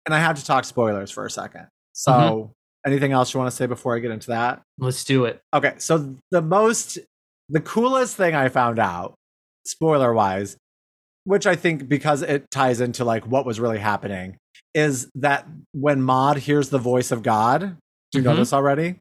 And 0.05 0.13
I 0.13 0.19
have 0.19 0.37
to 0.37 0.45
talk 0.45 0.65
spoilers 0.65 1.09
for 1.09 1.25
a 1.25 1.31
second. 1.31 1.67
So, 1.93 2.11
Mhm. 2.11 2.51
anything 2.85 3.11
else 3.13 3.33
you 3.33 3.39
want 3.39 3.49
to 3.49 3.55
say 3.55 3.65
before 3.65 3.95
I 3.95 3.99
get 3.99 4.11
into 4.11 4.27
that? 4.27 4.61
Let's 4.77 5.05
do 5.05 5.23
it. 5.23 5.39
Okay, 5.53 5.75
so 5.77 6.15
the 6.31 6.41
most, 6.41 6.99
the 7.47 7.61
coolest 7.61 8.17
thing 8.17 8.35
I 8.35 8.49
found 8.49 8.77
out, 8.77 9.15
spoiler 9.65 10.13
wise, 10.13 10.57
which 11.23 11.47
I 11.47 11.55
think 11.55 11.87
because 11.87 12.21
it 12.21 12.51
ties 12.51 12.81
into 12.81 13.05
like 13.05 13.25
what 13.25 13.45
was 13.45 13.59
really 13.59 13.79
happening, 13.79 14.37
is 14.73 15.09
that 15.15 15.45
when 15.73 16.01
Maud 16.01 16.37
hears 16.37 16.69
the 16.69 16.77
voice 16.77 17.11
of 17.11 17.23
God, 17.23 17.77
do 18.11 18.19
you 18.19 18.23
know 18.23 18.33
Mhm. 18.33 18.37
this 18.37 18.53
already? 18.53 18.99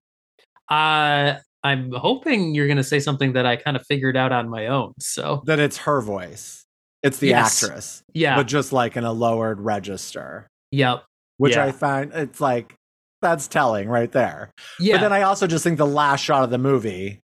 Uh, 0.71 1.35
I'm 1.63 1.93
hoping 1.93 2.55
you're 2.55 2.67
going 2.67 2.77
to 2.77 2.85
say 2.85 3.01
something 3.01 3.33
that 3.35 3.47
I 3.47 3.57
kind 3.57 3.77
of 3.77 3.87
figured 3.87 4.17
out 4.17 4.33
on 4.33 4.49
my 4.49 4.67
own. 4.67 4.93
So, 4.99 5.43
That 5.47 5.59
it's 5.61 5.79
her 5.79 6.01
voice. 6.01 6.65
It's 7.03 7.19
the 7.19 7.29
Yes. 7.29 7.63
actress, 7.63 8.03
yeah. 8.15 8.37
but 8.37 8.47
just 8.47 8.73
like 8.73 8.97
in 8.97 9.05
a 9.05 9.13
lowered 9.13 9.61
register, 9.61 10.47
yep. 10.71 11.05
which 11.37 11.55
Yeah. 11.57 11.65
I 11.67 11.73
find 11.73 12.13
it's 12.15 12.41
like 12.41 12.75
that's 13.21 13.49
telling 13.49 13.89
right 13.89 14.13
there. 14.13 14.51
Yeah. 14.79 14.97
But 14.97 15.01
then 15.03 15.13
I 15.15 15.23
also 15.23 15.47
just 15.47 15.65
think 15.65 15.79
the 15.79 15.87
last 15.87 16.23
shot 16.23 16.45
of 16.45 16.51
the 16.51 16.59
movie, 16.59 17.21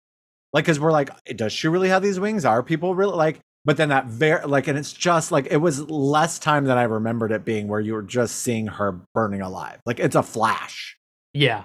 like, 0.53 0.65
because 0.65 0.79
we're 0.79 0.91
like, 0.91 1.09
does 1.35 1.53
she 1.53 1.67
really 1.69 1.87
have 1.89 2.03
these 2.03 2.19
wings? 2.19 2.43
Are 2.45 2.61
people 2.63 2.95
really 2.95 3.15
like? 3.15 3.39
But 3.65 3.77
then 3.77 3.89
that 3.89 4.05
very 4.05 4.45
like, 4.45 4.67
and 4.67 4.77
it's 4.77 4.93
just 4.93 5.31
like 5.31 5.47
it 5.49 5.57
was 5.57 5.89
less 5.89 6.37
time 6.37 6.65
than 6.65 6.77
I 6.77 6.83
remembered 6.83 7.31
it 7.31 7.43
being, 7.43 7.67
where 7.67 7.79
you 7.79 7.93
were 7.93 8.03
just 8.03 8.37
seeing 8.37 8.67
her 8.67 8.93
burning 9.13 9.41
alive. 9.41 9.81
Like 9.85 9.99
it's 9.99 10.15
a 10.15 10.23
flash, 10.23 10.97
yeah. 11.33 11.63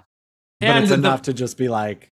but 0.60 0.76
it's 0.78 0.88
the- 0.88 0.94
enough 0.94 1.22
to 1.22 1.34
just 1.34 1.58
be 1.58 1.68
like, 1.68 2.10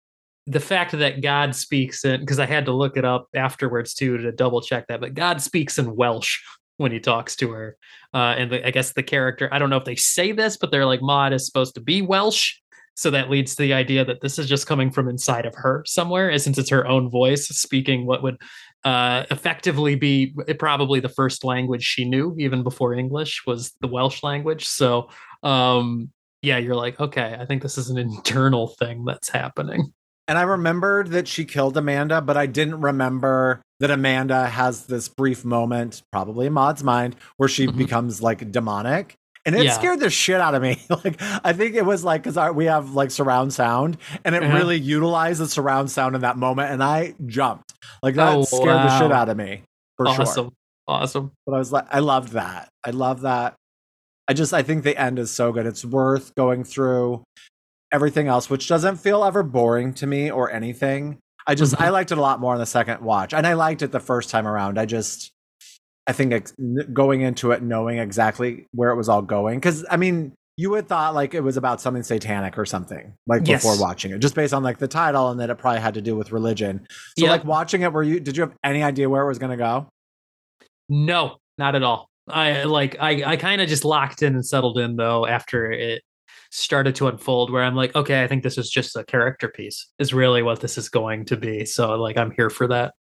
the 0.47 0.59
fact 0.59 0.91
that 0.91 1.21
God 1.21 1.55
speaks 1.55 2.05
in 2.05 2.19
because 2.19 2.39
I 2.39 2.45
had 2.45 2.65
to 2.65 2.71
look 2.71 2.97
it 2.97 3.05
up 3.05 3.27
afterwards 3.35 3.93
too 3.93 4.17
to 4.17 4.31
double 4.31 4.61
check 4.61 4.87
that, 4.87 5.01
but 5.01 5.13
God 5.13 5.41
speaks 5.41 5.79
in 5.79 5.95
Welsh 5.95 6.39
when 6.77 6.91
he 6.91 6.99
talks 6.99 7.35
to 7.37 7.51
her. 7.51 7.77
Uh, 8.13 8.35
and 8.37 8.51
the, 8.51 8.67
I 8.67 8.71
guess 8.71 8.91
the 8.91 9.03
character, 9.03 9.49
I 9.51 9.59
don't 9.59 9.69
know 9.69 9.77
if 9.77 9.85
they 9.85 9.95
say 9.95 10.33
this, 10.33 10.57
but 10.57 10.71
they're 10.71 10.85
like 10.85 11.01
Maud 11.01 11.33
is 11.33 11.45
supposed 11.45 11.75
to 11.75 11.81
be 11.81 12.01
Welsh. 12.01 12.55
So 12.97 13.11
that 13.11 13.29
leads 13.29 13.55
to 13.55 13.63
the 13.63 13.73
idea 13.73 14.05
that 14.05 14.21
this 14.21 14.39
is 14.39 14.47
just 14.47 14.67
coming 14.67 14.89
from 14.89 15.09
inside 15.09 15.45
of 15.45 15.53
her 15.55 15.83
somewhere, 15.85 16.37
since 16.37 16.57
it's 16.57 16.69
her 16.69 16.87
own 16.87 17.09
voice 17.09 17.47
speaking 17.47 18.05
what 18.05 18.23
would 18.23 18.37
uh, 18.85 19.25
effectively 19.31 19.95
be 19.95 20.33
probably 20.59 20.99
the 21.01 21.09
first 21.09 21.43
language 21.43 21.83
she 21.83 22.05
knew, 22.05 22.35
even 22.39 22.63
before 22.63 22.93
English 22.93 23.43
was 23.45 23.73
the 23.81 23.87
Welsh 23.87 24.23
language. 24.23 24.65
So, 24.67 25.09
um, 25.43 26.11
yeah, 26.43 26.59
you're 26.59 26.75
like, 26.75 26.99
okay, 26.99 27.35
I 27.39 27.45
think 27.45 27.63
this 27.63 27.77
is 27.77 27.89
an 27.89 27.97
internal 28.09 28.67
thing 28.79 29.03
that's 29.03 29.29
happening. 29.29 29.91
and 30.27 30.37
I 30.37 30.43
remembered 30.43 31.09
that 31.09 31.27
she 31.27 31.45
killed 31.45 31.75
Amanda, 31.77 32.21
but 32.21 32.37
I 32.37 32.45
didn't 32.45 32.81
remember 32.81 33.61
that 33.79 33.91
Amanda 33.91 34.47
has 34.47 34.85
this 34.85 35.07
brief 35.09 35.43
moment, 35.43 36.01
probably 36.11 36.45
in 36.47 36.53
Maud's 36.53 36.83
mind, 36.83 37.15
where 37.37 37.49
she 37.49 37.67
Mhm. 37.67 37.77
becomes 37.77 38.21
like 38.21 38.51
demonic. 38.51 39.15
And 39.45 39.55
it 39.55 39.65
Yeah. 39.65 39.71
scared 39.73 39.99
the 39.99 40.09
shit 40.09 40.39
out 40.41 40.55
of 40.55 40.61
me. 40.61 40.81
like 40.89 41.21
I 41.21 41.53
think 41.53 41.75
it 41.75 41.85
was 41.85 42.03
like 42.03 42.23
because 42.23 42.53
we 42.53 42.65
have 42.65 42.91
like 42.93 43.11
surround 43.11 43.53
sound, 43.53 43.97
and 44.23 44.35
it 44.35 44.43
Uh-huh. 44.43 44.55
really 44.57 44.77
utilized 44.77 45.39
the 45.41 45.47
surround 45.47 45.91
sound 45.91 46.15
in 46.15 46.21
that 46.21 46.37
moment, 46.37 46.71
and 46.71 46.83
I 46.83 47.15
jumped. 47.25 47.73
Like 48.03 48.15
that 48.15 48.35
Oh, 48.35 48.43
scared 48.43 48.67
the 48.67 48.99
shit 48.99 49.11
out 49.11 49.29
of 49.29 49.37
me 49.37 49.61
for 49.97 50.07
awesome. 50.07 50.25
sure. 50.45 50.51
Awesome. 50.87 51.31
But 51.45 51.55
I 51.55 51.57
was 51.57 51.71
like, 51.71 51.85
I 51.89 51.99
loved 51.99 52.29
that. 52.33 52.69
I 52.83 52.91
love 52.91 53.21
that. 53.21 53.55
I 54.27 54.33
just 54.33 54.53
I 54.53 54.61
think 54.63 54.83
the 54.83 54.99
end 54.99 55.19
is 55.19 55.31
so 55.31 55.51
good. 55.51 55.65
It's 55.65 55.85
worth 55.85 56.33
going 56.35 56.63
through 56.63 57.23
everything 57.91 58.27
else, 58.27 58.49
which 58.49 58.67
doesn't 58.67 58.97
feel 58.97 59.23
ever 59.23 59.43
boring 59.43 59.93
to 59.95 60.07
me 60.07 60.29
or 60.31 60.51
anything. 60.51 61.17
I 61.47 61.53
just 61.55 61.79
I 61.79 61.89
liked 61.89 62.11
it 62.11 62.17
a 62.17 62.21
lot 62.21 62.39
more 62.39 62.53
on 62.53 62.59
the 62.59 62.65
second 62.65 63.01
watch, 63.01 63.33
and 63.33 63.45
I 63.45 63.53
liked 63.53 63.83
it 63.83 63.91
the 63.91 63.99
first 63.99 64.29
time 64.31 64.47
around. 64.47 64.79
I 64.79 64.85
just 64.85 65.31
I 66.07 66.13
think 66.13 66.33
ex- 66.33 66.53
going 66.93 67.21
into 67.21 67.51
it 67.51 67.63
knowing 67.63 67.97
exactly 67.97 68.67
where 68.73 68.91
it 68.91 68.95
was 68.95 69.09
all 69.09 69.21
going, 69.21 69.59
because 69.59 69.85
I 69.89 69.97
mean. 69.97 70.33
You 70.57 70.69
would 70.69 70.87
thought 70.87 71.13
like 71.13 71.33
it 71.33 71.41
was 71.41 71.57
about 71.57 71.81
something 71.81 72.01
satanic 72.01 72.57
or 72.57 72.65
something, 72.65 73.13
like 73.27 73.45
Yes. 73.45 73.61
before 73.61 73.77
watching 73.77 74.13
it, 74.13 74.19
just 74.19 74.35
based 74.35 74.53
on 74.53 74.63
like 74.63 74.77
the 74.77 74.87
title 74.87 75.29
and 75.29 75.37
that 75.41 75.49
it 75.49 75.55
probably 75.57 75.81
had 75.81 75.95
to 75.95 76.01
do 76.01 76.15
with 76.15 76.31
religion. 76.31 76.87
So 77.19 77.25
Yep. 77.25 77.29
like 77.29 77.43
watching 77.43 77.81
it, 77.81 77.91
were 77.91 78.03
you 78.03 78.21
did 78.21 78.37
you 78.37 78.43
have 78.43 78.53
any 78.63 78.81
idea 78.81 79.09
where 79.09 79.21
it 79.21 79.27
was 79.27 79.37
gonna 79.37 79.57
go? 79.57 79.89
No, 80.87 81.39
not 81.57 81.75
at 81.75 81.83
all. 81.83 82.09
I 82.29 82.63
like 82.63 82.95
I 83.01 83.33
I 83.33 83.35
kind 83.35 83.59
of 83.59 83.67
just 83.67 83.83
locked 83.83 84.21
in 84.23 84.33
and 84.33 84.45
settled 84.45 84.79
in 84.79 84.95
though 84.95 85.25
after 85.27 85.69
it 85.69 86.03
started 86.51 86.95
to 86.95 87.07
unfold 87.09 87.51
where 87.51 87.61
I'm 87.61 87.75
like, 87.75 87.93
okay, 87.93 88.23
I 88.23 88.27
think 88.27 88.41
this 88.43 88.57
is 88.57 88.69
just 88.69 88.95
a 88.95 89.03
character 89.03 89.49
piece 89.49 89.87
is 89.99 90.13
really 90.13 90.41
what 90.41 90.61
this 90.61 90.77
is 90.77 90.87
going 90.87 91.25
to 91.25 91.35
be. 91.35 91.65
So 91.65 91.95
like 91.95 92.15
I'm 92.17 92.31
here 92.31 92.49
for 92.49 92.65
that. 92.69 92.93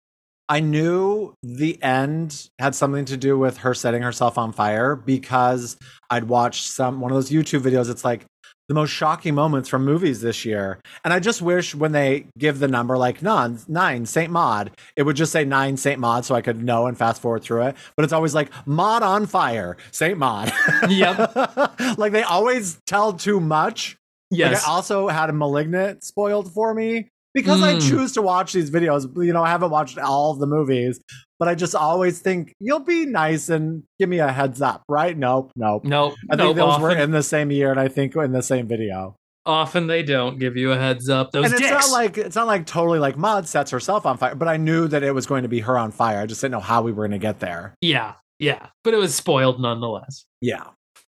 I 0.50 0.60
knew 0.60 1.34
the 1.42 1.82
end 1.82 2.50
had 2.60 2.76
something 2.76 3.06
to 3.06 3.18
do 3.18 3.38
with 3.38 3.58
her 3.58 3.74
setting 3.74 4.02
herself 4.02 4.38
on 4.38 4.52
fire 4.52 4.96
because 4.96 5.78
I'd 6.10 6.26
watched 6.26 6.68
some 6.68 7.00
one 7.00 7.12
of 7.12 7.16
those 7.16 7.30
YouTube 7.30 7.62
videos. 7.62 7.90
It's 7.90 8.04
like 8.04 8.26
the 8.70 8.74
most 8.76 8.92
shocking 8.92 9.36
moments 9.36 9.68
from 9.68 9.84
movies 9.84 10.22
this 10.22 10.46
year. 10.46 10.80
And 11.04 11.14
I 11.14 11.20
just 11.20 11.42
wish 11.42 11.76
when 11.76 11.92
they 11.92 12.26
give 12.38 12.60
the 12.60 12.68
number 12.68 12.98
like 12.98 13.22
nine, 13.22 13.60
nine 13.68 14.06
Saint 14.06 14.32
Maud, 14.32 14.72
it 14.96 15.04
would 15.04 15.16
just 15.16 15.32
say 15.32 15.44
nine 15.44 15.76
Saint 15.78 16.00
Maud 16.00 16.24
so 16.26 16.34
I 16.36 16.42
could 16.42 16.64
know 16.64 16.88
and 16.88 16.98
fast 16.98 17.22
forward 17.22 17.44
through 17.44 17.64
it. 17.64 17.76
But 17.96 18.04
it's 18.04 18.14
always 18.14 18.34
like 18.34 18.52
Maud 18.66 19.04
on 19.04 19.26
fire, 19.26 19.78
Saint 19.92 20.18
Maud. 20.18 20.52
Yep. 20.90 21.36
like 21.98 22.12
they 22.12 22.24
always 22.24 22.80
tell 22.86 23.14
too 23.14 23.40
much. 23.40 23.98
Like, 24.32 24.40
Yes. 24.40 24.68
I 24.68 24.72
also 24.72 25.08
had 25.10 25.30
a 25.30 25.34
malignant 25.34 26.04
spoiled 26.04 26.52
for 26.52 26.74
me 26.74 27.10
because 27.34 27.62
I 27.62 27.76
Mm. 27.76 27.90
choose 27.90 28.12
to 28.14 28.22
watch 28.22 28.54
these 28.54 28.70
videos. 28.72 29.08
You 29.24 29.34
know, 29.34 29.44
I 29.44 29.50
haven't 29.50 29.72
watched 29.72 29.98
all 29.98 30.32
of 30.32 30.40
the 30.40 30.48
movies, 30.48 31.00
but 31.40 31.48
I 31.48 31.56
just 31.56 31.76
always 31.76 32.20
think 32.20 32.54
you'll 32.60 32.80
be 32.80 33.06
nice 33.06 33.50
and 33.50 33.84
give 34.00 34.10
me 34.10 34.20
a 34.20 34.32
heads 34.32 34.62
up, 34.62 34.84
right? 34.88 35.18
Nope, 35.18 35.52
nope. 35.56 35.84
nope. 35.86 36.14
I 36.30 36.36
think 36.36 36.48
nope, 36.48 36.56
those 36.58 36.70
often, 36.70 36.82
were 36.84 36.96
in 36.98 37.12
the 37.12 37.24
same 37.24 37.52
year, 37.52 37.72
and 37.72 37.80
I 37.80 37.88
think 37.88 38.16
in 38.16 38.32
the 38.32 38.44
same 38.44 38.68
video. 38.68 39.16
often 39.46 39.88
they 39.88 40.04
don't 40.04 40.40
give 40.40 40.56
you 40.56 40.72
a 40.72 40.78
heads 40.78 41.10
up. 41.10 41.32
Those 41.34 41.46
and 41.46 41.54
it's 41.56 41.62
dicks. 41.62 41.72
not 41.72 41.92
like 41.92 42.18
it's 42.18 42.36
not 42.36 42.48
like 42.48 42.66
totally 42.66 43.00
like 43.00 43.18
Maud 43.18 43.46
sets 43.46 43.72
herself 43.72 44.06
on 44.06 44.18
fire, 44.18 44.36
but 44.36 44.48
I 44.48 44.56
knew 44.56 44.88
that 44.88 45.04
it 45.04 45.12
was 45.14 45.26
going 45.26 45.44
to 45.44 45.50
be 45.50 45.60
her 45.60 45.78
on 45.78 45.92
fire. 45.92 46.20
I 46.22 46.26
just 46.26 46.40
didn't 46.40 46.54
know 46.54 46.60
how 46.62 46.82
we 46.82 46.92
were 46.94 47.02
going 47.08 47.20
to 47.20 47.26
get 47.28 47.40
there. 47.42 47.76
yeah, 47.82 48.14
yeah. 48.40 48.68
But 48.86 48.94
it 48.94 48.98
was 48.98 49.14
spoiled 49.16 49.60
nonetheless. 49.60 50.24
Yeah. 50.40 50.64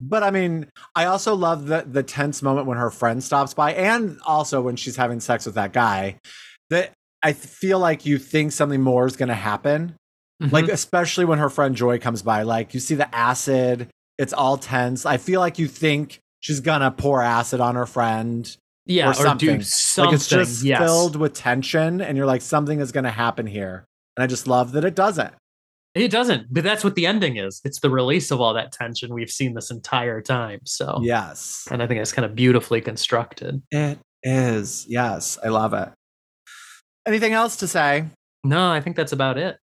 But 0.05 0.23
I 0.25 0.31
mean, 0.33 0.67
I 0.97 1.05
also 1.05 1.35
love 1.35 1.67
the 1.67 1.85
the 1.87 2.03
tense 2.03 2.43
moment 2.43 2.67
when 2.67 2.77
her 2.79 2.91
friend 2.91 3.23
stops 3.23 3.55
by, 3.55 3.73
and 3.75 4.19
also 4.27 4.61
when 4.61 4.77
she's 4.77 4.97
having 4.97 5.21
sex 5.21 5.47
with 5.47 5.55
that 5.55 5.73
guy. 5.73 6.19
That 6.71 6.93
I 7.23 7.33
feel 7.35 7.79
like 7.79 8.05
you 8.05 8.19
think 8.19 8.51
something 8.53 8.81
more 8.83 9.07
is 9.07 9.17
going 9.17 9.29
to 9.29 9.35
happen, 9.35 9.95
like 10.41 10.65
Mhm. 10.65 10.73
especially 10.73 11.25
when 11.25 11.39
her 11.39 11.49
friend 11.49 11.77
Joy 11.77 11.99
comes 11.99 12.23
by. 12.23 12.43
Like 12.43 12.75
you 12.75 12.81
see 12.81 12.97
the 12.97 13.15
acid, 13.15 13.89
it's 14.19 14.33
all 14.33 14.57
tense. 14.57 15.07
I 15.07 15.19
feel 15.19 15.39
like 15.41 15.59
you 15.59 15.69
think 15.69 16.19
she's 16.41 16.59
gonna 16.61 16.91
pour 16.91 17.23
acid 17.23 17.61
on 17.61 17.77
her 17.77 17.87
friend, 17.87 18.55
yeah, 18.87 19.07
or 19.07 19.11
or, 19.11 19.15
something. 19.15 19.59
do 19.59 19.63
something. 19.63 20.07
like 20.11 20.15
it's 20.17 20.27
just 20.29 20.65
yes. 20.65 20.81
filled 20.81 21.15
with 21.15 21.35
tension, 21.35 22.01
and 22.01 22.17
you're 22.17 22.27
like 22.27 22.43
something 22.43 22.81
is 22.81 22.91
going 22.91 23.05
to 23.05 23.11
happen 23.11 23.47
here. 23.47 23.85
And 24.17 24.25
I 24.25 24.27
just 24.27 24.47
love 24.49 24.73
that 24.73 24.85
it 24.85 24.95
doesn't. 24.97 25.33
It 25.95 26.11
doesn't, 26.11 26.47
but 26.53 26.65
that's 26.65 26.85
what 26.85 26.95
the 26.95 27.07
ending 27.07 27.37
is. 27.37 27.61
It's 27.65 27.81
the 27.81 27.91
release 27.91 28.31
of 28.31 28.41
all 28.41 28.55
that 28.55 28.73
tension 28.73 29.13
we've 29.13 29.31
seen 29.31 29.53
this 29.55 29.71
entire 29.71 30.23
time. 30.23 30.61
So, 30.65 31.01
Yes, 31.03 31.69
and 31.71 31.83
I 31.83 31.87
think 31.87 32.01
it's 32.01 32.13
kind 32.13 32.25
of 32.25 32.35
beautifully 32.35 32.81
constructed. 32.81 33.63
it 33.71 33.99
is. 34.23 34.87
Yes, 34.89 35.39
I 35.45 35.49
love 35.49 35.75
it. 35.75 35.91
Anything 37.07 37.33
else 37.35 37.57
to 37.57 37.69
say? 37.69 38.07
No, 38.45 38.71
I 38.71 38.81
think 38.81 38.97
that's 38.97 39.13
about 39.13 39.37
it. 39.37 39.59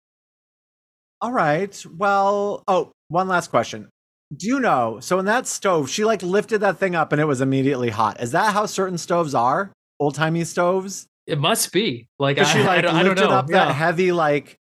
All 1.20 1.32
right. 1.32 1.84
Well, 1.96 2.62
oh, 2.68 2.92
one 3.08 3.26
last 3.28 3.48
question. 3.48 3.88
Do 4.36 4.46
you 4.46 4.60
know? 4.60 4.98
So 5.00 5.18
in 5.18 5.24
that 5.24 5.46
stove, 5.46 5.88
she 5.88 6.04
like 6.04 6.22
lifted 6.22 6.58
that 6.58 6.78
thing 6.78 6.94
up 6.94 7.12
and 7.12 7.20
it 7.20 7.24
was 7.24 7.40
immediately 7.40 7.88
hot. 7.90 8.20
Is 8.20 8.32
that 8.32 8.52
how 8.52 8.66
certain 8.66 8.98
stoves 8.98 9.34
are? 9.34 9.72
Old 9.98 10.14
timey 10.14 10.44
stoves? 10.44 11.06
It 11.26 11.38
must 11.38 11.72
be 11.72 12.06
like 12.18 12.38
I, 12.38 12.44
she 12.44 12.58
I 12.60 12.66
like 12.66 12.82
don't, 12.82 12.94
I 12.94 13.02
don't 13.02 13.14
lifted 13.14 13.28
know. 13.30 13.34
up 13.36 13.46
that 13.48 13.74
heavy 13.74 14.12
like 14.12 14.56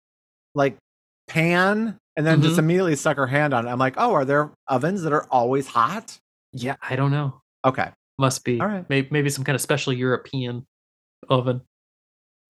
like 0.55 0.77
pan 1.33 1.97
and 2.17 2.27
then 2.27 2.43
just 2.43 2.57
Mhm. 2.57 2.61
immediately 2.61 2.97
stuck 2.97 3.17
her 3.17 3.27
hand 3.27 3.55
on 3.55 3.67
it. 3.67 3.71
I'm 3.71 3.79
like, 3.79 3.95
oh, 3.97 4.13
are 4.13 4.25
there 4.25 4.51
ovens 4.69 5.03
that 5.03 5.13
are 5.13 5.27
always 5.31 5.67
hot? 5.67 6.19
yeah, 6.53 6.77
I 6.83 6.97
don't 6.97 7.11
know. 7.11 7.41
Okay. 7.65 7.91
Must 8.19 8.45
be. 8.45 8.61
All 8.61 8.67
right. 8.67 8.85
Maybe, 8.91 9.09
maybe 9.11 9.31
some 9.31 9.43
kind 9.45 9.55
of 9.55 9.63
special 9.63 9.93
European 9.95 10.67
oven. 11.31 11.63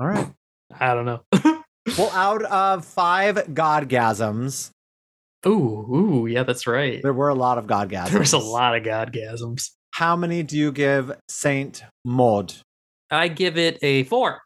All 0.01 0.09
right. 0.09 0.27
I 0.81 0.95
don't 0.95 1.05
know. 1.05 1.21
well, 1.97 2.11
out 2.11 2.43
of 2.43 2.85
five 2.85 3.37
godgasms, 3.55 4.71
ooh, 5.47 5.87
ooh, 5.95 6.27
yeah, 6.27 6.43
that's 6.43 6.67
right. 6.67 7.01
there 7.03 7.13
were 7.13 7.29
a 7.29 7.35
lot 7.35 7.59
of 7.59 7.67
godgasms. 7.67 8.11
There 8.11 8.19
was 8.21 8.33
a 8.33 8.39
lot 8.39 8.77
of 8.77 8.83
godgasms. 8.83 9.71
How 9.95 10.17
many 10.17 10.43
do 10.43 10.57
you 10.57 10.73
give 10.73 11.13
Saint 11.29 11.85
Maud? 12.05 12.55
I 13.11 13.29
give 13.29 13.57
it 13.57 13.79
a 13.83 14.03
four. 14.05 14.41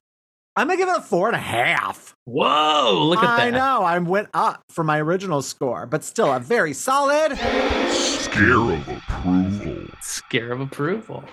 I'm 0.59 0.69
gonna 0.69 0.79
give 0.79 0.89
it 0.89 0.97
a 0.97 1.03
four 1.03 1.27
and 1.29 1.37
a 1.37 1.41
half. 1.41 2.15
Whoa, 2.25 3.07
look 3.09 3.23
at 3.23 3.29
I 3.29 3.51
that. 3.51 3.55
I 3.55 3.59
know 3.59 3.83
I 3.85 3.99
went 3.99 4.29
up 4.33 4.63
for 4.71 4.83
my 4.85 5.01
original 5.01 5.43
score, 5.43 5.85
but 5.87 6.03
still 6.03 6.33
a 6.33 6.41
very 6.41 6.73
solid. 6.73 7.37
Scare 7.93 8.73
of 8.73 8.89
approval. 8.89 9.87
Scare 10.01 10.53
of 10.53 10.61
approval. 10.61 11.25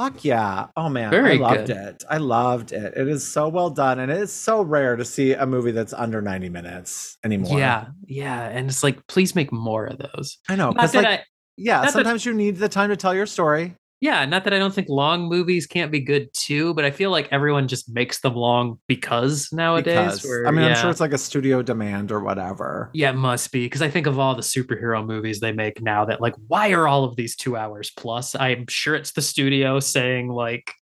Fuck 0.00 0.24
yeah! 0.24 0.66
Oh 0.76 0.88
man, 0.88 1.10
Very 1.10 1.32
I 1.32 1.40
loved 1.40 1.66
good. 1.66 1.76
it. 1.76 2.04
I 2.08 2.18
loved 2.18 2.70
it. 2.70 2.94
It 2.96 3.08
is 3.08 3.26
so 3.26 3.48
well 3.48 3.68
done, 3.68 3.98
and 3.98 4.12
it 4.12 4.18
is 4.18 4.32
so 4.32 4.62
rare 4.62 4.94
to 4.94 5.04
see 5.04 5.32
a 5.32 5.44
movie 5.44 5.72
that's 5.72 5.92
under 5.92 6.22
90 6.22 6.48
minutes 6.50 7.18
anymore. 7.24 7.58
Yeah, 7.58 7.86
yeah, 8.06 8.42
and 8.48 8.68
it's 8.70 8.84
like, 8.84 9.04
please 9.08 9.34
make 9.34 9.50
more 9.52 9.86
of 9.86 9.98
those. 9.98 10.38
I 10.48 10.54
know. 10.54 10.66
Not 10.70 10.76
'cause, 10.76 10.92
that 10.92 11.02
like, 11.02 11.20
I, 11.20 11.24
yeah, 11.56 11.78
not 11.78 11.84
that- 11.86 11.92
sometimes 11.94 12.24
you 12.24 12.32
need 12.32 12.58
the 12.58 12.68
time 12.68 12.90
to 12.90 12.96
tell 12.96 13.12
your 13.12 13.26
story. 13.26 13.74
Yeah, 14.00 14.24
not 14.26 14.44
that 14.44 14.54
I 14.54 14.58
don't 14.58 14.72
think 14.72 14.88
long 14.88 15.28
movies 15.28 15.66
can't 15.66 15.90
be 15.90 16.00
good 16.00 16.32
too, 16.32 16.72
but 16.74 16.84
I 16.84 16.90
feel 16.90 17.10
like 17.10 17.28
everyone 17.32 17.66
just 17.66 17.92
makes 17.92 18.20
them 18.20 18.34
long 18.34 18.78
because 18.86 19.48
nowadays. 19.52 19.94
Because 20.20 20.24
where- 20.24 20.46
I 20.46 20.50
mean, 20.52 20.64
I'm 20.64 20.76
sure 20.76 20.90
it's 20.90 21.00
like 21.00 21.12
a 21.12 21.18
studio 21.18 21.62
demand 21.62 22.12
or 22.12 22.20
whatever. 22.20 22.90
Yeah, 22.94 23.10
it 23.10 23.16
must 23.16 23.50
be 23.50 23.64
because 23.66 23.82
I 23.82 23.90
think 23.90 24.06
of 24.06 24.18
all 24.18 24.34
the 24.34 24.42
superhero 24.42 25.04
movies 25.04 25.40
they 25.40 25.52
make 25.52 25.82
now 25.82 26.04
that 26.04 26.20
like, 26.20 26.34
why 26.46 26.70
are 26.72 26.86
all 26.86 27.04
of 27.04 27.16
these 27.16 27.34
two 27.34 27.56
hours 27.56 27.90
plus? 27.96 28.34
I'm 28.36 28.66
sure 28.68 28.94
it's 28.94 29.12
the 29.12 29.22
studio 29.22 29.80
saying 29.80 30.28
like, 30.28 30.72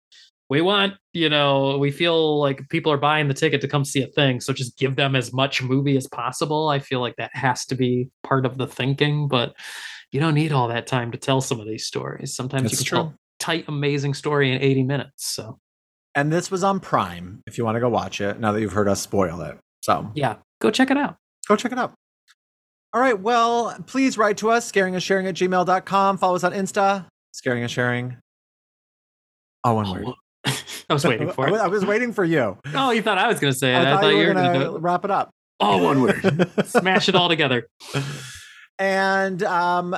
we 0.48 0.60
want, 0.60 0.94
you 1.12 1.28
know, 1.28 1.76
we 1.76 1.90
feel 1.90 2.38
like 2.38 2.68
people 2.68 2.92
are 2.92 2.96
buying 2.98 3.26
the 3.26 3.34
ticket 3.34 3.60
to 3.62 3.66
come 3.68 3.84
see 3.84 4.02
a 4.02 4.06
thing, 4.06 4.40
so 4.40 4.52
just 4.52 4.78
give 4.78 4.94
them 4.94 5.16
as 5.16 5.32
much 5.32 5.60
movie 5.60 5.96
as 5.96 6.06
possible. 6.06 6.68
I 6.68 6.78
feel 6.78 7.00
like 7.00 7.16
that 7.16 7.32
has 7.34 7.64
to 7.66 7.74
be 7.74 8.10
part 8.22 8.46
of 8.46 8.56
the 8.56 8.68
thinking, 8.68 9.26
but 9.26 9.56
you 10.16 10.20
don't 10.22 10.32
need 10.34 10.50
all 10.50 10.68
that 10.68 10.86
time 10.86 11.12
to 11.12 11.18
tell 11.18 11.42
some 11.42 11.60
of 11.60 11.66
these 11.66 11.84
stories. 11.84 12.34
Sometimes 12.34 12.62
That's 12.70 12.72
you 12.72 12.78
can 12.78 12.86
true. 12.86 12.98
tell 12.98 13.14
tight, 13.38 13.66
amazing 13.68 14.14
story 14.14 14.50
in 14.50 14.62
80 14.62 14.82
minutes. 14.84 15.26
So 15.26 15.58
And 16.14 16.32
this 16.32 16.50
was 16.50 16.64
on 16.64 16.80
Prime 16.80 17.42
if 17.46 17.58
you 17.58 17.66
want 17.66 17.76
to 17.76 17.80
go 17.80 17.90
watch 17.90 18.22
it 18.22 18.40
now 18.40 18.52
that 18.52 18.62
you've 18.62 18.72
heard 18.72 18.88
us 18.88 19.02
spoil 19.02 19.42
it. 19.42 19.58
So 19.82 20.10
yeah, 20.14 20.36
go 20.62 20.70
check 20.70 20.90
it 20.90 20.96
out. 20.96 21.16
go 21.46 21.54
check 21.54 21.70
it 21.72 21.78
out. 21.78 21.92
All 22.94 23.00
right. 23.02 23.20
Well, 23.20 23.76
please 23.86 24.16
write 24.16 24.38
to 24.38 24.50
us, 24.50 24.64
scaring 24.64 24.94
and 24.94 25.02
sharing 25.02 25.26
at 25.26 25.34
gmail.com. 25.34 26.16
Follow 26.16 26.36
us 26.36 26.44
on 26.44 26.52
Insta, 26.52 27.04
scaring 27.32 27.62
and 27.62 27.70
sharing. 27.70 28.16
Oh, 29.64 29.74
one 29.74 29.90
word. 29.90 30.14
I 30.88 30.94
was 30.94 31.04
waiting 31.04 31.30
for 31.30 31.44
I 31.46 31.48
it. 31.48 31.52
was- 31.52 31.60
I 31.60 31.66
was 31.66 31.84
waiting 31.84 32.14
for 32.14 32.24
you. 32.24 32.56
Oh, 32.74 32.90
you 32.92 33.02
thought 33.02 33.18
I 33.18 33.28
was 33.28 33.38
going 33.38 33.52
to 33.52 33.58
say 33.58 33.74
it. 33.74 33.78
I 33.78 34.00
thought, 34.00 34.08
you 34.12 34.16
were 34.28 34.32
going 34.32 34.36
going 34.36 34.60
to 34.60 34.64
to 34.72 34.78
wrap 34.78 35.04
it 35.04 35.10
up. 35.10 35.30
Oh, 35.60 35.82
one 35.82 36.00
word. 36.00 36.50
Smash 36.66 37.10
it 37.10 37.14
all 37.14 37.28
together. 37.28 37.66
And 38.78 39.42
um, 39.42 39.96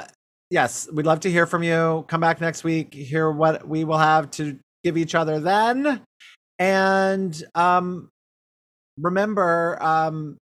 yes, 0.50 0.88
we'd 0.92 1.06
love 1.06 1.20
to 1.20 1.30
hear 1.30 1.46
from 1.46 1.62
you. 1.62 2.04
Come 2.08 2.20
back 2.20 2.40
next 2.40 2.64
week, 2.64 2.94
hear 2.94 3.30
what 3.30 3.66
we 3.66 3.84
will 3.84 3.98
have 3.98 4.30
to 4.32 4.58
give 4.84 4.96
each 4.96 5.14
other 5.14 5.40
then. 5.40 6.02
And 6.58 7.42
um, 7.54 8.08
remember, 8.98 9.78
um, 9.82 10.38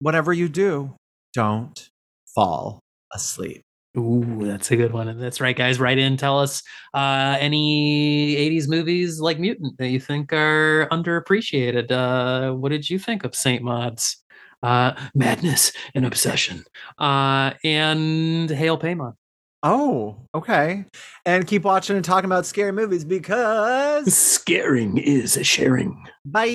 whatever 0.00 0.32
you 0.32 0.48
do, 0.48 0.94
don't 1.34 1.88
fall 2.34 2.80
asleep. 3.12 3.62
Ooh, 3.96 4.40
that's 4.42 4.70
a 4.70 4.76
good 4.76 4.92
one. 4.92 5.18
That's 5.18 5.40
right, 5.40 5.56
guys. 5.56 5.80
Write 5.80 5.98
in, 5.98 6.16
tell 6.16 6.38
us 6.38 6.62
uh, 6.94 7.36
any 7.40 8.36
80s 8.36 8.68
movies 8.68 9.18
like 9.18 9.40
Mutant 9.40 9.76
that 9.78 9.88
you 9.88 9.98
think 9.98 10.32
are 10.32 10.88
underappreciated. 10.92 11.90
Uh, 11.90 12.54
what 12.54 12.68
did 12.68 12.88
you 12.88 12.98
think 12.98 13.24
of 13.24 13.34
Saint 13.34 13.62
Maud's 13.62 14.22
uh, 14.62 14.92
Madness 15.14 15.72
and 15.94 16.04
Obsession? 16.06 16.64
Uh, 16.98 17.52
and 17.64 18.50
Hail 18.50 18.78
Paimon. 18.78 19.14
Oh, 19.62 20.16
okay. 20.34 20.84
And 21.26 21.46
keep 21.46 21.64
watching 21.64 21.96
and 21.96 22.04
talking 22.04 22.26
about 22.26 22.46
scary 22.46 22.70
movies 22.72 23.04
because 23.04 24.14
Scaring 24.16 24.98
is 24.98 25.36
a 25.36 25.42
sharing. 25.42 26.00
bye. 26.24 26.46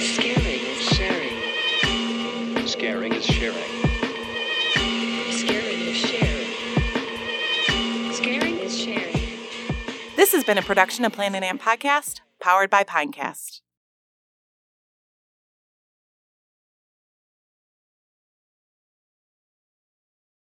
Scaring 0.00 0.60
is 0.66 0.82
sharing. 0.82 2.66
Scaring 2.66 3.12
is 3.12 3.24
sharing. 3.24 3.62
Scaring 5.30 5.80
is 5.82 5.96
sharing. 5.96 6.52
Scaring 8.12 8.58
is 8.58 8.76
sharing. 8.76 9.16
This 10.16 10.32
has 10.32 10.42
been 10.42 10.58
a 10.58 10.62
production 10.62 11.04
of 11.04 11.12
Planet 11.12 11.44
Ant 11.44 11.60
Podcast, 11.62 12.20
powered 12.40 12.70
by 12.70 12.82
Pinecast. 12.82 13.60